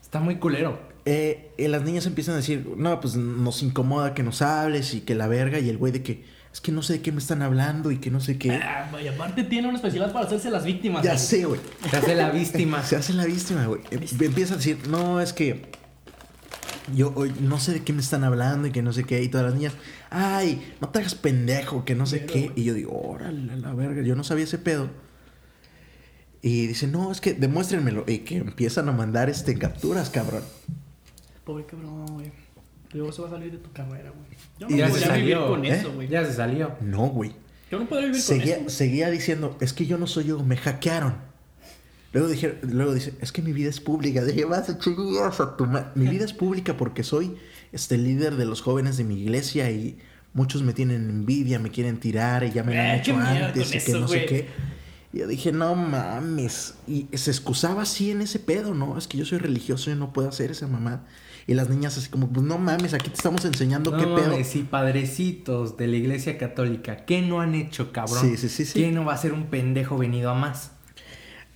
Está 0.01 0.19
muy 0.21 0.37
culero. 0.37 0.79
Eh, 1.05 1.51
y 1.59 1.69
las 1.69 1.83
niñas 1.85 2.07
empiezan 2.07 2.35
a 2.35 2.39
decir, 2.39 2.67
no, 2.77 2.99
pues 3.01 3.15
nos 3.17 3.63
incomoda 3.63 4.15
que 4.15 4.23
nos 4.23 4.41
hables 4.43 4.95
y 4.95 5.03
que 5.03 5.15
la 5.15 5.27
verga. 5.29 5.59
Y 5.59 5.69
el 5.69 5.79
güey 5.79 5.93
de 5.93 6.03
que, 6.03 6.25
es 6.53 6.61
que 6.61 6.71
no 6.73 6.83
sé 6.83 6.95
de 6.95 7.01
qué 7.03 7.13
me 7.13 7.19
están 7.19 7.41
hablando 7.43 7.91
y 7.91 7.99
que 7.99 8.11
no 8.11 8.21
sé 8.21 8.37
qué. 8.39 8.53
Ah, 8.53 8.89
güey, 8.91 9.09
aparte 9.09 9.43
tiene 9.45 9.69
una 9.69 9.77
especialidad 9.77 10.13
para 10.13 10.27
hacerse 10.27 10.51
las 10.51 10.65
víctimas. 10.65 11.03
ya 11.03 11.13
güey. 11.13 11.25
sé, 11.25 11.45
güey. 11.47 11.61
Se 11.91 11.97
hace 11.97 12.15
la 12.15 12.31
víctima. 12.31 12.83
Se 12.83 12.97
hace 12.97 13.13
la 13.15 13.25
víctima, 13.25 13.67
güey. 13.67 13.81
Em- 13.91 14.03
Empieza 14.21 14.55
a 14.55 14.57
decir, 14.59 14.87
no, 14.89 15.21
es 15.21 15.33
que 15.33 15.71
yo 16.95 17.13
hoy 17.15 17.33
no 17.41 17.59
sé 17.59 17.73
de 17.73 17.83
qué 17.83 17.93
me 17.93 18.01
están 18.03 18.23
hablando 18.25 18.67
y 18.69 18.73
que 18.73 18.83
no 18.83 18.93
sé 18.93 19.05
qué. 19.05 19.23
Y 19.23 19.29
todas 19.29 19.47
las 19.47 19.55
niñas, 19.55 19.73
ay, 20.11 20.75
no 20.81 20.89
te 20.91 20.99
hagas 20.99 21.15
pendejo, 21.15 21.85
que 21.87 21.95
no 21.95 22.05
sé 22.07 22.19
Pero, 22.19 22.33
qué. 22.33 22.41
güey. 22.49 22.61
Y 22.61 22.65
yo 22.65 22.75
digo, 22.75 23.01
órale, 23.01 23.53
a 23.53 23.57
la 23.57 23.73
verga, 23.75 24.03
yo 24.03 24.15
no 24.15 24.23
sabía 24.25 24.45
ese 24.45 24.59
pedo. 24.59 24.91
Y 26.43 26.67
dice, 26.67 26.87
no, 26.89 27.13
es 27.13 27.21
que 27.21 27.35
demuéstrenmelo. 27.35 28.05
Y 28.07 28.19
que 28.19 28.37
empiezan 28.39 28.89
a 28.89 28.93
mandar 28.93 29.31
este 29.31 29.57
capturas, 29.57 30.11
cabrón. 30.11 30.43
Pobre 31.45 31.65
cabrón, 31.65 32.07
güey. 32.15 32.33
Luego 32.93 33.13
se 33.13 33.23
va 33.23 33.29
a 33.29 33.31
salir 33.31 33.51
de 33.53 33.59
tu 33.59 33.73
carrera, 33.73 34.11
güey. 34.11 34.39
Yo 34.59 34.67
Y 34.75 34.79
ya 34.79 34.89
podría 34.89 35.07
se 35.09 35.13
vivir 35.15 35.35
salió, 35.35 35.49
con 35.49 35.65
¿eh? 35.65 35.69
eso, 35.71 35.93
güey. 35.93 36.09
Ya 36.09 36.25
se 36.27 36.33
salió. 36.35 36.73
No, 36.81 37.09
güey. 37.09 37.33
Yo 37.71 37.79
no 37.79 37.89
podría 37.89 38.09
vivir 38.09 38.23
con 38.25 38.41
eso. 38.41 38.69
seguía 38.71 39.11
diciendo, 39.11 39.57
es 39.61 39.73
que 39.73 39.87
yo 39.87 39.97
no 39.99 40.07
soy 40.07 40.25
yo, 40.25 40.43
me 40.43 40.57
hackearon. 40.57 41.15
Luego, 42.13 42.29
dije, 42.29 42.59
luego 42.63 42.93
dice, 42.93 43.15
es 43.23 43.33
que 43.33 43.41
mi 43.41 43.53
vida 43.55 43.71
es 43.71 43.81
pública. 43.81 44.23
Dije, 44.25 44.45
vas 44.45 44.69
a 44.69 44.79
chingar 44.79 45.33
a 45.39 45.57
tu 45.57 45.65
ma-". 45.65 45.91
Mi 45.95 46.07
vida 46.09 46.25
es 46.27 46.35
pública 46.35 46.77
porque 46.77 47.03
soy 47.05 47.37
este 47.73 47.97
líder 47.97 48.37
de 48.37 48.45
los 48.45 48.61
jóvenes 48.61 48.99
de 48.99 49.05
mi 49.05 49.19
iglesia 49.23 49.71
y 49.71 49.99
muchos 50.35 50.63
me 50.63 50.75
tienen 50.75 51.09
envidia, 51.09 51.59
me 51.59 51.71
quieren 51.71 51.99
tirar 51.99 52.45
y 52.45 52.51
ya 52.53 52.63
me 52.65 52.75
lo 52.75 52.81
han 52.81 52.87
Eh, 52.89 52.97
hecho 52.99 53.17
antes 53.17 53.75
y 53.75 53.79
que 53.81 53.93
no 53.99 54.07
sé 54.09 54.27
qué. 54.27 54.49
Y 55.15 55.19
yo 55.21 55.27
dije, 55.27 55.53
no 55.53 55.75
mames. 55.75 56.75
Y 56.87 57.07
se 57.15 57.31
excusaba 57.31 57.83
así 57.83 58.11
en 58.11 58.21
ese 58.21 58.39
pedo, 58.39 58.75
¿no? 58.75 58.99
Es 58.99 59.09
que 59.09 59.17
yo 59.17 59.25
soy 59.25 59.39
religioso 59.39 59.91
y 59.91 59.95
no 59.95 60.13
puedo 60.13 60.29
hacer 60.29 60.51
esa 60.51 60.67
mamá. 60.67 61.07
Y 61.47 61.55
las 61.55 61.69
niñas 61.69 61.99
así 61.99 62.09
como, 62.09 62.29
pues 62.29 62.47
no 62.47 62.59
mames, 62.59 62.95
aquí 62.95 63.09
te 63.11 63.17
estamos 63.17 63.45
enseñando 63.45 63.91
No 63.91 63.99
qué 63.99 64.05
pedo. 64.05 64.31
mames, 64.31 64.55
y 64.57 64.63
padrecitos 64.63 65.77
de 65.77 65.87
la 65.89 65.97
iglesia 65.97 66.39
católica, 66.39 67.05
¿qué 67.05 67.23
no 67.23 67.41
han 67.41 67.55
hecho, 67.55 67.93
cabrón? 67.93 68.21
Sí, 68.21 68.37
sí, 68.37 68.49
sí, 68.49 68.65
sí. 68.65 68.73
¿Quién 68.75 68.95
no 68.95 69.05
va 69.05 69.15
a 69.15 69.19
ser 69.19 69.33
un 69.33 69.47
pendejo 69.47 69.99
venido 69.99 70.31
a 70.31 70.35
más? 70.35 70.73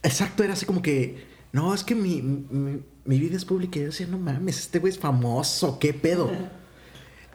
Exacto, 0.03 0.43
era 0.45 0.53
así 0.55 0.67
como 0.67 0.83
que, 0.83 1.25
no, 1.53 1.73
es 1.75 1.85
que 1.85 1.95
mi, 1.95 2.21
mi, 2.23 2.81
mi 3.05 3.19
vida 3.21 3.37
es 3.37 3.45
pública. 3.45 3.79
Y 3.79 3.83
yo 3.83 3.87
decía, 3.87 4.07
no 4.09 4.19
mames, 4.19 4.59
este 4.59 4.79
güey 4.79 4.93
es 4.93 4.99
famoso, 4.99 5.79
qué 5.79 5.93
pedo. 5.95 6.31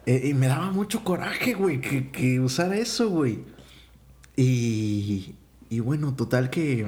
Eh, 0.08 0.30
y 0.30 0.34
me 0.34 0.48
daba 0.48 0.72
mucho 0.72 1.04
coraje, 1.04 1.54
güey, 1.54 1.80
que, 1.80 2.10
que 2.10 2.40
usara 2.40 2.76
eso, 2.76 3.08
güey. 3.12 3.44
Y, 4.36 5.36
y 5.70 5.80
bueno, 5.80 6.16
total 6.16 6.50
que 6.50 6.88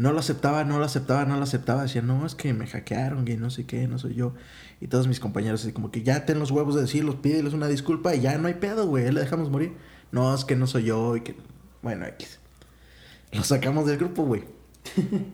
no 0.00 0.14
lo 0.14 0.20
aceptaba, 0.20 0.64
no 0.64 0.78
lo 0.78 0.86
aceptaba, 0.86 1.26
no 1.26 1.36
lo 1.36 1.42
aceptaba. 1.42 1.82
Decía, 1.82 2.00
no, 2.00 2.24
es 2.24 2.34
que 2.34 2.54
me 2.54 2.66
hackearon 2.66 3.28
y 3.28 3.36
no 3.36 3.50
sé 3.50 3.66
qué, 3.66 3.86
no 3.86 3.98
soy 3.98 4.14
yo. 4.14 4.32
Y 4.80 4.86
todos 4.86 5.06
mis 5.06 5.20
compañeros 5.20 5.60
así 5.60 5.74
como 5.74 5.90
que 5.90 6.02
ya 6.02 6.24
ten 6.24 6.38
los 6.38 6.50
huevos 6.50 6.74
de 6.74 6.80
decirlos, 6.80 7.16
pídeles 7.16 7.52
una 7.52 7.68
disculpa 7.68 8.14
y 8.14 8.22
ya 8.22 8.38
no 8.38 8.48
hay 8.48 8.54
pedo, 8.54 8.86
güey, 8.86 9.12
le 9.12 9.20
dejamos 9.20 9.50
morir. 9.50 9.74
No, 10.10 10.34
es 10.34 10.46
que 10.46 10.56
no 10.56 10.66
soy 10.66 10.84
yo 10.84 11.16
y 11.16 11.20
que... 11.20 11.36
Bueno, 11.82 12.06
X. 12.06 12.38
Lo 13.32 13.44
sacamos 13.44 13.86
del 13.86 13.98
grupo, 13.98 14.24
güey. 14.24 14.44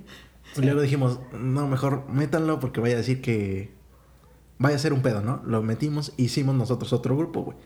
Y 0.56 0.62
luego 0.62 0.80
dijimos, 0.80 1.20
no, 1.38 1.68
mejor 1.68 2.08
métanlo 2.08 2.60
porque 2.60 2.80
vaya 2.80 2.94
a 2.94 2.98
decir 2.98 3.20
que... 3.20 3.70
Vaya 4.58 4.76
a 4.76 4.78
ser 4.78 4.94
un 4.94 5.02
pedo, 5.02 5.20
¿no? 5.20 5.42
Lo 5.44 5.62
metimos, 5.62 6.14
hicimos 6.16 6.54
nosotros 6.54 6.94
otro 6.94 7.14
grupo, 7.14 7.42
güey. 7.42 7.58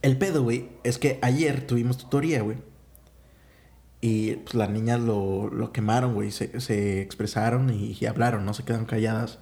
El 0.00 0.16
pedo, 0.16 0.42
güey, 0.42 0.70
es 0.82 0.98
que 0.98 1.18
ayer 1.20 1.66
tuvimos 1.66 1.98
tutoría, 1.98 2.40
güey. 2.40 2.56
Y 4.00 4.36
pues 4.36 4.54
las 4.54 4.70
niñas 4.70 5.00
lo, 5.00 5.48
lo 5.48 5.72
quemaron, 5.72 6.14
güey. 6.14 6.30
Se, 6.30 6.60
se 6.60 7.00
expresaron 7.00 7.70
y, 7.72 7.96
y 8.00 8.06
hablaron, 8.06 8.44
no 8.44 8.54
se 8.54 8.64
quedaron 8.64 8.86
calladas. 8.86 9.38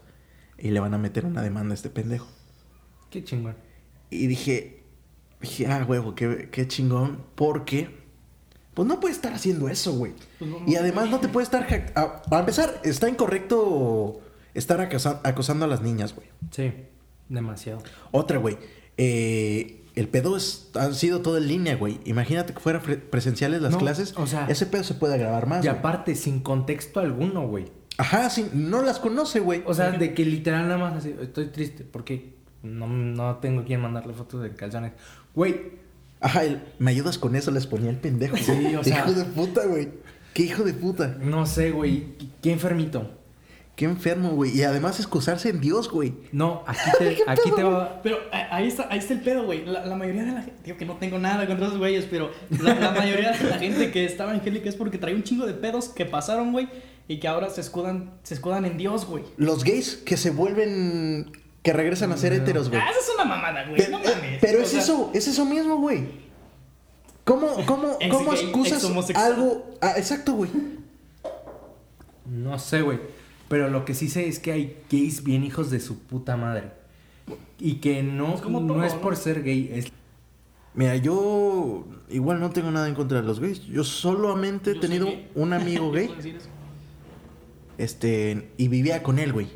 Y 0.59 0.71
le 0.71 0.81
van 0.81 0.95
a 0.95 0.99
meter 0.99 1.27
una 1.27 1.43
demanda 1.43 1.73
a 1.73 1.75
este 1.75 1.91
pendejo. 1.91 2.29
Qué 3.11 3.25
chingón. 3.25 3.57
Y 4.11 4.27
dije, 4.29 4.83
dije, 5.41 5.67
ah, 5.67 5.85
huevo, 5.87 6.15
qué, 6.15 6.49
qué 6.53 6.69
chingón. 6.69 7.25
Porque, 7.35 7.89
pues 8.75 8.87
no 8.89 9.01
puede 9.01 9.15
estar 9.15 9.35
haciendo 9.35 9.69
eso, 9.69 9.93
güey. 9.95 10.13
Pues 10.39 10.51
no, 10.51 10.59
Y 10.67 10.77
además 10.77 11.11
no 11.11 11.19
te 11.21 11.29
puede 11.29 11.45
estar... 11.45 11.67
a- 11.97 12.23
Para 12.23 12.41
empezar, 12.41 12.81
está 12.85 13.09
incorrecto 13.09 14.21
estar 14.55 14.81
acosa- 14.81 15.21
acosando 15.25 15.65
a 15.65 15.69
las 15.69 15.83
niñas, 15.83 16.15
güey. 16.15 16.29
Sí, 16.53 16.73
demasiado. 17.29 17.83
Otra, 18.13 18.39
güey. 18.39 18.57
eh, 18.97 19.84
el 19.95 20.09
pedo 20.09 20.37
es, 20.37 20.71
ha 20.75 20.93
sido 20.93 21.21
todo 21.21 21.39
en 21.39 21.47
línea, 21.49 21.77
güey. 21.77 22.01
Imagínate 22.05 22.53
que 22.53 22.61
fuera 22.61 22.83
fre- 22.83 23.01
presenciales 23.01 23.63
las 23.63 23.73
No, 23.73 23.79
clases. 23.79 24.15
o 24.17 24.27
sea- 24.27 24.47
ese 24.49 24.67
pedo 24.67 24.83
se 24.85 24.95
puede 24.95 25.17
grabar 25.19 25.47
más. 25.47 25.65
y 25.65 25.69
güey. 25.69 25.79
aparte, 25.79 26.15
sin 26.15 26.41
contexto 26.41 27.01
alguno, 27.01 27.47
güey. 27.47 27.67
Ajá, 27.97 28.29
sí, 28.31 28.47
no 28.53 28.83
las 28.83 28.99
conoce, 28.99 29.39
güey. 29.41 29.63
O 29.67 29.75
sea, 29.75 29.93
de 29.93 30.15
que 30.15 30.25
literal 30.25 30.63
nada 30.67 30.79
más 30.79 30.95
así, 30.95 31.15
estoy 31.21 31.47
triste 31.47 31.85
porque 31.85 32.35
no, 32.63 32.89
no 32.89 33.37
tengo 33.37 33.63
quien 33.65 33.81
mandarle 33.81 34.15
fotos 34.15 34.43
de 34.43 34.51
calzones. 34.55 34.93
Güey, 35.35 35.85
Ajá, 36.21 36.43
el, 36.43 36.63
me 36.79 36.91
ayudas 36.91 37.19
con 37.19 37.37
eso, 37.37 37.51
les 37.51 37.67
ponía 37.67 37.91
el 37.91 37.97
pendejo. 37.99 38.37
Sí, 38.37 38.75
o 38.75 38.83
sea- 38.85 39.01
Hijo 39.01 39.13
de 39.13 39.25
puta, 39.27 39.67
güey. 39.67 39.91
Qué 40.33 40.43
hijo 40.45 40.65
de 40.65 40.73
puta. 40.75 41.17
no 41.21 41.47
sé, 41.47 41.71
güey, 41.71 42.15
qué 42.43 42.51
enfermito. 42.53 43.11
Qué 43.77 43.87
enfermo, 43.87 44.31
güey. 44.31 44.57
Y 44.57 44.63
además 44.63 45.01
excusarse 45.01 45.49
en 45.49 45.61
Dios, 45.61 45.91
güey. 45.91 46.15
No, 46.31 46.63
aquí 46.67 46.91
te, 46.99 47.19
aquí 47.27 47.51
te 47.57 47.63
va... 47.65 48.01
Pero 48.03 48.19
eh, 48.33 48.47
ahí 48.51 48.69
está, 48.69 48.87
ahí 48.89 49.01
está 49.01 49.15
el 49.15 49.21
pedo, 49.21 49.45
güey. 49.45 49.65
La, 49.65 49.85
la 49.85 49.97
mayoría 49.97 50.23
de 50.23 50.33
la 50.33 50.43
gente, 50.43 50.61
digo 50.65 50.77
que 50.77 50.85
no 50.87 50.97
tengo 50.97 51.19
nada 51.19 51.45
contra 51.47 51.67
esos 51.67 51.79
güeyes, 51.79 52.07
pero 52.09 52.31
la, 52.63 52.75
la 52.77 52.93
mayoría 52.93 53.33
de 53.33 53.51
la 53.51 53.59
gente 53.59 53.91
que 53.91 54.05
está 54.05 54.25
evangélica 54.25 54.69
es 54.69 54.77
porque 54.77 54.97
trae 54.99 55.15
un 55.15 55.25
chingo 55.25 55.45
de 55.45 55.55
pedos 55.55 55.89
que 55.89 56.05
pasaron, 56.07 56.53
güey, 56.53 56.69
y 57.09 57.19
que 57.19 57.27
ahora 57.27 57.51
se 57.51 57.61
escudan, 57.63 58.13
se 58.23 58.35
escudan 58.35 58.65
en 58.65 58.79
Dios, 58.79 59.07
güey. 59.07 59.25
Los 59.39 59.65
gays 59.65 59.97
que 59.97 60.17
se 60.17 60.31
vuelven. 60.31 61.33
que 61.65 61.73
regresan 61.73 62.13
a 62.13 62.17
ser 62.17 62.33
No. 62.33 62.43
héteros, 62.43 62.69
güey. 62.69 62.81
Ah, 62.81 62.91
esa 62.91 63.01
es 63.01 63.11
una 63.15 63.25
mamada, 63.25 63.67
güey. 63.69 63.91
No 63.91 63.99
mames. 63.99 64.39
Pero 64.41 64.61
es 64.61 64.69
sea, 64.69 64.81
eso, 64.81 65.11
es 65.13 65.27
eso 65.27 65.45
mismo, 65.45 65.79
güey. 65.79 66.07
¿Cómo, 67.25 67.49
cómo, 67.67 67.99
cómo 68.09 68.35
excusas 68.35 68.85
algo? 69.17 69.75
Ah, 69.81 69.95
exacto, 69.97 70.35
güey. 70.35 70.51
No 72.27 72.59
sé, 72.59 72.81
güey. 72.83 72.99
Pero 73.55 73.71
lo 73.71 73.85
que 73.85 73.95
sí 73.95 74.09
sé 74.09 74.27
es 74.27 74.41
que 74.41 74.51
hay 74.51 74.77
gays 74.91 75.23
bien 75.23 75.45
hijos 75.45 75.71
de 75.71 75.79
su 75.79 76.01
puta 76.01 76.37
madre. 76.37 76.73
Y 77.61 77.75
que 77.77 78.03
no, 78.03 78.31
Pues 78.31 78.41
como 78.41 78.59
no 78.61 78.75
todo, 78.75 78.83
es 78.83 78.95
¿no? 78.95 79.01
por 79.01 79.15
ser 79.15 79.45
gay, 79.45 79.71
es... 79.73 79.93
Mira, 80.75 80.97
yo 80.97 81.87
igual 82.11 82.41
no 82.41 82.51
tengo 82.51 82.73
nada 82.73 82.89
en 82.89 82.97
contra 82.97 83.21
de 83.21 83.27
los 83.29 83.39
gays. 83.39 83.65
Yo 83.67 83.85
solamente 83.85 84.73
he 84.73 84.75
tenido 84.81 85.07
un 85.37 85.53
amigo 85.53 85.93
gay. 85.93 86.07
¿puedo 86.07 86.17
decir 86.17 86.35
eso? 86.35 86.49
Este, 87.79 88.51
y 88.57 88.67
vivía 88.67 89.05
con 89.05 89.21
él, 89.21 89.33
güey. 89.33 89.47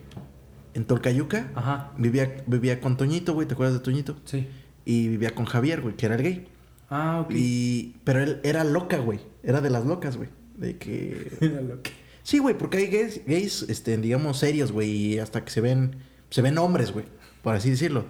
En 0.75 0.85
Tolcayuca. 0.85 1.51
Ajá, 1.57 1.91
Vivía, 1.99 2.37
vivía 2.47 2.81
con 2.81 2.97
Toñito, 2.97 3.35
güey. 3.35 3.49
¿Te 3.49 3.55
acuerdas 3.55 3.75
de 3.75 3.81
Toñito? 3.81 4.17
sí. 4.25 4.47
Y 4.85 5.09
vivía 5.09 5.35
con 5.35 5.45
Javier, 5.45 5.81
güey, 5.83 5.97
que 5.97 6.07
era 6.07 6.15
el 6.15 6.23
gay. 6.23 6.47
Ah, 6.89 7.23
ok. 7.25 7.33
Y, 7.35 7.97
pero 8.05 8.23
él 8.23 8.39
era 8.45 8.63
loca, 8.63 8.99
güey. 8.99 9.19
Era 9.43 9.61
de 9.61 9.71
las 9.71 9.85
locas, 9.85 10.17
güey. 10.17 10.29
De 10.57 10.79
que. 10.79 11.33
Era 11.41 11.61
lo 11.63 11.83
que- 11.83 11.91
Sí, 12.29 12.41
güey, 12.41 12.59
porque 12.59 12.77
hay 12.77 12.89
gays, 12.89 13.23
gays, 13.25 13.63
este, 13.71 13.97
digamos, 13.97 14.37
serios, 14.37 14.71
güey. 14.71 14.91
Y 14.91 15.19
hasta 15.19 15.47
que 15.47 15.51
se 15.51 15.63
ven. 15.63 15.97
Se 16.29 16.43
ven 16.43 16.59
hombres, 16.59 16.93
güey. 16.93 17.07
Por 17.43 17.55
así 17.55 17.71
decirlo. 17.71 18.05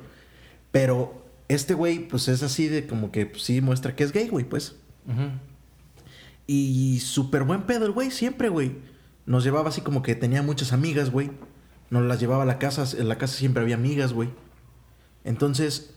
Pero 0.72 1.24
este 1.46 1.72
güey, 1.74 2.08
pues 2.08 2.26
es 2.26 2.42
así 2.42 2.66
de 2.66 2.88
como 2.88 3.12
que 3.12 3.26
pues, 3.26 3.44
sí 3.44 3.60
muestra 3.60 3.94
que 3.94 4.02
es 4.02 4.10
gay, 4.10 4.26
güey, 4.26 4.44
pues. 4.44 4.74
Y 6.48 6.98
súper 6.98 7.44
buen 7.44 7.62
pedo 7.62 7.86
el 7.86 7.92
güey, 7.92 8.10
siempre, 8.10 8.48
güey. 8.48 8.72
Nos 9.24 9.44
llevaba 9.44 9.68
así 9.68 9.82
como 9.82 10.02
que 10.02 10.16
tenía 10.16 10.42
muchas 10.42 10.72
amigas, 10.72 11.12
güey. 11.12 11.30
Nos 11.88 12.02
las 12.02 12.18
llevaba 12.18 12.42
a 12.42 12.46
la 12.46 12.58
casa, 12.58 12.86
en 12.98 13.06
la 13.06 13.18
casa 13.18 13.36
siempre 13.36 13.62
había 13.62 13.76
amigas, 13.76 14.12
güey. 14.12 14.30
Entonces, 15.22 15.94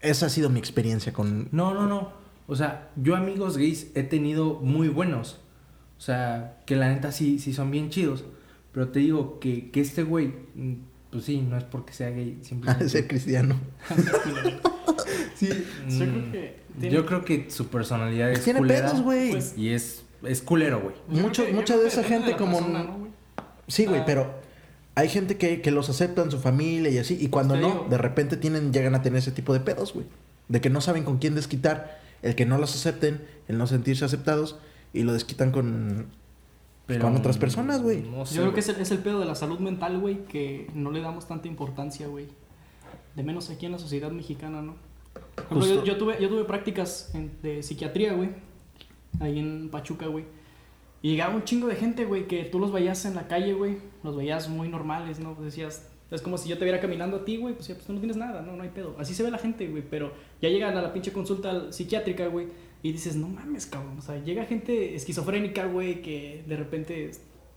esa 0.00 0.26
ha 0.26 0.28
sido 0.28 0.50
mi 0.50 0.58
experiencia 0.58 1.12
con... 1.12 1.50
No, 1.52 1.72
no, 1.72 1.86
no. 1.86 2.14
O 2.48 2.56
sea, 2.56 2.90
yo 2.96 3.14
amigos 3.14 3.56
gays 3.58 3.92
he 3.94 4.02
tenido 4.02 4.54
muy 4.54 4.88
buenos. 4.88 5.38
O 5.98 6.00
sea, 6.00 6.58
que 6.64 6.76
la 6.76 6.88
neta 6.92 7.10
sí, 7.12 7.38
sí 7.38 7.52
son 7.52 7.70
bien 7.70 7.90
chidos. 7.90 8.24
Pero 8.72 8.88
te 8.88 9.00
digo 9.00 9.40
que, 9.40 9.70
que 9.70 9.80
este 9.80 10.04
güey, 10.04 10.28
mm, 10.54 10.74
pues 11.10 11.24
sí, 11.24 11.40
no 11.40 11.56
es 11.56 11.64
porque 11.64 11.92
sea 11.92 12.10
gay, 12.10 12.34
Ha 12.34 12.38
de 12.38 12.44
simplemente. 12.44 12.88
ser 12.88 13.08
cristiano. 13.08 13.58
sí, 15.34 15.48
Yo 15.88 15.98
creo 16.06 16.12
mm, 16.26 16.32
que 16.32 16.56
tiene- 16.80 16.94
yo 16.94 17.06
creo 17.06 17.24
que 17.24 17.50
su 17.50 17.66
personalidad 17.68 18.30
es 18.30 18.44
Tiene 18.44 18.60
culera. 18.60 18.86
pedos, 18.90 19.02
güey. 19.02 19.30
Pues- 19.32 19.54
Y 19.56 19.70
es, 19.70 20.02
es 20.24 20.42
culero, 20.42 20.80
güey. 20.80 20.94
Mucho- 21.22 21.46
que- 21.46 21.52
mucha 21.52 21.76
de 21.76 21.88
esa 21.88 22.02
gente 22.04 22.36
como- 22.36 22.58
persona, 22.58 22.84
¿no, 22.84 22.98
güey? 22.98 23.10
Sí, 23.66 23.86
güey, 23.86 24.00
Ah. 24.00 24.04
pero 24.06 24.34
hay 24.94 25.08
gente 25.08 25.36
que, 25.36 25.60
que 25.60 25.70
los 25.70 25.88
aceptan, 25.90 26.30
su 26.30 26.38
familia 26.38 26.90
y 26.90 26.98
así. 26.98 27.16
Y 27.20 27.28
cuando 27.28 27.54
Te 27.54 27.60
no, 27.60 27.66
digo. 27.68 27.86
de 27.90 27.98
repente 27.98 28.36
tienen, 28.36 28.72
llegan 28.72 28.94
a 28.94 29.02
tener 29.02 29.18
ese 29.18 29.32
tipo 29.32 29.52
de 29.52 29.60
pedos, 29.60 29.92
güey. 29.94 30.06
De 30.48 30.60
que 30.60 30.70
no 30.70 30.80
saben 30.80 31.04
con 31.04 31.18
quién 31.18 31.34
desquitar. 31.34 32.00
El 32.22 32.34
que 32.34 32.46
no 32.46 32.58
los 32.58 32.74
acepten, 32.74 33.20
el 33.46 33.58
no 33.58 33.66
sentirse 33.66 34.04
aceptados. 34.04 34.58
Y 34.98 35.04
lo 35.04 35.12
desquitan 35.12 35.52
con... 35.52 36.06
Pero, 36.86 37.02
Con 37.02 37.16
otras 37.16 37.36
personas, 37.36 37.82
güey. 37.82 38.02
No 38.02 38.24
sé, 38.24 38.36
Yo 38.36 38.42
creo 38.42 38.54
que 38.54 38.60
es 38.60 38.68
el, 38.70 38.76
es 38.80 38.90
el 38.90 38.98
pedo 38.98 39.20
de 39.20 39.26
la 39.26 39.34
salud 39.34 39.58
mental, 39.58 39.98
güey, 40.00 40.24
que 40.24 40.70
no 40.74 40.90
le 40.90 41.02
damos 41.02 41.28
tanta 41.28 41.46
importancia, 41.46 42.06
güey. 42.08 42.26
De 43.14 43.22
menos 43.22 43.50
aquí 43.50 43.66
en 43.66 43.72
la 43.72 43.78
sociedad 43.78 44.10
mexicana, 44.10 44.62
¿no? 44.62 44.74
Ejemplo, 45.36 45.66
yo, 45.66 45.84
yo 45.84 45.98
tuve, 45.98 46.16
yo 46.18 46.30
tuve 46.30 46.44
prácticas 46.44 47.10
en- 47.14 47.30
de 47.42 47.62
psiquiatría, 47.62 48.14
güey. 48.14 48.30
Ahí 49.20 49.38
en 49.38 49.68
Pachuca, 49.68 50.06
güey. 50.06 50.24
Y 51.02 51.10
llegaba 51.10 51.34
un 51.34 51.44
chingo 51.44 51.68
de 51.68 51.76
gente, 51.76 52.06
güey, 52.06 52.26
que 52.26 52.44
tú 52.44 52.58
los 52.58 52.72
veías 52.72 53.04
en 53.04 53.14
la 53.14 53.28
calle, 53.28 53.52
güey. 53.52 53.76
Los 54.02 54.16
veías 54.16 54.48
muy 54.48 54.68
normales, 54.68 55.20
¿no? 55.20 55.34
Decías, 55.34 55.86
es 56.10 56.22
como 56.22 56.38
si 56.38 56.48
yo 56.48 56.56
te 56.56 56.64
viera 56.64 56.80
caminando 56.80 57.18
a 57.18 57.24
ti, 57.26 57.36
güey. 57.36 57.54
Pues 57.54 57.68
ya, 57.68 57.74
pues 57.74 57.86
tú 57.86 57.92
no 57.92 57.98
tienes 58.00 58.16
nada, 58.16 58.40
¿no? 58.40 58.56
No 58.56 58.62
hay 58.62 58.70
pedo. 58.70 58.96
Así 58.98 59.14
se 59.14 59.22
ve 59.22 59.30
la 59.30 59.38
gente, 59.38 59.68
güey. 59.68 59.82
Pero 59.88 60.12
ya 60.40 60.48
llegan 60.48 60.74
a 60.76 60.80
la 60.82 60.92
pinche 60.92 61.12
consulta 61.12 61.70
psiquiátrica, 61.70 62.28
güey. 62.28 62.46
Y 62.82 62.92
dices, 62.92 63.16
no 63.16 63.28
mames, 63.28 63.66
cabrón. 63.66 63.98
O 63.98 64.02
sea, 64.02 64.22
llega 64.22 64.44
gente 64.44 64.94
esquizofrénica, 64.94 65.66
güey, 65.66 66.02
que 66.02 66.44
de 66.46 66.56
repente, 66.56 67.10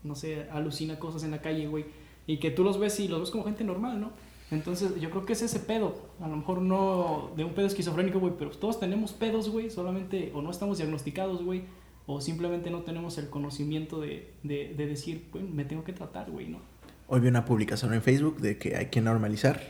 no 0.03 0.15
sé, 0.15 0.47
alucina 0.51 0.99
cosas 0.99 1.23
en 1.23 1.31
la 1.31 1.41
calle, 1.41 1.67
güey. 1.67 1.85
Y 2.27 2.37
que 2.37 2.51
tú 2.51 2.63
los 2.63 2.79
ves 2.79 2.99
y 2.99 3.07
los 3.07 3.19
ves 3.19 3.29
como 3.29 3.43
gente 3.43 3.63
normal, 3.63 3.99
¿no? 3.99 4.11
Entonces, 4.49 4.99
yo 4.99 5.09
creo 5.09 5.25
que 5.25 5.33
es 5.33 5.41
ese 5.41 5.59
pedo. 5.59 5.95
A 6.19 6.27
lo 6.27 6.37
mejor 6.37 6.61
no 6.61 7.31
de 7.37 7.43
un 7.43 7.53
pedo 7.53 7.67
esquizofrénico, 7.67 8.19
güey, 8.19 8.33
pero 8.37 8.51
todos 8.51 8.79
tenemos 8.79 9.13
pedos, 9.13 9.49
güey. 9.49 9.69
Solamente 9.69 10.31
o 10.33 10.41
no 10.41 10.51
estamos 10.51 10.77
diagnosticados, 10.77 11.43
güey. 11.43 11.63
O 12.07 12.19
simplemente 12.19 12.71
no 12.71 12.81
tenemos 12.81 13.17
el 13.17 13.29
conocimiento 13.29 14.01
de, 14.01 14.33
de, 14.43 14.73
de 14.75 14.87
decir, 14.87 15.27
bueno, 15.31 15.49
me 15.53 15.65
tengo 15.65 15.83
que 15.83 15.93
tratar, 15.93 16.31
güey, 16.31 16.47
¿no? 16.49 16.59
Hoy 17.07 17.19
vi 17.19 17.27
una 17.27 17.45
publicación 17.45 17.93
en 17.93 18.01
Facebook 18.01 18.39
de 18.39 18.57
que 18.57 18.75
hay 18.75 18.87
que 18.87 19.01
normalizar 19.01 19.61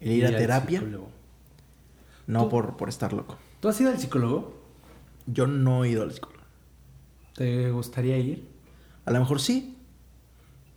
el 0.00 0.12
ir 0.12 0.26
a 0.26 0.36
terapia, 0.36 0.82
no 2.26 2.48
por, 2.48 2.76
por 2.76 2.88
estar 2.88 3.12
loco. 3.12 3.36
¿Tú 3.60 3.68
has 3.68 3.80
ido 3.80 3.90
al 3.90 3.98
psicólogo? 3.98 4.59
Yo 5.26 5.46
no 5.46 5.84
he 5.84 5.90
ido 5.90 6.02
al 6.02 6.12
psicólogo. 6.12 6.44
¿Te 7.36 7.70
gustaría 7.70 8.18
ir? 8.18 8.46
A 9.04 9.10
lo 9.10 9.20
mejor 9.20 9.40
sí. 9.40 9.76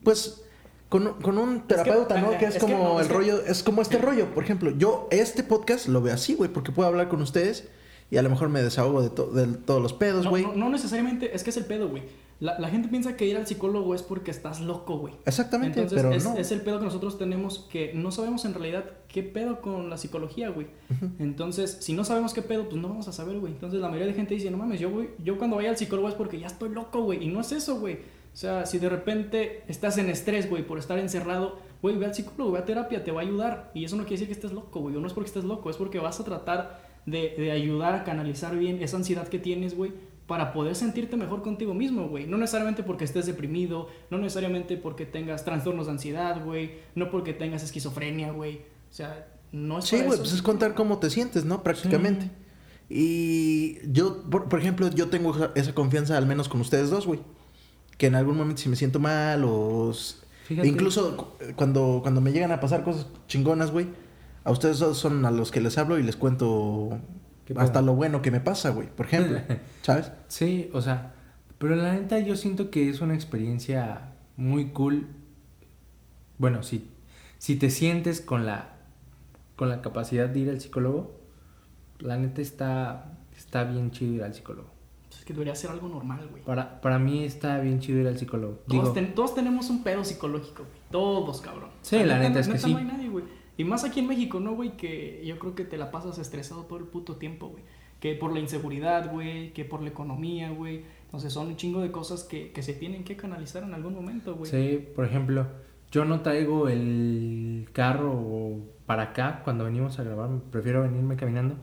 Pues 0.03 0.43
con, 0.89 1.21
con 1.21 1.37
un 1.37 1.67
terapeuta, 1.67 2.21
¿no? 2.21 2.37
Que 2.37 2.45
es, 2.45 2.55
es 2.55 2.63
que 2.63 2.71
como 2.71 2.77
no, 2.83 2.99
el 2.99 3.09
rollo, 3.09 3.43
es 3.45 3.63
como 3.63 3.81
este 3.81 3.97
rollo. 3.99 4.33
Por 4.33 4.43
ejemplo, 4.43 4.71
yo 4.71 5.07
este 5.11 5.43
podcast 5.43 5.87
lo 5.87 6.01
veo 6.01 6.13
así, 6.13 6.35
güey, 6.35 6.51
porque 6.51 6.71
puedo 6.71 6.87
hablar 6.87 7.09
con 7.09 7.21
ustedes 7.21 7.67
y 8.13 8.17
a 8.17 8.21
lo 8.21 8.29
mejor 8.29 8.49
me 8.49 8.61
desahogo 8.61 9.01
de, 9.01 9.09
to- 9.09 9.27
de 9.31 9.47
todos 9.57 9.81
los 9.81 9.93
pedos, 9.93 10.27
güey. 10.27 10.43
no, 10.43 10.53
no 10.55 10.69
necesariamente, 10.69 11.35
es 11.35 11.43
que 11.43 11.49
es 11.49 11.57
el 11.57 11.65
pedo, 11.65 11.89
güey. 11.89 12.03
La, 12.39 12.59
la 12.59 12.67
gente 12.67 12.89
piensa 12.89 13.15
que 13.15 13.25
ir 13.25 13.37
al 13.37 13.47
psicólogo 13.47 13.95
es 13.95 14.01
porque 14.01 14.29
estás 14.31 14.59
loco, 14.59 14.97
güey. 14.97 15.13
Exactamente, 15.25 15.79
Entonces, 15.79 16.01
pero 16.03 16.13
es, 16.13 16.23
no. 16.25 16.35
es 16.37 16.51
el 16.51 16.61
pedo 16.61 16.79
que 16.79 16.85
nosotros 16.85 17.17
tenemos 17.17 17.67
que 17.71 17.93
no 17.93 18.11
sabemos 18.11 18.43
en 18.43 18.53
realidad 18.53 18.83
qué 19.07 19.23
pedo 19.23 19.61
con 19.61 19.89
la 19.89 19.97
psicología, 19.97 20.49
güey. 20.49 20.67
Entonces, 21.19 21.77
si 21.79 21.93
no 21.93 22.03
sabemos 22.03 22.33
qué 22.33 22.41
pedo, 22.41 22.65
pues 22.69 22.81
no 22.81 22.89
vamos 22.89 23.07
a 23.07 23.13
saber, 23.13 23.39
güey. 23.39 23.53
Entonces, 23.53 23.79
la 23.79 23.87
mayoría 23.87 24.07
de 24.07 24.13
gente 24.13 24.33
dice, 24.33 24.51
no 24.51 24.57
mames, 24.57 24.79
yo, 24.79 24.89
voy, 24.89 25.11
yo 25.23 25.37
cuando 25.37 25.55
vaya 25.55 25.69
al 25.69 25.77
psicólogo 25.77 26.09
es 26.09 26.15
porque 26.15 26.39
ya 26.39 26.47
estoy 26.47 26.69
loco, 26.69 27.03
güey. 27.03 27.23
Y 27.23 27.27
no 27.29 27.39
es 27.41 27.51
eso, 27.51 27.79
güey. 27.79 27.95
O 28.33 28.35
sea, 28.35 28.65
si 28.65 28.79
de 28.79 28.89
repente 28.89 29.63
estás 29.67 29.97
en 29.97 30.09
estrés, 30.09 30.49
güey, 30.49 30.65
por 30.65 30.79
estar 30.79 30.97
encerrado, 30.97 31.59
güey, 31.81 31.97
ve 31.97 32.07
al 32.07 32.15
psicólogo, 32.15 32.51
ve 32.53 32.59
a 32.59 32.65
terapia, 32.65 33.03
te 33.03 33.11
va 33.11 33.21
a 33.21 33.23
ayudar. 33.23 33.71
Y 33.73 33.85
eso 33.85 33.95
no 33.95 34.03
quiere 34.03 34.15
decir 34.15 34.27
que 34.27 34.33
estés 34.33 34.51
loco, 34.51 34.79
güey. 34.81 34.95
O 34.95 34.99
no 34.99 35.07
es 35.07 35.13
porque 35.13 35.27
estés 35.27 35.43
loco, 35.45 35.69
es 35.69 35.77
porque 35.77 35.99
vas 35.99 36.19
a 36.19 36.23
tratar 36.25 36.82
de, 37.05 37.35
de 37.37 37.51
ayudar 37.51 37.95
a 37.95 38.03
canalizar 38.03 38.57
bien 38.57 38.81
esa 38.81 38.97
ansiedad 38.97 39.27
que 39.27 39.39
tienes, 39.39 39.75
güey, 39.75 39.91
para 40.27 40.53
poder 40.53 40.75
sentirte 40.75 41.17
mejor 41.17 41.41
contigo 41.41 41.73
mismo, 41.73 42.07
güey. 42.07 42.25
No 42.27 42.37
necesariamente 42.37 42.81
porque 42.83 43.03
estés 43.03 43.25
deprimido, 43.25 43.89
no 44.09 44.17
necesariamente 44.17 44.77
porque 44.77 45.05
tengas 45.05 45.43
trastornos 45.43 45.87
de 45.87 45.91
ansiedad, 45.93 46.43
güey, 46.43 46.71
no 46.95 47.11
porque 47.11 47.33
tengas 47.33 47.63
esquizofrenia, 47.63 48.31
güey. 48.31 48.57
O 48.89 48.93
sea, 48.93 49.27
no 49.51 49.79
es 49.79 49.85
Sí, 49.85 49.97
güey, 50.01 50.17
pues 50.17 50.31
es 50.33 50.41
contar 50.41 50.73
cómo 50.75 50.99
te 50.99 51.09
sientes, 51.09 51.43
¿no? 51.45 51.61
Prácticamente. 51.61 52.29
Y 52.89 53.79
yo, 53.91 54.23
por, 54.29 54.49
por 54.49 54.59
ejemplo, 54.59 54.89
yo 54.89 55.09
tengo 55.09 55.35
esa, 55.55 55.73
confianza 55.73 56.17
al 56.17 56.25
menos 56.25 56.47
con 56.47 56.61
ustedes 56.61 56.89
dos, 56.89 57.05
güey. 57.07 57.19
Que 57.97 58.07
en 58.07 58.15
algún 58.15 58.37
momento 58.37 58.61
si 58.61 58.69
me 58.69 58.75
siento 58.75 58.99
mal 58.99 59.43
o... 59.45 59.91
Fíjate. 60.45 60.67
Incluso 60.67 61.15
cu- 61.17 61.27
cuando, 61.55 61.99
cuando 62.01 62.19
me 62.21 62.31
llegan 62.31 62.51
a 62.51 62.59
pasar 62.59 62.83
cosas 62.83 63.07
chingonas, 63.27 63.71
güey. 63.71 63.87
A 64.43 64.51
ustedes 64.51 64.79
dos 64.79 64.97
son 64.97 65.25
a 65.25 65.31
los 65.31 65.51
que 65.51 65.61
les 65.61 65.77
hablo 65.77 65.97
y 65.99 66.03
les 66.03 66.15
cuento 66.15 66.99
¿Qué 67.45 67.53
hasta 67.57 67.81
lo 67.81 67.95
bueno 67.95 68.21
que 68.21 68.31
me 68.31 68.39
pasa, 68.39 68.69
güey. 68.71 68.87
Por 68.89 69.05
ejemplo, 69.05 69.39
¿sabes? 69.81 70.11
Sí, 70.27 70.69
o 70.73 70.81
sea, 70.81 71.13
pero 71.57 71.75
la 71.75 71.93
neta 71.93 72.19
yo 72.19 72.35
siento 72.35 72.69
que 72.69 72.89
es 72.89 73.01
una 73.01 73.13
experiencia 73.15 74.13
muy 74.37 74.67
cool. 74.71 75.07
Bueno, 76.37 76.63
si, 76.63 76.89
si 77.37 77.55
te 77.55 77.69
sientes 77.69 78.21
con 78.21 78.45
la, 78.45 78.73
con 79.55 79.69
la 79.69 79.81
capacidad 79.81 80.27
de 80.29 80.39
ir 80.39 80.49
al 80.49 80.59
psicólogo, 80.59 81.19
la 81.99 82.17
neta 82.17 82.41
está, 82.41 83.17
está 83.37 83.63
bien 83.63 83.91
chido 83.91 84.13
ir 84.15 84.23
al 84.23 84.33
psicólogo. 84.33 84.69
Es 85.11 85.23
que 85.25 85.33
debería 85.33 85.55
ser 85.55 85.69
algo 85.69 85.87
normal, 85.87 86.27
güey. 86.29 86.43
Para, 86.43 86.81
para 86.81 86.99
mí 86.99 87.23
está 87.23 87.59
bien 87.59 87.79
chido 87.79 87.99
ir 87.99 88.07
al 88.07 88.17
psicólogo. 88.17 88.55
Todos, 88.67 88.81
Digo, 88.81 88.93
ten- 88.93 89.15
todos 89.15 89.35
tenemos 89.35 89.69
un 89.69 89.83
pedo 89.83 90.03
psicológico, 90.03 90.63
güey. 90.63 90.75
Todos, 90.91 91.39
cabrón. 91.39 91.69
Sí, 91.81 92.03
la 92.03 92.19
neta 92.19 92.39
es 92.39 92.47
que 92.49 92.57
sí. 92.57 92.71
No 92.73 92.79
hay 92.79 92.85
nadie, 92.85 93.09
güey. 93.09 93.23
Y 93.57 93.63
más 93.63 93.83
aquí 93.83 93.99
en 93.99 94.07
México, 94.07 94.39
¿no, 94.39 94.55
güey? 94.55 94.75
Que 94.77 95.23
yo 95.25 95.37
creo 95.39 95.55
que 95.55 95.63
te 95.63 95.77
la 95.77 95.91
pasas 95.91 96.17
estresado 96.17 96.63
todo 96.63 96.79
el 96.79 96.85
puto 96.85 97.17
tiempo, 97.17 97.49
güey. 97.49 97.63
Que 97.99 98.15
por 98.15 98.33
la 98.33 98.39
inseguridad, 98.39 99.11
güey. 99.11 99.53
Que 99.53 99.65
por 99.65 99.81
la 99.81 99.89
economía, 99.89 100.49
güey. 100.49 100.83
Entonces 101.05 101.31
son 101.31 101.47
un 101.47 101.55
chingo 101.55 101.81
de 101.81 101.91
cosas 101.91 102.23
que, 102.23 102.51
que 102.51 102.63
se 102.63 102.73
tienen 102.73 103.03
que 103.03 103.15
canalizar 103.15 103.63
en 103.63 103.73
algún 103.73 103.93
momento, 103.93 104.35
güey. 104.35 104.49
Sí, 104.49 104.87
por 104.95 105.05
ejemplo, 105.05 105.47
yo 105.91 106.05
no 106.05 106.21
traigo 106.21 106.67
el 106.69 107.69
carro 107.71 108.57
para 108.87 109.03
acá 109.03 109.41
cuando 109.43 109.63
venimos 109.65 109.99
a 109.99 110.03
grabar, 110.03 110.29
prefiero 110.51 110.81
venirme 110.81 111.15
caminando 111.15 111.55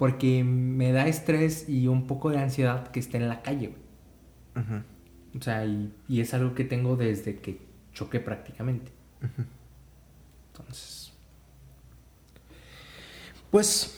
porque 0.00 0.44
me 0.44 0.92
da 0.92 1.06
estrés 1.06 1.68
y 1.68 1.86
un 1.86 2.06
poco 2.06 2.30
de 2.30 2.38
ansiedad 2.38 2.88
que 2.88 3.00
esté 3.00 3.18
en 3.18 3.28
la 3.28 3.42
calle, 3.42 3.68
güey. 3.68 4.64
Ujú. 4.64 5.38
O 5.38 5.42
sea, 5.42 5.66
y, 5.66 5.92
y 6.08 6.20
es 6.20 6.32
algo 6.32 6.54
que 6.54 6.64
tengo 6.64 6.96
desde 6.96 7.38
que 7.40 7.60
choqué 7.92 8.18
prácticamente. 8.18 8.92
Entonces, 10.52 11.09
Pues, 13.50 13.96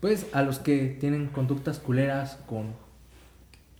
pues 0.00 0.26
a 0.32 0.42
los 0.42 0.58
que 0.58 0.86
tienen 1.00 1.26
conductas 1.28 1.78
culeras 1.78 2.38
con, 2.46 2.74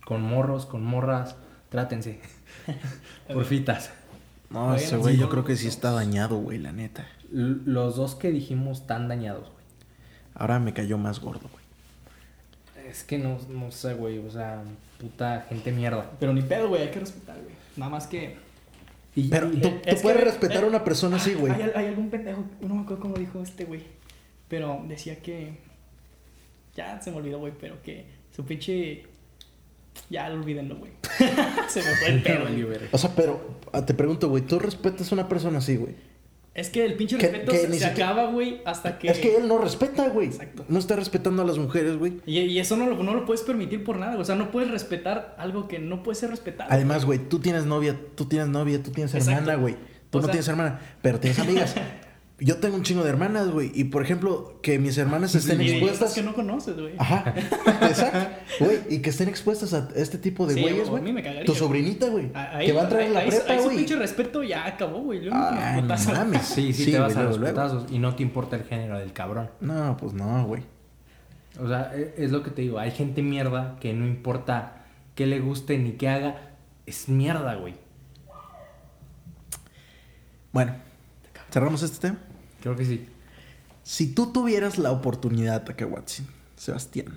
con 0.05 0.21
morros, 0.21 0.65
con 0.65 0.83
morras, 0.83 1.35
trátense. 1.69 2.19
Porfitas. 3.33 3.91
no, 4.49 4.75
ese 4.75 4.97
güey 4.97 5.17
yo 5.17 5.29
creo 5.29 5.43
que 5.43 5.55
sí 5.55 5.67
está 5.67 5.91
dañado, 5.91 6.37
güey, 6.37 6.57
la 6.57 6.71
neta. 6.71 7.07
L- 7.33 7.57
los 7.65 7.95
dos 7.95 8.15
que 8.15 8.31
dijimos 8.31 8.81
están 8.81 9.07
dañados, 9.07 9.43
güey. 9.43 9.59
Ahora 10.35 10.59
me 10.59 10.73
cayó 10.73 10.97
más 10.97 11.19
gordo, 11.19 11.47
güey. 11.51 12.87
Es 12.89 13.03
que 13.03 13.19
no, 13.19 13.37
no 13.49 13.71
sé, 13.71 13.93
güey. 13.93 14.17
O 14.19 14.31
sea, 14.31 14.63
puta 14.99 15.45
gente 15.49 15.71
mierda. 15.71 16.09
Pero 16.19 16.33
ni 16.33 16.41
pedo, 16.41 16.69
güey. 16.69 16.81
Hay 16.83 16.91
que 16.91 16.99
respetar, 17.01 17.35
güey. 17.35 17.53
Nada 17.77 17.91
más 17.91 18.07
que... 18.07 18.37
Y, 19.15 19.27
Pero 19.27 19.51
y- 19.51 19.57
tú, 19.61 19.69
tú 19.69 19.81
que- 19.83 19.95
puedes 19.97 20.23
respetar 20.23 20.63
eh, 20.63 20.65
a 20.65 20.69
una 20.69 20.83
persona 20.83 21.17
así, 21.17 21.33
güey. 21.33 21.51
Hay, 21.53 21.69
hay 21.75 21.85
algún 21.87 22.09
pendejo, 22.09 22.43
no 22.61 22.75
me 22.75 22.81
acuerdo 22.81 23.01
cómo 23.03 23.15
dijo 23.17 23.41
este 23.43 23.65
güey, 23.65 23.83
pero 24.49 24.83
decía 24.87 25.19
que, 25.21 25.57
ya 26.75 26.99
se 27.01 27.11
me 27.11 27.17
olvidó, 27.17 27.39
güey, 27.39 27.53
pero 27.59 27.81
que 27.81 28.05
su 28.35 28.43
pinche, 28.45 29.03
ya 30.09 30.27
olvídenlo, 30.31 30.77
güey. 30.77 30.91
se 31.67 31.81
me 31.81 31.95
fue 31.95 32.07
el 32.09 32.23
pedo, 32.23 32.41
güey. 32.41 32.65
O 32.91 32.97
sea, 32.97 33.11
pero 33.15 33.59
ah, 33.71 33.85
te 33.85 33.93
pregunto, 33.93 34.29
güey, 34.29 34.43
¿tú 34.43 34.59
respetas 34.59 35.11
a 35.11 35.15
una 35.15 35.27
persona 35.29 35.59
así, 35.59 35.75
güey? 35.77 35.95
Es 36.55 36.69
que 36.69 36.83
el 36.83 36.95
pinche 36.95 37.17
Que- 37.17 37.27
respeto 37.27 37.51
que 37.53 37.57
se, 37.59 37.69
ni 37.69 37.77
se 37.79 37.87
siquiera- 37.87 38.09
acaba, 38.09 38.31
güey, 38.31 38.61
hasta 38.65 38.97
que... 38.99 39.07
Es 39.09 39.19
que 39.19 39.37
él 39.37 39.47
no 39.47 39.59
respeta, 39.59 40.09
güey. 40.09 40.27
Exacto. 40.27 40.65
No 40.67 40.79
está 40.79 40.95
respetando 40.95 41.43
a 41.43 41.45
las 41.45 41.57
mujeres, 41.57 41.95
güey. 41.97 42.19
Y, 42.25 42.39
y 42.39 42.59
eso 42.59 42.75
no 42.75 42.87
lo, 42.87 43.01
no 43.01 43.13
lo 43.13 43.25
puedes 43.25 43.43
permitir 43.43 43.83
por 43.83 43.97
nada, 43.97 44.17
o 44.17 44.25
sea, 44.25 44.35
no 44.35 44.51
puedes 44.51 44.69
respetar 44.69 45.35
algo 45.37 45.67
que 45.67 45.79
no 45.79 46.03
puede 46.03 46.15
ser 46.15 46.31
respetado. 46.31 46.69
Además, 46.73 47.05
güey, 47.05 47.19
tú 47.19 47.39
tienes 47.39 47.65
novia, 47.65 47.97
tú 48.15 48.25
tienes 48.25 48.47
novia, 48.49 48.81
tú 48.83 48.91
tienes 48.91 49.13
Exacto. 49.13 49.39
hermana, 49.39 49.55
güey. 49.61 49.75
Tú 50.09 50.17
O 50.17 50.21
no 50.21 50.25
sea- 50.27 50.31
tienes 50.33 50.47
hermana, 50.49 50.81
pero 51.01 51.19
tienes 51.19 51.39
amigas. 51.39 51.75
Yo 52.41 52.57
tengo 52.57 52.75
un 52.77 52.83
chingo 52.83 53.03
de 53.03 53.09
hermanas, 53.09 53.49
güey. 53.49 53.69
Y 53.73 53.85
por 53.85 54.01
ejemplo, 54.01 54.59
que 54.61 54.79
mis 54.79 54.97
hermanas 54.97 55.35
estén 55.35 55.61
y 55.61 55.69
expuestas. 55.71 56.13
que 56.13 56.21
no 56.23 56.33
conoces, 56.33 56.79
güey. 56.79 56.93
Ajá, 56.97 57.33
exacto. 57.81 58.19
Güey, 58.61 58.79
y 58.89 58.99
que 58.99 59.09
estén 59.09 59.27
expuestas 59.27 59.73
a 59.73 59.89
este 59.95 60.17
tipo 60.17 60.47
de 60.47 60.53
Sí, 60.53 60.61
güeyes, 60.61 60.87
a 60.87 60.91
güey. 60.91 61.03
mí 61.03 61.11
me 61.11 61.21
cagaría, 61.21 61.43
Tu 61.45 61.53
sobrinita, 61.53 62.07
güey. 62.07 62.31
Que 62.65 62.71
va 62.71 62.81
a 62.81 62.83
entrar 62.85 63.01
en 63.01 63.13
la 63.13 63.19
ahí- 63.21 63.29
prepa, 63.29 63.55
güey. 63.61 63.77
pinche 63.77 63.95
respeto 63.97 64.41
ya 64.43 64.65
acabó, 64.65 64.99
güey. 65.01 65.21
Yo 65.23 65.31
Ay, 65.33 65.81
no 65.81 65.95
mames. 66.13 66.41
sí, 66.43 66.71
sí, 66.73 66.91
te 66.91 66.99
vas 66.99 67.15
a 67.17 67.23
los 67.23 67.37
putazos 67.37 67.91
y 67.91 67.99
no 67.99 68.15
te 68.15 68.23
importa 68.23 68.55
el 68.55 68.63
género 68.63 68.97
del 68.99 69.11
cabrón. 69.11 69.49
No, 69.59 69.97
pues 69.97 70.13
no, 70.13 70.45
güey. 70.45 70.63
O 71.59 71.67
sea, 71.67 71.91
e- 71.93 72.13
es 72.17 72.31
lo 72.31 72.41
que 72.41 72.51
te 72.51 72.61
digo. 72.61 72.79
Hay 72.79 72.91
gente 72.91 73.21
mierda 73.21 73.75
que 73.81 73.93
no 73.93 74.05
importa 74.07 74.85
qué 75.15 75.25
le 75.27 75.39
guste 75.41 75.77
ni 75.77 75.91
qué 75.93 76.07
haga. 76.07 76.51
Es 76.85 77.09
mierda, 77.09 77.55
güey. 77.55 77.75
Bueno, 80.51 80.73
cerramos 81.51 81.83
este 81.83 82.07
tema. 82.07 82.19
Creo 82.61 82.75
que 82.75 82.85
sí. 82.85 83.07
Si 83.83 84.13
tú 84.13 84.31
tuvieras 84.31 84.77
la 84.77 84.91
oportunidad, 84.91 85.63
Takawatsi, 85.63 86.25
Sebastián, 86.57 87.07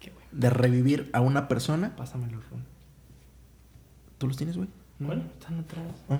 ¿Qué, 0.00 0.10
güey? 0.10 0.24
de 0.32 0.50
revivir 0.50 1.10
a 1.12 1.20
una 1.20 1.46
persona, 1.48 1.94
Pásamelo, 1.96 2.40
Ron. 2.50 2.64
¿tú 4.18 4.26
los 4.26 4.36
tienes, 4.36 4.56
güey? 4.56 4.68
No, 4.98 5.06
¿Cuál? 5.08 5.30
Están 5.38 5.60
atrás. 5.60 5.84
Ah. 6.08 6.18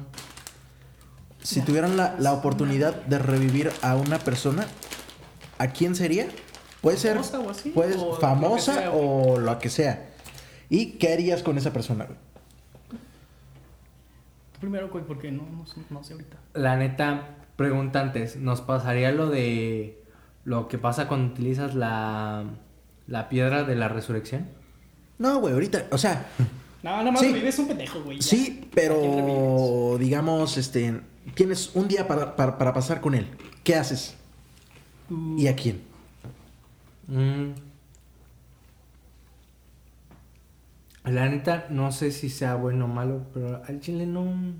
Si 1.42 1.62
tuvieran 1.62 1.96
la, 1.96 2.16
la 2.18 2.32
oportunidad 2.34 2.94
de 3.06 3.18
revivir 3.18 3.70
a 3.82 3.96
una 3.96 4.18
persona, 4.18 4.66
¿a 5.58 5.68
quién 5.68 5.94
sería? 5.94 6.28
Puede 6.82 6.96
ser 6.98 7.14
¿Famosa 7.16 7.40
o 7.40 7.50
así? 7.50 7.70
puede- 7.70 7.94
O 7.96 8.10
lo 8.10 8.14
que 8.16 8.20
famosa 8.20 8.74
sea, 8.74 8.88
güey. 8.90 9.02
o 9.04 9.38
lo 9.38 9.58
que 9.58 9.70
sea. 9.70 10.10
¿Y 10.68 10.92
qué 10.92 11.12
harías 11.14 11.42
con 11.42 11.56
esa 11.58 11.72
persona, 11.72 12.04
güey? 12.04 12.18
Primero, 14.60 14.90
güey, 14.90 15.04
porque 15.04 15.32
no, 15.32 15.42
no, 15.44 15.64
no 15.90 16.04
sé 16.04 16.12
ahorita. 16.12 16.36
La 16.54 16.76
neta, 16.76 17.36
pregunta 17.60 18.00
antes. 18.00 18.36
¿Nos 18.36 18.62
pasaría 18.62 19.12
lo 19.12 19.28
de 19.28 20.02
lo 20.44 20.66
que 20.66 20.78
pasa 20.78 21.08
cuando 21.08 21.30
utilizas 21.34 21.74
la, 21.74 22.44
la 23.06 23.28
piedra 23.28 23.64
de 23.64 23.76
la 23.76 23.88
resurrección? 23.88 24.48
No, 25.18 25.40
güey, 25.40 25.52
ahorita, 25.52 25.88
o 25.90 25.98
sea, 25.98 26.26
No, 26.82 26.96
nada 26.96 27.10
más 27.10 27.20
Sí. 27.20 27.30
vives 27.34 27.58
un 27.58 27.68
pendejo, 27.68 28.00
güey. 28.02 28.22
sí, 28.22 28.40
¿A 28.40 28.44
quién 28.46 28.70
pero 28.72 29.96
digamos, 29.98 30.56
este, 30.56 31.02
tienes 31.34 31.72
un 31.74 31.86
día 31.86 32.08
para, 32.08 32.34
para, 32.34 32.56
para 32.56 32.72
pasar 32.72 33.02
con 33.02 33.14
él. 33.14 33.26
¿Qué 33.62 33.74
haces? 33.76 34.16
¿Y 35.36 35.46
a 35.48 35.54
quién? 35.54 35.82
Mm. 37.08 37.50
La 41.04 41.28
neta, 41.28 41.66
no 41.68 41.92
sé 41.92 42.12
si 42.12 42.30
sea 42.30 42.54
bueno 42.54 42.86
o 42.86 42.88
malo, 42.88 43.26
pero 43.34 43.62
al 43.68 43.80
chile 43.80 44.06
no. 44.06 44.54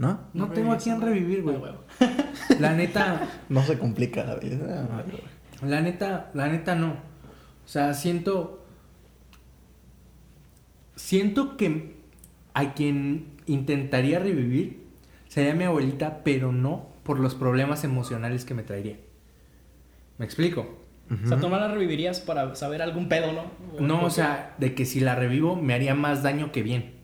¿No? 0.00 0.18
No 0.32 0.48
tengo 0.48 0.72
a 0.72 0.78
quién 0.78 0.98
revivir, 0.98 1.42
güey. 1.42 1.58
Ah. 2.00 2.08
La 2.58 2.72
neta, 2.72 3.28
No 3.50 3.62
se 3.62 3.78
complica 3.78 4.24
la 4.24 4.36
vida. 4.36 4.88
la 5.62 5.82
neta, 5.82 6.30
la 6.32 6.48
neta 6.48 6.74
no. 6.74 6.92
O 6.92 7.68
sea, 7.68 7.92
siento. 7.92 8.64
Siento 10.96 11.58
que 11.58 11.96
a 12.54 12.72
quien 12.72 13.36
intentaría 13.44 14.20
revivir 14.20 14.86
sería 15.28 15.54
mi 15.54 15.64
abuelita, 15.64 16.24
pero 16.24 16.50
no 16.50 16.86
por 17.02 17.20
los 17.20 17.34
problemas 17.34 17.84
emocionales 17.84 18.46
que 18.46 18.54
me 18.54 18.62
traería. 18.62 18.96
¿Me 20.16 20.24
explico? 20.24 20.78
O 21.10 21.28
sea, 21.28 21.38
tú 21.38 21.50
no 21.50 21.58
la 21.58 21.68
revivirías 21.68 22.20
para 22.20 22.54
saber 22.54 22.80
algún 22.80 23.10
pedo, 23.10 23.32
¿no? 23.32 23.86
No, 23.86 24.02
o 24.04 24.10
sea, 24.10 24.54
de 24.56 24.74
que 24.74 24.86
si 24.86 25.00
la 25.00 25.14
revivo 25.14 25.56
me 25.56 25.74
haría 25.74 25.94
más 25.94 26.22
daño 26.22 26.52
que 26.52 26.62
bien. 26.62 26.94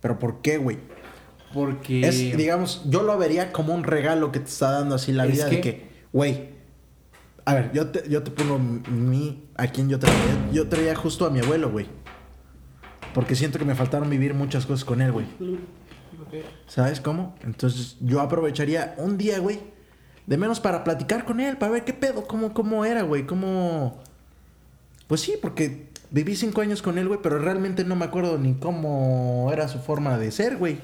¿Pero 0.00 0.18
por 0.18 0.40
qué, 0.40 0.56
güey? 0.56 0.78
Porque. 1.54 2.06
Es, 2.06 2.36
digamos, 2.36 2.82
yo 2.88 3.02
lo 3.02 3.16
vería 3.18 3.52
como 3.52 3.74
un 3.74 3.84
regalo 3.84 4.32
que 4.32 4.40
te 4.40 4.48
está 4.48 4.70
dando 4.72 4.94
así 4.94 5.12
la 5.12 5.24
vida 5.26 5.44
de 5.46 5.50
que- 5.50 5.60
que, 5.60 5.90
güey, 6.12 6.50
a 7.44 7.54
ver, 7.54 7.72
yo 7.72 7.86
te, 7.88 8.08
yo 8.08 8.22
te 8.22 8.30
pongo 8.30 8.58
mi, 8.58 9.44
a 9.56 9.66
quién 9.68 9.88
yo 9.88 9.98
traía. 9.98 10.16
Yo 10.52 10.68
traía 10.68 10.94
justo 10.94 11.24
a 11.26 11.30
mi 11.30 11.40
abuelo, 11.40 11.70
güey. 11.70 11.86
Porque 13.14 13.34
siento 13.34 13.58
que 13.58 13.64
me 13.64 13.74
faltaron 13.74 14.10
vivir 14.10 14.34
muchas 14.34 14.66
cosas 14.66 14.84
con 14.84 15.00
él, 15.00 15.12
güey. 15.12 15.26
¿Sabes 16.66 17.00
cómo? 17.00 17.34
Entonces 17.42 17.96
yo 18.00 18.20
aprovecharía 18.20 18.94
un 18.98 19.16
día, 19.16 19.38
güey, 19.38 19.58
de 20.26 20.36
menos 20.36 20.60
para 20.60 20.84
platicar 20.84 21.24
con 21.24 21.40
él, 21.40 21.56
para 21.56 21.72
ver 21.72 21.84
qué 21.84 21.94
pedo, 21.94 22.26
cómo, 22.26 22.52
cómo 22.52 22.84
era, 22.84 23.02
güey, 23.02 23.24
cómo... 23.26 23.98
Pues 25.06 25.22
sí, 25.22 25.36
porque 25.40 25.88
viví 26.10 26.36
cinco 26.36 26.60
años 26.60 26.82
con 26.82 26.98
él, 26.98 27.08
güey, 27.08 27.20
pero 27.22 27.38
realmente 27.38 27.82
no 27.82 27.96
me 27.96 28.04
acuerdo 28.04 28.36
ni 28.36 28.52
cómo 28.54 29.48
era 29.52 29.68
su 29.68 29.78
forma 29.78 30.18
de 30.18 30.30
ser, 30.30 30.58
güey. 30.58 30.78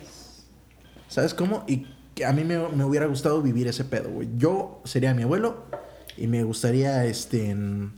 ¿Sabes 1.09 1.35
cómo? 1.35 1.65
Y 1.67 1.87
que 2.15 2.25
a 2.25 2.33
mí 2.33 2.45
me, 2.45 2.59
me 2.69 2.85
hubiera 2.85 3.07
gustado 3.07 3.43
vivir 3.43 3.67
ese 3.69 3.85
pedo, 3.85 4.11
güey. 4.11 4.29
Yo 4.37 4.81
sería 4.85 5.15
mi 5.15 5.23
abuelo 5.23 5.65
y 6.17 6.27
me 6.27 6.43
gustaría, 6.45 7.05
este, 7.07 7.51
en- 7.51 7.93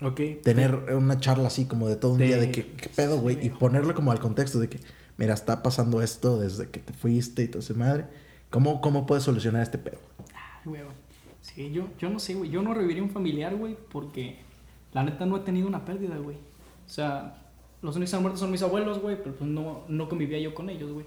Ok. 0.00 0.20
tener 0.42 0.74
una 0.94 1.18
charla 1.18 1.48
así 1.48 1.64
como 1.64 1.88
de 1.88 1.96
todo 1.96 2.12
un 2.12 2.18
De- 2.18 2.26
día 2.26 2.36
de 2.38 2.50
que, 2.50 2.66
qué 2.72 2.88
pedo, 2.88 3.18
güey, 3.18 3.44
y 3.44 3.50
ponerlo 3.50 3.94
como 3.94 4.12
al 4.12 4.20
contexto 4.20 4.60
de 4.60 4.68
que, 4.68 4.78
mira, 5.16 5.34
está 5.34 5.62
pasando 5.62 6.02
esto 6.02 6.38
desde 6.38 6.68
que 6.70 6.80
te 6.80 6.92
fuiste 6.92 7.42
y 7.42 7.48
todo 7.48 7.60
ese 7.60 7.74
madre. 7.74 8.04
¿Cómo, 8.50 8.80
¿Cómo 8.80 9.06
puedes 9.06 9.24
solucionar 9.24 9.62
este 9.62 9.78
pedo? 9.78 9.98
Ay, 10.34 10.70
huevo. 10.70 10.90
Sí, 11.40 11.70
yo, 11.72 11.88
yo 11.98 12.10
no 12.10 12.18
sé, 12.18 12.34
güey. 12.34 12.50
Yo 12.50 12.62
no 12.62 12.74
reviviría 12.74 13.02
un 13.02 13.10
familiar, 13.10 13.54
güey, 13.56 13.76
porque 13.90 14.38
la 14.92 15.02
neta 15.02 15.26
no 15.26 15.36
he 15.36 15.40
tenido 15.40 15.66
una 15.66 15.84
pérdida, 15.84 16.16
güey. 16.18 16.36
O 16.36 16.88
sea, 16.90 17.42
los 17.82 17.96
únicos 17.96 18.10
que 18.10 18.16
han 18.16 18.22
muerto 18.22 18.38
son 18.38 18.50
mis 18.50 18.62
abuelos, 18.62 19.00
güey, 19.00 19.16
pero 19.22 19.34
pues 19.34 19.50
no, 19.50 19.84
no 19.88 20.08
convivía 20.08 20.38
yo 20.38 20.54
con 20.54 20.68
ellos, 20.70 20.92
güey. 20.92 21.06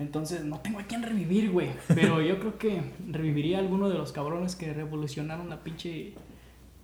Entonces, 0.00 0.44
no 0.44 0.58
tengo 0.60 0.80
a 0.80 0.84
quién 0.84 1.02
revivir, 1.02 1.50
güey. 1.50 1.68
Pero 1.88 2.22
yo 2.22 2.40
creo 2.40 2.58
que 2.58 2.80
reviviría 3.06 3.58
a 3.58 3.60
alguno 3.60 3.90
de 3.90 3.98
los 3.98 4.12
cabrones 4.12 4.56
que 4.56 4.72
revolucionaron 4.72 5.50
la 5.50 5.62
pinche. 5.62 6.14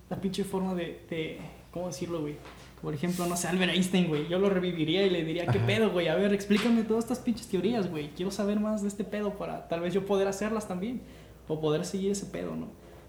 La 0.09 0.21
pinche 0.21 0.43
forma 0.43 0.75
de. 0.75 1.03
de 1.09 1.39
¿Cómo 1.71 1.87
decirlo, 1.87 2.21
güey? 2.21 2.35
Por 2.81 2.93
ejemplo, 2.93 3.25
no 3.25 3.35
sé, 3.35 3.47
Albert 3.47 3.73
Einstein, 3.73 4.07
güey. 4.07 4.27
Yo 4.27 4.37
lo 4.37 4.49
reviviría 4.49 5.03
y 5.03 5.09
le 5.09 5.25
diría, 5.25 5.47
¿qué 5.47 5.59
pedo, 5.59 5.89
güey? 5.89 6.07
A 6.09 6.15
ver, 6.15 6.31
explícame 6.31 6.83
todas 6.83 7.05
estas 7.05 7.19
pinches 7.19 7.47
teorías, 7.47 7.89
güey. 7.89 8.09
Quiero 8.09 8.29
saber 8.29 8.59
más 8.59 8.83
de 8.83 8.87
este 8.87 9.03
pedo 9.03 9.33
para 9.33 9.67
tal 9.67 9.81
vez 9.81 9.95
yo 9.95 10.05
poder 10.05 10.27
hacerlas 10.27 10.67
también. 10.67 11.01
O 11.47 11.59
poder 11.59 11.85
seguir 11.85 12.11
ese 12.11 12.27
pedo, 12.27 12.55
¿no? 12.55 12.67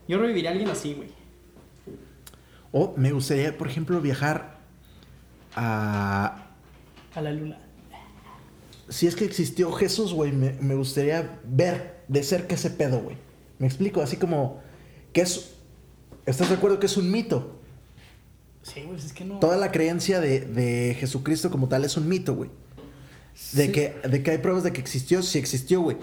Yo 0.09 0.19
reviviría 0.19 0.51
a 0.51 0.53
alguien 0.53 0.71
así, 0.71 0.95
güey. 0.95 1.11
O 2.73 2.95
me 2.97 3.13
gustaría, 3.13 3.57
por 3.59 3.67
ejemplo, 3.67 4.01
viajar 4.01 4.59
a... 5.55 6.47
A 7.15 7.21
la 7.21 7.33
luna. 7.33 7.59
Si 8.89 9.07
es 9.07 9.15
que 9.17 9.25
existió 9.25 9.71
Jesús, 9.73 10.13
güey, 10.15 10.33
me, 10.33 10.53
me 10.61 10.75
gustaría 10.75 11.41
ver 11.45 11.99
de 12.09 12.23
cerca 12.23 12.55
ese 12.55 12.71
pedo, 12.71 13.01
güey. 13.01 13.17
Me 13.59 13.67
explico, 13.67 14.01
así 14.03 14.17
como 14.17 14.61
que 15.13 15.21
es... 15.23 15.55
¿Estás 16.27 16.49
de 16.49 16.57
acuerdo 16.57 16.79
que 16.79 16.87
es 16.87 16.97
un 16.97 17.11
mito? 17.11 17.59
Sí, 18.63 18.83
güey, 18.87 18.99
es 18.99 19.13
que 19.13 19.25
no. 19.25 19.39
Toda 19.39 19.57
la 19.57 19.73
creencia 19.73 20.21
de, 20.21 20.41
de 20.41 20.95
Jesucristo 20.99 21.51
como 21.51 21.69
tal 21.69 21.85
es 21.85 21.97
un 21.97 22.09
mito, 22.09 22.35
güey. 22.35 22.51
De, 23.53 23.67
Sí. 23.67 23.73
que, 23.73 23.95
de 24.09 24.23
que 24.23 24.33
hay 24.33 24.39
pruebas 24.39 24.63
de 24.65 24.73
que 24.73 24.81
existió, 24.81 25.23
sí 25.23 25.39
existió, 25.39 25.81
güey. 25.81 25.97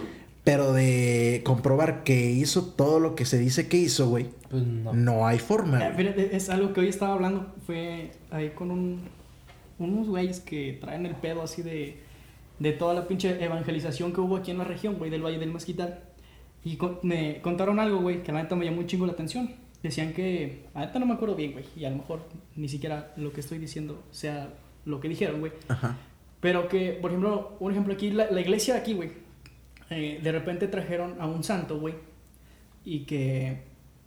Pero 0.44 0.74
de 0.74 1.42
comprobar 1.44 2.04
que 2.04 2.32
hizo 2.32 2.66
todo 2.66 3.00
lo 3.00 3.16
que 3.16 3.26
se 3.26 3.38
dice 3.40 3.68
que 3.68 3.78
hizo, 3.78 4.10
güey, 4.10 4.30
Pues 4.50 4.64
no. 4.66 4.94
no 4.94 5.28
hay 5.28 5.40
forma. 5.40 5.86
Eh, 5.88 5.94
mira, 5.98 6.12
es 6.12 6.50
algo 6.50 6.72
que 6.74 6.82
hoy 6.82 6.88
estaba 6.88 7.14
hablando. 7.14 7.54
Fue 7.66 8.12
ahí 8.32 8.52
con 8.52 8.70
un, 8.72 9.10
unos 9.80 10.08
güeyes 10.08 10.40
que 10.40 10.78
traen 10.80 11.06
el 11.06 11.16
pedo 11.16 11.42
así 11.44 11.62
de, 11.64 12.00
de 12.60 12.72
toda 12.72 12.94
la 12.94 13.08
pinche 13.08 13.44
evangelización 13.44 14.14
que 14.14 14.22
hubo 14.22 14.38
aquí 14.38 14.52
en 14.52 14.58
la 14.60 14.64
región, 14.64 14.96
güey, 14.96 15.12
del 15.12 15.24
Valle 15.24 15.40
del 15.40 15.52
Mezquital. 15.52 16.00
Y 16.64 16.78
con- 16.78 17.00
me 17.04 17.42
contaron 17.42 17.80
algo, 17.80 18.00
güey, 18.00 18.24
que 18.24 18.32
la 18.32 18.42
neta 18.44 18.56
me 18.56 18.66
llamó 18.66 18.80
un 18.80 18.88
chingo 18.88 19.06
la 19.06 19.14
atención. 19.14 19.52
Decían 19.84 20.14
que, 20.14 20.64
la 20.74 20.82
neta 20.88 20.98
no 21.00 21.06
me 21.06 21.14
acuerdo 21.14 21.36
bien, 21.36 21.52
güey, 21.52 21.66
y 21.76 21.86
a 21.86 21.90
lo 21.92 21.98
mejor 21.98 22.22
ni 22.56 22.68
siquiera 22.68 23.14
lo 23.18 23.32
que 23.32 23.42
estoy 23.42 23.60
diciendo 23.60 24.04
sea 24.12 24.50
lo 24.86 25.00
que 25.00 25.08
dijeron, 25.10 25.40
güey. 25.42 25.52
Ajá. 25.68 25.98
Pero 26.40 26.68
que, 26.68 26.92
por 26.94 27.12
ejemplo, 27.12 27.56
un 27.60 27.72
ejemplo 27.72 27.94
aquí, 27.94 28.10
la, 28.10 28.30
la 28.32 28.42
iglesia 28.42 28.74
de 28.76 28.80
aquí, 28.80 28.94
güey, 28.94 29.12
eh, 29.92 30.20
de 30.24 30.32
repente 30.32 30.68
trajeron 30.68 31.16
a 31.22 31.28
un 31.28 31.44
santo, 31.44 31.80
güey, 31.80 31.94
y 32.84 33.02
que, 33.02 33.62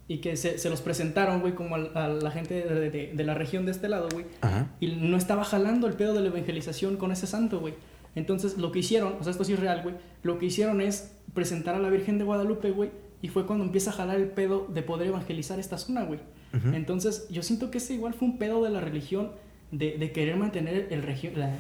y 0.09 0.19
que 0.19 0.37
se, 0.37 0.59
se 0.59 0.71
los 0.71 0.81
presentaron, 0.81 1.41
güey, 1.41 1.55
como 1.55 1.77
a, 1.77 2.09
la 2.09 2.31
gente 2.31 2.55
de, 2.65 2.91
de- 2.91 3.13
de 3.15 3.25
la 3.25 3.35
región 3.35 3.65
de 3.67 3.73
este 3.73 3.89
lado, 3.89 4.09
güey, 4.13 4.25
y 4.81 4.89
no 4.97 5.17
estaba 5.17 5.45
jalando 5.45 5.87
el 5.87 5.95
pedo 5.95 6.15
de 6.15 6.21
la 6.23 6.29
evangelización 6.29 6.97
con 6.97 7.13
ese 7.13 7.27
santo, 7.29 7.61
güey. 7.61 7.75
Entonces, 8.19 8.59
lo 8.59 8.71
que 8.73 8.81
hicieron, 8.81 9.15
o 9.19 9.23
sea, 9.25 9.31
esto 9.31 9.45
sí 9.45 9.53
es 9.55 9.61
real, 9.61 9.83
güey, 9.83 9.95
lo 10.23 10.39
que 10.39 10.47
hicieron 10.47 10.81
es 10.81 11.17
presentar 11.35 11.75
a 11.75 11.79
la 11.79 11.89
Virgen 11.89 12.19
de 12.19 12.25
Guadalupe, 12.25 12.71
güey, 12.71 12.91
y 13.23 13.29
fue 13.29 13.47
cuando 13.47 13.65
empieza 13.65 13.91
a 13.91 13.95
jalar 13.95 14.17
el 14.17 14.29
pedo 14.29 14.67
de 14.73 14.83
poder 14.83 15.09
evangelizar 15.09 15.59
esta 15.59 15.79
zona, 15.79 16.05
güey. 16.05 16.21
Entonces, 16.75 17.27
yo 17.31 17.43
siento 17.43 17.71
que 17.71 17.79
ese 17.79 17.95
igual 17.95 18.15
fue 18.15 18.29
un 18.29 18.39
pedo 18.39 18.63
de 18.65 18.71
la 18.71 18.81
religión, 18.81 19.33
de, 19.71 19.99
de 19.99 20.13
querer 20.13 20.37
mantener 20.37 20.89
el, 20.91 21.03
regio- 21.03 21.33
la- 21.37 21.55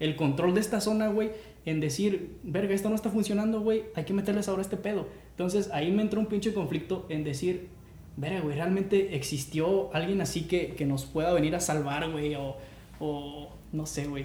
el 0.00 0.16
control 0.16 0.54
de 0.54 0.60
esta 0.60 0.80
zona, 0.80 1.08
güey, 1.08 1.30
en 1.64 1.78
decir, 1.80 2.36
verga, 2.42 2.74
esto 2.74 2.88
no 2.88 2.94
está 2.96 3.10
funcionando, 3.10 3.60
güey, 3.60 3.84
hay 3.94 4.04
que 4.04 4.12
meterles 4.14 4.48
ahora 4.48 4.62
este 4.62 4.76
pedo. 4.76 5.06
Entonces, 5.30 5.70
ahí 5.72 5.92
me 5.92 6.02
entró 6.02 6.18
un 6.18 6.26
pinche 6.26 6.52
conflicto 6.54 7.06
en 7.08 7.22
decir, 7.24 7.68
verga, 8.16 8.40
güey, 8.40 8.56
realmente 8.56 9.14
existió 9.14 9.94
alguien 9.94 10.20
así 10.20 10.42
que, 10.42 10.74
que 10.74 10.86
nos 10.86 11.04
pueda 11.04 11.32
venir 11.32 11.54
a 11.54 11.60
salvar, 11.60 12.10
güey, 12.10 12.34
o, 12.34 12.56
o 13.00 13.50
no 13.72 13.86
sé, 13.86 14.06
güey. 14.06 14.24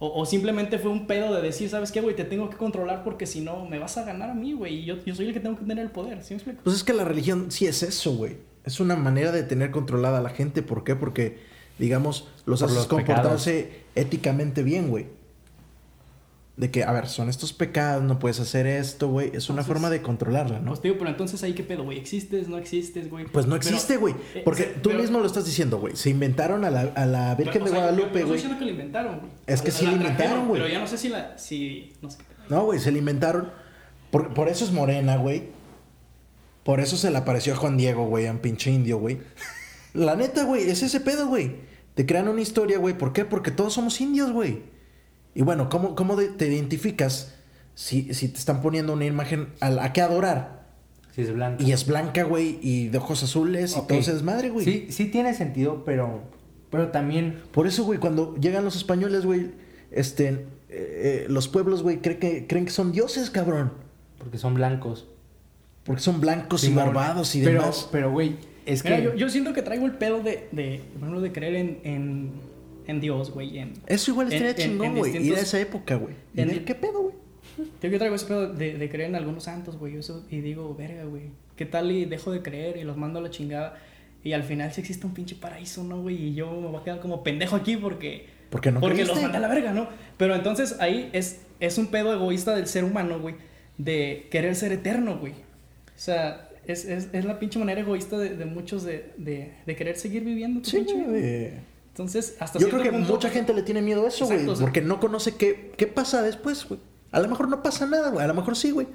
O, 0.00 0.20
o 0.20 0.26
simplemente 0.26 0.78
fue 0.78 0.90
un 0.90 1.06
pedo 1.06 1.34
de 1.34 1.42
decir, 1.42 1.68
¿sabes 1.68 1.90
qué, 1.90 2.00
güey? 2.00 2.14
Te 2.14 2.24
tengo 2.24 2.48
que 2.50 2.56
controlar 2.56 3.02
porque 3.02 3.26
si 3.26 3.40
no, 3.40 3.66
me 3.66 3.78
vas 3.78 3.98
a 3.98 4.04
ganar 4.04 4.30
a 4.30 4.34
mí, 4.34 4.52
güey. 4.52 4.76
Y 4.76 4.84
yo, 4.84 4.96
yo 5.04 5.14
soy 5.14 5.26
el 5.26 5.34
que 5.34 5.40
tengo 5.40 5.56
que 5.56 5.64
tener 5.64 5.84
el 5.84 5.90
poder, 5.90 6.22
¿sí 6.22 6.34
me 6.34 6.36
explico? 6.36 6.60
Pues 6.62 6.76
es 6.76 6.84
que 6.84 6.92
la 6.92 7.04
religión 7.04 7.50
sí 7.50 7.66
es 7.66 7.82
eso, 7.82 8.14
güey. 8.14 8.36
Es 8.64 8.80
una 8.80 8.96
manera 8.96 9.32
de 9.32 9.42
tener 9.42 9.70
controlada 9.70 10.18
a 10.18 10.20
la 10.20 10.30
gente. 10.30 10.62
¿Por 10.62 10.84
qué? 10.84 10.94
Porque, 10.94 11.38
digamos, 11.78 12.28
los 12.44 12.60
Por 12.60 12.66
haces 12.66 12.78
los 12.78 12.86
comportarse 12.86 13.72
éticamente 13.94 14.62
bien, 14.62 14.88
güey. 14.88 15.06
De 16.58 16.72
que, 16.72 16.82
a 16.82 16.90
ver, 16.90 17.06
son 17.08 17.28
estos 17.28 17.52
pecados, 17.52 18.02
no 18.02 18.18
puedes 18.18 18.40
hacer 18.40 18.66
esto, 18.66 19.06
güey. 19.08 19.28
Es 19.28 19.48
una 19.48 19.60
Entonces- 19.60 19.66
forma 19.68 19.90
de 19.90 20.02
controlarla, 20.02 20.58
¿no? 20.58 20.70
Pues 20.72 20.80
te 20.80 20.88
digo, 20.88 20.98
pero 20.98 21.08
entonces 21.08 21.40
ahí 21.44 21.52
qué 21.54 21.62
pedo, 21.62 21.84
güey. 21.84 21.98
¿Existes? 21.98 22.48
¿No 22.48 22.58
existes, 22.58 23.08
güey? 23.08 23.26
Pues 23.26 23.46
no 23.46 23.54
existe, 23.54 23.96
güey. 23.96 24.14
eh, 24.34 24.42
Porque 24.44 24.64
sí, 24.64 24.70
tú 24.82 24.88
pero- 24.90 25.00
mismo 25.00 25.20
lo 25.20 25.26
estás 25.26 25.44
diciendo, 25.46 25.78
güey. 25.78 25.94
Se 25.94 26.10
inventaron 26.10 26.64
a 26.64 26.70
la, 26.70 26.80
a 26.96 27.06
la 27.06 27.36
Virgen 27.36 27.62
de 27.62 27.70
sea, 27.70 27.78
Guadalupe, 27.78 28.02
yo 28.02 28.08
no 28.08 28.08
estoy 28.18 28.22
güey. 28.24 28.32
diciendo 28.34 28.58
que 28.58 28.64
lo 28.64 28.70
inventaron, 28.72 29.18
güey. 29.20 29.30
Es 29.46 29.62
que 29.62 29.70
sí 29.70 29.86
la 29.86 29.92
inventaron, 29.92 30.48
güey. 30.48 30.60
Pero 30.60 30.72
ya 30.74 30.80
no 30.80 30.88
sé 30.88 30.98
si 30.98 31.08
la. 31.08 31.38
Si, 31.38 31.92
no 32.02 32.10
sé 32.10 32.18
qué 32.18 32.24
pedo. 32.24 32.44
No, 32.58 32.64
güey, 32.64 32.80
se 32.80 32.90
la 32.90 32.98
inventaron. 32.98 33.52
Por, 34.10 34.34
por 34.34 34.48
eso 34.48 34.64
es 34.64 34.72
morena, 34.72 35.16
güey. 35.16 35.44
Por 36.64 36.80
eso 36.80 36.96
se 36.96 37.10
le 37.12 37.18
apareció 37.18 37.54
a 37.54 37.56
Juan 37.56 37.76
Diego, 37.76 38.06
güey, 38.06 38.26
a 38.26 38.32
un 38.32 38.38
pinche 38.40 38.70
indio, 38.72 38.98
güey. 38.98 39.18
La 39.94 40.16
neta, 40.16 40.42
güey, 40.44 40.68
es 40.68 40.82
ese 40.82 41.00
pedo, 41.00 41.28
güey. 41.28 41.52
Te 41.94 42.04
crean 42.04 42.26
una 42.28 42.40
historia, 42.40 42.78
güey. 42.78 42.98
¿Por 42.98 43.12
qué? 43.12 43.24
Porque 43.24 43.50
todos 43.52 43.72
somos 43.74 44.00
indios, 44.00 44.32
güey. 44.32 44.62
Y 45.38 45.42
bueno, 45.42 45.68
¿cómo, 45.68 45.94
cómo 45.94 46.16
te 46.16 46.48
identificas 46.48 47.32
si, 47.76 48.12
si 48.12 48.26
te 48.26 48.38
están 48.40 48.60
poniendo 48.60 48.92
una 48.92 49.04
imagen 49.04 49.50
a 49.60 49.70
la 49.70 49.92
que 49.92 50.00
adorar? 50.00 50.66
Si 51.14 51.22
es 51.22 51.32
blanco. 51.32 51.62
Y 51.62 51.70
es 51.70 51.86
blanca, 51.86 52.24
güey, 52.24 52.58
y 52.60 52.88
de 52.88 52.98
ojos 52.98 53.22
azules 53.22 53.76
Ok. 53.76 53.84
y 53.84 53.86
todo 53.86 53.98
ese 54.00 54.14
desmadre, 54.14 54.50
güey. 54.50 54.64
Sí, 54.64 54.86
sí 54.90 55.06
tiene 55.06 55.34
sentido, 55.34 55.84
pero, 55.84 56.24
pero 56.70 56.88
también 56.88 57.40
Por 57.52 57.68
eso, 57.68 57.84
güey, 57.84 58.00
cuando 58.00 58.34
llegan 58.34 58.64
los 58.64 58.74
españoles, 58.74 59.24
güey, 59.24 59.52
este, 59.92 60.28
eh, 60.30 60.46
eh, 60.70 61.26
los 61.28 61.46
pueblos, 61.46 61.84
güey, 61.84 61.98
creen 61.98 62.18
que, 62.18 62.46
creen 62.48 62.64
que 62.64 62.72
son 62.72 62.90
dioses, 62.90 63.30
cabrón. 63.30 63.74
porque 64.18 64.38
son 64.38 64.54
blancos. 64.54 65.06
Porque 65.84 66.02
son 66.02 66.20
blancos 66.20 66.64
y 66.64 66.74
barbados 66.74 67.36
y 67.36 67.44
pero, 67.44 67.60
demás. 67.60 67.88
Pero, 67.92 68.10
güey, 68.10 68.38
es 68.66 68.82
que... 68.82 68.90
Mira, 68.90 69.04
yo, 69.04 69.14
yo 69.14 69.30
siento 69.30 69.52
que 69.52 69.62
traigo 69.62 69.86
el 69.86 69.92
pedo 69.92 70.20
de, 70.20 70.48
de, 70.50 70.82
por 70.94 71.02
ejemplo, 71.02 71.20
de 71.20 71.30
creer 71.30 71.54
en, 71.54 71.78
en, 71.84 72.32
en 72.88 73.00
Dios, 73.00 73.30
güey. 73.30 73.58
En, 73.58 73.74
Eso 73.86 74.10
igual 74.10 74.26
estaría 74.32 74.50
en- 74.50 74.56
chingón, 74.56 74.96
güey. 74.96 75.16
Ir 75.24 75.34
a 75.36 75.40
esa 75.40 75.60
época, 75.60 75.94
güey. 75.94 76.14
En 76.34 76.64
qué 76.64 76.74
pedo, 76.74 77.02
güey. 77.02 77.14
Yo 77.82 77.90
que 77.90 77.98
traigo 77.98 78.14
ese 78.16 78.26
pedo 78.26 78.52
de, 78.52 78.76
de 78.76 78.88
creer 78.88 79.10
en 79.10 79.14
algunos 79.16 79.44
santos, 79.44 79.76
güey. 79.78 79.94
Y 80.30 80.40
digo, 80.40 80.74
verga, 80.74 81.04
güey. 81.04 81.24
¿Qué 81.56 81.64
tal 81.66 81.90
y 81.92 82.04
dejo 82.04 82.32
de 82.32 82.42
creer 82.42 82.76
y 82.76 82.84
los 82.84 82.96
mando 82.96 83.20
a 83.20 83.22
la 83.22 83.30
chingada? 83.30 83.76
Y 84.24 84.32
al 84.32 84.42
final 84.42 84.72
sí 84.72 84.80
existe 84.80 85.06
un 85.06 85.14
pinche 85.14 85.36
paraíso, 85.36 85.84
¿no, 85.84 86.02
güey? 86.02 86.16
Y 86.28 86.34
yo 86.34 86.50
me 86.52 86.66
voy 86.68 86.80
a 86.80 86.84
quedar 86.84 87.00
como 87.00 87.22
pendejo 87.22 87.54
aquí 87.56 87.76
porque... 87.76 88.26
Porque 88.50 88.72
no 88.72 88.80
porque 88.80 88.94
creíste. 88.96 89.14
los 89.14 89.22
mandé 89.22 89.38
a 89.38 89.40
la 89.40 89.48
verga, 89.48 89.72
¿no? 89.72 89.88
Pero 90.16 90.34
entonces 90.34 90.76
ahí 90.80 91.10
es, 91.12 91.42
es 91.60 91.76
un 91.78 91.88
pedo 91.88 92.12
egoísta 92.14 92.54
del 92.56 92.66
ser 92.66 92.82
humano, 92.84 93.20
güey. 93.20 93.34
De 93.76 94.26
querer 94.30 94.54
ser 94.56 94.72
eterno, 94.72 95.18
güey. 95.18 95.32
O 95.32 96.00
sea, 96.00 96.48
es, 96.66 96.84
es, 96.84 97.08
es 97.12 97.24
la 97.24 97.38
pinche 97.38 97.58
manera 97.58 97.80
egoísta 97.80 98.18
de, 98.18 98.36
de 98.36 98.44
muchos 98.46 98.84
de, 98.84 99.12
de, 99.18 99.52
de 99.66 99.76
querer 99.76 99.96
seguir 99.96 100.24
viviendo 100.24 100.62
tu 100.62 100.70
Sí, 100.70 100.78
pinche 100.78 100.94
güey. 100.94 101.50
Entonces, 101.88 102.36
hasta 102.38 102.58
Yo 102.58 102.66
cierto 102.66 102.78
creo 102.80 102.92
que 102.92 102.98
punto- 102.98 103.12
mucha 103.14 103.30
gente 103.30 103.52
le 103.54 103.62
tiene 103.62 103.82
miedo 103.82 104.04
a 104.04 104.08
eso, 104.08 104.26
güey. 104.26 104.46
Porque 104.46 104.80
no 104.80 105.00
conoce 105.00 105.34
qué, 105.36 105.72
qué 105.76 105.86
pasa 105.86 106.22
después, 106.22 106.64
güey. 106.68 106.80
A 107.10 107.20
lo 107.20 107.28
mejor 107.28 107.48
no 107.48 107.62
pasa 107.62 107.86
nada, 107.86 108.10
güey. 108.10 108.24
A 108.24 108.28
lo 108.28 108.34
mejor 108.34 108.56
sí, 108.56 108.70
güey. 108.70 108.86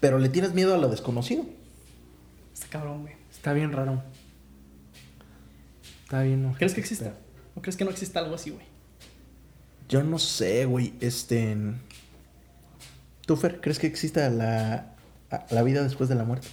Pero 0.00 0.18
le 0.18 0.28
tienes 0.28 0.54
miedo 0.54 0.74
a 0.74 0.78
lo 0.78 0.88
desconocido. 0.88 1.44
Está 2.54 2.66
cabrón, 2.68 3.02
güey. 3.02 3.14
Está 3.30 3.52
bien 3.52 3.72
raro. 3.72 4.02
Está 6.04 6.22
bien, 6.22 6.42
¿no? 6.42 6.54
¿Crees 6.54 6.74
que 6.74 6.80
exista? 6.80 7.14
¿O 7.54 7.60
crees 7.60 7.76
que 7.76 7.84
no 7.84 7.90
exista 7.90 8.20
algo 8.20 8.34
así, 8.34 8.50
güey? 8.50 8.64
Yo 9.88 10.02
no 10.02 10.18
sé, 10.18 10.64
güey. 10.66 10.94
Este. 11.00 11.56
¿Tú, 13.26 13.36
Fer, 13.36 13.60
crees 13.60 13.78
que 13.78 13.86
exista 13.86 14.30
la, 14.30 14.94
la 15.50 15.62
vida 15.62 15.82
después 15.82 16.08
de 16.08 16.14
la 16.14 16.24
muerte? 16.24 16.48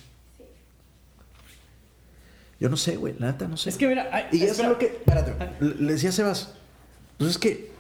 Yo 2.60 2.70
no 2.70 2.78
sé, 2.78 2.96
güey. 2.98 3.16
La 3.20 3.28
neta, 3.32 3.48
no 3.48 3.58
sé. 3.58 3.70
Es 3.70 3.78
que 3.78 3.88
mira, 3.88 4.08
ay, 4.12 4.26
Y 4.32 4.44
eso 4.44 4.64
es 4.64 4.70
lo 4.70 4.78
que. 4.78 4.86
Espérate, 4.86 5.34
le 5.60 5.94
decía 5.94 6.10
a 6.10 6.14
Sebas. 6.14 6.54
Pues 7.18 7.32
es 7.32 7.38
que. 7.38 7.72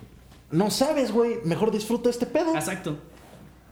No 0.51 0.69
sabes, 0.69 1.11
güey. 1.11 1.37
Mejor 1.45 1.71
disfruta 1.71 2.09
este 2.09 2.25
pedo. 2.25 2.55
Exacto. 2.55 2.97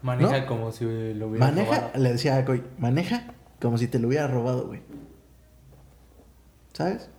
Maneja 0.01 0.41
¿No? 0.41 0.47
como 0.47 0.71
si 0.71 0.83
lo 0.85 1.27
hubiera 1.27 1.45
Maneja, 1.47 1.75
robado. 1.75 1.91
le 1.99 2.11
decía 2.11 2.35
a 2.35 2.41
güey, 2.41 2.61
maneja 2.77 3.33
como 3.61 3.77
si 3.77 3.87
te 3.87 3.99
lo 3.99 4.09
hubiera 4.09 4.27
robado, 4.27 4.67
güey. 4.67 4.81
¿Sabes? 6.73 7.09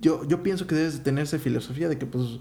Yo, 0.00 0.26
yo 0.26 0.42
pienso 0.42 0.66
que 0.66 0.74
debes 0.74 0.98
de 0.98 1.04
tener 1.04 1.24
esa 1.24 1.38
filosofía 1.38 1.88
de 1.88 1.98
que, 1.98 2.06
pues. 2.06 2.40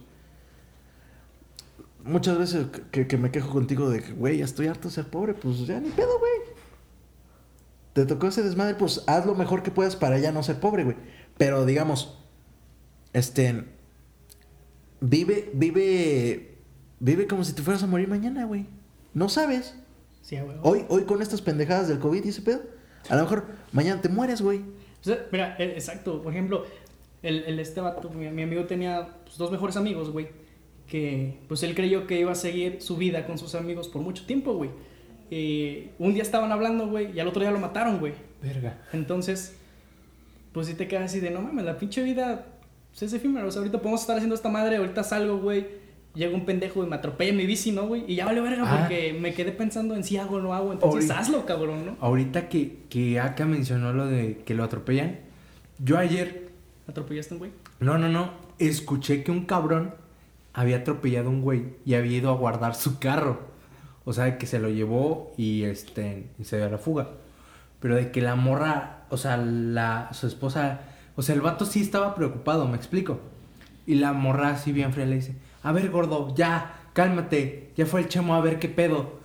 Muchas 2.03 2.37
veces 2.39 2.65
que, 2.91 3.05
que 3.07 3.17
me 3.17 3.29
quejo 3.29 3.49
contigo 3.51 3.89
de 3.89 4.01
que, 4.01 4.13
güey, 4.13 4.37
ya 4.37 4.45
estoy 4.45 4.67
harto 4.67 4.87
de 4.87 4.93
ser 4.95 5.05
pobre, 5.05 5.33
pues 5.33 5.67
ya 5.67 5.79
ni 5.79 5.89
pedo, 5.89 6.17
güey. 6.17 6.31
Te 7.99 8.05
tocó 8.05 8.27
ese 8.27 8.41
desmadre, 8.41 8.75
pues 8.75 9.03
haz 9.07 9.25
lo 9.25 9.35
mejor 9.35 9.61
que 9.61 9.71
puedas 9.71 9.97
para 9.97 10.17
ya 10.19 10.31
no 10.31 10.41
ser 10.41 10.61
pobre, 10.61 10.85
güey. 10.85 10.95
Pero 11.37 11.65
digamos, 11.65 12.17
este. 13.11 13.65
Vive, 15.01 15.49
vive. 15.53 16.59
Vive 17.01 17.27
como 17.27 17.43
si 17.43 17.51
te 17.51 17.61
fueras 17.61 17.83
a 17.83 17.87
morir 17.87 18.07
mañana, 18.07 18.45
güey. 18.45 18.67
No 19.13 19.27
sabes. 19.27 19.75
Sí, 20.21 20.39
güey. 20.39 20.55
Hoy, 20.63 20.85
hoy 20.87 21.03
con 21.03 21.21
estas 21.21 21.41
pendejadas 21.41 21.89
del 21.89 21.99
COVID 21.99 22.23
y 22.23 22.29
ese 22.29 22.41
pedo, 22.41 22.61
a 23.09 23.17
lo 23.17 23.23
mejor 23.23 23.47
mañana 23.73 23.99
te 23.99 24.07
mueres, 24.07 24.41
güey. 24.41 24.59
O 24.59 25.03
sea, 25.03 25.25
mira, 25.33 25.57
eh, 25.59 25.73
exacto. 25.73 26.21
Por 26.21 26.31
ejemplo, 26.31 26.63
el, 27.21 27.43
el 27.43 27.59
este 27.59 27.81
vato, 27.81 28.09
mi, 28.11 28.29
mi 28.29 28.43
amigo 28.43 28.63
tenía 28.63 29.09
pues, 29.25 29.37
dos 29.37 29.51
mejores 29.51 29.75
amigos, 29.75 30.09
güey. 30.09 30.29
Que 30.87 31.41
pues 31.49 31.63
él 31.63 31.75
creyó 31.75 32.07
que 32.07 32.17
iba 32.17 32.31
a 32.31 32.35
seguir 32.35 32.81
su 32.81 32.95
vida 32.95 33.27
con 33.27 33.37
sus 33.37 33.55
amigos 33.55 33.89
por 33.89 34.01
mucho 34.01 34.25
tiempo, 34.25 34.53
güey. 34.53 34.69
Eh, 35.31 35.91
un 35.99 36.13
día 36.13 36.23
estaban 36.23 36.51
hablando, 36.51 36.87
güey, 36.87 37.11
y 37.15 37.19
al 37.19 37.27
otro 37.27 37.41
día 37.41 37.51
lo 37.51 37.59
mataron, 37.59 37.99
güey. 37.99 38.13
Verga. 38.41 38.77
Entonces, 38.93 39.55
pues 40.53 40.67
sí 40.67 40.73
te 40.73 40.87
quedas 40.87 41.05
así 41.05 41.19
de, 41.19 41.29
no 41.29 41.41
mames, 41.41 41.65
la 41.65 41.77
pinche 41.77 42.01
vida 42.03 42.45
pues, 42.91 43.03
es 43.03 43.13
efímera. 43.13 43.45
O 43.45 43.51
sea, 43.51 43.59
ahorita 43.59 43.77
podemos 43.79 44.01
estar 44.01 44.15
haciendo 44.17 44.35
esta 44.35 44.49
madre, 44.49 44.77
ahorita 44.77 45.03
salgo, 45.03 45.37
güey. 45.39 45.67
Llega 46.15 46.33
un 46.35 46.43
pendejo 46.45 46.83
y 46.83 46.87
me 46.87 46.95
atropella 46.95 47.31
mi 47.33 47.45
bici, 47.45 47.71
¿no, 47.71 47.85
güey? 47.85 48.03
Y 48.07 48.15
ya 48.15 48.25
vale 48.25 48.41
verga 48.41 48.63
Ah. 48.65 48.79
porque 48.79 49.13
me 49.13 49.33
quedé 49.35 49.51
pensando 49.51 49.95
en 49.95 50.03
si 50.03 50.17
hago 50.17 50.37
o 50.37 50.41
no 50.41 50.55
hago. 50.55 50.73
Entonces 50.73 51.09
Ahorita- 51.11 51.19
hazlo, 51.19 51.45
cabrón, 51.45 51.85
¿no? 51.85 51.97
Ahorita 52.01 52.49
que, 52.49 52.77
que 52.89 53.19
Aka 53.19 53.45
mencionó 53.45 53.93
lo 53.93 54.07
de 54.07 54.39
que 54.43 54.55
lo 54.55 54.63
atropellan, 54.63 55.19
yo 55.77 55.99
ayer, 55.99 56.49
¿Atropellaste 56.87 57.35
un 57.35 57.39
güey? 57.39 57.51
no, 57.79 57.99
no, 57.99 58.09
no, 58.09 58.31
escuché 58.57 59.23
que 59.23 59.29
un 59.31 59.45
cabrón 59.45 59.93
había 60.53 60.77
atropellado 60.77 61.27
a 61.27 61.29
un 61.29 61.41
güey 61.41 61.65
y 61.85 61.93
había 61.93 62.17
ido 62.17 62.31
a 62.31 62.35
guardar 62.35 62.73
su 62.73 62.97
carro. 62.97 63.41
O 64.09 64.13
sea, 64.13 64.39
que 64.39 64.47
se 64.47 64.57
lo 64.57 64.69
llevó 64.69 65.35
y 65.37 65.65
este 65.65 66.25
y 66.39 66.43
se 66.43 66.57
dio 66.57 66.65
a 66.65 66.69
la 66.69 66.79
fuga. 66.79 67.09
Pero 67.79 67.95
de 67.95 68.09
que 68.09 68.21
la 68.21 68.35
morra, 68.35 69.03
o 69.11 69.17
sea, 69.17 69.37
la 69.37 70.09
su 70.13 70.25
esposa, 70.25 70.79
o 71.15 71.21
sea, 71.21 71.35
el 71.35 71.41
vato 71.41 71.63
sí 71.63 71.81
estaba 71.81 72.15
preocupado, 72.15 72.67
me 72.67 72.75
explico. 72.75 73.19
Y 73.85 73.93
la 73.93 74.13
morra 74.13 74.49
así 74.49 74.71
bien 74.71 74.93
fría 74.93 75.05
le 75.05 75.17
dice, 75.17 75.35
"A 75.61 75.71
ver, 75.73 75.91
gordo, 75.91 76.33
ya, 76.35 76.89
cálmate. 76.93 77.69
Ya 77.77 77.85
fue 77.85 78.01
el 78.01 78.07
chamo 78.07 78.33
a 78.33 78.41
ver 78.41 78.57
qué 78.57 78.67
pedo." 78.67 79.19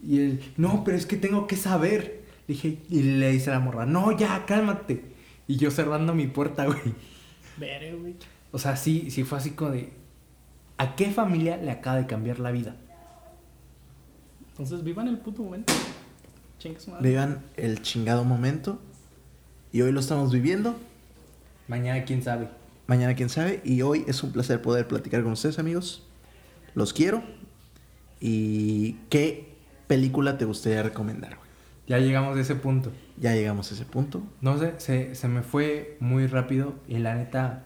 Y 0.00 0.20
él, 0.20 0.52
"No, 0.56 0.84
pero 0.84 0.96
es 0.96 1.04
que 1.04 1.16
tengo 1.16 1.48
que 1.48 1.56
saber." 1.56 2.22
Le 2.46 2.54
dije, 2.54 2.78
y 2.90 3.02
le 3.02 3.32
dice 3.32 3.50
a 3.50 3.54
la 3.54 3.58
morra, 3.58 3.86
"No, 3.86 4.16
ya, 4.16 4.46
cálmate." 4.46 5.02
Y 5.48 5.56
yo 5.56 5.72
cerrando 5.72 6.14
mi 6.14 6.28
puerta, 6.28 6.64
güey. 6.66 6.94
Ver, 7.56 7.96
güey. 7.96 8.14
O 8.52 8.58
sea, 8.60 8.76
sí, 8.76 9.10
sí 9.10 9.24
fue 9.24 9.38
así 9.38 9.50
como 9.50 9.72
de. 9.72 9.90
¿A 10.78 10.94
qué 10.94 11.10
familia 11.10 11.56
le 11.56 11.72
acaba 11.72 11.96
de 11.96 12.06
cambiar 12.06 12.38
la 12.38 12.52
vida? 12.52 12.76
Entonces 14.60 14.84
vivan 14.84 15.08
el 15.08 15.16
puto 15.16 15.42
momento. 15.42 15.72
Madre. 16.90 17.08
Vivan 17.08 17.42
el 17.56 17.80
chingado 17.80 18.24
momento. 18.24 18.78
Y 19.72 19.80
hoy 19.80 19.90
lo 19.90 20.00
estamos 20.00 20.30
viviendo. 20.32 20.76
Mañana, 21.66 22.04
quién 22.04 22.22
sabe. 22.22 22.50
Mañana 22.86 23.14
quién 23.14 23.30
sabe. 23.30 23.62
Y 23.64 23.80
hoy 23.80 24.04
es 24.06 24.22
un 24.22 24.32
placer 24.32 24.60
poder 24.60 24.86
platicar 24.86 25.22
con 25.22 25.32
ustedes, 25.32 25.58
amigos. 25.58 26.06
Los 26.74 26.92
quiero. 26.92 27.22
¿Y 28.20 28.96
qué 29.08 29.56
película 29.86 30.36
te 30.36 30.44
gustaría 30.44 30.82
recomendar, 30.82 31.36
güey? 31.36 31.48
Ya 31.86 31.98
llegamos 31.98 32.36
a 32.36 32.40
ese 32.42 32.54
punto. 32.54 32.92
Ya 33.16 33.32
llegamos 33.34 33.70
a 33.70 33.74
ese 33.74 33.86
punto. 33.86 34.22
No 34.42 34.58
sé, 34.58 34.74
se, 34.76 35.14
se 35.14 35.26
me 35.26 35.40
fue 35.40 35.96
muy 36.00 36.26
rápido 36.26 36.74
y 36.86 36.98
la 36.98 37.14
neta 37.14 37.64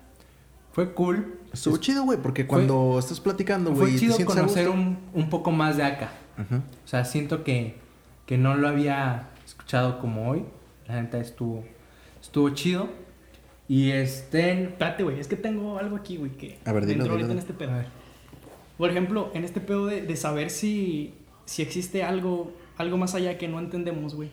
fue 0.71 0.95
cool. 0.95 1.41
Estuvo 1.53 1.75
Es- 1.75 1.81
chido, 1.81 2.05
güey, 2.05 2.19
porque 2.23 2.47
cuando 2.47 3.01
estás 3.01 3.19
platicando, 3.19 3.71
güey, 3.73 3.83
Fue 3.83 3.93
te 3.95 3.99
chido 3.99 4.15
a 4.15 4.25
conocer 4.25 4.69
gusto- 4.69 4.81
un, 4.81 4.99
un 5.13 5.29
poco 5.29 5.51
más 5.51 5.77
de 5.77 5.83
acá. 5.83 6.13
Ujú. 6.39 6.57
O 6.57 6.87
sea, 6.89 7.05
siento 7.05 7.45
que, 7.45 7.77
que 8.27 8.39
no 8.39 8.57
lo 8.57 8.69
había 8.69 9.29
escuchado 9.45 9.99
como 9.99 10.29
hoy. 10.31 10.45
La 10.87 11.01
neta 11.01 11.19
estuvo, 11.19 11.65
estuvo 12.21 12.51
chido. 12.51 12.89
Y 13.69 13.91
este... 13.93 14.65
Espérate, 14.65 15.03
güey, 15.05 15.19
es 15.21 15.29
que 15.29 15.37
tengo 15.37 15.79
algo 15.79 15.97
aquí, 15.97 16.17
güey, 16.19 16.33
que 16.33 16.59
A 16.67 16.73
ver, 16.73 16.85
dilo, 16.85 17.05
dilo, 17.05 17.15
ahorita 17.15 17.33
en 17.33 17.39
dilo. 17.39 17.41
este 17.41 17.55
pedo. 17.55 17.73
A 17.73 17.77
ver. 17.79 17.87
Por 18.77 18.91
ejemplo, 18.91 19.31
en 19.35 19.45
este 19.45 19.61
pedo 19.61 19.87
de, 19.87 20.03
de 20.03 20.17
saber 20.17 20.51
si, 20.51 21.15
si 21.47 21.63
existe 21.63 22.03
algo, 22.03 22.53
algo 22.77 22.99
más 22.99 23.15
allá 23.15 23.39
que 23.39 23.49
no 23.49 23.59
entendemos, 23.61 24.15
güey. 24.15 24.31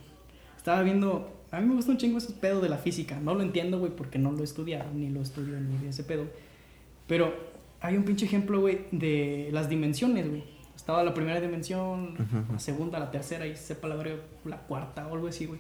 Estaba 0.58 0.82
viendo, 0.82 1.32
a 1.52 1.62
mí 1.62 1.68
me 1.68 1.76
gusta 1.76 1.92
un 1.92 1.98
chingo 1.98 2.18
ese 2.18 2.34
pedo 2.34 2.60
de 2.60 2.68
la 2.68 2.78
física. 2.78 3.20
No 3.20 3.34
lo 3.36 3.42
entiendo, 3.44 3.80
güey, 3.80 3.96
porque 3.96 4.20
no 4.20 4.32
lo 4.32 4.40
he 4.40 4.44
estudiado, 4.44 4.92
ni 4.94 5.10
lo 5.10 5.22
estudio, 5.22 5.60
ni 5.60 5.88
ese 5.88 6.04
pedo. 6.04 6.26
Pero 7.08 7.34
hay 7.80 7.96
un 7.96 8.04
pinche 8.04 8.26
ejemplo, 8.26 8.60
güey, 8.60 8.82
de 8.92 9.50
las 9.54 9.70
dimensiones, 9.70 10.28
güey. 10.30 10.44
Estaba 10.82 11.04
la 11.04 11.14
primera 11.14 11.40
dimensión, 11.40 12.14
Ujú. 12.16 12.54
la 12.54 12.58
segunda, 12.60 12.98
la 12.98 13.12
tercera 13.12 13.46
y 13.46 13.56
sepa 13.56 13.88
la 13.88 13.94
verga, 13.96 14.16
la 14.46 14.58
cuarta 14.58 15.06
o 15.08 15.14
algo 15.14 15.28
así, 15.28 15.46
güey. 15.46 15.60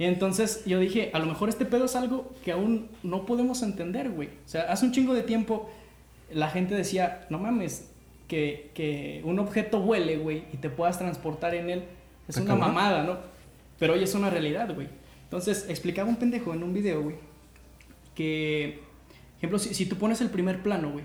Y 0.00 0.04
entonces 0.04 0.64
yo 0.66 0.80
dije, 0.80 1.10
a 1.12 1.20
lo 1.20 1.26
mejor 1.26 1.48
este 1.48 1.64
pedo 1.64 1.84
es 1.84 1.94
algo 1.94 2.32
que 2.44 2.50
aún 2.50 2.88
no 3.04 3.24
podemos 3.24 3.62
entender, 3.62 4.10
güey. 4.10 4.28
O 4.28 4.48
sea, 4.48 4.62
hace 4.62 4.84
un 4.84 4.90
chingo 4.90 5.14
de 5.14 5.22
tiempo 5.22 5.70
la 6.32 6.48
gente 6.50 6.74
decía, 6.74 7.24
no 7.30 7.38
mames, 7.38 7.88
que, 8.26 8.72
que 8.74 9.20
un 9.24 9.38
objeto 9.38 9.78
vuele, 9.80 10.16
güey, 10.16 10.42
y 10.52 10.56
te 10.56 10.70
puedas 10.70 10.98
transportar 10.98 11.54
en 11.54 11.70
él, 11.70 11.84
es 12.26 12.36
una 12.36 12.46
cabrón. 12.54 12.68
mamada, 12.74 13.02
¿no? 13.04 13.18
Pero 13.78 13.92
hoy 13.92 14.02
es 14.02 14.12
una 14.16 14.28
realidad, 14.28 14.74
güey. 14.74 14.88
Entonces, 15.22 15.66
explicaba 15.68 16.08
un 16.08 16.16
pendejo 16.16 16.52
en 16.52 16.64
un 16.64 16.74
video, 16.74 17.00
güey, 17.00 17.14
que, 18.16 18.80
ejemplo, 19.38 19.58
si, 19.60 19.72
si 19.72 19.86
tú 19.86 19.96
pones 19.96 20.20
el 20.20 20.30
primer 20.30 20.62
plano, 20.64 20.90
güey, 20.90 21.04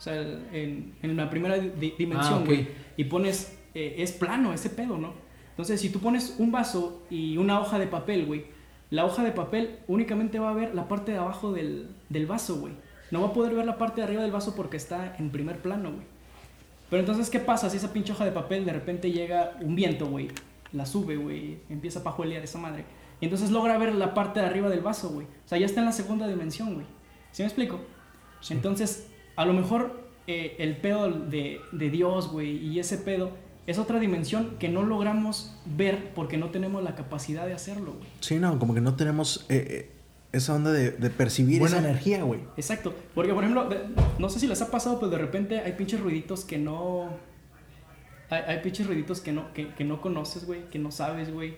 o 0.00 0.02
sea, 0.02 0.18
en, 0.52 0.94
en 1.02 1.14
la 1.14 1.28
primera 1.28 1.58
di- 1.58 1.92
dimensión, 1.98 2.38
Ah, 2.38 2.40
ok. 2.40 2.46
güey, 2.46 2.68
y 2.96 3.04
pones, 3.04 3.54
eh, 3.74 3.96
es 3.98 4.12
plano 4.12 4.54
ese 4.54 4.70
pedo, 4.70 4.96
¿no? 4.96 5.12
Entonces, 5.50 5.78
si 5.78 5.90
tú 5.90 6.00
pones 6.00 6.36
un 6.38 6.50
vaso 6.50 7.02
y 7.10 7.36
una 7.36 7.60
hoja 7.60 7.78
de 7.78 7.86
papel, 7.86 8.24
güey, 8.24 8.46
la 8.88 9.04
hoja 9.04 9.22
de 9.22 9.30
papel 9.32 9.78
únicamente 9.88 10.38
va 10.38 10.50
a 10.50 10.54
ver 10.54 10.74
la 10.74 10.88
parte 10.88 11.12
de 11.12 11.18
abajo 11.18 11.52
del, 11.52 11.90
del 12.08 12.24
vaso, 12.26 12.56
güey. 12.56 12.72
No 13.10 13.20
va 13.20 13.28
a 13.28 13.32
poder 13.34 13.54
ver 13.54 13.66
la 13.66 13.76
parte 13.76 14.00
de 14.00 14.06
arriba 14.06 14.22
del 14.22 14.32
vaso 14.32 14.56
porque 14.56 14.78
está 14.78 15.14
en 15.18 15.28
primer 15.30 15.58
plano, 15.58 15.90
güey. 15.92 16.04
Pero 16.88 17.00
entonces, 17.00 17.28
¿qué 17.28 17.38
pasa 17.38 17.68
si 17.68 17.76
esa 17.76 17.92
pinche 17.92 18.12
hoja 18.12 18.24
de 18.24 18.32
papel 18.32 18.64
de 18.64 18.72
repente 18.72 19.12
llega 19.12 19.58
un 19.60 19.76
viento, 19.76 20.06
güey? 20.06 20.28
La 20.72 20.86
sube, 20.86 21.16
güey, 21.16 21.58
empieza 21.68 22.00
a 22.00 22.04
pajuelear 22.04 22.42
esa 22.42 22.58
madre. 22.58 22.84
Y 23.20 23.26
entonces 23.26 23.50
logra 23.50 23.76
ver 23.76 23.94
la 23.94 24.14
parte 24.14 24.40
de 24.40 24.46
arriba 24.46 24.70
del 24.70 24.80
vaso, 24.80 25.10
güey. 25.10 25.26
O 25.26 25.48
sea, 25.48 25.58
ya 25.58 25.66
está 25.66 25.80
en 25.80 25.86
la 25.86 25.92
segunda 25.92 26.26
dimensión, 26.26 26.72
güey. 26.74 26.86
¿Sí 27.32 27.42
me 27.42 27.48
explico? 27.48 27.80
Entonces, 28.48 29.09
a 29.40 29.46
lo 29.46 29.52
mejor 29.52 30.00
eh, 30.26 30.56
el 30.58 30.76
pedo 30.76 31.10
de, 31.10 31.60
de 31.72 31.90
Dios, 31.90 32.30
güey, 32.30 32.56
y 32.58 32.78
ese 32.78 32.98
pedo 32.98 33.30
es 33.66 33.78
otra 33.78 33.98
dimensión 34.00 34.56
que 34.58 34.68
no 34.68 34.82
logramos 34.82 35.54
ver 35.64 36.12
porque 36.14 36.36
no 36.36 36.50
tenemos 36.50 36.82
la 36.82 36.94
capacidad 36.94 37.46
de 37.46 37.52
hacerlo, 37.54 37.92
güey. 37.92 38.08
Sí, 38.20 38.38
no, 38.38 38.58
como 38.58 38.74
que 38.74 38.80
no 38.80 38.94
tenemos 38.96 39.46
eh, 39.48 39.66
eh, 39.68 39.90
esa 40.32 40.54
onda 40.54 40.72
de, 40.72 40.90
de 40.92 41.10
percibir 41.10 41.62
esa 41.62 41.78
energía, 41.78 42.22
güey. 42.22 42.40
Exacto. 42.56 42.94
Porque, 43.14 43.32
por 43.32 43.42
ejemplo, 43.44 43.68
de- 43.68 43.80
no 44.18 44.28
sé 44.28 44.40
si 44.40 44.46
les 44.46 44.60
ha 44.62 44.70
pasado, 44.70 44.98
pero 44.98 45.10
de 45.10 45.18
repente 45.18 45.60
hay 45.60 45.72
pinches 45.72 46.00
ruiditos 46.00 46.44
que 46.44 46.58
no. 46.58 47.08
Hay, 48.30 48.42
hay 48.46 48.58
pinches 48.62 48.86
ruiditos 48.86 49.20
que 49.20 49.32
no, 49.32 49.52
que, 49.54 49.68
que 49.74 49.84
no 49.84 50.00
conoces, 50.00 50.46
güey, 50.46 50.68
que 50.70 50.78
no 50.78 50.90
sabes, 50.90 51.32
güey, 51.32 51.54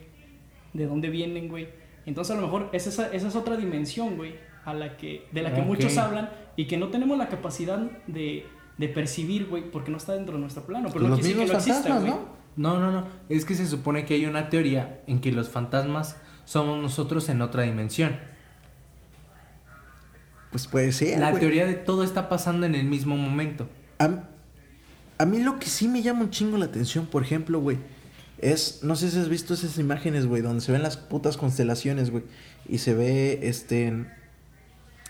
de 0.73 0.87
dónde 0.87 1.11
vienen, 1.11 1.49
güey. 1.49 1.69
Entonces, 2.07 2.37
a 2.37 2.41
lo 2.41 2.47
mejor 2.47 2.69
es 2.73 2.87
esa, 2.87 3.13
esa 3.13 3.29
es 3.29 3.37
otra 3.37 3.57
dimensión, 3.57 4.17
güey, 4.17 4.35
a 4.65 4.75
la 4.75 4.97
que, 4.97 5.27
de 5.33 5.43
la 5.43 5.55
que 5.55 5.63
muchos 5.63 5.97
hablan 5.99 6.31
y 6.57 6.67
que 6.67 6.77
no 6.77 6.89
tenemos 6.89 7.19
la 7.19 7.29
capacidad 7.29 7.79
de, 8.07 8.47
de 8.79 8.89
percibir, 8.89 9.47
güey, 9.47 9.71
porque 9.71 9.91
no 9.91 9.97
está 9.97 10.13
dentro 10.15 10.35
de 10.35 10.41
nuestro 10.41 10.65
plano. 10.65 10.89
Pero 10.89 11.01
Pues 11.01 11.03
no 11.03 11.09
los 11.11 11.21
quiere 11.21 11.35
decir 11.35 11.45
mismos 11.45 11.65
que 11.65 11.71
no 11.71 11.75
exista, 11.75 11.95
fantasmas, 11.95 12.21
güey. 12.21 12.37
¿no? 12.57 12.79
No, 12.79 12.81
no, 12.81 12.93
no. 12.93 13.07
Es 13.29 13.45
que 13.45 13.55
se 13.55 13.67
supone 13.67 14.05
que 14.05 14.15
hay 14.15 14.27
una 14.27 14.51
teoría 14.51 15.03
en 15.07 15.21
que 15.21 15.33
los 15.33 15.49
fantasmas 15.49 16.17
somos 16.45 16.81
nosotros 16.81 17.29
en 17.29 17.41
otra 17.43 17.63
dimensión. 17.63 18.17
Pues 20.51 20.67
puede 20.67 20.93
ser, 20.93 21.19
La 21.19 21.33
teoría 21.33 21.67
de 21.67 21.75
todo 21.75 22.05
está 22.05 22.29
pasando 22.29 22.67
en 22.67 22.75
el 22.75 22.85
mismo 22.85 23.17
momento. 23.17 23.69
A, 23.99 24.25
a 25.17 25.25
mí 25.25 25.39
lo 25.39 25.59
que 25.59 25.67
sí 25.67 25.89
me 25.89 26.03
llama 26.03 26.21
un 26.23 26.31
chingo 26.31 26.59
la 26.59 26.67
atención, 26.67 27.07
por 27.07 27.23
ejemplo, 27.23 27.59
güey, 27.59 27.79
es, 28.37 28.81
no 28.83 28.95
sé 28.97 29.11
si 29.11 29.19
has 29.19 29.31
visto 29.31 29.55
esas 29.55 29.79
imágenes, 29.79 30.27
güey, 30.27 30.43
donde 30.43 30.61
se 30.61 30.73
ven 30.73 30.83
las 30.83 30.99
putas 30.99 31.39
constelaciones, 31.39 32.11
güey, 32.11 32.25
y 32.69 32.79
se 32.79 32.93
ve, 32.93 33.39
este, 33.45 34.05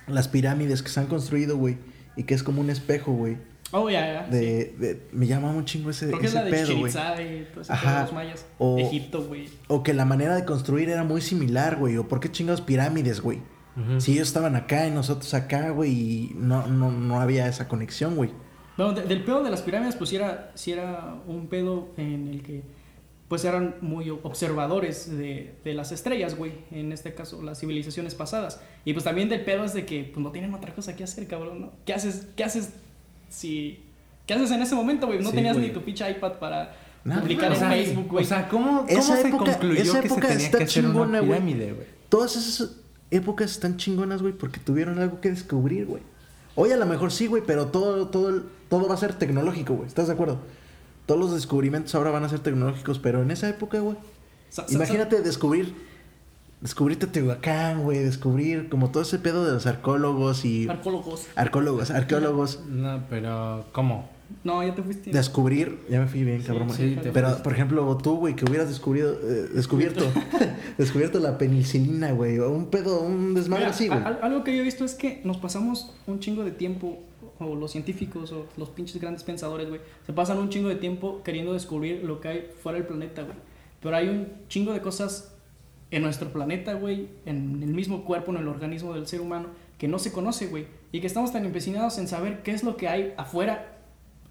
las 0.07 0.29
pirámides 0.29 0.83
que 0.83 0.89
se 0.89 1.01
han 1.01 1.07
construido, 1.07 1.57
güey, 1.57 1.79
y 2.17 2.25
que 2.25 2.35
es 2.35 2.43
como 2.43 2.61
un 2.61 2.71
espejo, 2.71 3.13
güey, 3.13 3.37
Oh, 3.75 3.89
ya, 3.89 4.01
ya. 4.13 4.25
sí. 4.27 4.33
de, 4.33 4.75
de- 4.79 5.03
me 5.13 5.27
llama 5.27 5.51
un 5.51 5.65
chingo 5.65 5.89
ese, 5.91 6.07
Creo 6.09 6.19
que 6.19 6.27
es 6.27 6.33
ese 6.35 6.39
la 6.41 6.45
de 6.45 6.51
pedo, 6.51 6.79
güey. 6.79 6.93
Ajá. 6.95 7.15
pedo 7.17 7.95
de 7.97 8.03
los 8.03 8.13
mayas. 8.13 8.47
O- 8.59 8.79
Egipto, 8.79 9.25
güey. 9.27 9.49
O 9.69 9.83
que 9.83 9.95
la 9.95 10.05
manera 10.05 10.35
de 10.37 10.45
construir 10.45 10.91
era 10.91 11.05
muy 11.05 11.23
similar, 11.23 11.77
güey, 11.77 11.97
o 11.97 12.07
por 12.07 12.21
qué 12.21 12.31
chingados 12.31 12.61
pirámides, 12.61 13.21
güey. 13.21 13.41
Si 13.97 14.13
ellos 14.13 14.29
estaban 14.29 14.55
acá 14.55 14.87
y 14.87 14.91
nosotros 14.91 15.33
acá, 15.33 15.71
güey, 15.71 15.91
y 15.93 16.33
no, 16.37 16.67
no, 16.67 16.91
no 16.93 17.21
había 17.23 17.49
esa 17.49 17.69
conexión, 17.69 18.17
güey. 18.17 18.31
Bueno, 18.77 18.93
de- 18.93 19.05
del 19.05 19.25
pedo 19.25 19.43
de 19.43 19.51
las 19.51 19.63
pirámides, 19.63 19.97
pues 19.97 20.11
sí 20.11 20.17
era, 20.17 20.51
sí 20.55 20.73
era 20.73 21.15
un 21.27 21.47
pedo 21.47 21.89
en 21.97 22.29
el 22.29 22.43
que 22.43 22.65
pues 23.33 23.47
eran 23.47 23.77
muy 23.81 24.11
observadores 24.11 25.11
de, 25.11 25.55
de 25.65 25.73
las 25.73 25.91
estrellas, 25.91 26.37
güey. 26.37 26.53
En 26.71 26.93
este 26.93 27.15
caso, 27.15 27.41
las 27.41 27.59
civilizaciones 27.61 28.15
pasadas. 28.15 28.61
Y 28.85 28.93
pues 28.93 29.07
también 29.07 29.31
del 29.31 29.41
pedo 29.43 29.65
es 29.65 29.73
de 29.73 29.87
que 29.87 30.05
pues 30.13 30.23
no 30.23 30.31
tienen 30.33 30.53
otra 30.53 30.75
cosa 30.75 30.95
que 30.95 31.03
hacer, 31.03 31.27
cabrón, 31.27 31.63
¿no? 31.63 31.73
¿Qué 31.87 31.95
haces, 31.95 32.27
qué 32.37 32.45
haces 32.45 32.75
si... 33.31 33.83
¿Qué 34.27 34.35
haces 34.35 34.51
en 34.51 34.61
ese 34.61 34.75
momento, 34.75 35.07
güey? 35.07 35.19
No 35.21 35.31
Sí, 35.31 35.37
tenías 35.37 35.57
güey. 35.57 35.69
ni 35.69 35.73
tu 35.73 35.81
pinche 35.81 36.11
iPad 36.11 36.33
para 36.35 36.77
Nada, 37.05 37.23
publicar 37.23 37.51
O 37.53 37.55
en 37.55 37.59
sea, 37.61 37.71
Facebook, 37.71 38.07
güey. 38.11 38.23
O 38.23 38.29
sea, 38.29 38.49
¿cómo, 38.51 38.77
cómo 38.87 38.89
Esa 38.89 39.17
se 39.17 39.29
época- 39.29 39.45
concluyó 39.53 39.81
esa 39.83 40.01
que 40.03 40.09
se 40.09 40.15
época 40.15 40.29
tenía 40.29 40.45
está 40.45 40.59
que 40.59 40.65
hacer 40.65 40.83
chingona, 40.85 41.09
una 41.09 41.19
güey. 41.21 41.31
pirámide, 41.41 41.73
güey? 41.73 41.87
Todas 42.11 42.37
esas 42.37 42.77
épocas 43.11 43.51
están 43.51 43.79
chingonas, 43.79 44.21
güey, 44.21 44.35
porque 44.35 44.61
tuvieron 44.61 44.99
algo 44.99 45.23
que 45.23 45.31
descubrir, 45.31 45.87
güey. 45.87 46.03
Hoy 46.55 46.71
a 46.71 46.77
lo 46.77 46.85
mejor 46.85 47.11
sí, 47.11 47.29
güey, 47.29 47.43
pero 47.47 47.69
todo, 47.69 48.09
todo, 48.09 48.43
todo 48.69 48.89
va 48.89 48.93
a 48.95 48.99
ser 48.99 49.15
tecnológico, 49.15 49.73
güey. 49.73 49.89
¿Estás 49.89 50.09
de 50.09 50.13
acuerdo? 50.13 50.39
Todos 51.07 51.21
los 51.21 51.33
descubrimientos 51.35 51.95
ahora 51.95 52.11
van 52.11 52.25
a 52.25 52.29
ser 52.29 52.41
tecnológicos, 52.41 52.99
pero 52.99 53.23
en 53.23 53.31
esa 53.31 53.49
época, 53.49 53.81
güey. 53.81 53.97
Sa- 54.51 54.67
Imagínate 54.71 55.21
descubrir, 55.23 55.75
descubrir 56.61 56.99
Teotihuacán, 56.99 57.83
güey, 57.83 57.99
descubrir 58.01 58.69
como 58.69 58.91
todo 58.91 59.03
ese 59.03 59.19
pedo 59.19 59.45
de 59.45 59.53
los 59.53 59.67
arqueólogos 59.67 60.45
y... 60.45 60.69
Arqueólogos. 60.69 61.27
Arqueólogos, 61.35 61.91
arqueólogos. 61.91 62.61
No, 62.69 63.03
pero 63.11 63.65
¿cómo? 63.73 64.09
No, 64.45 64.63
ya 64.67 64.75
te 64.75 64.83
fuiste. 64.83 65.11
Descubrir, 65.11 65.79
ya 65.91 66.01
me 66.01 66.07
fui 66.07 66.25
bien, 66.25 66.41
cabrón. 66.43 66.71
sí, 66.71 66.97
te 67.03 67.11
pero, 67.13 67.27
fuiste. 67.29 67.43
por 67.45 67.53
ejemplo, 67.53 67.99
tú, 67.99 68.17
güey, 68.17 68.35
que 68.35 68.45
hubieras 68.47 68.69
descubrido, 68.69 69.13
eh, 69.13 69.49
descubierto, 69.55 70.05
descubierto 70.79 71.19
la 71.19 71.37
penicilina, 71.37 72.13
güey, 72.13 72.39
o 72.39 72.51
un 72.51 72.67
pedo, 72.67 73.01
un 73.03 73.35
desmadre 73.35 73.65
Mira, 73.65 73.75
así, 73.75 73.89
güey. 73.89 74.01
algo 74.23 74.43
que 74.45 74.55
yo 74.57 74.63
he 74.63 74.65
visto 74.65 74.85
es 74.87 74.95
que 74.95 75.21
nos 75.25 75.37
pasamos 75.37 75.93
un 76.07 76.21
chingo 76.21 76.45
de 76.45 76.51
tiempo, 76.53 76.99
o 77.43 77.55
los 77.55 77.73
científicos, 77.73 78.33
o 78.33 78.47
los 78.57 78.71
pinches 78.71 79.01
grandes 79.01 79.23
pensadores, 79.25 79.69
güey, 79.69 79.81
se 80.07 80.13
pasan 80.13 80.39
un 80.39 80.49
chingo 80.49 80.69
de 80.69 80.77
tiempo 80.77 81.23
queriendo 81.23 81.53
descubrir 81.53 82.05
lo 82.05 82.21
que 82.21 82.29
hay 82.29 82.51
fuera 82.63 82.79
del 82.79 82.87
planeta, 82.87 83.23
güey. 83.23 83.37
Pero 83.81 83.97
hay 83.97 84.09
un 84.09 84.29
chingo 84.49 84.73
de 84.73 84.81
cosas 84.81 85.35
en 85.91 86.03
nuestro 86.03 86.33
planeta, 86.33 86.75
güey, 86.75 87.09
en 87.27 87.63
el 87.63 87.75
mismo 87.75 88.05
cuerpo, 88.05 88.31
en 88.33 88.39
el 88.39 88.49
organismo 88.49 88.95
del 88.95 89.07
ser 89.07 89.21
humano, 89.21 89.49
que 89.79 89.89
no 89.89 89.99
se 89.99 90.13
conoce, 90.13 90.47
güey. 90.47 90.67
Y 90.93 91.01
que 91.01 91.07
estamos 91.07 91.33
tan 91.33 91.45
empecinados 91.45 91.99
en 91.99 92.09
saber 92.09 92.43
qué 92.43 92.53
es 92.53 92.63
lo 92.63 92.77
que 92.77 92.89
hay 92.89 93.13
afuera. 93.17 93.79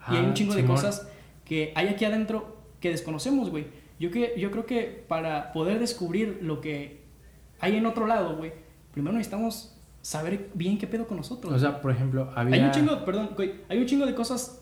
y 0.09 0.16
hay 0.16 0.26
Ah, 0.26 0.28
un 0.28 0.34
chingo 0.34 0.55
de 0.55 0.66
cosas 0.66 1.07
que 1.45 1.72
hay 1.76 1.88
aquí 1.89 2.05
adentro 2.05 2.57
que 2.80 2.89
desconocemos, 2.89 3.49
güey. 3.49 3.68
Yo, 3.99 4.09
que, 4.09 4.34
yo 4.38 4.49
creo 4.49 4.66
que 4.66 5.03
para 5.07 5.53
poder 5.53 5.80
descubrir 5.80 6.39
lo 6.41 6.62
que 6.62 7.01
hay 7.59 7.76
en 7.76 7.86
otro 7.86 8.07
lado, 8.07 8.38
güey, 8.38 8.53
primero 8.93 9.14
necesitamos 9.16 9.78
saber 10.02 10.49
bien 10.54 10.78
qué 10.78 10.88
pedo 10.88 11.08
con 11.08 11.18
nosotros. 11.18 11.54
O 11.54 11.60
sea, 11.60 11.82
por 11.82 11.91
ejemplo, 11.91 12.32
había... 12.36 12.56
Hay 12.56 12.62
un 12.64 12.72
chingo, 12.72 13.06
perdón, 13.06 13.32
güey, 13.36 13.54
hay 13.70 13.78
un 13.78 13.86
chingo 13.86 14.06
de 14.06 14.16
cosas 14.16 14.60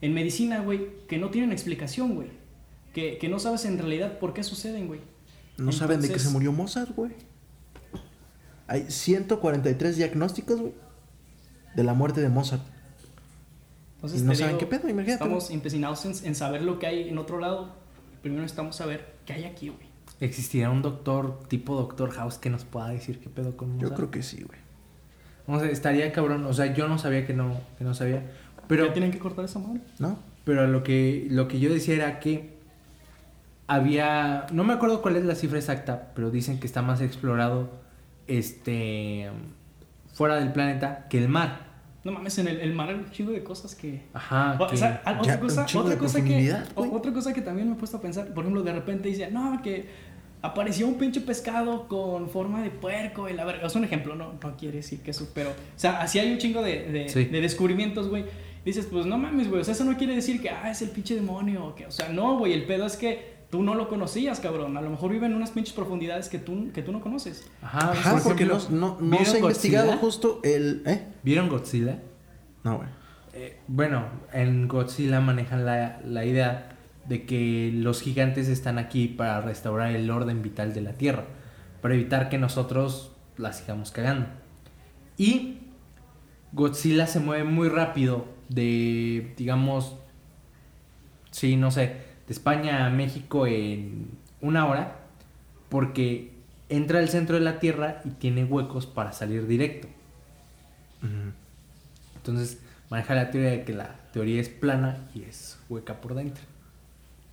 en 0.00 0.14
medicina, 0.14 0.60
güey, 0.60 1.06
que 1.06 1.18
no 1.18 1.30
tienen 1.30 1.52
explicación, 1.52 2.14
güey. 2.14 2.28
Que, 2.92 3.18
que 3.18 3.28
no 3.28 3.38
sabes 3.38 3.64
en 3.66 3.78
realidad 3.78 4.18
por 4.18 4.34
qué 4.34 4.42
suceden, 4.42 4.88
güey. 4.88 5.00
No 5.58 5.72
saben 5.72 6.00
de 6.00 6.08
qué 6.08 6.18
se 6.18 6.30
murió 6.30 6.52
Mozart, 6.52 6.94
güey. 6.96 7.12
Hay 8.66 8.86
143 8.88 9.96
diagnósticos, 9.96 10.60
güey, 10.60 10.72
de 11.74 11.84
la 11.84 11.92
muerte 11.92 12.20
de 12.20 12.28
Mozart. 12.28 12.62
Entonces, 13.96 14.22
y 14.22 14.24
no 14.24 14.34
saben 14.34 14.56
digo, 14.56 14.58
qué 14.58 14.66
pedo, 14.66 14.88
imagínate. 14.88 15.22
Estamos 15.22 15.50
empecinados 15.50 16.04
en, 16.04 16.14
en 16.26 16.34
saber 16.34 16.62
lo 16.62 16.78
que 16.78 16.86
hay 16.86 17.08
en 17.08 17.18
otro 17.18 17.38
lado. 17.38 17.74
Primero 18.22 18.42
necesitamos 18.42 18.76
saber 18.76 19.16
qué 19.26 19.34
hay 19.34 19.44
aquí, 19.44 19.68
güey. 19.68 19.90
¿Existirá 20.20 20.70
un 20.70 20.82
doctor 20.82 21.40
tipo 21.48 21.76
Doctor 21.76 22.10
House 22.12 22.38
que 22.38 22.50
nos 22.50 22.64
pueda 22.64 22.88
decir 22.88 23.20
qué 23.20 23.28
pedo 23.28 23.56
con 23.56 23.78
Yo 23.78 23.88
Mozart? 23.88 23.96
creo 23.96 24.10
que 24.10 24.22
sí, 24.22 24.42
güey. 24.42 24.58
No 25.46 25.58
sé, 25.60 25.70
estaría 25.72 26.12
cabrón. 26.12 26.44
O 26.46 26.52
sea, 26.52 26.72
yo 26.74 26.88
no 26.88 26.98
sabía 26.98 27.26
que 27.26 27.32
no, 27.34 27.58
que 27.78 27.84
no 27.84 27.94
sabía. 27.94 28.22
Pero, 28.68 28.86
¿Ya 28.86 28.92
tienen 28.92 29.10
que 29.10 29.18
cortar 29.18 29.44
esa 29.44 29.58
madre? 29.58 29.80
¿No? 29.98 30.18
pero 30.44 30.66
lo 30.66 30.82
que, 30.82 31.26
lo 31.30 31.46
que 31.48 31.60
yo 31.60 31.72
decía 31.72 31.94
era 31.94 32.18
que 32.18 32.54
había... 33.66 34.46
No 34.52 34.64
me 34.64 34.72
acuerdo 34.72 35.02
cuál 35.02 35.16
es 35.16 35.24
la 35.24 35.34
cifra 35.34 35.58
exacta, 35.58 36.10
pero 36.14 36.30
dicen 36.30 36.58
que 36.58 36.66
está 36.66 36.82
más 36.82 37.00
explorado 37.00 37.70
este 38.26 39.28
fuera 40.12 40.36
del 40.36 40.52
planeta 40.52 41.06
que 41.08 41.18
el 41.18 41.28
mar. 41.28 41.68
No 42.02 42.12
mames, 42.12 42.38
en 42.38 42.48
el, 42.48 42.60
el 42.60 42.72
mar 42.72 42.88
hay 42.88 42.94
un 42.94 43.10
chingo 43.10 43.30
de 43.30 43.44
cosas 43.44 43.74
que... 43.74 44.06
Ajá. 44.14 44.56
O 44.58 44.66
que- 44.66 44.76
sea, 44.76 45.02
al- 45.04 45.16
ya, 45.16 45.20
otra 45.20 45.40
cosa, 45.40 45.62
otra 45.62 45.96
que, 46.24 46.54
otra 46.74 47.12
cosa 47.12 47.32
que 47.34 47.42
también 47.42 47.68
me 47.68 47.74
he 47.74 47.78
puesto 47.78 47.98
a 47.98 48.00
pensar, 48.00 48.32
por 48.32 48.42
ejemplo, 48.44 48.62
de 48.62 48.72
repente 48.72 49.08
dice, 49.08 49.30
no, 49.30 49.60
que 49.62 49.88
apareció 50.42 50.86
un 50.86 50.94
pinche 50.94 51.20
pescado 51.20 51.86
con 51.88 52.28
forma 52.28 52.62
de 52.62 52.70
puerco 52.70 53.28
y 53.28 53.32
la 53.34 53.44
verga. 53.44 53.66
Es 53.66 53.74
un 53.74 53.84
ejemplo, 53.84 54.14
no, 54.14 54.34
no 54.42 54.56
quiere 54.56 54.78
decir 54.78 55.00
que 55.00 55.10
eso, 55.10 55.28
pero, 55.34 55.50
o 55.50 55.54
sea, 55.76 56.00
así 56.00 56.18
hay 56.18 56.32
un 56.32 56.38
chingo 56.38 56.62
de, 56.62 56.84
de, 56.90 57.08
Sí. 57.08 57.24
de 57.26 57.40
descubrimientos, 57.40 58.08
güey. 58.08 58.24
Dices, 58.64 58.86
pues 58.90 59.06
no 59.06 59.16
mames, 59.16 59.48
güey, 59.48 59.62
o 59.62 59.64
sea, 59.64 59.72
eso 59.74 59.84
no 59.84 59.96
quiere 59.96 60.14
decir 60.14 60.40
que, 60.40 60.50
ah, 60.50 60.70
es 60.70 60.82
el 60.82 60.90
pinche 60.90 61.14
demonio, 61.14 61.64
o 61.64 61.74
que, 61.74 61.86
o 61.86 61.90
sea, 61.90 62.10
no, 62.10 62.38
güey, 62.38 62.52
el 62.52 62.64
pedo 62.64 62.84
es 62.86 62.96
que 62.96 63.40
tú 63.50 63.62
no 63.62 63.74
lo 63.74 63.88
conocías, 63.88 64.38
cabrón. 64.38 64.76
A 64.76 64.80
lo 64.82 64.90
mejor 64.90 65.10
vive 65.10 65.26
en 65.26 65.34
unas 65.34 65.50
pinches 65.50 65.74
profundidades 65.74 66.28
que 66.28 66.38
tú, 66.38 66.70
que 66.72 66.82
tú 66.82 66.92
no 66.92 67.00
conoces. 67.00 67.50
Ajá, 67.62 67.90
Ajá, 67.92 68.12
por 68.12 68.22
porque 68.22 68.44
ejemplo, 68.44 68.66
no, 68.70 68.78
no, 68.78 68.96
no 69.00 69.10
¿vieron 69.10 69.26
se 69.26 69.36
ha 69.36 69.40
investigado 69.40 69.92
justo 69.96 70.40
el... 70.44 70.82
¿Eh? 70.86 71.06
¿Vieron 71.22 71.48
Godzilla? 71.48 71.98
No, 72.62 72.76
güey. 72.76 72.88
Eh, 73.32 73.58
bueno, 73.66 74.04
en 74.32 74.68
Godzilla 74.68 75.20
manejan 75.20 75.64
la, 75.64 76.00
la 76.04 76.24
idea 76.24 76.76
de 77.10 77.26
que 77.26 77.72
los 77.74 78.02
gigantes 78.02 78.46
están 78.46 78.78
aquí 78.78 79.08
para 79.08 79.40
restaurar 79.40 79.90
el 79.96 80.08
orden 80.12 80.42
vital 80.42 80.72
de 80.72 80.80
la 80.80 80.92
Tierra, 80.92 81.24
para 81.82 81.94
evitar 81.94 82.28
que 82.28 82.38
nosotros 82.38 83.10
la 83.36 83.52
sigamos 83.52 83.90
cagando. 83.90 84.28
Y 85.18 85.58
Godzilla 86.52 87.08
se 87.08 87.18
mueve 87.18 87.42
muy 87.42 87.68
rápido 87.68 88.26
de, 88.48 89.34
digamos, 89.36 89.96
sí, 91.32 91.56
no 91.56 91.72
sé, 91.72 91.96
de 92.28 92.32
España 92.32 92.86
a 92.86 92.90
México 92.90 93.44
en 93.44 94.12
una 94.40 94.68
hora, 94.68 94.98
porque 95.68 96.32
entra 96.68 97.00
al 97.00 97.08
centro 97.08 97.34
de 97.34 97.42
la 97.42 97.58
Tierra 97.58 98.02
y 98.04 98.10
tiene 98.10 98.44
huecos 98.44 98.86
para 98.86 99.10
salir 99.10 99.48
directo. 99.48 99.88
Entonces 102.14 102.60
maneja 102.88 103.16
la 103.16 103.32
teoría 103.32 103.50
de 103.50 103.64
que 103.64 103.72
la 103.72 103.96
teoría 104.12 104.40
es 104.40 104.48
plana 104.48 105.08
y 105.12 105.24
es 105.24 105.58
hueca 105.68 106.00
por 106.00 106.14
dentro. 106.14 106.49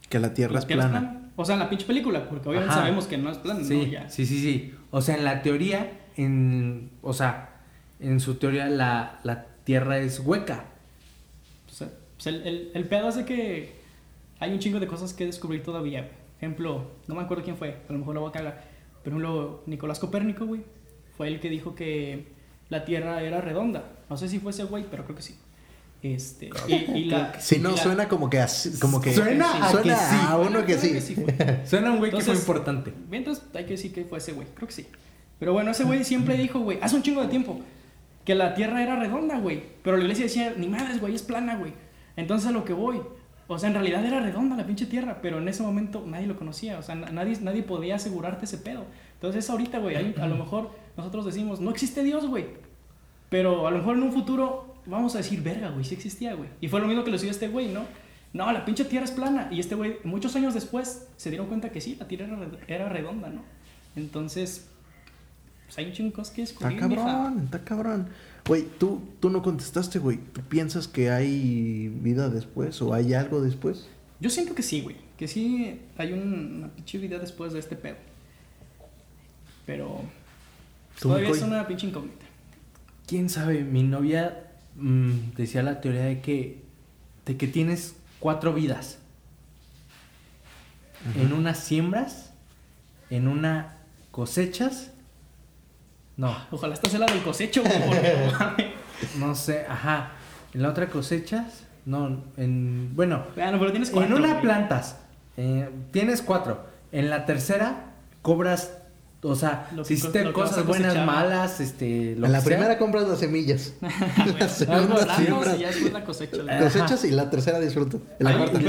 Que 0.10 0.20
la 0.20 0.34
Tierra 0.34 0.58
es 0.60 0.64
¿La 0.64 0.68
Tierra 0.68 0.89
plana. 0.89 1.22
O 1.36 1.45
sea, 1.45 1.53
en 1.53 1.60
la 1.60 1.70
pinche 1.70 1.86
película, 1.86 2.28
porque 2.30 2.49
obviamente 2.49 2.72
Ajá. 2.74 2.82
sabemos 2.82 3.05
que 3.08 3.18
no 3.18 3.30
es 3.30 3.38
plana, 3.38 3.64
Sí, 3.64 3.78
¿no? 3.78 3.84
Ya. 3.91 4.10
sí, 4.10 4.26
sí, 4.26 4.39
sí. 4.41 4.74
O 4.91 5.01
sea, 5.01 5.16
en 5.16 5.24
la 5.24 5.41
teoría, 5.43 5.91
en, 6.16 6.89
o 7.01 7.14
sea, 7.14 7.62
en 7.99 8.20
su 8.20 8.36
teoría 8.36 8.68
la, 8.68 9.20
la 9.24 9.45
Tierra 9.64 9.99
es 9.99 10.20
hueca. 10.20 10.66
Pues 11.66 12.26
el, 12.28 12.47
el, 12.47 12.72
el 12.74 12.86
pedo 12.88 13.12
de 13.12 13.26
que 13.26 13.76
hay 14.39 14.51
un 14.51 14.60
chingo 14.60 14.80
de 14.80 14.88
cosas 14.88 15.14
que 15.14 15.26
descubrir 15.26 15.62
todavía. 15.64 16.10
Ejemplo, 16.38 16.89
no 17.08 17.16
me 17.16 17.22
acuerdo 17.22 17.43
quién 17.43 17.58
fue, 17.58 17.78
a 17.88 17.93
lo 17.93 17.99
mejor 17.99 18.16
lo 18.16 18.22
voy 18.22 18.30
a 18.30 18.34
cagar. 18.34 18.64
Pero 19.03 19.18
ejemplo, 19.18 19.64
Nicolás 19.68 19.99
Copérnico, 19.99 20.45
güey, 20.45 20.62
fue 21.16 21.28
el 21.28 21.39
que 21.39 21.49
dijo 21.49 21.76
que 21.76 22.28
la 22.70 22.86
Tierra 22.86 23.22
era 23.22 23.41
redonda. 23.41 23.84
No 24.10 24.18
sé 24.18 24.28
si 24.30 24.39
fue 24.39 24.51
ese 24.51 24.64
güey, 24.64 24.86
pero 24.89 25.03
creo 25.03 25.16
que 25.16 25.22
sí. 25.22 25.38
Este, 26.03 26.49
y, 26.67 26.73
y 26.73 27.05
la, 27.05 27.33
Si 27.39 27.55
y 27.55 27.59
no, 27.59 27.71
la- 27.71 27.77
suena 27.77 28.07
como 28.07 28.29
que 28.29 28.39
así, 28.39 28.79
como 28.79 29.01
que... 29.01 29.13
Suena 29.13 29.65
a 29.65 29.71
suena 29.71 29.93
que 29.95 29.99
sí. 29.99 30.15
a 30.27 30.37
uno 30.37 30.65
que 30.65 30.77
sí. 30.77 31.15
fue. 31.15 31.61
Suena 31.65 31.91
un 31.91 31.97
güey 31.97 32.11
que 32.11 32.17
fue 32.17 32.33
Entonces- 32.33 32.39
importante. 32.39 32.93
Entonces 33.11 33.43
hay 33.53 33.63
que 33.65 33.71
decir 33.71 33.93
que 33.93 34.03
fue 34.05 34.19
ese 34.19 34.33
güey, 34.33 34.47
creo 34.53 34.67
que 34.67 34.73
sí. 34.73 34.87
Pero 35.39 35.53
bueno, 35.53 35.71
ese 35.71 35.83
güey 35.83 36.03
siempre 36.03 36.37
dijo, 36.37 36.59
güey, 36.59 36.79
hace 36.81 36.95
un 36.95 37.01
chingo 37.03 37.21
de 37.21 37.27
tiempo, 37.27 37.59
que 38.25 38.35
la 38.35 38.53
tierra 38.55 38.81
era 38.83 38.95
redonda, 38.95 39.39
güey. 39.39 39.63
Pero 39.83 39.97
la 39.97 40.03
iglesia 40.03 40.25
decía, 40.25 40.53
ni 40.57 40.67
madres, 40.67 40.99
güey, 40.99 41.15
es 41.15 41.23
plana, 41.23 41.55
güey. 41.57 41.73
Entonces 42.15 42.47
a 42.49 42.51
lo 42.51 42.63
que 42.65 42.73
voy. 42.73 43.01
O 43.49 43.57
sea, 43.57 43.69
en 43.69 43.75
realidad 43.75 44.03
era 44.05 44.19
redonda 44.19 44.57
la 44.57 44.65
pinche 44.65 44.85
tierra, 44.87 45.19
pero 45.21 45.37
en 45.37 45.47
ese 45.47 45.63
momento 45.63 46.03
nadie 46.05 46.27
lo 46.27 46.35
conocía. 46.37 46.77
O 46.79 46.83
sea, 46.83 46.95
na- 46.95 47.11
nadie, 47.11 47.37
nadie 47.41 47.63
podía 47.63 47.95
asegurarte 47.95 48.45
ese 48.45 48.57
pedo. 48.57 48.83
Entonces 49.13 49.49
ahorita, 49.49 49.79
güey, 49.79 49.95
a 49.95 50.27
lo 50.27 50.35
mejor 50.35 50.71
nosotros 50.97 51.25
decimos, 51.25 51.61
no 51.61 51.69
existe 51.71 52.03
Dios, 52.03 52.27
güey. 52.27 52.45
Pero 53.29 53.67
a 53.67 53.71
lo 53.71 53.77
mejor 53.77 53.95
en 53.97 54.03
un 54.03 54.11
futuro 54.11 54.66
vamos 54.88 55.15
a 55.15 55.19
decir, 55.19 55.41
verga, 55.41 55.69
güey, 55.69 55.85
sí 55.85 55.93
existía, 55.95 56.33
güey. 56.33 56.49
Y 56.61 56.67
fue 56.67 56.79
lo 56.79 56.88
mismo 56.88 57.03
que 57.03 57.11
le 57.11 57.17
subió 57.17 57.31
este 57.31 57.47
güey, 57.47 57.67
¿no? 57.71 57.83
No, 58.33 58.51
la 58.51 58.65
pinche 58.65 58.85
tierra 58.85 59.05
es 59.05 59.11
plana. 59.11 59.47
Y 59.51 59.59
este 59.59 59.75
güey, 59.75 59.97
muchos 60.03 60.35
años 60.35 60.53
después, 60.53 61.07
se 61.17 61.29
dieron 61.29 61.47
cuenta 61.47 61.69
que 61.71 61.81
sí, 61.81 61.95
la 61.99 62.07
tierra 62.07 62.25
era, 62.25 62.35
red- 62.38 62.59
era 62.67 62.89
redonda, 62.89 63.29
¿no? 63.29 63.41
Entonces, 63.95 64.67
pues 65.65 65.77
hay 65.77 65.85
un 65.85 65.91
chingo 65.93 66.13
que 66.13 66.21
Está 66.21 66.69
descubrir, 66.69 66.88
vieja. 66.88 67.03
cabrón, 67.05 67.41
está 67.45 67.63
cabrón. 67.63 68.07
Güey, 68.47 68.65
tú, 68.79 69.01
tú 69.19 69.29
no 69.29 69.41
contestaste, 69.41 69.99
güey. 69.99 70.17
¿Tú 70.17 70.41
piensas 70.41 70.88
que 70.88 71.09
hay 71.09 71.89
vida 71.89 72.29
después 72.29 72.81
o 72.81 72.93
hay 72.93 73.13
algo 73.13 73.41
después? 73.41 73.88
Yo 74.19 74.29
siento 74.29 74.55
que 74.55 74.63
sí, 74.63 74.81
güey. 74.81 74.95
Que 75.17 75.27
sí 75.27 75.81
hay 75.97 76.13
un- 76.13 76.57
una 76.57 76.67
pinche 76.69 76.97
vida 76.97 77.17
después 77.19 77.53
de 77.53 77.59
este 77.59 77.75
pedo. 77.75 77.95
Pero 79.65 80.01
todavía 81.01 81.29
es 81.29 81.41
una 81.41 81.67
pinche 81.67 81.88
incógnita. 81.88 82.25
¿Quién 83.05 83.29
sabe? 83.29 83.63
Mi 83.63 83.83
novia 83.83 84.46
mm, 84.78 85.36
decía 85.36 85.63
la 85.63 85.82
teoría 85.82 86.03
de 86.05 86.21
que, 86.21 86.63
de 87.25 87.38
que 87.38 87.47
tienes 87.47 87.95
cuatro 88.19 88.53
vidas. 88.53 88.99
En 91.15 91.32
una 91.34 91.53
siembras, 91.53 92.34
en 93.09 93.28
una 93.28 93.78
cosechas. 94.11 94.91
No, 96.17 96.36
Ojalá 96.49 96.73
esta 96.73 96.89
sea 96.89 96.99
la 96.99 97.05
del 97.05 97.21
cosecho, 97.21 97.61
güey, 97.63 98.73
no 99.19 99.36
sé, 99.36 99.65
ajá. 99.69 100.13
En 100.53 100.63
la 100.63 100.69
otra 100.69 100.89
cosechas, 100.89 101.63
no, 101.86 102.23
en, 102.38 102.95
bueno, 102.95 103.25
Bueno, 103.36 103.59
pero 103.59 103.71
tienes 103.71 103.91
cuatro. 103.91 104.15
en 104.15 104.21
una 104.23 104.30
güey. 104.32 104.41
plantas, 104.41 104.97
eh, 105.38 105.69
tienes 105.91 106.23
cuatro. 106.23 106.65
En 106.91 107.09
la 107.11 107.25
tercera 107.25 107.91
cobras, 108.23 108.73
o 109.24 109.36
sea, 109.36 109.68
Lo 109.76 109.82
que 109.84 109.88
si 109.88 109.93
hiciste 109.95 110.24
lo 110.24 110.30
que 110.30 110.34
cosas 110.34 110.65
buenas, 110.65 110.89
cosechar. 110.93 111.05
malas, 111.05 111.59
este, 111.59 112.15
lo 112.18 112.28
en 112.28 112.32
la 112.32 112.38
que 112.39 112.43
sea. 112.45 112.55
primera 112.55 112.78
compras 112.78 113.07
las 113.07 113.20
semillas. 113.20 113.74
La 114.39 114.47
segunda 114.49 114.82
luego 114.86 114.99
hablamos 115.01 115.15
siembras. 115.26 115.57
y 115.57 115.61
ya 115.61 115.68
después 115.68 115.93
la 115.93 116.03
cosecha. 116.05 116.38
Ajá. 116.47 116.59
Cosechas 116.63 117.05
y 117.05 117.11
la 117.11 117.30
tercera 117.30 117.59
disfruto. 117.59 118.01
En 118.20 118.24
la 118.26 118.30
Ahí, 118.30 118.38
cuarta. 118.38 118.61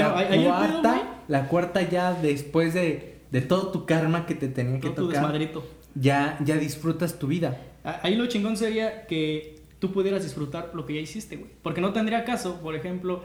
la, 1.28 1.48
pedo, 1.48 1.82
la 1.82 1.90
ya 1.90 2.12
después 2.14 2.74
de, 2.74 3.20
de 3.30 3.40
todo 3.42 3.68
tu 3.72 3.84
karma 3.86 4.24
que 4.26 4.34
te 4.34 4.48
tenía 4.48 4.80
que 4.80 4.88
tu 4.90 5.02
tocar, 5.06 5.20
desmadrito. 5.22 5.64
ya, 5.94 6.38
ya 6.44 6.56
disfrutas 6.56 7.18
tu 7.18 7.26
vida. 7.26 7.60
Ah, 7.84 8.00
Ahí 8.02 8.16
lo 8.16 8.26
chingón 8.26 8.56
sería 8.56 9.06
que 9.06 9.62
tú 9.78 9.92
pudieras 9.92 10.22
disfrutar 10.24 10.70
lo 10.74 10.86
que 10.86 10.94
ya 10.94 11.00
hiciste, 11.00 11.36
güey. 11.36 11.50
Porque 11.62 11.80
no 11.80 11.92
tendría 11.92 12.24
caso, 12.24 12.60
por 12.62 12.74
ejemplo, 12.74 13.22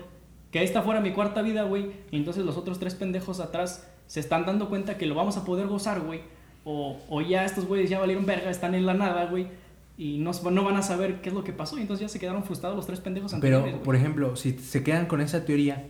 que 0.52 0.62
esta 0.62 0.82
fuera 0.84 1.00
mi 1.02 1.12
cuarta 1.14 1.42
vida, 1.42 1.64
güey. 1.64 1.92
Y 2.12 2.18
entonces 2.18 2.44
los 2.46 2.58
otros 2.58 2.80
tres 2.80 2.96
pendejos 2.96 3.40
atrás 3.40 3.88
se 4.08 4.20
están 4.20 4.46
dando 4.46 4.68
cuenta 4.70 4.98
que 4.98 5.06
lo 5.06 5.16
vamos 5.16 5.38
a 5.38 5.46
poder 5.46 5.68
gozar, 5.68 6.02
güey. 6.02 6.22
O, 6.66 6.98
o 7.10 7.22
ya 7.22 7.46
estos 7.46 7.66
güeyes 7.66 7.90
ya 7.90 8.00
valieron 8.00 8.26
verga, 8.26 8.50
están 8.50 8.76
en 8.76 8.86
la 8.86 8.94
nada, 8.94 9.26
güey. 9.26 9.48
Y 9.98 10.18
no, 10.18 10.32
no 10.50 10.64
van 10.64 10.76
a 10.76 10.82
saber 10.82 11.22
qué 11.22 11.30
es 11.30 11.36
lo 11.36 11.44
que 11.44 11.54
pasó. 11.54 11.78
Y 11.78 11.82
entonces 11.82 12.08
ya 12.08 12.10
se 12.10 12.20
quedaron 12.20 12.44
frustrados 12.44 12.76
los 12.76 12.88
tres 12.88 13.00
pendejos 13.00 13.34
anteriores. 13.34 13.74
Pero, 13.74 13.84
por 13.84 13.96
ejemplo, 13.96 14.36
si 14.36 14.54
se 14.54 14.84
quedan 14.84 15.06
con 15.06 15.22
esa 15.22 15.46
teoría, 15.46 15.86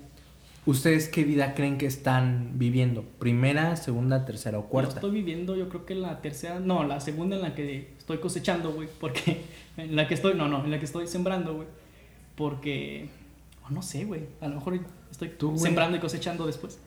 ¿ustedes 0.65 1.07
qué 1.07 1.23
vida 1.23 1.53
creen 1.53 1.77
que 1.77 1.85
están 1.85 2.51
viviendo? 2.55 3.03
¿Primera, 3.19 3.75
segunda, 3.75 4.25
tercera 4.25 4.59
o 4.59 4.63
Yo 4.63 4.69
cuarta? 4.69 4.95
estoy 4.95 5.11
viviendo, 5.11 5.55
yo 5.55 5.69
creo 5.69 5.85
que 5.85 5.95
la 5.95 6.21
tercera, 6.21 6.59
no, 6.59 6.83
la 6.83 6.99
segunda 6.99 7.35
en 7.35 7.41
la 7.41 7.55
que 7.55 7.93
estoy 7.97 8.17
cosechando, 8.17 8.73
güey, 8.73 8.89
porque 8.99 9.41
en 9.77 9.95
la 9.95 10.07
que 10.07 10.13
estoy, 10.13 10.33
no, 10.35 10.47
no, 10.47 10.63
en 10.63 10.71
la 10.71 10.79
que 10.79 10.85
estoy 10.85 11.07
sembrando, 11.07 11.55
güey, 11.55 11.67
porque, 12.35 13.09
oh, 13.65 13.71
no 13.71 13.81
sé, 13.81 14.05
güey, 14.05 14.21
a 14.41 14.47
lo 14.47 14.55
mejor 14.55 14.79
estoy 15.11 15.29
Tú, 15.29 15.57
sembrando 15.57 15.97
y 15.97 15.99
cosechando 15.99 16.45
después. 16.45 16.79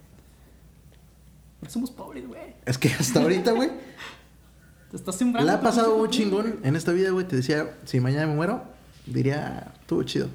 Porque 1.61 1.73
somos 1.73 1.91
pobres, 1.91 2.27
güey. 2.27 2.55
Es 2.65 2.79
que 2.79 2.89
hasta 2.89 3.21
ahorita, 3.21 3.53
güey. 3.53 3.71
Te 4.91 4.97
estás 4.97 5.17
sembrando. 5.17 5.51
La 5.51 5.59
ha 5.59 5.61
pasado 5.61 5.93
futuro, 5.93 6.11
chingón 6.11 6.61
en 6.63 6.77
esta 6.77 6.93
vida, 6.93 7.11
güey. 7.11 7.27
Te 7.27 7.37
decía, 7.37 7.77
si 7.85 8.01
mañana 8.01 8.27
me 8.27 8.35
muero, 8.35 8.65
diría, 9.07 9.73
estuvo 9.81 10.03
chido. 10.03 10.29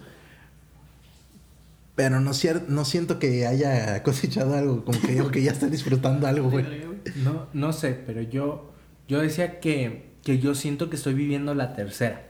Pero 1.95 2.19
no, 2.19 2.31
no 2.67 2.85
siento 2.85 3.19
que 3.19 3.45
haya 3.45 4.01
cosechado 4.03 4.55
algo, 4.55 4.83
como 4.83 4.99
que 4.99 5.13
digo 5.13 5.31
que 5.31 5.43
ya 5.43 5.51
está 5.51 5.67
disfrutando 5.67 6.27
algo, 6.27 6.49
güey. 6.49 6.65
No, 7.23 7.47
no 7.53 7.73
sé, 7.73 7.93
pero 8.05 8.21
yo, 8.21 8.71
yo 9.07 9.19
decía 9.19 9.59
que, 9.59 10.11
que 10.23 10.39
yo 10.39 10.55
siento 10.55 10.89
que 10.89 10.95
estoy 10.95 11.13
viviendo 11.13 11.53
la 11.53 11.73
tercera. 11.73 12.23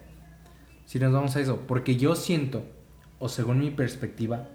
Si 0.86 1.00
nos 1.00 1.14
vamos 1.14 1.36
a 1.36 1.40
eso, 1.40 1.62
porque 1.68 1.96
yo 1.96 2.16
siento, 2.16 2.66
o 3.20 3.30
según 3.30 3.60
mi 3.60 3.72
perspectiva, 3.72 4.50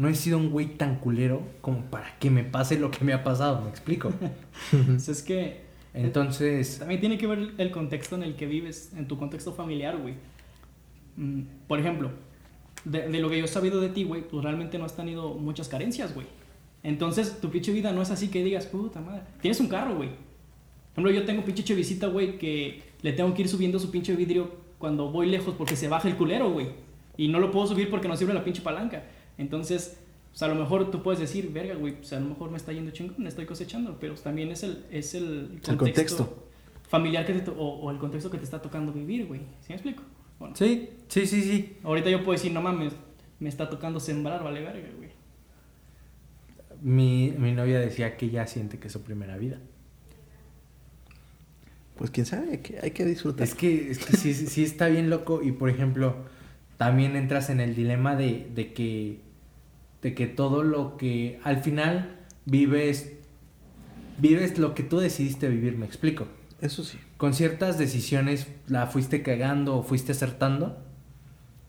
no 0.00 0.08
he 0.08 0.14
sido 0.14 0.38
un 0.38 0.48
güey 0.48 0.78
tan 0.78 0.96
culero 0.96 1.42
como 1.60 1.82
para 1.82 2.18
que 2.18 2.30
me 2.30 2.42
pase 2.42 2.78
lo 2.78 2.90
que 2.90 3.04
me 3.04 3.12
ha 3.12 3.22
pasado, 3.22 3.60
¿me 3.60 3.68
explico? 3.68 4.10
Pues 4.70 5.10
es 5.10 5.22
que 5.22 5.60
Entonces, 5.94 6.78
también 6.78 7.00
tiene 7.00 7.18
que 7.18 7.26
ver 7.26 7.52
el 7.58 7.70
contexto 7.70 8.16
en 8.16 8.22
el 8.22 8.34
que 8.34 8.46
vives, 8.46 8.94
en 8.96 9.06
tu 9.06 9.18
contexto 9.18 9.52
familiar, 9.52 9.98
güey. 9.98 10.14
Mm, 11.16 11.42
Por 11.66 11.80
ejemplo, 11.80 12.12
de, 12.86 13.08
de 13.08 13.20
lo 13.20 13.28
que 13.28 13.38
yo 13.40 13.44
he 13.44 13.48
sabido 13.48 13.78
de 13.78 13.90
ti, 13.90 14.04
güey, 14.04 14.26
pues 14.26 14.42
realmente 14.42 14.78
no 14.78 14.86
has 14.86 14.96
tenido 14.96 15.34
muchas 15.34 15.68
carencias, 15.68 16.14
güey. 16.14 16.26
Entonces, 16.82 17.38
tu 17.38 17.50
pinche 17.50 17.70
vida 17.70 17.92
no 17.92 18.00
es 18.00 18.10
así 18.10 18.28
que 18.28 18.42
digas, 18.42 18.64
puta 18.64 19.02
madre. 19.02 19.20
Tienes 19.42 19.60
un 19.60 19.68
carro, 19.68 19.96
güey. 19.96 20.08
Por 20.08 21.04
ejemplo, 21.04 21.10
yo 21.10 21.26
tengo 21.26 21.44
pinche 21.44 21.62
chevisita, 21.62 22.06
güey, 22.06 22.38
que 22.38 22.82
le 23.02 23.12
tengo 23.12 23.34
que 23.34 23.42
ir 23.42 23.48
subiendo 23.48 23.78
su 23.78 23.90
pinche 23.90 24.16
vidrio 24.16 24.50
cuando 24.78 25.10
voy 25.10 25.26
lejos 25.26 25.54
porque 25.58 25.76
se 25.76 25.88
baja 25.88 26.08
el 26.08 26.16
culero, 26.16 26.50
güey. 26.50 26.68
Y 27.18 27.28
no 27.28 27.38
lo 27.38 27.50
puedo 27.50 27.66
subir 27.66 27.90
porque 27.90 28.08
no 28.08 28.16
sirve 28.16 28.32
la 28.32 28.42
pinche 28.42 28.62
palanca. 28.62 29.04
Entonces, 29.40 29.98
pues 30.30 30.42
a 30.42 30.48
lo 30.48 30.54
mejor 30.54 30.90
tú 30.90 31.02
puedes 31.02 31.18
decir, 31.20 31.50
verga, 31.52 31.74
güey, 31.74 31.96
pues 31.96 32.12
a 32.12 32.20
lo 32.20 32.26
mejor 32.28 32.50
me 32.50 32.56
está 32.56 32.72
yendo 32.72 32.90
chingón, 32.92 33.26
estoy 33.26 33.46
cosechando, 33.46 33.98
pero 33.98 34.14
también 34.14 34.50
es 34.50 34.62
el, 34.62 34.84
es 34.90 35.14
el 35.14 35.60
El 35.66 35.76
contexto. 35.76 36.46
familiar 36.88 37.26
que 37.26 37.34
te 37.34 37.50
o, 37.50 37.54
o 37.56 37.90
el 37.90 37.98
contexto 37.98 38.30
que 38.30 38.38
te 38.38 38.44
está 38.44 38.60
tocando 38.62 38.92
vivir, 38.92 39.26
güey. 39.26 39.40
¿Sí 39.60 39.70
me 39.70 39.74
explico? 39.76 40.02
Bueno, 40.38 40.54
sí, 40.56 40.90
sí, 41.08 41.26
sí, 41.26 41.42
sí. 41.42 41.76
ahorita 41.82 42.08
yo 42.10 42.18
puedo 42.18 42.32
decir, 42.32 42.52
no 42.52 42.62
mames, 42.62 42.92
me 43.40 43.48
está 43.48 43.68
tocando 43.68 43.98
sembrar, 44.00 44.42
vale 44.44 44.60
verga, 44.60 44.88
güey. 44.96 45.10
Mi, 46.82 47.32
mi 47.36 47.52
novia 47.52 47.78
decía 47.80 48.16
que 48.16 48.26
ella 48.26 48.46
siente 48.46 48.78
que 48.78 48.86
es 48.86 48.92
su 48.92 49.02
primera 49.02 49.36
vida. 49.36 49.58
Pues 51.96 52.10
quién 52.10 52.24
sabe, 52.24 52.52
hay 52.52 52.58
que, 52.58 52.78
hay 52.80 52.90
que 52.92 53.04
disfrutar. 53.04 53.46
Es 53.46 53.54
que, 53.54 53.90
es 53.90 53.98
que 53.98 54.16
sí, 54.16 54.32
sí- 54.32 54.46
sí 54.46 54.62
está 54.64 54.88
bien 54.88 55.10
loco 55.10 55.42
y 55.42 55.52
por 55.52 55.68
ejemplo, 55.68 56.16
también 56.78 57.16
entras 57.16 57.50
en 57.50 57.60
el 57.60 57.74
dilema 57.74 58.16
de, 58.16 58.48
de 58.54 58.72
que 58.72 59.20
de 60.02 60.14
que 60.14 60.26
todo 60.26 60.62
lo 60.62 60.96
que 60.96 61.40
al 61.44 61.62
final 61.62 62.16
vives 62.46 63.12
vives 64.18 64.58
lo 64.58 64.74
que 64.74 64.82
tú 64.82 64.98
decidiste 64.98 65.48
vivir, 65.48 65.76
me 65.78 65.86
explico. 65.86 66.26
Eso 66.60 66.84
sí. 66.84 66.98
Con 67.16 67.32
ciertas 67.32 67.78
decisiones 67.78 68.46
la 68.66 68.86
fuiste 68.86 69.22
cagando 69.22 69.76
o 69.76 69.82
fuiste 69.82 70.12
acertando, 70.12 70.78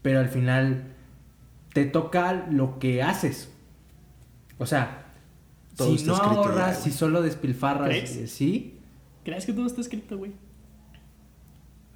pero 0.01 0.19
al 0.19 0.27
final 0.29 0.93
te 1.73 1.85
toca 1.85 2.47
lo 2.51 2.77
que 2.79 3.01
haces. 3.03 3.51
O 4.57 4.65
sea, 4.65 5.13
Todo 5.77 5.89
si 5.89 5.95
está 5.95 6.07
no 6.11 6.13
escrito 6.17 6.39
ahorras, 6.43 6.79
güey. 6.81 6.91
si 6.91 6.97
solo 6.97 7.21
despilfarras, 7.21 7.87
¿Crees? 7.87 8.15
eh, 8.17 8.27
sí. 8.27 8.77
¿Crees 9.23 9.45
que 9.45 9.53
todo 9.53 9.65
está 9.67 9.79
escrito, 9.81 10.17
güey? 10.17 10.33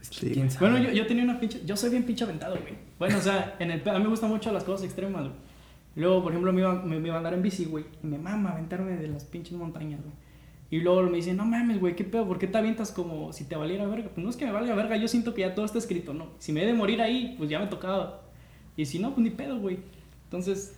Sí. 0.02 0.30
¿Quién 0.32 0.52
sabe? 0.52 0.70
Bueno, 0.72 0.86
yo, 0.88 0.92
yo 0.94 1.08
tenía 1.08 1.24
una 1.24 1.40
pinche. 1.40 1.62
Yo 1.66 1.76
soy 1.76 1.90
bien 1.90 2.04
pinche 2.04 2.24
aventado, 2.24 2.58
güey. 2.62 2.76
Bueno, 3.00 3.18
o 3.18 3.22
sea, 3.22 3.56
en 3.60 3.72
el, 3.72 3.82
pe- 3.82 3.90
a 3.90 3.98
mí 3.98 4.04
me 4.04 4.10
gustan 4.10 4.30
mucho 4.30 4.52
las 4.52 4.64
cosas 4.64 4.86
extremas, 4.86 5.24
güey. 5.24 5.34
Luego, 5.96 6.22
por 6.24 6.32
ejemplo, 6.34 6.52
me 6.52 6.62
iba, 6.62 6.74
me, 6.84 7.00
me 7.00 7.08
iba 7.08 7.16
a 7.16 7.18
andar 7.20 7.34
en 7.34 7.42
bici, 7.42 7.66
güey. 7.66 7.86
Y 8.04 8.08
me 8.08 8.18
mama 8.18 8.52
aventarme 8.52 8.98
de 8.98 9.08
las 9.08 9.24
pinches 9.24 9.54
montañas, 9.54 10.02
güey. 10.02 10.14
Y 10.72 10.80
luego 10.82 11.04
me 11.04 11.18
dicen, 11.18 11.38
no 11.38 11.46
mames, 11.46 11.80
güey, 11.80 11.96
¿qué 11.96 12.04
pedo? 12.04 12.28
¿Por 12.28 12.40
qué 12.40 12.48
te 12.48 12.58
avientas 12.58 12.92
como 12.92 13.32
si 13.32 13.46
te 13.46 13.56
valiera 13.56 13.86
verga? 13.88 14.10
Pues 14.14 14.24
no 14.24 14.30
es 14.30 14.36
que 14.36 14.46
me 14.46 14.52
valga 14.52 14.74
verga, 14.76 14.98
yo 14.98 15.08
siento 15.08 15.34
que 15.34 15.42
ya 15.42 15.56
todo 15.56 15.64
está 15.66 15.78
escrito, 15.78 16.14
¿no? 16.14 16.30
Si 16.40 16.52
me 16.52 16.64
he 16.64 16.66
de 16.66 16.74
morir 16.74 17.02
ahí, 17.02 17.36
pues 17.38 17.50
ya 17.50 17.60
me 17.60 17.68
tocaba. 17.68 18.24
Y 18.76 18.86
si 18.86 19.00
no, 19.00 19.14
pues 19.14 19.24
ni 19.24 19.30
pedo, 19.30 19.60
güey. 19.60 19.78
Entonces, 20.26 20.74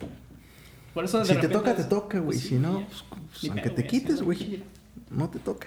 por 0.94 1.04
eso 1.04 1.18
de 1.20 1.24
Si 1.24 1.34
te 1.40 1.48
toca, 1.48 1.74
te 1.74 1.84
toca, 1.84 2.18
güey. 2.18 2.26
pues 2.36 2.40
sí, 2.42 2.48
Si 2.50 2.54
no, 2.56 2.84
pues, 2.86 3.04
pues, 3.30 3.44
aunque 3.50 3.62
pedo, 3.70 3.74
te 3.74 3.86
quites, 3.86 4.22
güey, 4.22 4.62
no 5.10 5.28
te 5.30 5.38
toca. 5.38 5.66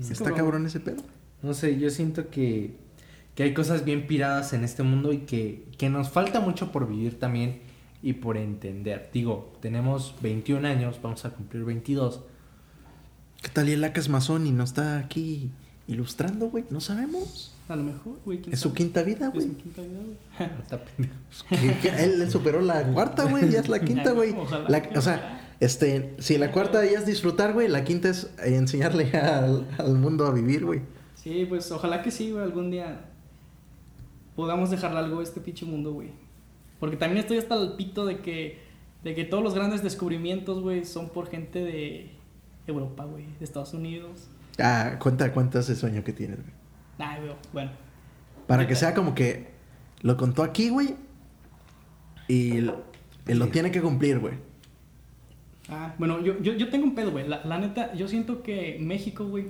Sí, 0.00 0.12
Está 0.12 0.26
cabrón. 0.26 0.38
cabrón 0.38 0.66
ese 0.66 0.80
pedo. 0.80 1.02
No 1.42 1.52
sé, 1.52 1.78
yo 1.78 1.90
siento 1.90 2.30
que, 2.30 2.76
que 3.34 3.42
hay 3.42 3.52
cosas 3.52 3.84
bien 3.84 4.06
piradas 4.06 4.52
en 4.52 4.64
este 4.64 4.82
mundo 4.84 5.12
y 5.12 5.18
que, 5.18 5.64
que 5.76 5.90
nos 5.90 6.08
falta 6.08 6.40
mucho 6.40 6.70
por 6.72 6.88
vivir 6.88 7.18
también 7.18 7.60
y 8.02 8.14
por 8.14 8.36
entender. 8.36 9.10
Digo, 9.12 9.52
tenemos 9.60 10.14
21 10.22 10.66
años, 10.66 10.98
vamos 11.02 11.24
a 11.24 11.30
cumplir 11.30 11.64
22. 11.64 12.20
¿Qué 13.42 13.48
tal 13.48 13.68
y 13.68 13.72
el 13.72 13.80
Laca 13.80 14.00
es 14.00 14.08
masón 14.08 14.46
y 14.46 14.52
no 14.52 14.64
está 14.64 14.98
aquí 14.98 15.50
ilustrando, 15.88 16.50
güey? 16.50 16.64
No 16.70 16.80
sabemos. 16.80 17.54
A 17.68 17.76
lo 17.76 17.84
mejor, 17.84 18.18
güey. 18.24 18.40
Es 18.50 18.60
su 18.60 18.72
quinta 18.74 19.02
vida, 19.02 19.28
Es 19.28 19.32
güey. 19.34 19.46
su 19.46 19.56
quinta 19.56 19.82
vida, 19.82 20.00
güey. 20.00 20.50
Está 20.62 20.84
pendejo. 20.84 21.14
Él, 22.02 22.22
él 22.22 22.30
superó 22.30 22.60
la 22.62 22.82
cuarta, 22.92 23.24
güey. 23.24 23.48
Ya 23.48 23.60
es 23.60 23.68
la 23.68 23.78
quinta, 23.84 24.10
güey. 24.12 24.34
O 24.96 25.00
sea, 25.00 25.54
este, 25.60 26.14
si 26.18 26.36
la 26.36 26.50
cuarta 26.50 26.84
ya 26.84 26.98
es 26.98 27.06
disfrutar, 27.06 27.52
güey, 27.52 27.68
la 27.68 27.84
quinta 27.84 28.08
es 28.08 28.28
enseñarle 28.44 29.10
al, 29.16 29.68
al 29.78 29.94
mundo 29.94 30.26
a 30.26 30.32
vivir, 30.32 30.64
güey. 30.64 30.80
Sí, 31.14 31.46
pues 31.48 31.70
ojalá 31.70 32.02
que 32.02 32.10
sí, 32.10 32.30
güey, 32.32 32.42
algún 32.42 32.70
día 32.70 33.04
podamos 34.36 34.70
dejarle 34.70 34.98
algo 34.98 35.20
a 35.20 35.22
este 35.22 35.40
pinche 35.40 35.64
mundo, 35.64 35.92
güey. 35.92 36.08
Porque 36.80 36.96
también 36.96 37.18
estoy 37.20 37.36
hasta 37.38 37.54
el 37.54 37.72
pito 37.74 38.04
de 38.06 38.18
que, 38.20 38.58
de 39.04 39.14
que 39.14 39.24
todos 39.24 39.42
los 39.44 39.54
grandes 39.54 39.82
descubrimientos, 39.82 40.60
güey, 40.62 40.84
son 40.84 41.10
por 41.10 41.28
gente 41.28 41.60
de 41.62 42.10
Europa, 42.66 43.04
güey, 43.04 43.26
de 43.38 43.44
Estados 43.44 43.74
Unidos. 43.74 44.28
Ah, 44.58 44.96
cuenta, 44.98 45.32
cuenta 45.32 45.60
ese 45.60 45.76
sueño 45.76 46.02
que 46.02 46.12
tienes, 46.12 46.38
güey. 46.40 46.52
Nah, 46.98 47.18
güey, 47.18 47.32
bueno. 47.52 47.70
Para 48.46 48.66
que 48.66 48.74
sea 48.74 48.94
como 48.94 49.14
que 49.14 49.48
lo 50.02 50.16
contó 50.16 50.42
aquí, 50.42 50.70
güey. 50.70 50.96
Y 52.28 52.56
él 52.58 52.66
lo 53.38 53.44
Sí. 53.46 53.50
tiene 53.52 53.70
que 53.70 53.80
cumplir, 53.82 54.18
güey. 54.18 54.34
Ah, 55.68 55.94
bueno, 55.98 56.20
yo, 56.20 56.40
yo, 56.40 56.54
yo 56.54 56.68
tengo 56.68 56.84
un 56.84 56.94
pedo, 56.94 57.10
güey. 57.12 57.28
La, 57.28 57.44
la 57.44 57.58
neta, 57.58 57.94
yo 57.94 58.08
siento 58.08 58.42
que 58.42 58.78
México, 58.80 59.24
güey, 59.26 59.48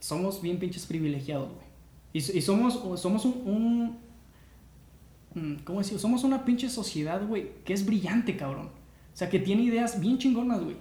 somos 0.00 0.40
bien 0.42 0.58
pinches 0.58 0.86
privilegiados, 0.86 1.48
güey. 1.52 1.66
Y, 2.12 2.18
y 2.18 2.42
somos, 2.42 3.00
somos 3.00 3.24
un, 3.24 3.42
un- 3.46 3.98
¿Cómo 5.64 5.78
decir? 5.78 5.98
Somos 5.98 6.24
una 6.24 6.44
pinche 6.44 6.68
sociedad, 6.68 7.26
güey, 7.26 7.50
que 7.64 7.72
es 7.72 7.86
brillante, 7.86 8.36
cabrón. 8.36 8.66
O 8.66 9.16
sea, 9.16 9.28
que 9.28 9.38
tiene 9.38 9.62
ideas 9.62 10.00
bien 10.00 10.18
chingonas, 10.18 10.62
güey. 10.62 10.76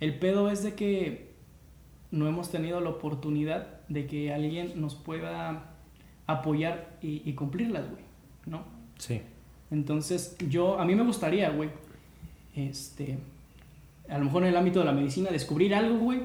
El 0.00 0.18
pedo 0.18 0.50
es 0.50 0.62
de 0.62 0.74
que 0.74 1.32
no 2.10 2.28
hemos 2.28 2.50
tenido 2.50 2.80
la 2.80 2.90
oportunidad 2.90 3.80
de 3.88 4.06
que 4.06 4.32
alguien 4.32 4.80
nos 4.80 4.94
pueda 4.94 5.74
apoyar 6.26 6.96
y, 7.02 7.22
y 7.28 7.34
cumplirlas, 7.34 7.88
güey, 7.90 8.02
¿no? 8.46 8.64
Sí. 8.98 9.20
Entonces, 9.70 10.36
yo, 10.48 10.78
a 10.78 10.84
mí 10.84 10.94
me 10.94 11.02
gustaría, 11.02 11.50
güey, 11.50 11.70
este, 12.54 13.18
a 14.08 14.18
lo 14.18 14.24
mejor 14.24 14.42
en 14.44 14.50
el 14.50 14.56
ámbito 14.56 14.80
de 14.80 14.84
la 14.84 14.92
medicina, 14.92 15.30
descubrir 15.30 15.74
algo, 15.74 15.98
güey, 15.98 16.20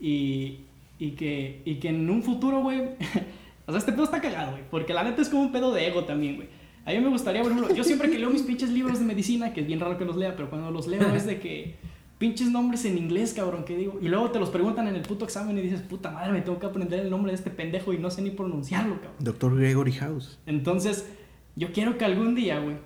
y, 0.00 0.60
y, 0.98 1.12
que, 1.12 1.62
y 1.64 1.76
que 1.76 1.88
en 1.88 2.08
un 2.08 2.22
futuro, 2.22 2.62
güey, 2.62 2.80
o 3.66 3.70
sea, 3.70 3.78
este 3.78 3.92
pedo 3.92 4.04
está 4.04 4.20
cagado, 4.20 4.52
güey, 4.52 4.64
porque 4.70 4.94
la 4.94 5.04
neta 5.04 5.22
es 5.22 5.28
como 5.28 5.42
un 5.42 5.52
pedo 5.52 5.72
de 5.72 5.86
ego 5.86 6.04
también, 6.04 6.36
güey. 6.36 6.48
A 6.84 6.90
mí 6.90 7.00
me 7.00 7.08
gustaría, 7.08 7.42
por 7.42 7.52
ejemplo, 7.52 7.74
yo 7.74 7.84
siempre 7.84 8.10
que 8.10 8.18
leo 8.18 8.30
mis 8.30 8.42
pinches 8.42 8.70
libros 8.70 8.98
de 8.98 9.04
medicina, 9.04 9.52
que 9.52 9.60
es 9.60 9.66
bien 9.66 9.78
raro 9.78 9.98
que 9.98 10.04
los 10.04 10.16
lea, 10.16 10.34
pero 10.36 10.50
cuando 10.50 10.70
los 10.70 10.86
leo 10.86 11.14
es 11.14 11.26
de 11.26 11.38
que 11.38 11.76
pinches 12.18 12.50
nombres 12.50 12.84
en 12.84 12.98
inglés, 12.98 13.34
cabrón, 13.34 13.64
que 13.64 13.76
digo, 13.76 13.98
y 14.00 14.08
luego 14.08 14.30
te 14.30 14.38
los 14.38 14.50
preguntan 14.50 14.88
en 14.88 14.96
el 14.96 15.02
puto 15.02 15.24
examen 15.24 15.58
y 15.58 15.60
dices, 15.60 15.80
puta 15.80 16.10
madre, 16.10 16.32
me 16.32 16.40
tengo 16.40 16.58
que 16.58 16.66
aprender 16.66 17.00
el 17.00 17.10
nombre 17.10 17.32
de 17.32 17.36
este 17.36 17.50
pendejo 17.50 17.92
y 17.92 17.98
no 17.98 18.10
sé 18.10 18.22
ni 18.22 18.30
pronunciarlo, 18.30 18.94
cabrón. 18.96 19.14
Doctor 19.18 19.56
Gregory 19.56 19.92
House. 19.92 20.38
Entonces, 20.46 21.08
yo 21.56 21.72
quiero 21.72 21.98
que 21.98 22.04
algún 22.04 22.34
día, 22.34 22.58
güey, 22.60 22.76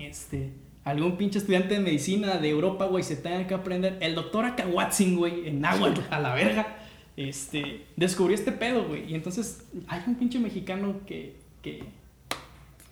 este, 0.00 0.52
algún 0.84 1.16
pinche 1.16 1.38
estudiante 1.38 1.74
de 1.74 1.80
medicina 1.80 2.38
de 2.38 2.48
Europa, 2.48 2.86
güey, 2.86 3.02
se 3.02 3.16
tenga 3.16 3.46
que 3.46 3.54
aprender 3.54 3.98
el 4.00 4.14
doctor 4.14 4.44
Akawatzin, 4.44 5.16
güey, 5.16 5.48
en 5.48 5.60
náhuatl, 5.60 6.00
a 6.10 6.20
la 6.20 6.34
verga. 6.34 6.78
Este, 7.16 7.86
descubrió 7.96 8.34
este 8.34 8.52
pedo, 8.52 8.86
güey. 8.86 9.10
Y 9.10 9.14
entonces 9.14 9.64
hay 9.88 10.02
un 10.06 10.16
pinche 10.16 10.38
mexicano 10.38 11.00
que, 11.06 11.36
que, 11.62 11.84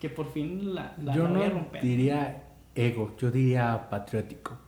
que 0.01 0.11
por 0.11 0.32
fin 0.32 0.74
la, 0.74 0.95
la, 1.03 1.14
yo 1.14 1.24
la 1.24 1.30
voy 1.30 1.42
a 1.42 1.49
no 1.49 1.55
romper. 1.55 1.82
diría 1.82 2.42
ego, 2.74 3.14
yo 3.18 3.30
diría 3.30 3.88
patriótico. 3.90 4.59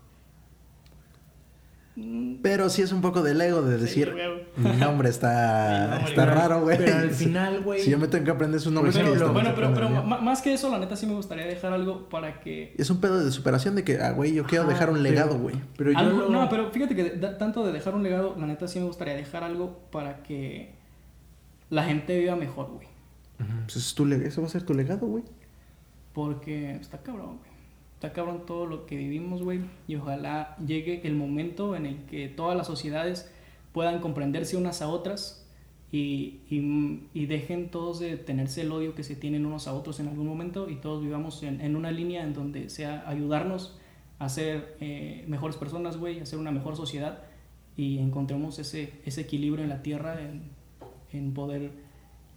Mm, 1.98 2.36
Pero 2.42 2.68
sí 2.68 2.82
es 2.82 2.92
un 2.92 3.00
poco 3.00 3.22
del 3.22 3.40
ego 3.40 3.62
de 3.62 3.76
sí, 3.78 3.82
decir, 3.84 4.12
güey. 4.12 4.46
mi 4.56 4.76
nombre 4.78 5.08
está, 5.08 5.84
Mi 5.84 5.90
nombre, 5.94 6.10
está 6.10 6.24
güey. 6.26 6.36
raro, 6.36 6.60
güey. 6.60 6.76
Pero 6.76 6.94
al 6.98 7.10
final, 7.10 7.62
güey. 7.62 7.80
Si 7.80 7.90
yo 7.90 7.98
me 7.98 8.06
tengo 8.08 8.22
que 8.26 8.30
aprender 8.32 8.60
sus 8.60 8.70
nombres, 8.70 8.94
Por 8.94 9.02
que 9.02 9.08
ejemplo, 9.12 9.24
ellos 9.40 9.42
Bueno, 9.56 9.74
pero, 9.74 9.74
pero 9.74 10.02
más 10.04 10.42
que 10.42 10.52
eso, 10.52 10.70
la 10.70 10.78
neta 10.78 10.94
sí 10.94 11.06
me 11.06 11.14
gustaría 11.14 11.46
dejar 11.46 11.72
algo 11.72 12.06
para 12.10 12.40
que. 12.40 12.74
Es 12.76 12.90
un 12.90 13.00
pedo 13.00 13.24
de 13.24 13.30
superación 13.32 13.76
de 13.76 13.84
que, 13.84 13.98
ah, 13.98 14.10
güey, 14.12 14.34
yo 14.34 14.44
quiero 14.44 14.64
Ajá, 14.64 14.72
dejar 14.74 14.88
un 14.90 14.96
pero- 14.96 15.02
legado, 15.04 15.38
güey. 15.38 15.56
Pero 15.78 15.92
yo 15.92 15.98
Algo- 15.98 16.18
lo- 16.18 16.28
No, 16.28 16.48
pero 16.50 16.70
fíjate 16.70 16.94
que 16.94 17.04
de- 17.04 17.28
tanto 17.34 17.64
de 17.66 17.72
dejar 17.72 17.94
un 17.94 18.02
legado, 18.02 18.36
la 18.38 18.46
neta 18.46 18.68
sí 18.68 18.78
me 18.78 18.84
gustaría 18.84 19.14
dejar 19.14 19.42
algo 19.42 19.78
para 19.90 20.22
que 20.22 20.74
la 21.70 21.82
gente 21.84 22.18
viva 22.18 22.36
mejor, 22.36 22.66
güey. 22.72 22.88
Pues 23.38 23.76
es 23.76 23.94
tu 23.94 24.06
eso 24.06 24.40
va 24.40 24.46
a 24.46 24.50
ser 24.50 24.64
tu 24.64 24.74
legado, 24.74 25.06
güey. 25.06 25.24
Porque 26.12 26.72
está 26.72 27.02
cabrón, 27.02 27.38
güey. 27.38 27.50
Está 27.94 28.12
cabrón 28.12 28.44
todo 28.46 28.66
lo 28.66 28.86
que 28.86 28.96
vivimos, 28.96 29.42
güey. 29.42 29.60
Y 29.88 29.96
ojalá 29.96 30.56
llegue 30.64 31.06
el 31.06 31.14
momento 31.14 31.76
en 31.76 31.86
el 31.86 32.04
que 32.04 32.28
todas 32.28 32.56
las 32.56 32.66
sociedades 32.66 33.30
puedan 33.72 34.00
comprenderse 34.00 34.56
unas 34.56 34.82
a 34.82 34.88
otras 34.88 35.46
y, 35.92 36.40
y, 36.50 37.08
y 37.14 37.26
dejen 37.26 37.70
todos 37.70 38.00
de 38.00 38.16
tenerse 38.16 38.62
el 38.62 38.72
odio 38.72 38.94
que 38.94 39.02
se 39.02 39.16
tienen 39.16 39.46
unos 39.46 39.68
a 39.68 39.74
otros 39.74 40.00
en 40.00 40.08
algún 40.08 40.26
momento 40.26 40.68
y 40.68 40.76
todos 40.76 41.02
vivamos 41.02 41.42
en, 41.42 41.60
en 41.60 41.76
una 41.76 41.90
línea 41.90 42.22
en 42.22 42.34
donde 42.34 42.70
sea 42.70 43.08
ayudarnos 43.08 43.78
a 44.18 44.28
ser 44.28 44.76
eh, 44.80 45.24
mejores 45.28 45.56
personas, 45.56 45.98
güey, 45.98 46.20
a 46.20 46.26
ser 46.26 46.38
una 46.38 46.50
mejor 46.50 46.76
sociedad 46.76 47.22
y 47.76 47.98
encontremos 47.98 48.58
ese, 48.58 48.94
ese 49.04 49.20
equilibrio 49.20 49.62
en 49.62 49.70
la 49.70 49.82
tierra 49.82 50.20
en, 50.20 50.50
en 51.12 51.34
poder 51.34 51.70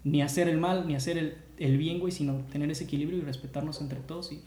ni 0.04 0.22
hacer 0.22 0.48
el 0.48 0.58
mal 0.58 0.88
ni 0.88 0.96
hacer 0.96 1.18
el, 1.18 1.38
el 1.58 1.78
bien, 1.78 2.00
güey, 2.00 2.12
sino 2.12 2.36
tener 2.52 2.70
ese 2.72 2.86
equilibrio 2.86 3.20
y 3.20 3.22
respetarnos 3.22 3.82
entre 3.82 4.00
todos 4.00 4.32
y, 4.32 4.42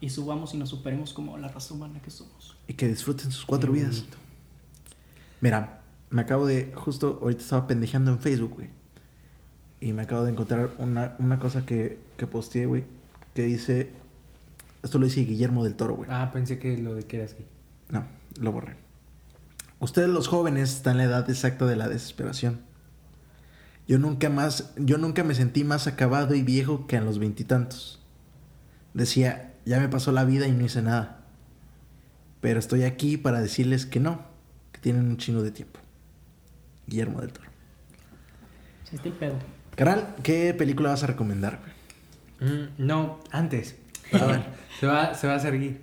y 0.00 0.10
subamos 0.10 0.54
y 0.54 0.58
nos 0.58 0.68
superemos 0.68 1.12
como 1.12 1.36
la 1.38 1.48
raza 1.48 1.74
humana 1.74 2.00
que 2.02 2.10
somos. 2.10 2.56
Y 2.68 2.74
que 2.74 2.88
disfruten 2.88 3.30
sus 3.30 3.44
cuatro 3.44 3.72
vidas. 3.72 4.04
Mira, 5.40 5.82
me 6.10 6.22
acabo 6.22 6.46
de. 6.46 6.72
Justo 6.74 7.18
ahorita 7.22 7.42
estaba 7.42 7.66
pendejeando 7.66 8.10
en 8.12 8.18
Facebook, 8.18 8.54
güey. 8.54 8.68
Y 9.80 9.92
me 9.92 10.02
acabo 10.02 10.24
de 10.24 10.30
encontrar 10.30 10.70
una, 10.78 11.16
una 11.18 11.38
cosa 11.38 11.66
que, 11.66 11.98
que 12.16 12.26
posteé, 12.26 12.66
güey. 12.66 12.84
Que 13.34 13.42
dice. 13.42 13.90
Esto 14.82 14.98
lo 14.98 15.06
dice 15.06 15.24
Guillermo 15.24 15.64
del 15.64 15.74
Toro, 15.74 15.96
güey. 15.96 16.08
Ah, 16.12 16.30
pensé 16.32 16.58
que 16.58 16.78
lo 16.78 16.94
de 16.94 17.02
que 17.02 17.16
eras 17.16 17.34
gay. 17.34 17.46
No, 17.90 18.06
lo 18.38 18.52
borré. 18.52 18.76
Ustedes 19.80 20.08
los 20.08 20.28
jóvenes 20.28 20.74
están 20.74 20.92
en 20.92 20.98
la 20.98 21.04
edad 21.04 21.28
exacta 21.28 21.66
de 21.66 21.76
la 21.76 21.88
desesperación. 21.88 22.60
Yo 23.86 23.98
nunca 23.98 24.30
más, 24.30 24.72
yo 24.76 24.98
nunca 24.98 25.24
me 25.24 25.34
sentí 25.34 25.64
más 25.64 25.86
acabado 25.86 26.34
y 26.34 26.42
viejo 26.42 26.86
que 26.86 26.96
a 26.96 27.00
los 27.00 27.18
veintitantos. 27.18 28.00
Decía, 28.94 29.52
ya 29.66 29.80
me 29.80 29.88
pasó 29.88 30.12
la 30.12 30.24
vida 30.24 30.46
y 30.46 30.52
no 30.52 30.64
hice 30.64 30.82
nada. 30.82 31.20
Pero 32.40 32.58
estoy 32.58 32.84
aquí 32.84 33.16
para 33.16 33.40
decirles 33.40 33.86
que 33.86 34.00
no, 34.00 34.22
que 34.72 34.80
tienen 34.80 35.06
un 35.06 35.16
chingo 35.16 35.42
de 35.42 35.50
tiempo. 35.50 35.80
Guillermo 36.86 37.20
del 37.20 37.32
Toro. 37.32 37.48
El 39.04 39.12
pedo. 39.12 39.34
Carnal, 39.74 40.14
¿qué 40.22 40.54
película 40.54 40.90
vas 40.90 41.02
a 41.02 41.08
recomendar? 41.08 41.58
Mm, 42.40 42.86
no, 42.86 43.18
antes. 43.32 43.76
A 44.12 44.24
ver. 44.24 44.44
Se 44.80 44.86
va, 44.86 45.14
se 45.14 45.28
va 45.28 45.36
a 45.36 45.38
seguir. 45.38 45.80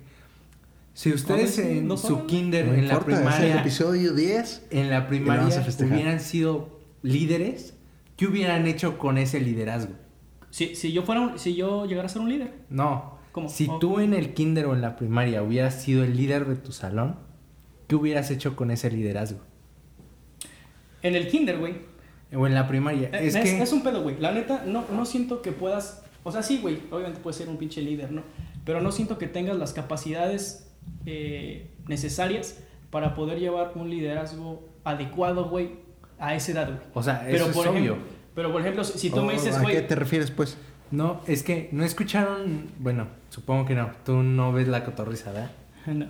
Si 0.92 1.10
ustedes 1.12 1.58
A 1.58 1.62
ver, 1.62 1.70
en 1.78 1.88
no 1.88 1.96
su 1.96 2.26
kinder, 2.26 2.66
No 2.66 2.74
en 2.74 2.88
la 2.88 2.94
importa, 2.94 3.12
es 3.12 3.18
el 3.18 3.24
primaria, 3.24 3.60
episodio 3.60 4.12
10. 4.12 4.66
en 4.70 4.90
la 4.90 5.08
primaria 5.08 5.64
hubieran 5.80 6.20
sido 6.20 6.78
líderes, 7.02 7.72
¿qué 8.16 8.26
hubieran 8.26 8.66
hecho 8.66 8.98
con 8.98 9.18
ese 9.18 9.40
liderazgo? 9.40 9.94
Si, 10.50 10.74
si 10.76 10.92
yo 10.92 11.02
fuera 11.02 11.20
un- 11.20 11.38
si 11.38 11.54
yo 11.54 11.86
llegara 11.86 12.06
a 12.06 12.08
ser 12.08 12.22
un 12.22 12.28
líder, 12.28 12.52
No. 12.70 13.20
¿Cómo? 13.32 13.48
Si 13.48 13.66
Oh. 13.70 13.78
tú 13.78 13.98
en 14.00 14.12
el 14.12 14.34
kinder 14.34 14.66
o 14.66 14.74
en 14.74 14.82
la 14.82 14.96
primaria 14.96 15.42
hubieras 15.42 15.80
sido 15.82 16.04
el 16.04 16.16
líder 16.18 16.44
de 16.46 16.54
tu 16.56 16.70
salón, 16.72 17.16
¿qué 17.88 17.94
hubieras 17.96 18.30
hecho 18.30 18.54
con 18.56 18.70
ese 18.70 18.90
liderazgo? 18.90 19.40
en 21.02 21.16
el 21.16 21.28
kinder, 21.28 21.58
güey, 21.58 21.74
O 22.34 22.46
en 22.46 22.54
la 22.54 22.66
primaria. 22.68 23.08
Eh, 23.12 23.26
es 23.26 23.34
es, 23.34 23.42
que 23.42 23.62
es 23.62 23.72
un 23.72 23.82
pedo, 23.82 24.02
güey. 24.02 24.16
La 24.18 24.32
neta, 24.32 24.64
no, 24.66 24.84
no 24.90 25.04
siento 25.04 25.42
que 25.42 25.52
puedas. 25.52 26.02
O 26.22 26.30
sea, 26.32 26.42
sí, 26.42 26.58
güey. 26.62 26.78
Obviamente 26.90 27.20
puedes 27.20 27.36
ser 27.36 27.48
un 27.48 27.56
pinche 27.58 27.82
líder, 27.82 28.10
¿no? 28.12 28.22
Pero 28.64 28.80
no 28.80 28.90
siento 28.92 29.18
que 29.18 29.26
tengas 29.26 29.56
las 29.58 29.72
capacidades 29.72 30.70
eh, 31.04 31.70
necesarias 31.88 32.58
para 32.90 33.14
poder 33.14 33.38
llevar 33.40 33.72
un 33.74 33.90
liderazgo 33.90 34.66
adecuado, 34.84 35.48
güey, 35.50 35.70
a 36.22 36.34
esa 36.34 36.52
edad, 36.52 36.66
güey. 36.68 36.78
O 36.94 37.02
sea, 37.02 37.22
Pero 37.26 37.44
eso 37.44 37.52
por, 37.52 37.66
es 37.66 37.72
ejemplo, 37.72 37.94
obvio. 37.94 38.04
pero 38.34 38.52
por 38.52 38.60
ejemplo, 38.60 38.84
si 38.84 39.10
tú 39.10 39.22
me 39.22 39.34
dices, 39.34 39.56
¿A 39.56 39.64
qué 39.64 39.82
te 39.82 39.94
refieres, 39.94 40.30
pues? 40.30 40.56
No, 40.90 41.20
es 41.26 41.42
que 41.42 41.68
no 41.72 41.84
escucharon, 41.84 42.68
bueno, 42.78 43.08
supongo 43.30 43.64
que 43.66 43.74
no, 43.74 43.90
tú 44.04 44.22
no 44.22 44.52
ves 44.52 44.68
la 44.68 44.84
cotorriza, 44.84 45.32
¿verdad? 45.32 45.50
No. 45.86 46.06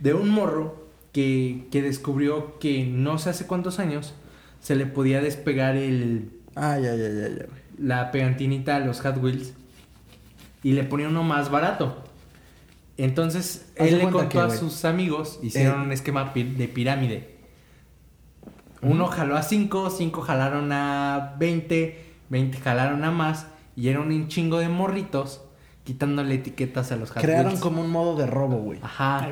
De 0.00 0.14
un 0.14 0.30
morro 0.30 0.88
que, 1.12 1.66
que 1.70 1.82
descubrió 1.82 2.58
que 2.58 2.84
no 2.86 3.18
sé 3.18 3.30
hace 3.30 3.46
cuántos 3.46 3.78
años 3.78 4.14
se 4.60 4.74
le 4.76 4.86
podía 4.86 5.20
despegar 5.20 5.76
el, 5.76 6.30
Ah, 6.56 6.78
ya, 6.78 6.94
ya, 6.94 7.08
ya, 7.08 7.28
ya, 7.28 7.46
la 7.78 8.10
pegantinita 8.12 8.76
a 8.76 8.80
los 8.80 9.00
Hot 9.00 9.22
Wheels 9.22 9.54
y 10.62 10.72
le 10.72 10.84
ponía 10.84 11.08
uno 11.08 11.22
más 11.22 11.50
barato. 11.50 12.02
Entonces 12.96 13.72
Haz 13.78 13.88
él 13.88 13.98
le 13.98 14.04
contó 14.04 14.28
que, 14.28 14.38
a 14.38 14.50
sus 14.50 14.84
amigos, 14.84 15.40
hicieron 15.42 15.82
eh, 15.82 15.84
un 15.86 15.92
esquema 15.92 16.32
de 16.34 16.68
pirámide. 16.68 17.33
Uno 18.84 19.06
jaló 19.06 19.36
a 19.36 19.42
5, 19.42 19.90
5 19.90 20.20
jalaron 20.22 20.70
a 20.72 21.34
20, 21.38 22.04
20 22.28 22.58
jalaron 22.58 23.04
a 23.04 23.10
más 23.10 23.46
y 23.76 23.88
era 23.88 24.00
un 24.00 24.28
chingo 24.28 24.58
de 24.58 24.68
morritos 24.68 25.40
quitándole 25.84 26.34
etiquetas 26.36 26.92
a 26.92 26.96
los 26.96 27.10
Hot 27.10 27.22
Crearon 27.22 27.48
Wheels. 27.48 27.60
como 27.60 27.80
un 27.82 27.90
modo 27.90 28.16
de 28.16 28.26
robo, 28.26 28.56
güey. 28.56 28.78
Ajá. 28.82 29.28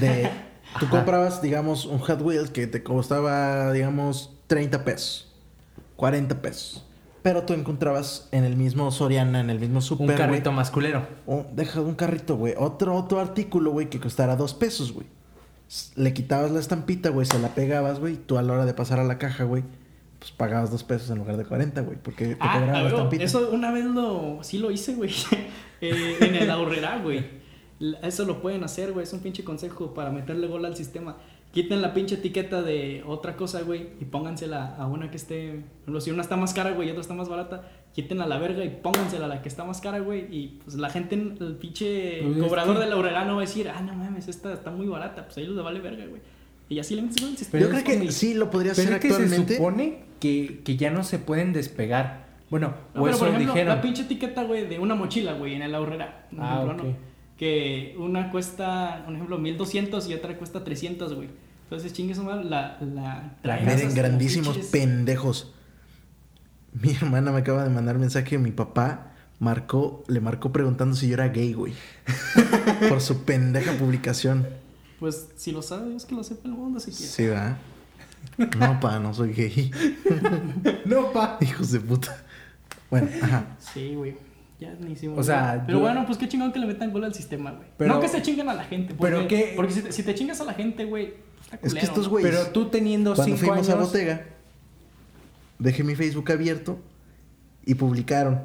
De, 0.00 0.30
tú 0.78 0.86
Ajá. 0.86 0.90
comprabas, 0.90 1.40
digamos, 1.40 1.86
un 1.86 1.98
Hot 2.00 2.20
Wheels 2.20 2.50
que 2.50 2.66
te 2.66 2.82
costaba, 2.82 3.72
digamos, 3.72 4.32
30 4.46 4.84
pesos, 4.84 5.32
40 5.96 6.42
pesos. 6.42 6.82
Pero 7.22 7.42
tú 7.42 7.54
encontrabas 7.54 8.28
en 8.30 8.44
el 8.44 8.56
mismo 8.56 8.90
Soriana, 8.92 9.40
en 9.40 9.50
el 9.50 9.58
mismo 9.58 9.80
super, 9.80 10.10
Un 10.10 10.16
carrito 10.16 10.52
más 10.52 10.70
culero. 10.70 11.06
deja 11.52 11.80
un 11.80 11.94
carrito, 11.94 12.36
güey. 12.36 12.54
Otro, 12.56 12.94
otro 12.94 13.18
artículo, 13.18 13.72
güey, 13.72 13.90
que 13.90 13.98
costara 13.98 14.36
2 14.36 14.54
pesos, 14.54 14.92
güey. 14.92 15.06
Le 15.96 16.12
quitabas 16.12 16.50
la 16.52 16.60
estampita, 16.60 17.10
güey, 17.10 17.26
se 17.26 17.38
la 17.38 17.54
pegabas, 17.54 17.98
güey. 17.98 18.14
y 18.14 18.16
Tú 18.16 18.38
a 18.38 18.42
la 18.42 18.52
hora 18.52 18.66
de 18.66 18.74
pasar 18.74 19.00
a 19.00 19.04
la 19.04 19.18
caja, 19.18 19.44
güey, 19.44 19.64
pues 20.18 20.30
pagabas 20.30 20.70
2 20.70 20.84
pesos 20.84 21.10
en 21.10 21.18
lugar 21.18 21.36
de 21.36 21.44
40, 21.44 21.80
güey. 21.82 21.98
Porque 22.00 22.26
te 22.28 22.36
Ah, 22.40 22.58
cobraban 22.60 22.84
la 22.84 22.90
estampita. 22.90 23.24
Eso 23.24 23.50
una 23.50 23.72
vez 23.72 23.84
lo. 23.84 24.38
Sí 24.42 24.58
lo 24.58 24.70
hice, 24.70 24.94
güey. 24.94 25.10
Eh, 25.82 26.16
en 26.20 26.34
el 26.34 26.50
ahorrera, 26.50 27.00
güey. 27.02 27.22
Eso 28.02 28.24
lo 28.24 28.40
pueden 28.40 28.64
hacer, 28.64 28.92
güey. 28.92 29.04
Es 29.04 29.12
un 29.12 29.20
pinche 29.20 29.44
consejo 29.44 29.92
para 29.92 30.10
meterle 30.10 30.46
gol 30.46 30.64
al 30.64 30.74
sistema. 30.74 31.18
Quiten 31.52 31.82
la 31.82 31.92
pinche 31.92 32.14
etiqueta 32.14 32.62
de 32.62 33.02
otra 33.06 33.36
cosa, 33.36 33.60
güey. 33.60 33.88
Y 34.00 34.06
póngansela 34.06 34.74
a 34.76 34.86
una 34.86 35.10
que 35.10 35.18
esté. 35.18 35.64
Si 36.00 36.10
una 36.10 36.22
está 36.22 36.38
más 36.38 36.54
cara, 36.54 36.70
güey, 36.70 36.88
y 36.88 36.90
otra 36.92 37.02
está 37.02 37.12
más 37.12 37.28
barata. 37.28 37.68
Quiten 37.96 38.20
a 38.20 38.26
la 38.26 38.38
verga 38.38 38.62
y 38.64 38.68
póngansela 38.68 39.24
a 39.24 39.28
la 39.28 39.42
que 39.42 39.48
está 39.48 39.64
más 39.64 39.80
cara, 39.80 39.98
güey. 40.00 40.26
Y 40.30 40.60
pues 40.62 40.76
la 40.76 40.90
gente, 40.90 41.14
el 41.16 41.56
pinche 41.58 42.20
Pues 42.22 42.36
es 42.36 42.42
cobrador 42.44 42.76
que- 42.76 42.84
de 42.84 42.90
la 42.90 43.24
no 43.24 43.34
va 43.36 43.40
a 43.40 43.44
decir, 43.46 43.68
ah, 43.70 43.80
no 43.80 43.94
mames, 43.94 44.28
esta 44.28 44.52
está 44.52 44.70
muy 44.70 44.86
barata. 44.86 45.24
Pues 45.24 45.38
ahí 45.38 45.46
les 45.46 45.56
vale 45.56 45.80
verga, 45.80 46.04
güey. 46.06 46.20
Y 46.68 46.78
así 46.78 46.94
le 46.94 47.02
metes 47.02 47.22
al 47.24 47.36
sistema. 47.36 47.62
Yo 47.62 47.70
creo 47.70 47.82
que 47.82 48.12
sí 48.12 48.34
lo 48.34 48.50
podría 48.50 48.72
Pero 48.74 48.82
hacer 48.88 48.94
es 48.96 49.00
que 49.00 49.08
se 49.08 49.14
actualmente. 49.14 49.56
supone 49.56 49.98
que, 50.20 50.60
que 50.62 50.76
ya 50.76 50.90
no 50.90 51.02
se 51.04 51.18
pueden 51.18 51.52
despegar. 51.52 52.26
Bueno, 52.50 52.74
No, 52.94 53.00
o 53.00 53.04
pero 53.04 53.16
eso 53.16 53.18
por 53.20 53.28
ejemplo, 53.28 53.52
dijeron. 53.54 53.74
la 53.76 53.80
pinche 53.82 54.02
etiqueta, 54.02 54.44
güey, 54.44 54.68
de 54.68 54.78
una 54.78 54.94
mochila, 54.94 55.32
güey, 55.32 55.54
en 55.54 55.62
el 55.62 55.74
ahorrera. 55.74 56.26
Ah, 56.38 56.60
ejemplo, 56.64 56.84
ok. 56.84 56.90
¿no? 56.90 56.96
Que 57.38 57.94
una 57.98 58.30
cuesta, 58.30 59.02
por 59.04 59.14
ejemplo, 59.14 59.38
1200 59.38 60.08
y 60.08 60.14
otra 60.14 60.36
cuesta 60.36 60.62
300, 60.64 61.14
güey. 61.14 61.28
Entonces, 61.64 61.92
chingue 61.92 62.14
su 62.14 62.22
madre, 62.24 62.44
la, 62.44 62.78
la 63.42 63.58
esas 63.58 63.82
como 63.82 63.94
grandísimos 63.94 64.56
pinches- 64.58 64.70
pendejos. 64.70 65.52
Mi 66.82 66.92
hermana 66.92 67.32
me 67.32 67.38
acaba 67.38 67.64
de 67.64 67.70
mandar 67.70 67.98
mensaje 67.98 68.24
que 68.26 68.38
mi 68.38 68.50
papá 68.52 69.12
marcó, 69.38 70.04
le 70.08 70.20
marcó 70.20 70.52
preguntando 70.52 70.96
si 70.96 71.08
yo 71.08 71.14
era 71.14 71.28
gay, 71.28 71.52
güey. 71.54 71.72
Por 72.88 73.00
su 73.00 73.24
pendeja 73.24 73.72
publicación. 73.72 74.46
Pues, 74.98 75.28
si 75.36 75.52
lo 75.52 75.62
sabe, 75.62 75.94
es 75.94 76.04
que 76.06 76.14
lo 76.14 76.24
sepa 76.24 76.48
el 76.48 76.54
mundo 76.54 76.80
si 76.80 76.90
quiere. 76.90 77.06
Sí, 77.12 77.26
¿verdad? 77.26 77.56
No, 78.58 78.80
pa, 78.80 78.98
no 78.98 79.12
soy 79.14 79.32
gay. 79.32 79.70
No, 80.84 81.12
pa. 81.12 81.38
Hijos 81.40 81.70
de 81.72 81.80
puta. 81.80 82.16
Bueno, 82.90 83.08
ajá. 83.22 83.56
Sí, 83.72 83.94
güey. 83.94 84.16
Ya 84.58 84.72
ni 84.80 84.92
hicimos. 84.92 85.18
O 85.18 85.22
sea, 85.22 85.40
nada. 85.40 85.64
Pero 85.66 85.78
yo- 85.78 85.82
bueno, 85.84 86.06
pues 86.06 86.16
qué 86.18 86.28
chingón 86.28 86.52
que 86.52 86.58
le 86.58 86.66
metan 86.66 86.90
gol 86.92 87.04
al 87.04 87.14
sistema, 87.14 87.50
güey. 87.52 87.68
Pero- 87.76 87.94
no 87.94 88.00
que 88.00 88.08
se 88.08 88.22
chingan 88.22 88.48
a 88.48 88.54
la 88.54 88.64
gente. 88.64 88.94
Porque, 88.94 89.14
pero 89.16 89.28
qué- 89.28 89.52
Porque 89.54 89.72
si 89.72 89.82
te, 89.82 89.92
si 89.92 90.02
te 90.02 90.14
chingas 90.14 90.40
a 90.40 90.44
la 90.44 90.54
gente, 90.54 90.84
güey, 90.86 91.14
está 91.52 91.58
Es 91.62 91.74
que 91.74 91.80
estos 91.80 92.04
¿no? 92.04 92.10
güeyes. 92.10 92.30
Pero 92.30 92.50
tú 92.52 92.68
teniendo 92.70 93.14
Cuando 93.14 93.36
cinco 93.36 93.48
fuimos 93.52 93.68
a 93.68 93.72
años. 93.74 93.86
Botega, 93.88 94.24
dejé 95.58 95.82
mi 95.84 95.94
Facebook 95.94 96.30
abierto 96.32 96.78
y 97.64 97.74
publicaron 97.74 98.40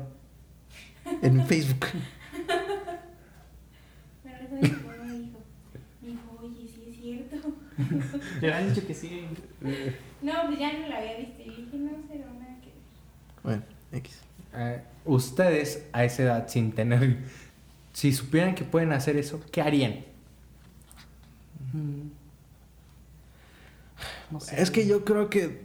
en 1.22 1.38
mi 1.38 1.44
Facebook. 1.44 1.86
Me 4.24 4.38
recuerdo 4.68 5.04
que 5.04 5.10
mi 5.10 5.34
me 6.02 6.10
dijo, 6.10 6.40
oye, 6.42 6.68
sí 6.68 6.84
es 6.90 6.98
cierto. 6.98 7.38
Le 8.42 8.54
han 8.54 8.74
dicho 8.74 8.86
que 8.86 8.94
sí. 8.94 9.28
No, 10.22 10.34
pues 10.48 10.60
ya 10.60 10.74
no 10.74 10.88
la 10.88 10.98
había 10.98 11.18
visto. 11.18 11.42
Y 11.42 11.50
dije, 11.50 11.78
no, 11.78 11.92
será 12.08 12.26
nada 12.34 12.60
que 12.62 12.68
ver. 12.68 12.76
Bueno, 13.44 13.64
X. 13.92 14.20
eh, 14.54 14.82
ustedes 15.06 15.88
a 15.92 16.04
esa 16.04 16.24
edad 16.24 16.48
sin 16.48 16.72
tener. 16.74 17.18
Si 17.94 18.14
supieran 18.14 18.56
que 18.56 18.64
pueden 18.64 18.94
hacer 18.94 19.18
eso, 19.18 19.42
¿qué 19.52 19.62
harían? 19.62 20.06
No 24.32 24.40
sé. 24.40 24.62
Es 24.62 24.72
que 24.72 24.86
yo 24.88 25.04
creo 25.04 25.30
que. 25.30 25.62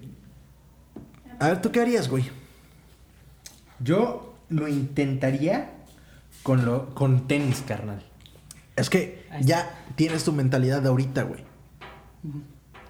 A 1.38 1.48
ver, 1.48 1.62
¿tú 1.62 1.70
qué 1.72 1.80
harías, 1.80 2.08
güey? 2.08 2.24
Yo 3.80 4.34
lo 4.48 4.68
intentaría 4.68 5.70
con, 6.42 6.64
lo, 6.64 6.94
con 6.94 7.26
tenis, 7.28 7.62
carnal. 7.66 8.02
Es 8.76 8.90
que 8.90 9.24
ya 9.40 9.84
tienes 9.96 10.24
tu 10.24 10.32
mentalidad 10.32 10.82
de 10.82 10.88
ahorita, 10.88 11.22
güey. 11.22 11.40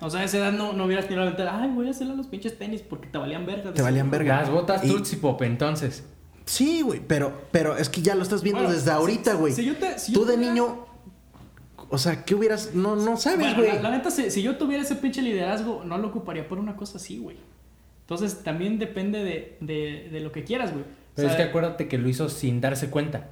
O 0.01 0.11
sea, 0.11 0.21
a 0.21 0.25
esa 0.25 0.39
edad 0.39 0.53
no, 0.53 0.73
no 0.73 0.85
hubieras 0.85 1.07
tenido 1.07 1.25
la 1.25 1.31
mentalidad, 1.31 1.61
ay, 1.61 1.71
voy 1.71 1.89
a 1.89 1.91
hacerle 1.91 2.13
a 2.13 2.17
los 2.17 2.27
pinches 2.27 2.59
tenis 2.59 2.83
porque 2.83 3.07
te 3.09 3.19
valían 3.19 3.47
verga. 3.47 3.73
Te 3.73 3.83
valían 3.83 4.11
verga. 4.11 4.41
Las 4.41 4.51
botas 4.51 4.85
Y- 4.85 4.89
Tootsie 4.89 5.19
Pop, 5.19 5.41
entonces. 5.43 6.05
Sí, 6.45 6.83
güey, 6.83 7.01
pero, 7.07 7.43
pero 7.51 7.77
es 7.77 7.89
que 7.89 8.03
ya 8.03 8.15
lo 8.15 8.23
estás 8.23 8.43
viendo 8.43 8.61
Bueno, 8.63 8.75
desde 8.77 8.91
ahorita, 8.93 9.35
güey. 9.35 9.53
si 9.53 9.65
yo 9.65 9.77
te- 9.77 9.99
si 9.99 10.13
Tú 10.13 10.21
yo 10.21 10.27
de 10.27 10.35
tuviera- 10.35 10.53
niño. 10.55 10.87
O 11.89 11.99
sea, 11.99 12.25
¿qué 12.25 12.35
hubieras.? 12.35 12.75
No, 12.75 12.95
no 12.97 13.17
sabes, 13.17 13.39
Bueno, 13.41 13.57
güey. 13.59 13.69
la, 13.77 13.83
la 13.83 13.91
neta, 13.91 14.11
si, 14.11 14.31
si 14.31 14.43
yo 14.43 14.57
tuviera 14.57 14.83
ese 14.83 14.97
pinche 14.97 15.23
liderazgo, 15.23 15.83
no 15.85 15.99
lo 15.99 16.09
ocuparía 16.09 16.47
por 16.47 16.59
una 16.59 16.77
cosa 16.77 16.99
así, 16.99 17.19
güey. 17.19 17.37
Entonces 18.09 18.43
también 18.45 18.79
depende 18.79 19.25
de, 19.25 19.57
de, 19.61 20.09
de 20.13 20.21
lo 20.21 20.31
que 20.33 20.45
quieras, 20.45 20.73
güey. 20.73 20.85
O 20.85 20.87
Pero 21.17 21.29
sea, 21.29 21.37
es 21.37 21.43
que 21.43 21.49
acuérdate 21.49 21.89
que 21.89 21.99
lo 21.99 22.09
hizo 22.09 22.29
sin 22.29 22.61
darse 22.61 22.89
cuenta. 22.89 23.31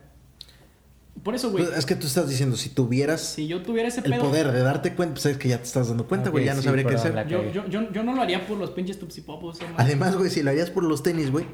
por 1.23 1.35
eso, 1.35 1.51
güey, 1.53 1.65
Pues, 1.65 1.79
es 1.79 1.87
que 1.87 1.95
tú 1.95 2.07
estás 2.09 2.29
diciendo, 2.29 2.57
si 2.57 2.71
tuvieras 2.71 3.21
si 3.21 3.47
yo 3.47 3.63
tuviera 3.63 3.89
ese 3.89 4.01
el 4.01 4.11
pedo, 4.11 4.23
poder 4.25 4.51
de 4.51 4.61
darte 4.61 4.95
cuenta, 4.95 5.15
pues 5.15 5.27
es 5.27 5.37
que 5.39 5.49
ya 5.49 5.59
te 5.59 5.65
estás 5.65 5.89
dando 5.89 6.07
cuenta, 6.09 6.31
güey, 6.31 6.45
ya 6.45 6.55
no 6.55 6.61
sí, 6.61 6.67
sabría 6.67 6.85
qué 6.85 6.97
hacer. 6.97 7.27
yo, 7.29 7.51
yo, 7.53 7.67
yo, 7.69 7.93
yo 7.93 8.03
no 8.03 8.15
lo 8.15 8.23
haría 8.23 8.45
por 8.47 8.59
los 8.59 8.71
pinches 8.71 8.99
tupsipopos. 8.99 9.61
¿no? 9.61 9.67
Además, 9.77 10.17
güey, 10.17 10.29
si 10.31 10.43
lo 10.43 10.51
harías 10.51 10.71
por 10.71 10.83
los 10.83 11.03
tenis, 11.05 11.31
güey, 11.31 11.47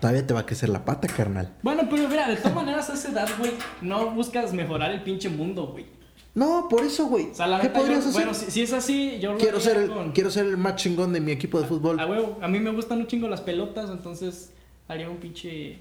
todavía 0.00 0.26
te 0.26 0.32
va 0.32 0.40
a 0.40 0.46
crecer 0.46 0.70
la 0.70 0.84
pata, 0.86 1.08
carnal. 1.08 1.54
Bueno, 1.62 1.82
pero 1.90 2.08
mira, 2.08 2.26
de 2.28 2.36
todas 2.36 2.54
maneras 2.54 2.88
a 2.88 2.94
esa 2.94 3.10
edad, 3.12 3.28
güey, 3.38 3.52
no 3.82 4.12
buscas 4.12 4.54
mejorar 4.54 4.90
el 4.92 5.02
pinche 5.02 5.28
mundo, 5.28 5.66
güey. 5.68 5.86
No, 6.34 6.66
por 6.70 6.82
eso, 6.82 7.06
güey. 7.06 7.30
O 7.30 7.34
sea, 7.34 7.46
la 7.46 7.60
¿Qué 7.60 7.68
neta, 7.68 7.78
yo- 7.78 7.84
podrías 7.84 8.00
hacer? 8.06 8.12
bueno, 8.12 8.32
si, 8.34 8.50
si 8.50 8.62
es 8.62 8.72
así, 8.72 9.18
yo 9.20 9.32
lo 9.32 9.38
quiero, 9.38 9.60
ser 9.60 9.76
el, 9.76 9.90
con- 9.90 10.12
quiero 10.12 10.30
ser 10.30 10.46
el 10.46 10.56
más 10.56 10.76
chingón 10.76 11.12
de 11.12 11.20
mi 11.20 11.30
equipo 11.32 11.60
de 11.60 11.66
fútbol. 11.66 12.00
A 12.00 12.06
huevo, 12.06 12.38
a 12.40 12.48
mí 12.48 12.58
me 12.58 12.70
gustan 12.70 12.98
un 13.00 13.06
chingo 13.06 13.28
las 13.28 13.42
pelotas, 13.42 13.90
entonces 13.90 14.50
haría 14.88 15.10
un 15.10 15.18
pinche 15.18 15.78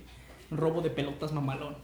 robo 0.50 0.82
de 0.82 0.90
pelotas 0.90 1.32
mamalón. 1.32 1.76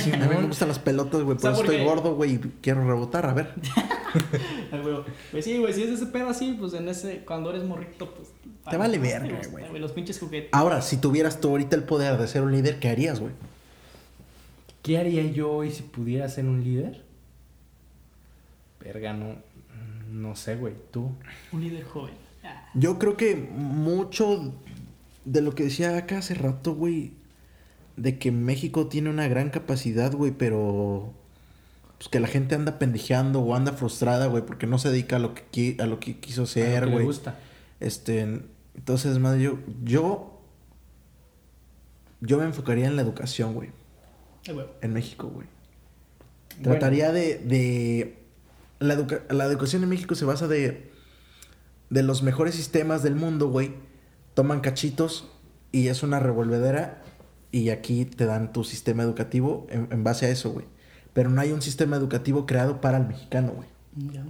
Sí, 0.00 0.12
a 0.12 0.16
mí 0.18 0.36
me 0.40 0.42
gustan 0.46 0.68
las 0.68 0.78
pelotas, 0.78 1.22
güey, 1.22 1.36
O 1.36 1.40
sea, 1.40 1.52
por 1.52 1.64
eso 1.64 1.72
estoy 1.72 1.84
gordo, 1.86 2.14
güey, 2.14 2.34
y 2.34 2.38
quiero 2.60 2.86
rebotar, 2.86 3.26
a 3.26 3.34
ver. 3.34 3.52
A 4.72 4.76
huevo. 4.76 5.04
Pues 5.32 5.44
sí, 5.44 5.58
güey, 5.58 5.72
si 5.74 5.82
es 5.82 5.90
ese 5.90 6.06
pedo 6.06 6.28
así, 6.28 6.56
pues 6.58 6.74
en 6.74 6.88
ese, 6.88 7.24
cuando 7.26 7.50
eres 7.50 7.64
morrito, 7.64 8.12
pues... 8.14 8.28
Te 8.70 8.76
vale 8.76 8.98
verga, 8.98 9.40
güey. 9.50 9.78
Los 9.80 9.92
pinches 9.92 10.18
juguetes. 10.18 10.48
Ahora, 10.52 10.80
si 10.82 10.96
tuvieras 10.96 11.40
tú 11.40 11.48
ahorita 11.50 11.76
el 11.76 11.82
poder 11.84 12.16
de 12.18 12.26
ser 12.28 12.42
un 12.42 12.50
líder, 12.52 12.78
¿qué 12.80 12.88
harías, 12.88 13.20
güey? 13.20 13.32
¿Qué 14.82 14.98
haría 14.98 15.22
yo 15.24 15.50
hoy 15.52 15.70
si 15.70 15.82
pudiera 15.82 16.28
ser 16.28 16.46
un 16.46 16.62
líder? 16.64 17.04
Verga, 18.86 19.12
no. 19.12 19.36
No 20.10 20.34
sé, 20.36 20.56
güey. 20.56 20.74
Tú. 20.90 21.10
Un 21.52 21.60
líder 21.62 21.84
joven. 21.84 22.14
Ah, 22.44 22.68
Yo 22.74 22.98
creo 22.98 23.16
que 23.16 23.34
mucho 23.36 24.54
de 25.24 25.40
lo 25.42 25.54
que 25.54 25.64
decía 25.64 25.96
acá 25.96 26.18
hace 26.18 26.34
rato, 26.34 26.74
güey, 26.74 27.12
de 27.96 28.18
que 28.18 28.30
México 28.30 28.86
tiene 28.86 29.10
una 29.10 29.26
gran 29.28 29.50
capacidad, 29.50 30.12
güey, 30.12 30.30
pero 30.32 31.12
pues 31.98 32.08
que 32.08 32.20
la 32.20 32.28
gente 32.28 32.54
anda 32.54 32.78
pendejeando 32.78 33.40
o 33.40 33.54
anda 33.56 33.72
frustrada, 33.72 34.26
güey, 34.26 34.44
porque 34.44 34.66
no 34.66 34.78
se 34.78 34.90
dedica 34.90 35.16
a 35.16 35.18
lo 35.18 35.34
que 35.34 35.42
qui- 35.50 35.80
a 35.82 35.86
lo 35.86 35.98
que 35.98 36.18
quiso 36.20 36.46
ser, 36.46 36.88
güey. 36.90 37.04
gusta. 37.04 37.38
Este, 37.80 38.20
entonces, 38.74 39.18
más 39.18 39.38
yo 39.40 39.58
yo 39.82 40.38
yo 42.20 42.38
me 42.38 42.44
enfocaría 42.44 42.86
en 42.86 42.96
la 42.96 43.02
educación, 43.02 43.54
güey, 43.54 43.70
en 44.80 44.92
México, 44.92 45.28
güey. 45.28 45.46
Bueno, 46.58 46.70
Trataría 46.70 47.12
de, 47.12 47.38
de 47.38 48.18
la, 48.78 48.94
educa- 48.94 49.22
la 49.32 49.44
educación 49.44 49.82
en 49.82 49.88
México 49.88 50.14
se 50.14 50.24
basa 50.24 50.48
de 50.48 50.90
de 51.88 52.02
los 52.02 52.22
mejores 52.22 52.54
sistemas 52.56 53.02
del 53.02 53.14
mundo, 53.14 53.48
güey. 53.48 53.74
Toman 54.34 54.60
cachitos 54.60 55.30
y 55.70 55.86
es 55.88 56.02
una 56.02 56.18
revolvedera 56.18 57.00
y 57.52 57.70
aquí 57.70 58.04
te 58.04 58.26
dan 58.26 58.52
tu 58.52 58.64
sistema 58.64 59.04
educativo 59.04 59.66
en, 59.70 59.88
en 59.90 60.02
base 60.02 60.26
a 60.26 60.30
eso, 60.30 60.50
güey. 60.50 60.66
Pero 61.12 61.30
no 61.30 61.40
hay 61.40 61.52
un 61.52 61.62
sistema 61.62 61.96
educativo 61.96 62.44
creado 62.44 62.80
para 62.80 62.98
el 62.98 63.06
mexicano, 63.06 63.52
güey. 63.54 63.68
Ya. 64.12 64.24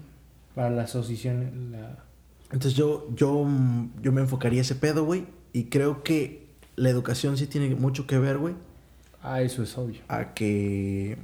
Para 0.54 0.70
la 0.70 0.82
asociación. 0.82 1.72
La... 1.72 2.04
Entonces 2.52 2.74
yo, 2.74 3.08
yo, 3.16 3.44
yo 4.02 4.12
me 4.12 4.20
enfocaría 4.20 4.60
ese 4.60 4.74
pedo, 4.74 5.04
güey. 5.04 5.26
Y 5.52 5.64
creo 5.64 6.02
que 6.04 6.46
la 6.76 6.90
educación 6.90 7.38
sí 7.38 7.46
tiene 7.46 7.74
mucho 7.74 8.06
que 8.06 8.18
ver, 8.18 8.36
güey. 8.38 8.54
Ah, 9.22 9.40
eso 9.40 9.62
es 9.62 9.76
obvio. 9.78 10.02
A 10.08 10.34
que... 10.34 11.16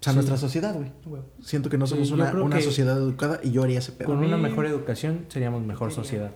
O 0.00 0.04
sea, 0.06 0.12
Sí. 0.12 0.16
nuestra 0.16 0.36
sociedad, 0.36 0.74
güey. 0.74 0.92
Siento 1.42 1.68
que 1.70 1.78
no 1.78 1.86
somos 1.86 2.10
una, 2.10 2.30
una 2.32 2.60
sociedad 2.60 2.96
educada 2.96 3.40
y 3.42 3.50
yo 3.50 3.62
haría 3.62 3.78
ese 3.78 3.92
pedo. 3.92 4.08
Con 4.08 4.18
una 4.18 4.36
mejor 4.36 4.66
educación 4.66 5.26
seríamos 5.28 5.62
mejor 5.64 5.90
Sí. 5.90 5.96
sociedad. 5.96 6.32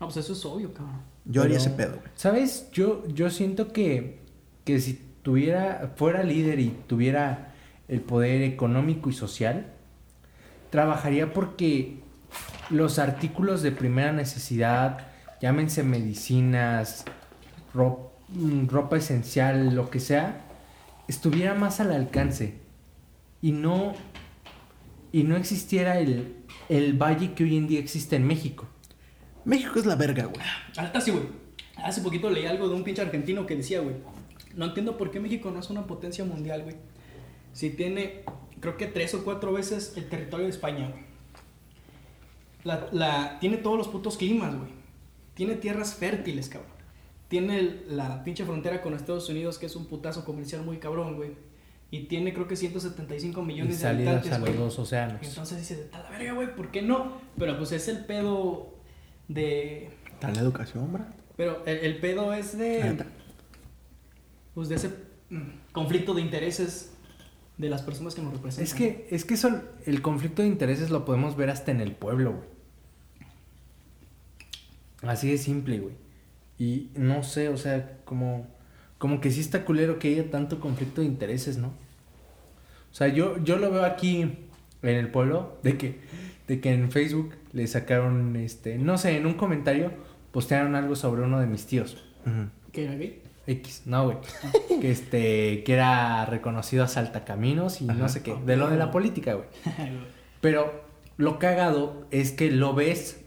No, 0.00 0.06
pues 0.06 0.16
eso 0.18 0.32
es 0.32 0.44
obvio, 0.44 0.72
cabrón. 0.74 1.00
Yo 1.24 1.42
haría 1.42 1.58
Pero- 1.58 1.68
ese 1.70 1.76
pedo, 1.76 1.90
güey. 1.96 2.08
¿Sabes? 2.16 2.68
Yo, 2.72 3.06
yo 3.08 3.30
siento 3.30 3.72
que, 3.72 4.20
que 4.64 4.80
si 4.80 5.00
tuviera, 5.22 5.92
fuera 5.96 6.22
líder 6.22 6.58
y 6.58 6.70
tuviera 6.86 7.52
el 7.88 8.00
poder 8.00 8.42
económico 8.42 9.08
y 9.10 9.12
social, 9.12 9.66
trabajaría 10.70 11.32
porque 11.32 12.00
los 12.70 12.98
artículos 12.98 13.62
de 13.62 13.72
primera 13.72 14.12
necesidad, 14.12 14.98
llámense 15.40 15.82
medicinas, 15.82 17.04
ro- 17.74 18.12
mm, 18.28 18.66
ropa 18.68 18.96
esencial, 18.96 19.74
lo 19.74 19.90
que 19.90 20.00
sea, 20.00 20.42
estuviera 21.08 21.54
más 21.54 21.80
al 21.80 21.92
alcance 21.92 22.59
y 23.42 23.52
no, 23.52 23.94
y 25.12 25.22
no 25.24 25.36
existiera 25.36 25.98
el, 25.98 26.36
el 26.68 26.94
valle 26.94 27.32
que 27.34 27.44
hoy 27.44 27.56
en 27.56 27.66
día 27.66 27.80
existe 27.80 28.16
en 28.16 28.26
México. 28.26 28.66
México 29.44 29.78
es 29.78 29.86
la 29.86 29.96
verga, 29.96 30.24
güey. 30.26 30.40
Alta 30.76 31.00
sí, 31.00 31.10
güey. 31.10 31.24
Hace 31.76 32.02
poquito 32.02 32.28
leí 32.30 32.44
algo 32.46 32.68
de 32.68 32.74
un 32.74 32.84
pinche 32.84 33.00
argentino 33.02 33.46
que 33.46 33.56
decía, 33.56 33.80
güey. 33.80 33.96
No 34.54 34.66
entiendo 34.66 34.96
por 34.98 35.10
qué 35.10 35.20
México 35.20 35.50
no 35.50 35.60
es 35.60 35.70
una 35.70 35.86
potencia 35.86 36.24
mundial, 36.24 36.62
güey. 36.64 36.76
Si 37.52 37.70
tiene, 37.70 38.22
creo 38.60 38.76
que 38.76 38.86
tres 38.86 39.14
o 39.14 39.24
cuatro 39.24 39.52
veces 39.52 39.94
el 39.96 40.08
territorio 40.08 40.44
de 40.46 40.50
España, 40.50 40.88
güey. 40.90 41.04
La, 42.64 42.88
la- 42.92 43.38
tiene 43.40 43.56
todos 43.56 43.78
los 43.78 43.88
putos 43.88 44.16
climas, 44.18 44.54
güey. 44.54 44.70
Tiene 45.34 45.54
tierras 45.54 45.94
fértiles, 45.94 46.48
cabrón. 46.50 46.70
Tiene 47.28 47.58
el- 47.58 47.84
la 47.96 48.22
pinche 48.24 48.44
frontera 48.44 48.82
con 48.82 48.92
Estados 48.92 49.28
Unidos, 49.30 49.58
que 49.58 49.66
es 49.66 49.76
un 49.76 49.86
putazo 49.86 50.24
comercial 50.24 50.62
muy 50.64 50.76
cabrón, 50.78 51.16
güey. 51.16 51.30
Y 51.92 52.04
tiene, 52.04 52.32
creo 52.32 52.46
que 52.46 52.54
175 52.56 53.40
Y 53.40 53.44
millones 53.44 53.76
de 53.78 53.82
salidas 53.82 54.22
habitantes, 54.22 54.32
a 54.32 54.52
los 54.52 54.58
dos 54.58 54.78
océanos. 54.78 55.20
Entonces 55.22 55.58
dices, 55.58 55.86
a 55.92 55.98
la 55.98 56.10
verga, 56.10 56.32
güey, 56.34 56.54
¿por 56.54 56.70
qué 56.70 56.82
no? 56.82 57.20
Pero 57.36 57.58
pues 57.58 57.72
es 57.72 57.88
el 57.88 58.04
pedo 58.04 58.74
de 59.28 59.90
Está 60.12 60.30
la 60.30 60.40
educación, 60.40 60.92
bro. 60.92 61.04
pero 61.36 61.64
el, 61.66 61.78
el 61.78 61.98
pedo 61.98 62.32
es 62.32 62.56
de. 62.56 63.04
Pues 64.54 64.68
de 64.68 64.76
ese 64.76 64.90
mm, 65.30 65.72
conflicto 65.72 66.14
de 66.14 66.20
intereses 66.22 66.92
de 67.56 67.68
las 67.68 67.82
personas 67.82 68.14
que 68.14 68.22
nos 68.22 68.32
representan. 68.34 68.64
Es 68.64 68.74
que, 68.74 69.08
es 69.10 69.24
que 69.24 69.34
eso, 69.34 69.60
el 69.84 70.00
conflicto 70.02 70.42
de 70.42 70.48
intereses 70.48 70.90
lo 70.90 71.04
podemos 71.04 71.36
ver 71.36 71.50
hasta 71.50 71.70
en 71.70 71.80
el 71.80 71.92
pueblo, 71.92 72.32
güey. 72.32 72.48
Así 75.02 75.30
de 75.30 75.38
simple, 75.38 75.78
güey. 75.78 75.94
Y 76.58 76.90
no 76.94 77.22
sé, 77.22 77.48
o 77.48 77.56
sea, 77.56 77.98
como, 78.04 78.46
como 79.00 79.22
que 79.22 79.30
sí 79.30 79.40
está 79.40 79.64
culero 79.64 79.98
que 79.98 80.08
haya 80.08 80.30
tanto 80.30 80.60
conflicto 80.60 81.00
de 81.00 81.06
intereses, 81.06 81.56
¿no? 81.56 81.68
O 81.68 82.94
sea, 82.94 83.08
yo, 83.08 83.42
yo 83.42 83.56
lo 83.56 83.70
veo 83.70 83.86
aquí 83.86 84.20
en 84.20 84.48
el 84.82 85.08
pueblo, 85.08 85.58
de 85.62 85.78
que, 85.78 85.98
de 86.46 86.60
que 86.60 86.74
en 86.74 86.92
Facebook 86.92 87.32
le 87.54 87.66
sacaron, 87.66 88.36
este, 88.36 88.76
no 88.76 88.98
sé, 88.98 89.16
en 89.16 89.24
un 89.24 89.34
comentario 89.34 89.90
postearon 90.32 90.74
algo 90.74 90.96
sobre 90.96 91.22
uno 91.22 91.40
de 91.40 91.46
mis 91.46 91.64
tíos. 91.64 91.96
Ujú. 92.26 92.50
¿Que 92.72 92.84
era 92.84 92.94
gay? 92.94 93.22
X, 93.46 93.84
no, 93.86 94.04
güey. 94.04 94.18
que 94.82 94.90
este, 94.90 95.64
que 95.64 95.72
era 95.72 96.26
reconocido 96.26 96.84
a 96.84 96.88
saltacaminos 96.88 97.80
y 97.80 97.86
no 97.86 98.06
sé 98.10 98.22
qué. 98.22 98.36
De 98.44 98.58
lo 98.58 98.68
de 98.68 98.76
la 98.76 98.90
política, 98.90 99.32
güey. 99.32 99.48
Pero 100.42 100.84
lo 101.16 101.38
cagado 101.38 102.06
es 102.10 102.32
que 102.32 102.50
lo 102.50 102.74
ves 102.74 103.18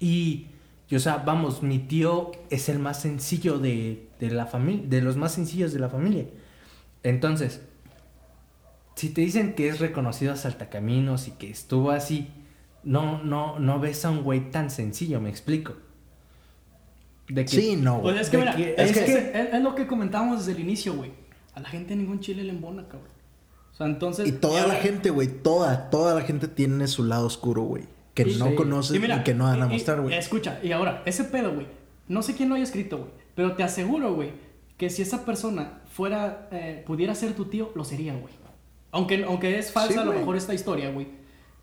y, 0.00 0.46
y, 0.88 0.96
o 0.96 0.98
sea, 0.98 1.18
vamos, 1.18 1.62
mi 1.62 1.78
tío 1.78 2.32
es 2.48 2.70
el 2.70 2.78
más 2.78 3.02
sencillo 3.02 3.58
de, 3.58 4.03
de 4.20 4.30
la 4.30 4.46
familia, 4.46 4.84
de 4.88 5.00
los 5.02 5.16
más 5.16 5.32
sencillos 5.32 5.72
de 5.72 5.78
la 5.80 5.88
familia. 5.88 6.26
Entonces, 7.02 7.60
si 8.94 9.08
te 9.10 9.20
dicen 9.20 9.54
que 9.54 9.68
es 9.68 9.80
reconocido 9.80 10.32
a 10.32 10.36
saltacaminos 10.36 11.28
y 11.28 11.32
que 11.32 11.50
estuvo 11.50 11.90
así, 11.90 12.28
no, 12.84 13.22
no, 13.22 13.58
no 13.58 13.80
ves 13.80 14.04
a 14.04 14.10
un 14.10 14.22
güey 14.22 14.50
tan 14.50 14.70
sencillo, 14.70 15.20
me 15.20 15.30
explico. 15.30 15.74
De 17.28 17.44
que, 17.44 17.50
Sí, 17.50 17.76
no, 17.76 18.00
Pues 18.02 18.14
güey. 18.14 18.22
es 18.22 18.30
que, 18.30 18.38
mira, 18.38 18.54
que- 18.56 18.74
es, 18.76 18.90
es 18.90 18.92
que, 18.98 19.04
que- 19.06 19.12
es, 19.40 19.54
es 19.54 19.62
lo 19.62 19.74
que 19.74 19.86
comentábamos 19.86 20.40
desde 20.46 20.52
el 20.52 20.60
inicio, 20.60 20.94
güey. 20.94 21.12
A 21.54 21.60
la 21.60 21.68
gente 21.68 21.96
ningún 21.96 22.20
chile 22.20 22.44
le 22.44 22.50
embona, 22.50 22.82
cabrón. 22.88 23.08
O 23.72 23.76
sea, 23.76 23.86
entonces. 23.86 24.28
Y 24.28 24.32
toda 24.32 24.66
la 24.66 24.74
gente, 24.74 25.10
güey, 25.10 25.28
toda, 25.28 25.88
toda 25.90 26.14
la 26.14 26.20
gente 26.22 26.48
tiene 26.48 26.86
su 26.86 27.04
lado 27.04 27.26
oscuro, 27.26 27.62
güey. 27.62 27.84
Que 28.12 28.24
no 28.26 28.50
Sí. 28.50 28.54
conoce 28.54 28.96
Y 28.96 29.00
que 29.24 29.34
no 29.34 29.44
van 29.44 29.62
a 29.62 29.66
y- 29.66 29.70
mostrar, 29.70 30.00
güey. 30.00 30.14
Escucha, 30.14 30.60
y 30.62 30.70
ahora, 30.72 31.02
ese 31.06 31.24
pedo, 31.24 31.52
güey. 31.54 31.66
No 32.06 32.22
sé 32.22 32.34
quién 32.34 32.48
lo 32.50 32.54
haya 32.56 32.64
escrito, 32.64 32.98
güey. 32.98 33.10
Pero 33.34 33.54
te 33.56 33.62
aseguro, 33.62 34.14
güey, 34.14 34.32
que 34.76 34.90
si 34.90 35.02
esa 35.02 35.24
persona 35.24 35.82
fuera, 35.86 36.48
eh, 36.52 36.82
pudiera 36.86 37.14
ser 37.14 37.34
tu 37.34 37.46
tío, 37.46 37.72
lo 37.74 37.84
sería, 37.84 38.14
güey. 38.14 38.34
Aunque, 38.92 39.24
aunque 39.24 39.58
es 39.58 39.72
falsa 39.72 39.92
Sí, 39.94 39.98
a 39.98 40.04
lo 40.04 40.12
mejor 40.12 40.36
esta 40.36 40.54
historia, 40.54 40.90
güey. 40.90 41.08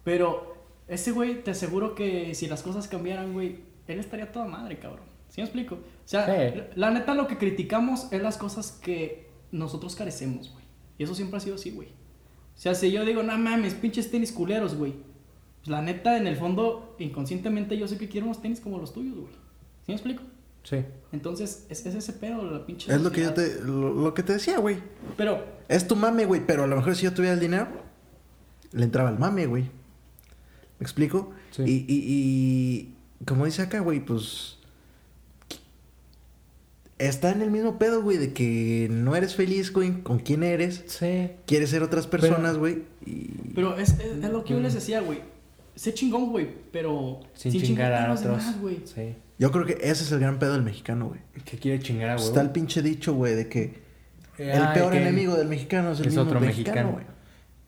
Pero 0.03 0.55
ese 0.87 1.11
güey, 1.11 1.43
te 1.43 1.51
aseguro 1.51 1.95
que 1.95 2.35
si 2.35 2.47
las 2.47 2.61
cosas 2.61 2.87
cambiaran, 2.87 3.33
güey, 3.33 3.59
él 3.87 3.99
estaría 3.99 4.31
toda 4.31 4.45
madre, 4.45 4.79
cabrón. 4.79 5.05
¿Sí 5.29 5.39
me 5.39 5.45
explico? 5.45 5.75
O 5.75 5.79
sea, 6.03 6.25
Sí. 6.25 6.59
la, 6.75 6.91
neta 6.91 7.13
lo 7.15 7.27
que 7.27 7.37
criticamos 7.37 8.11
es 8.11 8.21
las 8.21 8.37
cosas 8.37 8.73
que 8.73 9.29
nosotros 9.51 9.95
carecemos, 9.95 10.51
güey. 10.51 10.65
Y 10.97 11.03
eso 11.03 11.15
siempre 11.15 11.37
ha 11.37 11.39
sido 11.39 11.55
así, 11.55 11.71
güey. 11.71 11.87
O 11.87 12.59
sea, 12.61 12.75
si 12.75 12.91
yo 12.91 13.05
digo, 13.05 13.23
no 13.23 13.37
mames, 13.37 13.73
pinches 13.75 14.11
tenis 14.11 14.33
culeros, 14.33 14.75
güey. 14.75 14.93
Pues 15.59 15.69
la 15.69 15.81
neta, 15.81 16.17
en 16.17 16.27
el 16.27 16.35
fondo, 16.35 16.95
inconscientemente 16.99 17.77
yo 17.77 17.87
sé 17.87 17.97
que 17.97 18.09
quiero 18.09 18.25
unos 18.27 18.41
tenis 18.41 18.59
como 18.59 18.77
los 18.77 18.93
tuyos, 18.93 19.15
güey. 19.15 19.31
¿Sí 19.85 19.91
me 19.91 19.93
explico? 19.93 20.23
Sí. 20.63 20.77
Entonces, 21.11 21.65
es, 21.69 21.85
es 21.85 21.95
ese 21.95 22.13
pedo, 22.13 22.43
la 22.49 22.65
pinche. 22.65 22.93
Es 22.93 23.01
lo 23.01 23.11
que 23.11 23.21
yo 23.21 23.33
te, 23.33 23.61
lo, 23.61 23.93
lo 23.93 24.13
que 24.13 24.23
te 24.23 24.33
decía, 24.33 24.59
güey. 24.59 24.77
Pero, 25.17 25.43
Es 25.67 25.87
tu 25.87 25.95
mame, 25.95 26.25
güey, 26.25 26.45
pero 26.45 26.63
a 26.63 26.67
lo 26.67 26.75
mejor 26.75 26.95
si 26.95 27.03
yo 27.03 27.13
tuviera 27.13 27.33
el 27.33 27.39
dinero, 27.39 27.67
le 28.71 28.83
entraba 28.83 29.09
el 29.09 29.17
mame, 29.19 29.47
güey. 29.47 29.63
¿Me 29.63 30.83
explico? 30.83 31.31
Sí. 31.51 31.63
Y, 31.63 31.71
y, 31.93 32.93
y 33.19 33.25
como 33.25 33.45
dice 33.45 33.61
acá, 33.63 33.79
güey, 33.79 33.99
pues 34.05 34.57
está 36.97 37.31
en 37.31 37.41
el 37.41 37.49
mismo 37.51 37.79
pedo, 37.79 38.01
güey, 38.03 38.17
de 38.17 38.33
que 38.33 38.87
no 38.91 39.15
eres 39.15 39.35
feliz 39.35 39.73
güey, 39.73 40.01
con 40.03 40.19
quién 40.19 40.43
eres, 40.43 40.83
Sí. 40.87 41.31
quieres 41.47 41.69
ser 41.71 41.81
otras 41.83 42.05
personas, 42.07 42.57
güey, 42.57 42.83
y... 43.05 43.27
Pero 43.55 43.75
es, 43.77 43.89
es, 43.99 44.23
es 44.23 44.29
lo 44.29 44.43
que 44.43 44.53
yo 44.53 44.59
les 44.59 44.73
decía, 44.75 45.01
güey. 45.01 45.19
Sé 45.75 45.93
chingón, 45.93 46.29
güey, 46.29 46.47
pero 46.71 47.21
Sin, 47.33 47.51
chingar 47.59 47.93
a 47.93 48.13
otros. 48.13 48.21
demás, 48.23 48.55
sí. 48.85 49.15
Yo 49.41 49.51
creo 49.51 49.65
que 49.65 49.73
ese 49.81 50.03
es 50.03 50.11
el 50.11 50.19
gran 50.19 50.37
pedo 50.37 50.53
del 50.53 50.61
mexicano, 50.61 51.07
güey. 51.07 51.19
Que 51.43 51.57
quiere 51.57 51.79
chingar 51.79 52.11
a 52.11 52.15
huevo. 52.15 52.27
Está 52.27 52.41
el 52.41 52.51
pinche 52.51 52.81
dicho, 52.83 53.13
güey, 53.15 53.33
de 53.33 53.49
que 53.49 53.81
el 54.37 54.51
Ay, 54.61 54.73
peor 54.75 54.91
que 54.93 55.01
enemigo 55.01 55.35
del 55.35 55.47
mexicano 55.47 55.91
es 55.93 55.99
el 55.99 56.05
es 56.05 56.11
mismo 56.13 56.21
otro 56.29 56.39
mexicano, 56.39 56.91
güey. 56.91 57.05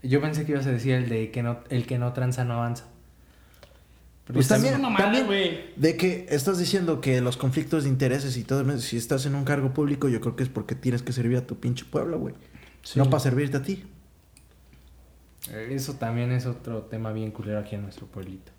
Yo 0.04 0.22
pensé 0.22 0.46
que 0.46 0.52
ibas 0.52 0.68
a 0.68 0.72
decir 0.72 0.94
el 0.94 1.10
de 1.10 1.32
que 1.32 1.42
no, 1.42 1.60
el 1.70 1.88
que 1.88 1.98
no 1.98 2.14
tranza 2.14 2.46
no 2.46 2.54
avanza. 2.54 2.86
Pero 4.26 4.36
Pues 4.36 4.46
estás- 4.46 4.58
también, 4.60 4.76
Es 4.76 4.80
una 4.80 4.90
mamada, 4.90 5.06
también 5.06 5.26
güey. 5.26 5.74
de 5.76 5.98
que 5.98 6.28
estás 6.30 6.58
diciendo 6.60 7.02
que 7.02 7.20
los 7.22 7.36
conflictos 7.38 7.84
de 7.84 7.90
intereses 7.90 8.38
y 8.38 8.44
todo, 8.44 8.78
si 8.80 8.96
estás 8.96 9.26
en 9.26 9.34
un 9.36 9.44
cargo 9.44 9.74
público, 9.74 10.08
yo 10.10 10.22
creo 10.22 10.36
que 10.36 10.44
es 10.44 10.50
porque 10.50 10.76
tienes 10.76 11.02
que 11.02 11.12
servir 11.12 11.38
a 11.38 11.48
tu 11.48 11.60
pinche 11.60 11.86
pueblo, 11.86 12.20
güey. 12.20 12.36
Sí. 12.84 13.00
No 13.00 13.10
para 13.10 13.20
servirte 13.22 13.58
a 13.58 13.64
ti. 13.64 13.84
Eh, 15.52 15.70
Eso 15.72 15.96
también 15.96 16.32
es 16.32 16.46
otro 16.46 16.84
tema 16.84 17.12
bien 17.12 17.32
culero 17.32 17.60
aquí 17.60 17.74
en 17.76 17.82
nuestro 17.82 18.06
pueblito. 18.08 18.52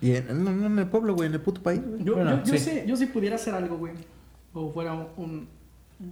Y 0.00 0.12
en, 0.12 0.44
no, 0.44 0.50
no 0.52 0.66
en 0.66 0.78
el 0.78 0.86
pueblo, 0.88 1.14
güey, 1.14 1.28
en 1.28 1.34
el 1.34 1.40
puto 1.40 1.62
país, 1.62 1.80
güey. 1.84 2.04
Yo, 2.04 2.14
Bueno, 2.16 2.38
yo, 2.44 2.44
yo 2.44 2.52
sí. 2.52 2.58
sé, 2.58 2.84
yo 2.86 2.96
si 2.96 3.06
pudiera 3.06 3.36
hacer 3.36 3.54
algo, 3.54 3.78
güey. 3.78 3.92
O 4.52 4.70
fuera 4.70 4.92
un, 4.94 5.06
un- 5.16 5.48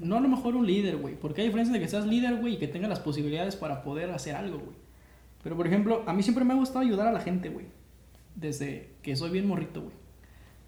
No 0.01 0.17
a 0.17 0.21
lo 0.21 0.29
mejor 0.29 0.57
un 0.57 0.67
líder, 0.67 0.97
güey. 0.97 1.15
Porque 1.19 1.43
hay 1.43 1.49
diferencia 1.49 1.73
de 1.75 1.81
que 1.81 1.89
seas 1.89 2.07
líder, 2.07 2.37
güey, 2.41 2.55
y 2.55 2.57
que 2.59 2.69
tengas 2.69 2.89
las 2.89 3.01
posibilidades 3.01 3.57
para 3.57 3.83
poder 3.83 4.11
hacer 4.11 4.35
algo, 4.37 4.59
güey. 4.59 4.77
Pero, 5.43 5.57
por 5.57 5.67
ejemplo, 5.67 6.03
a 6.07 6.13
mí 6.15 6.23
siempre 6.23 6.45
me 6.45 6.55
ha 6.55 6.57
gustado 6.57 6.81
ayudar 6.81 7.07
a 7.07 7.13
la 7.13 7.21
gente, 7.21 7.51
güey. 7.51 7.67
Desde 8.35 8.89
que 9.03 9.15
soy 9.17 9.31
bien 9.31 9.47
morrito, 9.47 9.83
güey. 9.83 9.95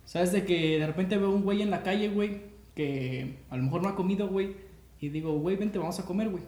¿Sabes? 0.04 0.32
De 0.32 0.44
que 0.44 0.78
de 0.78 0.86
repente 0.86 1.16
veo 1.16 1.30
un 1.30 1.42
güey 1.42 1.62
en 1.62 1.70
la 1.70 1.82
calle, 1.82 2.08
güey, 2.10 2.42
que 2.74 3.38
a 3.50 3.56
lo 3.56 3.62
mejor 3.64 3.82
no 3.82 3.88
ha 3.88 3.96
comido, 3.96 4.28
güey. 4.28 4.54
Y 5.00 5.08
digo, 5.08 5.32
güey, 5.38 5.56
vente, 5.56 5.78
vamos 5.78 5.98
a 5.98 6.04
comer, 6.04 6.28
güey. 6.28 6.44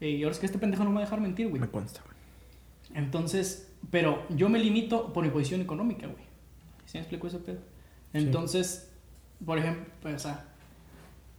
Y 0.00 0.22
ahora 0.22 0.32
es 0.32 0.38
que 0.38 0.46
este 0.46 0.58
pendejo 0.58 0.84
no 0.84 0.90
me 0.90 0.94
va 0.96 1.00
a 1.02 1.04
dejar 1.04 1.20
mentir, 1.20 1.48
güey. 1.48 1.60
Me 1.60 1.68
consta, 1.68 2.00
güey. 2.04 3.02
Entonces, 3.04 3.71
pero 3.90 4.24
yo 4.30 4.48
me 4.48 4.58
limito 4.58 5.12
por 5.12 5.24
mi 5.24 5.30
posición 5.30 5.60
económica, 5.60 6.06
güey. 6.06 6.24
¿Sí 6.86 6.98
me 6.98 7.00
explico 7.00 7.26
ese 7.26 7.38
pedo? 7.38 7.60
Entonces, 8.12 8.92
por 9.44 9.58
ejemplo, 9.58 9.84
pues, 10.00 10.14
o 10.14 10.18
sea, 10.18 10.44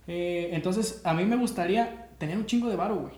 eh, 0.07 0.49
entonces 0.53 1.01
a 1.03 1.13
mí 1.13 1.25
me 1.25 1.35
gustaría 1.35 2.09
tener 2.17 2.37
un 2.37 2.45
chingo 2.45 2.69
de 2.69 2.75
varo, 2.75 2.95
güey. 2.97 3.13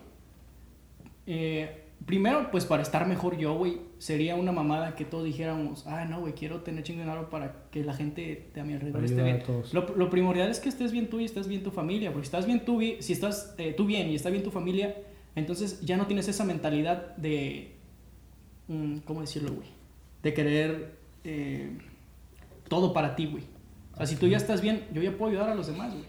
Eh, 1.27 1.85
primero, 2.05 2.51
pues 2.51 2.65
para 2.65 2.83
estar 2.83 3.07
mejor 3.07 3.37
yo, 3.37 3.55
güey, 3.55 3.79
sería 3.97 4.35
una 4.35 4.51
mamada 4.51 4.95
que 4.95 5.05
todos 5.05 5.23
dijéramos, 5.23 5.87
ah, 5.87 6.05
no, 6.05 6.19
güey, 6.19 6.33
quiero 6.33 6.61
tener 6.61 6.83
chingo 6.83 7.01
de 7.01 7.07
varo 7.07 7.29
para 7.29 7.63
que 7.71 7.83
la 7.83 7.93
gente 7.93 8.49
de 8.53 8.61
a 8.61 8.63
mi 8.63 8.73
alrededor 8.73 9.03
esté 9.03 9.21
Ayudar 9.21 9.41
a 9.41 9.51
bien. 9.51 9.63
Lo, 9.73 9.95
lo 9.95 10.09
primordial 10.09 10.49
es 10.49 10.59
que 10.59 10.69
estés 10.69 10.91
bien 10.91 11.09
tú 11.09 11.19
y 11.19 11.25
estés 11.25 11.47
bien 11.47 11.63
tu 11.63 11.71
familia, 11.71 12.11
porque 12.11 12.25
si 12.25 12.27
estás 12.27 12.45
bien 12.45 12.63
tú, 12.63 12.79
si 12.99 13.13
estás 13.13 13.55
eh, 13.57 13.73
tú 13.75 13.85
bien 13.85 14.09
y 14.09 14.15
está 14.15 14.29
bien 14.29 14.43
tu 14.43 14.51
familia, 14.51 14.95
entonces 15.35 15.81
ya 15.81 15.97
no 15.97 16.05
tienes 16.05 16.27
esa 16.27 16.43
mentalidad 16.43 17.15
de, 17.17 17.74
¿cómo 19.05 19.21
decirlo, 19.21 19.53
güey? 19.53 19.67
De 20.23 20.33
querer 20.33 20.97
eh, 21.23 21.77
todo 22.67 22.93
para 22.93 23.15
ti, 23.15 23.27
güey. 23.27 23.43
O 23.93 23.97
sea, 23.97 24.05
si 24.05 24.15
tú 24.15 24.27
ya 24.27 24.37
estás 24.37 24.61
bien, 24.61 24.87
yo 24.93 25.01
ya 25.01 25.17
puedo 25.17 25.31
ayudar 25.31 25.49
a 25.49 25.55
los 25.55 25.67
demás, 25.67 25.93
güey. 25.93 26.05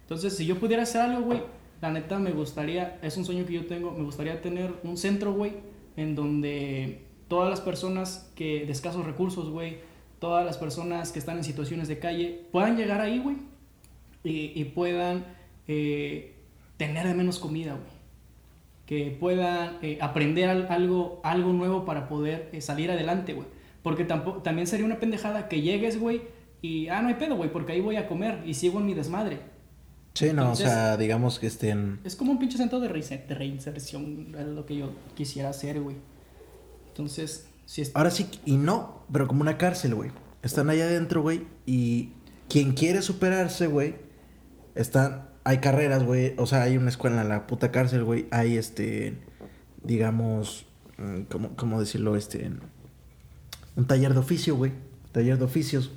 Entonces, 0.00 0.36
si 0.36 0.46
yo 0.46 0.58
pudiera 0.58 0.84
hacer 0.84 1.02
algo, 1.02 1.22
güey, 1.22 1.42
la 1.80 1.90
neta 1.90 2.18
me 2.18 2.30
gustaría, 2.30 2.98
es 3.02 3.16
un 3.16 3.24
sueño 3.24 3.44
que 3.44 3.52
yo 3.52 3.66
tengo, 3.66 3.92
me 3.92 4.04
gustaría 4.04 4.40
tener 4.40 4.74
un 4.82 4.96
centro, 4.96 5.32
güey, 5.32 5.52
en 5.96 6.14
donde 6.14 7.02
todas 7.28 7.50
las 7.50 7.60
personas 7.60 8.30
que 8.34 8.64
de 8.64 8.72
escasos 8.72 9.04
recursos, 9.04 9.50
güey, 9.50 9.78
todas 10.18 10.44
las 10.44 10.56
personas 10.56 11.12
que 11.12 11.18
están 11.18 11.36
en 11.36 11.44
situaciones 11.44 11.88
de 11.88 11.98
calle, 11.98 12.46
puedan 12.50 12.76
llegar 12.76 13.00
ahí, 13.00 13.18
güey, 13.18 13.36
y, 14.24 14.52
y 14.60 14.64
puedan 14.64 15.24
eh, 15.68 16.34
tener 16.78 17.06
de 17.06 17.14
menos 17.14 17.38
comida, 17.38 17.72
güey. 17.72 17.97
Que 18.88 19.14
puedan 19.20 19.76
eh, 19.82 19.98
aprender 20.00 20.48
al- 20.48 20.66
algo, 20.70 21.20
algo 21.22 21.52
nuevo 21.52 21.84
para 21.84 22.08
poder 22.08 22.48
eh, 22.52 22.62
salir 22.62 22.90
adelante, 22.90 23.34
güey. 23.34 23.46
Porque 23.82 24.04
tampoco, 24.04 24.40
también 24.42 24.66
sería 24.66 24.86
una 24.86 24.98
pendejada 24.98 25.46
que 25.48 25.60
llegues, 25.60 26.00
güey, 26.00 26.22
y, 26.62 26.88
ah, 26.88 27.02
no 27.02 27.08
hay 27.08 27.14
pedo, 27.14 27.36
güey, 27.36 27.52
porque 27.52 27.72
ahí 27.72 27.82
voy 27.82 27.96
a 27.96 28.08
comer 28.08 28.40
y 28.46 28.54
sigo 28.54 28.80
en 28.80 28.86
mi 28.86 28.94
desmadre. 28.94 29.40
Sí, 30.14 30.30
no, 30.32 30.52
o 30.52 30.56
sea, 30.56 30.96
digamos 30.96 31.38
que 31.38 31.46
estén... 31.46 32.00
Es 32.02 32.16
como 32.16 32.32
un 32.32 32.38
pinche 32.38 32.56
centro 32.56 32.80
de 32.80 32.88
reinserción, 32.88 34.34
es 34.36 34.46
lo 34.46 34.64
que 34.64 34.76
yo 34.76 34.90
quisiera 35.14 35.50
hacer, 35.50 35.80
güey. 35.80 35.96
Entonces, 36.88 37.46
si 37.66 37.82
es... 37.82 37.92
Ahora 37.94 38.10
sí, 38.10 38.26
y 38.44 38.56
no, 38.56 39.02
pero 39.12 39.28
como 39.28 39.42
una 39.42 39.58
cárcel, 39.58 39.94
güey. 39.94 40.10
Están 40.42 40.70
allá 40.70 40.84
adentro, 40.86 41.22
güey, 41.22 41.42
y 41.66 42.08
quien 42.48 42.72
quiere 42.72 43.02
superarse, 43.02 43.66
güey, 43.66 43.96
están... 44.74 45.28
Hay 45.44 45.58
carreras, 45.58 46.02
güey, 46.04 46.34
o 46.36 46.46
sea, 46.46 46.62
hay 46.62 46.76
una 46.76 46.90
escuela 46.90 47.22
en 47.22 47.28
la 47.28 47.46
puta 47.46 47.70
cárcel, 47.72 48.04
güey, 48.04 48.26
hay 48.30 48.56
este, 48.56 49.14
digamos, 49.82 50.66
mm, 50.98 51.22
¿cómo, 51.30 51.56
cómo 51.56 51.80
decirlo? 51.80 52.16
Este, 52.16 52.50
un 53.76 53.86
taller 53.86 54.12
de 54.12 54.18
oficio, 54.20 54.56
güey, 54.56 54.72
taller 55.12 55.38
de 55.38 55.44
oficios, 55.44 55.92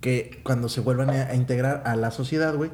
que 0.00 0.40
cuando 0.42 0.68
se 0.68 0.80
vuelvan 0.80 1.10
a, 1.10 1.28
a 1.28 1.34
integrar 1.34 1.82
a 1.86 1.96
la 1.96 2.10
sociedad, 2.10 2.54
güey, 2.54 2.70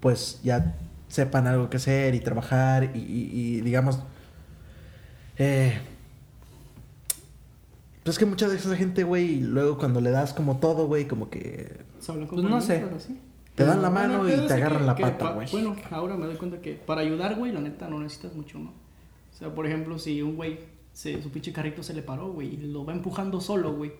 pues 0.00 0.40
ya 0.42 0.76
sepan 1.08 1.46
algo 1.46 1.68
que 1.68 1.76
hacer 1.76 2.14
y 2.14 2.20
trabajar 2.20 2.92
y, 2.94 2.98
y- 3.00 3.30
y, 3.32 3.60
digamos, 3.62 3.98
eh, 5.38 5.78
pues 8.02 8.14
es 8.14 8.18
que 8.18 8.26
mucha 8.26 8.48
de 8.48 8.56
esa 8.56 8.74
gente, 8.76 9.02
güey, 9.04 9.40
luego 9.40 9.76
cuando 9.76 10.00
le 10.00 10.10
das 10.10 10.32
como 10.32 10.58
todo, 10.58 10.86
güey, 10.86 11.06
como 11.06 11.28
que 11.28 11.80
Pues 12.06 12.44
no 12.44 12.60
sé. 12.62 12.84
así. 12.96 13.18
Te 13.54 13.64
dan 13.64 13.82
la 13.82 13.90
mano 13.90 14.26
y 14.28 14.32
te 14.46 14.52
agarran 14.54 14.80
que- 14.80 14.86
la 14.86 14.94
que 14.94 15.02
pata, 15.02 15.18
pa- 15.18 15.32
güey. 15.32 15.48
Bueno, 15.50 15.76
ahora 15.90 16.16
me 16.16 16.26
doy 16.26 16.36
cuenta 16.36 16.60
que 16.60 16.74
para 16.74 17.00
ayudar, 17.02 17.36
güey, 17.36 17.52
la 17.52 17.60
neta 17.60 17.88
no 17.88 17.98
necesitas 18.00 18.34
mucho, 18.34 18.58
¿no? 18.58 18.70
O 18.70 19.36
sea, 19.38 19.54
por 19.54 19.66
ejemplo, 19.66 19.98
si 19.98 20.22
un 20.22 20.36
güey, 20.36 20.58
se- 20.92 21.22
su 21.22 21.30
pinche 21.30 21.52
carrito 21.52 21.82
se 21.82 21.94
le 21.94 22.02
paró, 22.02 22.32
güey, 22.32 22.54
y 22.54 22.56
lo 22.58 22.84
va 22.84 22.92
empujando 22.92 23.40
solo, 23.40 23.74
güey, 23.74 23.92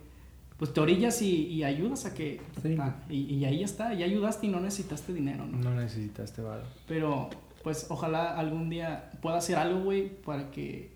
pues 0.56 0.72
te 0.74 0.80
orillas 0.80 1.22
y, 1.22 1.46
y 1.46 1.64
ayudas 1.64 2.04
a 2.06 2.14
que... 2.14 2.40
Sí. 2.62 2.76
ah, 2.78 2.96
y, 3.08 3.34
y 3.34 3.44
ahí 3.46 3.62
está, 3.62 3.94
ya 3.94 4.04
ayudaste 4.04 4.46
y 4.46 4.50
no 4.50 4.60
necesitaste 4.60 5.12
dinero, 5.14 5.46
¿no? 5.46 5.58
No 5.58 5.74
necesitaste 5.74 6.42
varo. 6.42 6.64
Pero, 6.86 7.30
pues, 7.62 7.86
ojalá 7.88 8.36
algún 8.38 8.68
día 8.68 9.10
pueda 9.22 9.38
hacer 9.38 9.56
algo, 9.56 9.80
güey, 9.80 10.10
para 10.22 10.50
que 10.50 10.90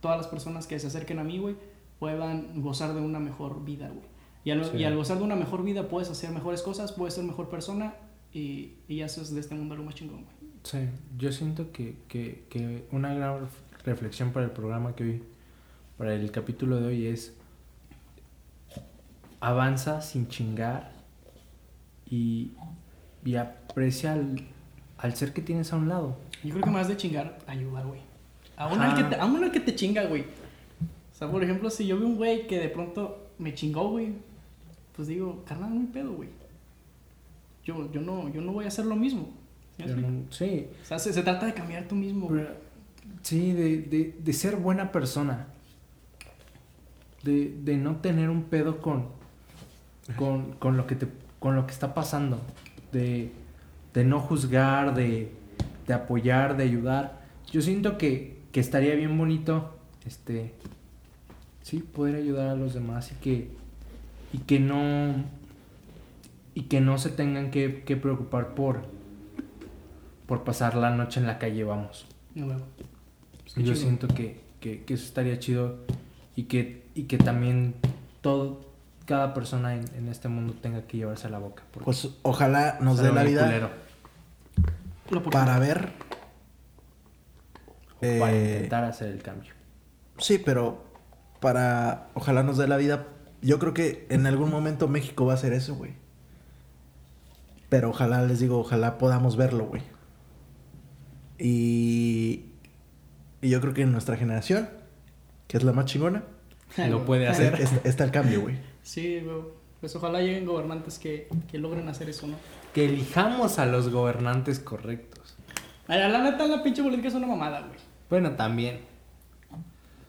todas 0.00 0.16
las 0.16 0.26
personas 0.26 0.66
que 0.66 0.78
se 0.80 0.88
acerquen 0.88 1.20
a 1.20 1.24
mí, 1.24 1.38
güey, 1.38 1.54
puedan 2.00 2.60
gozar 2.62 2.94
de 2.94 3.00
una 3.00 3.20
mejor 3.20 3.64
vida, 3.64 3.88
güey. 3.88 4.04
Y 4.46 4.50
al, 4.52 4.64
Sí. 4.64 4.76
y 4.78 4.84
al 4.84 4.94
gozar 4.96 5.18
de 5.18 5.24
una 5.24 5.36
mejor 5.36 5.62
vida 5.64 5.88
puedes 5.88 6.08
hacer 6.08 6.30
mejores 6.30 6.62
cosas, 6.62 6.92
puedes 6.92 7.14
ser 7.14 7.24
mejor 7.24 7.48
persona 7.50 7.94
y, 8.32 8.74
y 8.88 9.02
haces 9.02 9.34
de 9.34 9.40
este 9.40 9.54
mundo 9.54 9.74
algo 9.74 9.84
más 9.84 9.94
chingón, 9.96 10.22
güey. 10.24 10.36
Sí, 10.62 10.78
yo 11.18 11.30
siento 11.32 11.70
que, 11.72 11.96
que, 12.08 12.44
que 12.48 12.86
una 12.92 13.12
gran 13.12 13.40
ref- 13.42 13.84
reflexión 13.84 14.32
para 14.32 14.46
el 14.46 14.52
programa 14.52 14.94
que 14.94 15.04
hoy, 15.04 15.22
para 15.98 16.14
el 16.14 16.30
capítulo 16.30 16.80
de 16.80 16.86
hoy 16.86 17.06
es 17.06 17.34
avanza 19.40 20.00
sin 20.00 20.28
chingar 20.28 20.92
y, 22.08 22.52
y 23.24 23.36
aprecia 23.36 24.12
al, 24.14 24.40
al 24.98 25.14
ser 25.16 25.32
que 25.32 25.42
tienes 25.42 25.72
a 25.72 25.76
un 25.76 25.88
lado. 25.88 26.16
Yo 26.42 26.50
creo 26.50 26.64
que 26.64 26.70
más 26.70 26.88
de 26.88 26.96
chingar, 26.96 27.38
ayuda, 27.46 27.82
güey. 27.82 28.00
Aún 28.56 28.80
al 28.80 28.92
Ajá. 28.92 28.96
que 29.08 29.14
te, 29.16 29.20
aún 29.20 29.42
al 29.42 29.50
que 29.52 29.60
te 29.60 29.74
chinga, 29.74 30.04
güey. 30.06 30.22
O 30.22 31.18
sea, 31.18 31.30
por 31.30 31.42
ejemplo, 31.42 31.68
si 31.70 31.86
yo 31.86 31.98
veo 31.98 32.06
un 32.06 32.16
güey 32.16 32.46
que 32.46 32.58
de 32.58 32.68
pronto 32.68 33.28
me 33.38 33.54
chingó, 33.54 33.90
güey, 33.90 34.14
pues 34.96 35.08
digo, 35.08 35.44
carnal, 35.46 35.70
muy 35.70 35.86
pedo, 35.86 36.12
güey. 36.14 36.30
Yo, 37.64 37.90
yo, 37.92 38.00
no, 38.00 38.28
yo 38.32 38.40
no 38.40 38.52
voy 38.52 38.64
a 38.64 38.68
hacer 38.68 38.86
lo 38.86 38.96
mismo. 38.96 39.28
¿Sí 39.76 39.82
me 39.82 39.88
Yo 39.88 39.92
explico? 39.94 40.10
no- 40.10 40.32
Sí, 40.32 40.66
O 40.82 40.86
sea, 40.86 40.98
se, 40.98 41.12
se 41.12 41.22
trata 41.22 41.46
de 41.46 41.54
cambiar 41.54 41.86
tú 41.86 41.94
mismo, 41.94 42.30
sí, 43.22 43.52
de, 43.52 43.82
de, 43.82 44.16
de 44.18 44.32
ser 44.32 44.56
buena 44.56 44.90
persona. 44.92 45.46
De, 47.22 47.52
de 47.64 47.76
no 47.76 47.96
tener 47.96 48.30
un 48.30 48.44
pedo 48.44 48.80
con, 48.80 49.06
con, 50.16 50.52
con 50.52 50.76
lo 50.76 50.86
que 50.86 50.94
te, 50.94 51.08
con 51.40 51.56
lo 51.56 51.66
que 51.66 51.72
está 51.72 51.92
pasando. 51.92 52.40
De, 52.92 53.32
de 53.94 54.04
no 54.04 54.20
juzgar, 54.20 54.94
de, 54.94 55.32
de 55.86 55.94
apoyar, 55.94 56.56
de 56.56 56.62
ayudar. 56.64 57.20
Yo 57.50 57.60
siento 57.62 57.98
que, 57.98 58.38
que 58.52 58.60
estaría 58.60 58.94
bien 58.94 59.16
bonito, 59.18 59.76
este, 60.06 60.54
sí, 61.62 61.78
poder 61.80 62.14
ayudar 62.14 62.48
a 62.50 62.54
los 62.54 62.74
demás 62.74 63.10
y 63.12 63.14
que, 63.16 63.50
y 64.36 64.38
que 64.40 64.60
no, 64.60 65.14
y 66.54 66.64
que 66.64 66.82
no 66.82 66.98
se 66.98 67.08
tengan 67.08 67.50
que, 67.50 67.84
que 67.84 67.96
preocupar 67.96 68.54
por, 68.54 68.82
por 70.26 70.44
pasar 70.44 70.74
la 70.74 70.90
noche 70.90 71.20
en 71.20 71.26
la 71.26 71.38
calle, 71.38 71.64
vamos. 71.64 72.06
No, 72.34 72.44
güey. 72.44 72.58
Pues 73.40 73.54
qué 73.54 73.62
Yo 73.62 73.72
chido. 73.72 73.76
siento 73.76 74.08
que, 74.08 74.42
que, 74.60 74.84
que 74.84 74.92
eso 74.92 75.06
estaría 75.06 75.38
chido 75.38 75.78
y 76.34 76.42
que, 76.44 76.84
y 76.94 77.04
que 77.04 77.16
también 77.16 77.76
todo, 78.20 78.60
cada 79.06 79.32
persona 79.32 79.74
en, 79.74 79.84
en 79.96 80.08
este 80.08 80.28
mundo 80.28 80.54
tenga 80.60 80.82
que 80.82 80.98
llevarse 80.98 81.28
a 81.28 81.30
la 81.30 81.38
boca. 81.38 81.62
Pues 81.82 82.06
ojalá 82.20 82.76
nos 82.82 82.98
dé 82.98 83.12
la 83.12 83.22
vida 83.22 83.70
para 85.30 85.58
ver. 85.58 85.92
O 87.96 88.00
para 88.20 88.32
eh, 88.34 88.52
intentar 88.56 88.84
hacer 88.84 89.08
el 89.12 89.22
cambio. 89.22 89.54
Sí, 90.18 90.36
pero 90.36 90.84
para. 91.40 92.08
Ojalá 92.12 92.42
nos 92.42 92.58
dé 92.58 92.68
la 92.68 92.76
vida. 92.76 93.06
Yo 93.42 93.58
creo 93.58 93.74
que 93.74 94.06
en 94.10 94.26
algún 94.26 94.50
momento 94.50 94.88
México 94.88 95.26
va 95.26 95.32
a 95.32 95.36
hacer 95.36 95.52
eso, 95.52 95.74
güey. 95.74 95.92
Pero 97.68 97.90
ojalá, 97.90 98.22
les 98.22 98.40
digo, 98.40 98.58
ojalá 98.58 98.96
podamos 98.98 99.36
verlo, 99.36 99.66
güey. 99.66 99.82
Y, 101.38 102.46
y 103.42 103.50
yo 103.50 103.60
creo 103.60 103.74
que 103.74 103.82
en 103.82 103.92
nuestra 103.92 104.16
generación, 104.16 104.68
que 105.48 105.56
es 105.56 105.64
la 105.64 105.72
más 105.72 105.84
chingona, 105.86 106.24
Lo 106.88 107.04
puede 107.04 107.28
hacer. 107.28 107.54
está- 107.60 107.88
está 107.88 108.04
el 108.04 108.10
cambio, 108.10 108.42
güey. 108.42 108.56
Sí, 108.82 109.20
güey. 109.20 109.42
Pues 109.80 109.94
ojalá 109.94 110.20
lleguen 110.20 110.46
gobernantes 110.46 110.98
que, 110.98 111.28
que 111.50 111.58
logren 111.58 111.88
hacer 111.88 112.08
eso, 112.08 112.26
¿no? 112.26 112.36
Que 112.72 112.86
elijamos 112.86 113.58
a 113.58 113.66
los 113.66 113.90
gobernantes 113.90 114.58
correctos. 114.58 115.36
Ay, 115.86 116.00
La 116.10 116.22
neta, 116.22 116.46
la 116.46 116.62
pinche 116.62 116.82
política 116.82 117.08
es 117.08 117.14
una 117.14 117.26
mamada, 117.26 117.60
güey. 117.60 117.78
Bueno, 118.08 118.32
también. 118.32 118.80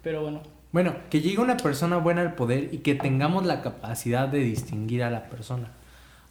Pero 0.01 0.21
bueno, 0.21 0.41
Bueno, 0.71 0.95
que 1.09 1.21
llegue 1.21 1.39
una 1.39 1.57
persona 1.57 1.97
buena 1.97 2.21
al 2.21 2.35
poder 2.35 2.73
y 2.73 2.79
que 2.79 2.95
tengamos 2.95 3.45
la 3.45 3.61
capacidad 3.61 4.27
de 4.27 4.39
distinguir 4.39 5.03
a 5.03 5.09
la 5.09 5.29
persona. 5.29 5.71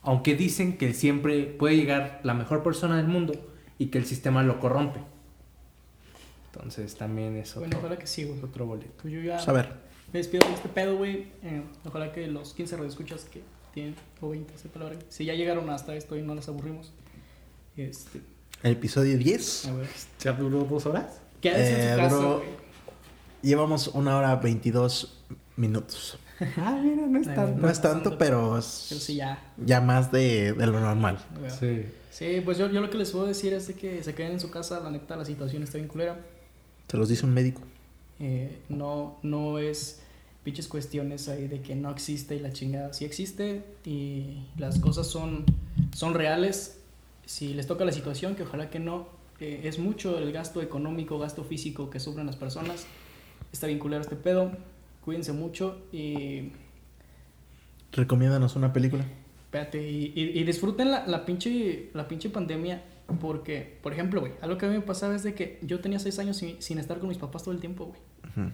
Aunque 0.02 0.36
dicen 0.36 0.76
que 0.78 0.92
siempre 0.94 1.44
puede 1.46 1.76
llegar 1.76 2.20
la 2.22 2.34
mejor 2.34 2.62
persona 2.62 2.96
del 2.96 3.08
mundo 3.08 3.32
y 3.78 3.86
que 3.86 3.98
el 3.98 4.04
sistema 4.06 4.42
lo 4.42 4.60
corrompe. 4.60 5.00
Entonces 6.52 6.94
también 6.96 7.36
es 7.36 7.50
otro, 7.50 7.60
bueno, 7.62 7.78
ojalá 7.78 7.98
que 7.98 8.06
sí, 8.06 8.24
güey. 8.24 8.40
otro 8.42 8.66
boleto. 8.66 8.92
Pues 9.02 9.12
yo 9.12 9.20
ya 9.20 9.36
Pues 9.36 9.48
a 9.48 9.52
ver, 9.52 9.68
me 10.12 10.18
despido 10.20 10.46
de 10.46 10.54
este 10.54 10.68
pedo, 10.68 10.96
güey. 10.96 11.26
Eh, 11.42 11.62
ojalá 11.84 12.12
que 12.12 12.26
los 12.28 12.54
15 12.54 12.76
radioescuchas 12.76 13.24
que 13.24 13.42
tienen, 13.74 13.94
o 14.20 14.30
20, 14.30 14.56
sepa 14.56 14.78
la 14.78 14.84
verdad. 14.86 15.02
Si 15.08 15.24
ya 15.24 15.34
llegaron 15.34 15.68
hasta 15.70 15.94
esto 15.94 16.16
y 16.16 16.22
no 16.22 16.34
las 16.34 16.48
aburrimos. 16.48 16.92
Este, 17.76 18.20
el 18.62 18.72
episodio 18.72 19.18
10. 19.18 19.66
a 19.66 19.74
ver. 19.74 19.88
¿Ya 20.20 20.32
duró 20.32 20.60
dos 20.64 20.86
horas? 20.86 21.20
En 21.42 21.52
Eh, 21.54 21.90
su 21.92 21.96
casa, 22.00 22.16
duró- 22.16 22.36
güey. 22.38 22.65
Llevamos 23.46 23.86
una 23.94 24.18
hora 24.18 24.34
22 24.34 25.22
minutos. 25.56 26.18
Ah, 26.56 26.80
mira, 26.82 27.06
no 27.06 27.20
es 27.20 27.32
tanto. 27.32 27.60
No 27.60 27.70
es 27.70 27.80
tanto, 27.80 28.18
pero 28.18 28.58
es 28.58 28.86
Pero 28.88 29.00
sí, 29.00 29.14
ya. 29.14 29.52
ya 29.56 29.80
más 29.80 30.10
de, 30.10 30.52
de 30.52 30.66
lo 30.66 30.80
normal. 30.80 31.24
Sí. 31.60 31.86
Sí, 32.10 32.42
pues 32.44 32.58
yo, 32.58 32.68
yo 32.70 32.80
lo 32.80 32.90
que 32.90 32.98
les 32.98 33.12
puedo 33.12 33.24
decir 33.24 33.52
es 33.52 33.68
de 33.68 33.74
que 33.74 34.02
se 34.02 34.16
queden 34.16 34.32
en 34.32 34.40
su 34.40 34.50
casa. 34.50 34.80
La 34.80 34.90
neta, 34.90 35.14
la 35.14 35.24
situación 35.24 35.62
está 35.62 35.78
bien 35.78 35.86
culera. 35.86 36.18
Se 36.88 36.96
los 36.96 37.08
dice 37.08 37.24
un 37.24 37.34
médico. 37.34 37.62
Eh, 38.18 38.58
no, 38.68 39.16
no 39.22 39.60
es 39.60 40.00
pinches 40.42 40.66
cuestiones 40.66 41.28
ahí 41.28 41.46
de 41.46 41.60
que 41.62 41.76
no 41.76 41.92
existe 41.92 42.34
y 42.34 42.40
la 42.40 42.52
chingada. 42.52 42.92
Sí 42.94 43.04
existe 43.04 43.62
y 43.84 44.42
las 44.58 44.80
cosas 44.80 45.06
son, 45.06 45.44
son 45.94 46.14
reales. 46.14 46.80
Si 47.26 47.54
les 47.54 47.68
toca 47.68 47.84
la 47.84 47.92
situación, 47.92 48.34
que 48.34 48.42
ojalá 48.42 48.70
que 48.70 48.80
no, 48.80 49.06
eh, 49.38 49.60
es 49.62 49.78
mucho 49.78 50.18
el 50.18 50.32
gasto 50.32 50.62
económico, 50.62 51.20
gasto 51.20 51.44
físico 51.44 51.90
que 51.90 52.00
sufren 52.00 52.26
las 52.26 52.36
personas. 52.36 52.86
Está 53.56 53.68
bien 53.68 53.78
culero 53.78 54.02
este 54.02 54.16
pedo. 54.16 54.52
Cuídense 55.02 55.32
mucho 55.32 55.80
y, 55.92 56.52
Recomiéndanos 57.92 58.54
una 58.54 58.72
película. 58.74 59.06
espérate, 59.46 59.90
y, 59.90 60.12
y- 60.14 60.38
y 60.38 60.44
disfruten 60.44 60.90
la, 60.90 61.06
la, 61.06 61.24
pinche, 61.24 61.88
la 61.94 62.06
pinche 62.06 62.28
pandemia. 62.28 62.82
Porque, 63.20 63.78
por 63.82 63.94
ejemplo, 63.94 64.20
güey, 64.20 64.32
algo 64.42 64.58
que 64.58 64.66
a 64.66 64.68
mí 64.68 64.74
me 64.74 64.82
pasaba 64.82 65.14
es 65.14 65.22
de 65.22 65.32
que 65.34 65.58
yo 65.62 65.80
tenía 65.80 65.98
seis 65.98 66.18
años 66.18 66.36
sin, 66.36 66.60
sin 66.60 66.78
estar 66.78 66.98
con 66.98 67.08
mis 67.08 67.16
papás 67.18 67.44
todo 67.44 67.54
el 67.54 67.60
tiempo, 67.60 67.86
güey. 67.86 68.50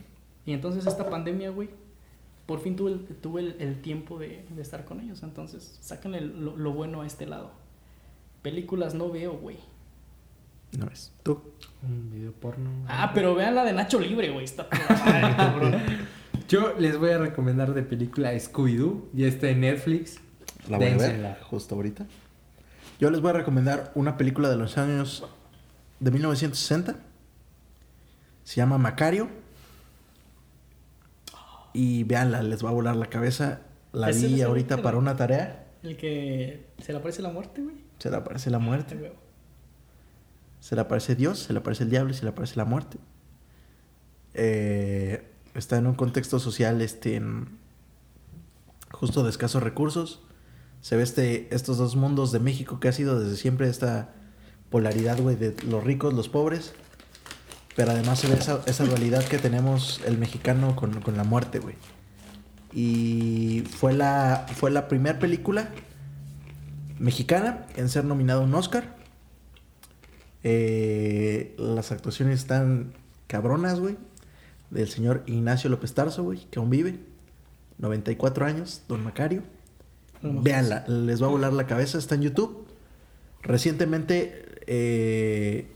Y 0.46 0.52
entonces 0.52 0.86
esta 0.86 1.08
pandemia, 1.10 1.50
güey, 1.50 1.70
por 2.46 2.60
fin 2.60 2.76
tuve 2.76 2.92
el, 2.92 3.00
tuve 3.16 3.40
el, 3.40 3.56
el 3.58 3.80
tiempo 3.82 4.18
de, 4.20 4.44
de 4.54 4.62
estar 4.62 4.84
con 4.84 5.00
ellos. 5.00 5.22
Entonces, 5.24 5.78
sáquenle 5.80 6.20
lo, 6.20 6.56
lo 6.56 6.72
bueno 6.72 7.00
a 7.00 7.06
este 7.08 7.26
lado. 7.26 7.50
Películas 8.42 8.94
no 8.94 9.10
veo, 9.10 9.32
güey. 9.38 9.56
No 10.78 10.88
es. 10.90 11.12
¿Tú? 11.22 11.42
Un 11.82 12.10
video 12.10 12.32
porno. 12.32 12.70
Ah, 12.88 13.12
pero 13.14 13.34
vean 13.34 13.54
la 13.54 13.64
de 13.64 13.72
Nacho 13.72 14.00
Libre, 14.00 14.30
güey. 14.30 14.44
Está 14.44 14.68
toda 14.68 15.04
madre, 15.04 15.36
cabrón. 15.36 15.82
Yo 16.48 16.74
les 16.78 16.98
voy 16.98 17.10
a 17.10 17.18
recomendar 17.18 17.74
de 17.74 17.82
película 17.82 18.32
Scooby-Doo. 18.32 19.08
Ya 19.12 19.26
está 19.26 19.48
en 19.48 19.60
Netflix. 19.60 20.18
La 20.68 20.78
voy 20.78 20.88
a 20.88 20.96
ver 20.96 21.38
justo 21.42 21.74
ahorita. 21.74 22.06
Yo 23.00 23.10
les 23.10 23.20
voy 23.20 23.30
a 23.30 23.34
recomendar 23.34 23.90
una 23.94 24.16
película 24.16 24.48
de 24.48 24.56
los 24.56 24.78
años 24.78 25.24
de 26.00 26.10
1960. 26.10 26.96
Se 28.44 28.56
llama 28.56 28.78
Macario. 28.78 29.28
Y 31.72 32.04
véanla, 32.04 32.42
les 32.42 32.64
va 32.64 32.68
a 32.68 32.72
volar 32.72 32.96
la 32.96 33.06
cabeza. 33.06 33.60
La 33.92 34.10
vi 34.10 34.40
el 34.40 34.42
ahorita 34.42 34.82
para 34.82 34.98
una 34.98 35.16
tarea. 35.16 35.66
El 35.82 35.96
que 35.96 36.66
se 36.78 36.92
le 36.92 36.98
aparece 36.98 37.22
la 37.22 37.30
muerte, 37.30 37.62
güey. 37.62 37.76
Se 37.98 38.10
le 38.10 38.16
aparece 38.16 38.50
la 38.50 38.58
muerte. 38.58 39.12
Se 40.62 40.76
le 40.76 40.82
aparece 40.82 41.16
Dios, 41.16 41.40
se 41.40 41.52
le 41.52 41.58
aparece 41.58 41.82
el 41.82 41.90
diablo 41.90 42.12
y 42.12 42.14
se 42.14 42.22
le 42.22 42.30
aparece 42.30 42.54
la 42.56 42.64
muerte. 42.64 42.98
Eh, 44.34 45.28
está 45.56 45.76
en 45.76 45.88
un 45.88 45.94
contexto 45.94 46.38
social 46.38 46.80
este, 46.80 47.20
justo 48.92 49.24
de 49.24 49.30
escasos 49.30 49.60
recursos. 49.60 50.22
Se 50.80 50.96
ve 50.96 51.02
este, 51.02 51.52
estos 51.52 51.78
dos 51.78 51.96
mundos 51.96 52.30
de 52.30 52.38
México 52.38 52.78
que 52.78 52.86
ha 52.86 52.92
sido 52.92 53.18
desde 53.18 53.36
siempre 53.36 53.68
esta 53.68 54.14
polaridad, 54.70 55.18
güey, 55.18 55.34
de 55.34 55.56
los 55.68 55.82
ricos, 55.82 56.14
los 56.14 56.28
pobres. 56.28 56.74
Pero 57.74 57.90
además 57.90 58.20
se 58.20 58.28
ve 58.28 58.34
esa, 58.34 58.62
esa 58.66 58.84
dualidad 58.84 59.24
que 59.24 59.38
tenemos 59.38 60.00
el 60.06 60.16
mexicano 60.16 60.76
con, 60.76 61.00
con 61.00 61.16
la 61.16 61.24
muerte, 61.24 61.58
güey. 61.58 61.74
Y 62.72 63.64
fue 63.68 63.94
la, 63.94 64.46
fue 64.54 64.70
la 64.70 64.86
primera 64.86 65.18
película 65.18 65.70
mexicana 67.00 67.66
en 67.74 67.88
ser 67.88 68.04
nominada 68.04 68.42
a 68.42 68.44
un 68.44 68.54
Oscar. 68.54 69.01
Eh, 70.44 71.54
las 71.58 71.92
actuaciones 71.92 72.40
están 72.40 72.92
cabronas, 73.26 73.80
güey. 73.80 73.96
Del 74.70 74.88
señor 74.88 75.22
Ignacio 75.26 75.68
López 75.70 75.92
Tarso, 75.94 76.22
güey, 76.24 76.46
que 76.50 76.58
aún 76.58 76.70
vive. 76.70 76.98
94 77.78 78.44
años, 78.46 78.82
don 78.88 79.02
Macario. 79.04 79.42
A 80.22 80.28
Véanla, 80.30 80.84
les 80.86 81.20
va 81.22 81.26
a 81.26 81.30
volar 81.30 81.52
la 81.52 81.66
cabeza, 81.66 81.98
está 81.98 82.14
en 82.14 82.22
YouTube. 82.22 82.66
Recientemente 83.42 84.46
eh, 84.66 85.66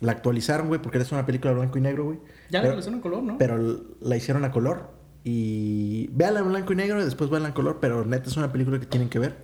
la 0.00 0.12
actualizaron, 0.12 0.68
güey, 0.68 0.82
porque 0.82 0.98
es 0.98 1.12
una 1.12 1.24
película 1.26 1.52
blanco 1.52 1.78
y 1.78 1.80
negro, 1.80 2.04
güey. 2.06 2.18
Ya 2.50 2.60
Pero- 2.60 2.72
le 2.72 2.76
pusieron 2.76 3.00
color, 3.00 3.22
¿no? 3.22 3.38
Pero 3.38 3.80
la 4.00 4.16
hicieron 4.16 4.44
a 4.44 4.50
color. 4.50 4.90
Y 5.24 6.08
véanla 6.12 6.40
en 6.40 6.48
blanco 6.48 6.72
y 6.72 6.76
negro 6.76 7.00
y 7.00 7.04
después 7.04 7.28
véanla 7.30 7.48
en 7.48 7.54
color, 7.54 7.78
pero 7.80 8.04
neta 8.04 8.28
es 8.28 8.36
una 8.36 8.50
película 8.52 8.78
que 8.80 8.86
tienen 8.86 9.08
que 9.08 9.18
ver. 9.18 9.36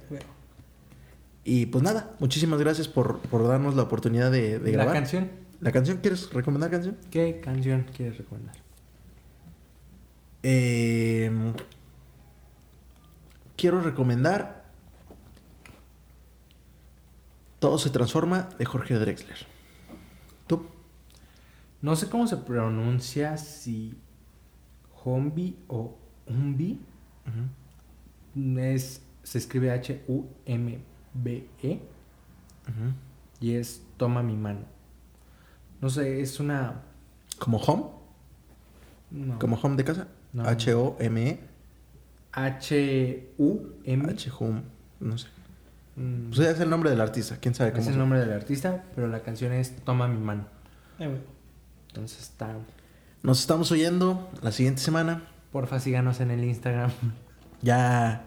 Y 1.44 1.66
pues 1.66 1.84
nada, 1.84 2.14
muchísimas 2.20 2.58
gracias 2.58 2.88
por, 2.88 3.18
por 3.20 3.46
darnos 3.46 3.74
la 3.74 3.82
oportunidad 3.82 4.30
de, 4.30 4.58
de 4.58 4.70
¿La 4.72 4.78
grabar. 4.78 4.94
canción? 4.94 5.30
¿La 5.60 5.72
canción? 5.72 5.98
¿Quieres 5.98 6.32
recomendar 6.32 6.70
canción? 6.70 6.96
¿Qué 7.10 7.40
canción 7.40 7.86
quieres 7.94 8.18
recomendar? 8.18 8.56
Eh, 10.42 11.30
quiero 13.56 13.80
recomendar 13.80 14.64
Todo 17.64 17.78
se 17.78 17.88
transforma 17.88 18.50
de 18.58 18.66
Jorge 18.66 18.92
Drexler. 18.98 19.38
¿Tú? 20.46 20.66
No 21.80 21.96
sé 21.96 22.10
cómo 22.10 22.26
se 22.26 22.36
pronuncia, 22.36 23.38
si 23.38 23.94
Hombi 25.02 25.56
o 25.68 25.96
Umbi. 26.26 26.78
Es, 28.58 29.00
se 29.22 29.38
escribe 29.38 29.70
Ujú. 31.14 32.92
y 33.40 33.54
es 33.54 33.82
Toma 33.96 34.22
mi 34.22 34.36
mano. 34.36 34.60
No 35.80 35.90
sé, 35.90 36.20
es 36.20 36.40
una... 36.40 36.82
¿Como 37.38 37.58
home? 37.58 37.84
no, 39.10 39.38
¿Como 39.38 39.56
home 39.56 39.76
de 39.76 39.84
casa? 39.84 40.08
No. 40.32 40.44
H-O-M-E. 40.48 41.40
H-U-M. 42.32 44.10
H-home. 44.10 44.62
No 45.00 45.18
sé. 45.18 45.28
mm, 45.96 46.28
Pues 46.30 46.40
es 46.40 46.60
el 46.60 46.70
nombre 46.70 46.90
del 46.90 47.00
artista. 47.00 47.36
¿Quién 47.40 47.54
sabe 47.54 47.70
cómo 47.72 47.82
es 47.82 47.88
el 47.88 47.98
nombre 47.98 48.18
del 48.20 48.32
artista, 48.32 48.84
pero 48.94 49.06
la 49.08 49.20
canción 49.22 49.52
es 49.52 49.76
Toma 49.84 50.08
mi 50.08 50.18
mano. 50.18 50.46
Eh. 50.98 51.20
Entonces 51.88 52.20
está... 52.22 52.56
Nos 53.22 53.40
estamos 53.40 53.70
oyendo 53.72 54.30
la 54.42 54.52
siguiente 54.52 54.80
semana. 54.82 55.22
Porfa, 55.52 55.78
síganos 55.80 56.20
en 56.20 56.30
el 56.30 56.44
Instagram. 56.44 56.90
Ya. 57.62 58.26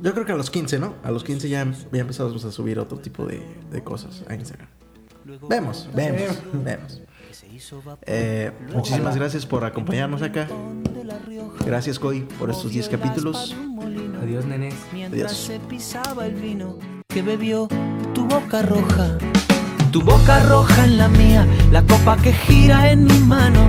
Yo 0.00 0.12
creo 0.12 0.24
que 0.24 0.32
a 0.32 0.36
los 0.36 0.50
15, 0.50 0.78
¿no? 0.78 0.94
A 1.02 1.10
los 1.10 1.24
15 1.24 1.48
ya, 1.48 1.64
ya 1.92 2.00
empezamos 2.00 2.44
a 2.44 2.52
subir 2.52 2.78
otro 2.78 2.98
tipo 2.98 3.26
de, 3.26 3.42
de 3.70 3.82
cosas 3.82 4.24
a 4.28 4.34
Instagram. 4.34 4.68
Vemos, 5.48 5.88
vemos, 5.94 6.38
vemos. 6.52 7.02
Eh, 8.06 8.52
muchísimas 8.72 9.16
gracias 9.16 9.44
por 9.44 9.64
acompañarnos 9.64 10.22
acá. 10.22 10.48
Gracias, 11.66 11.98
Coy, 11.98 12.20
por 12.38 12.50
estos 12.50 12.70
10 12.70 12.88
capítulos. 12.88 13.54
Adiós, 14.22 14.46
nenes. 14.46 14.74
Mientras 14.92 15.32
Adiós. 15.32 15.36
se 15.36 15.60
pisaba 15.60 16.26
el 16.26 16.34
vino 16.34 16.78
que 17.08 17.22
bebió 17.22 17.68
tu 18.14 18.26
boca 18.26 18.62
roja. 18.62 19.18
Tu 19.90 20.02
boca 20.02 20.42
roja 20.44 20.84
en 20.84 20.98
la 20.98 21.08
mía, 21.08 21.46
la 21.72 21.82
copa 21.82 22.16
que 22.16 22.32
gira 22.32 22.90
en 22.90 23.04
mi 23.04 23.18
mano. 23.20 23.66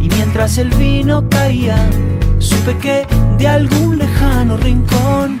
Y 0.00 0.08
mientras 0.08 0.58
el 0.58 0.70
vino 0.70 1.28
caía, 1.28 1.76
supe 2.38 2.76
que 2.78 3.06
de 3.38 3.48
algún 3.48 3.98
lejano 3.98 4.56
rincón 4.56 5.40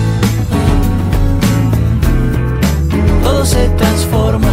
Todo 3.31 3.45
se 3.45 3.69
transforma. 3.77 4.51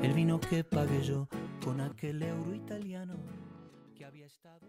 El 0.00 0.12
vino 0.12 0.38
que 0.38 0.62
pagué 0.62 1.02
yo 1.02 1.26
con 1.64 1.80
aquel 1.80 2.22
euro 2.22 2.54
italiano 2.54 3.16
que 3.96 4.04
había 4.04 4.26
estado 4.26 4.68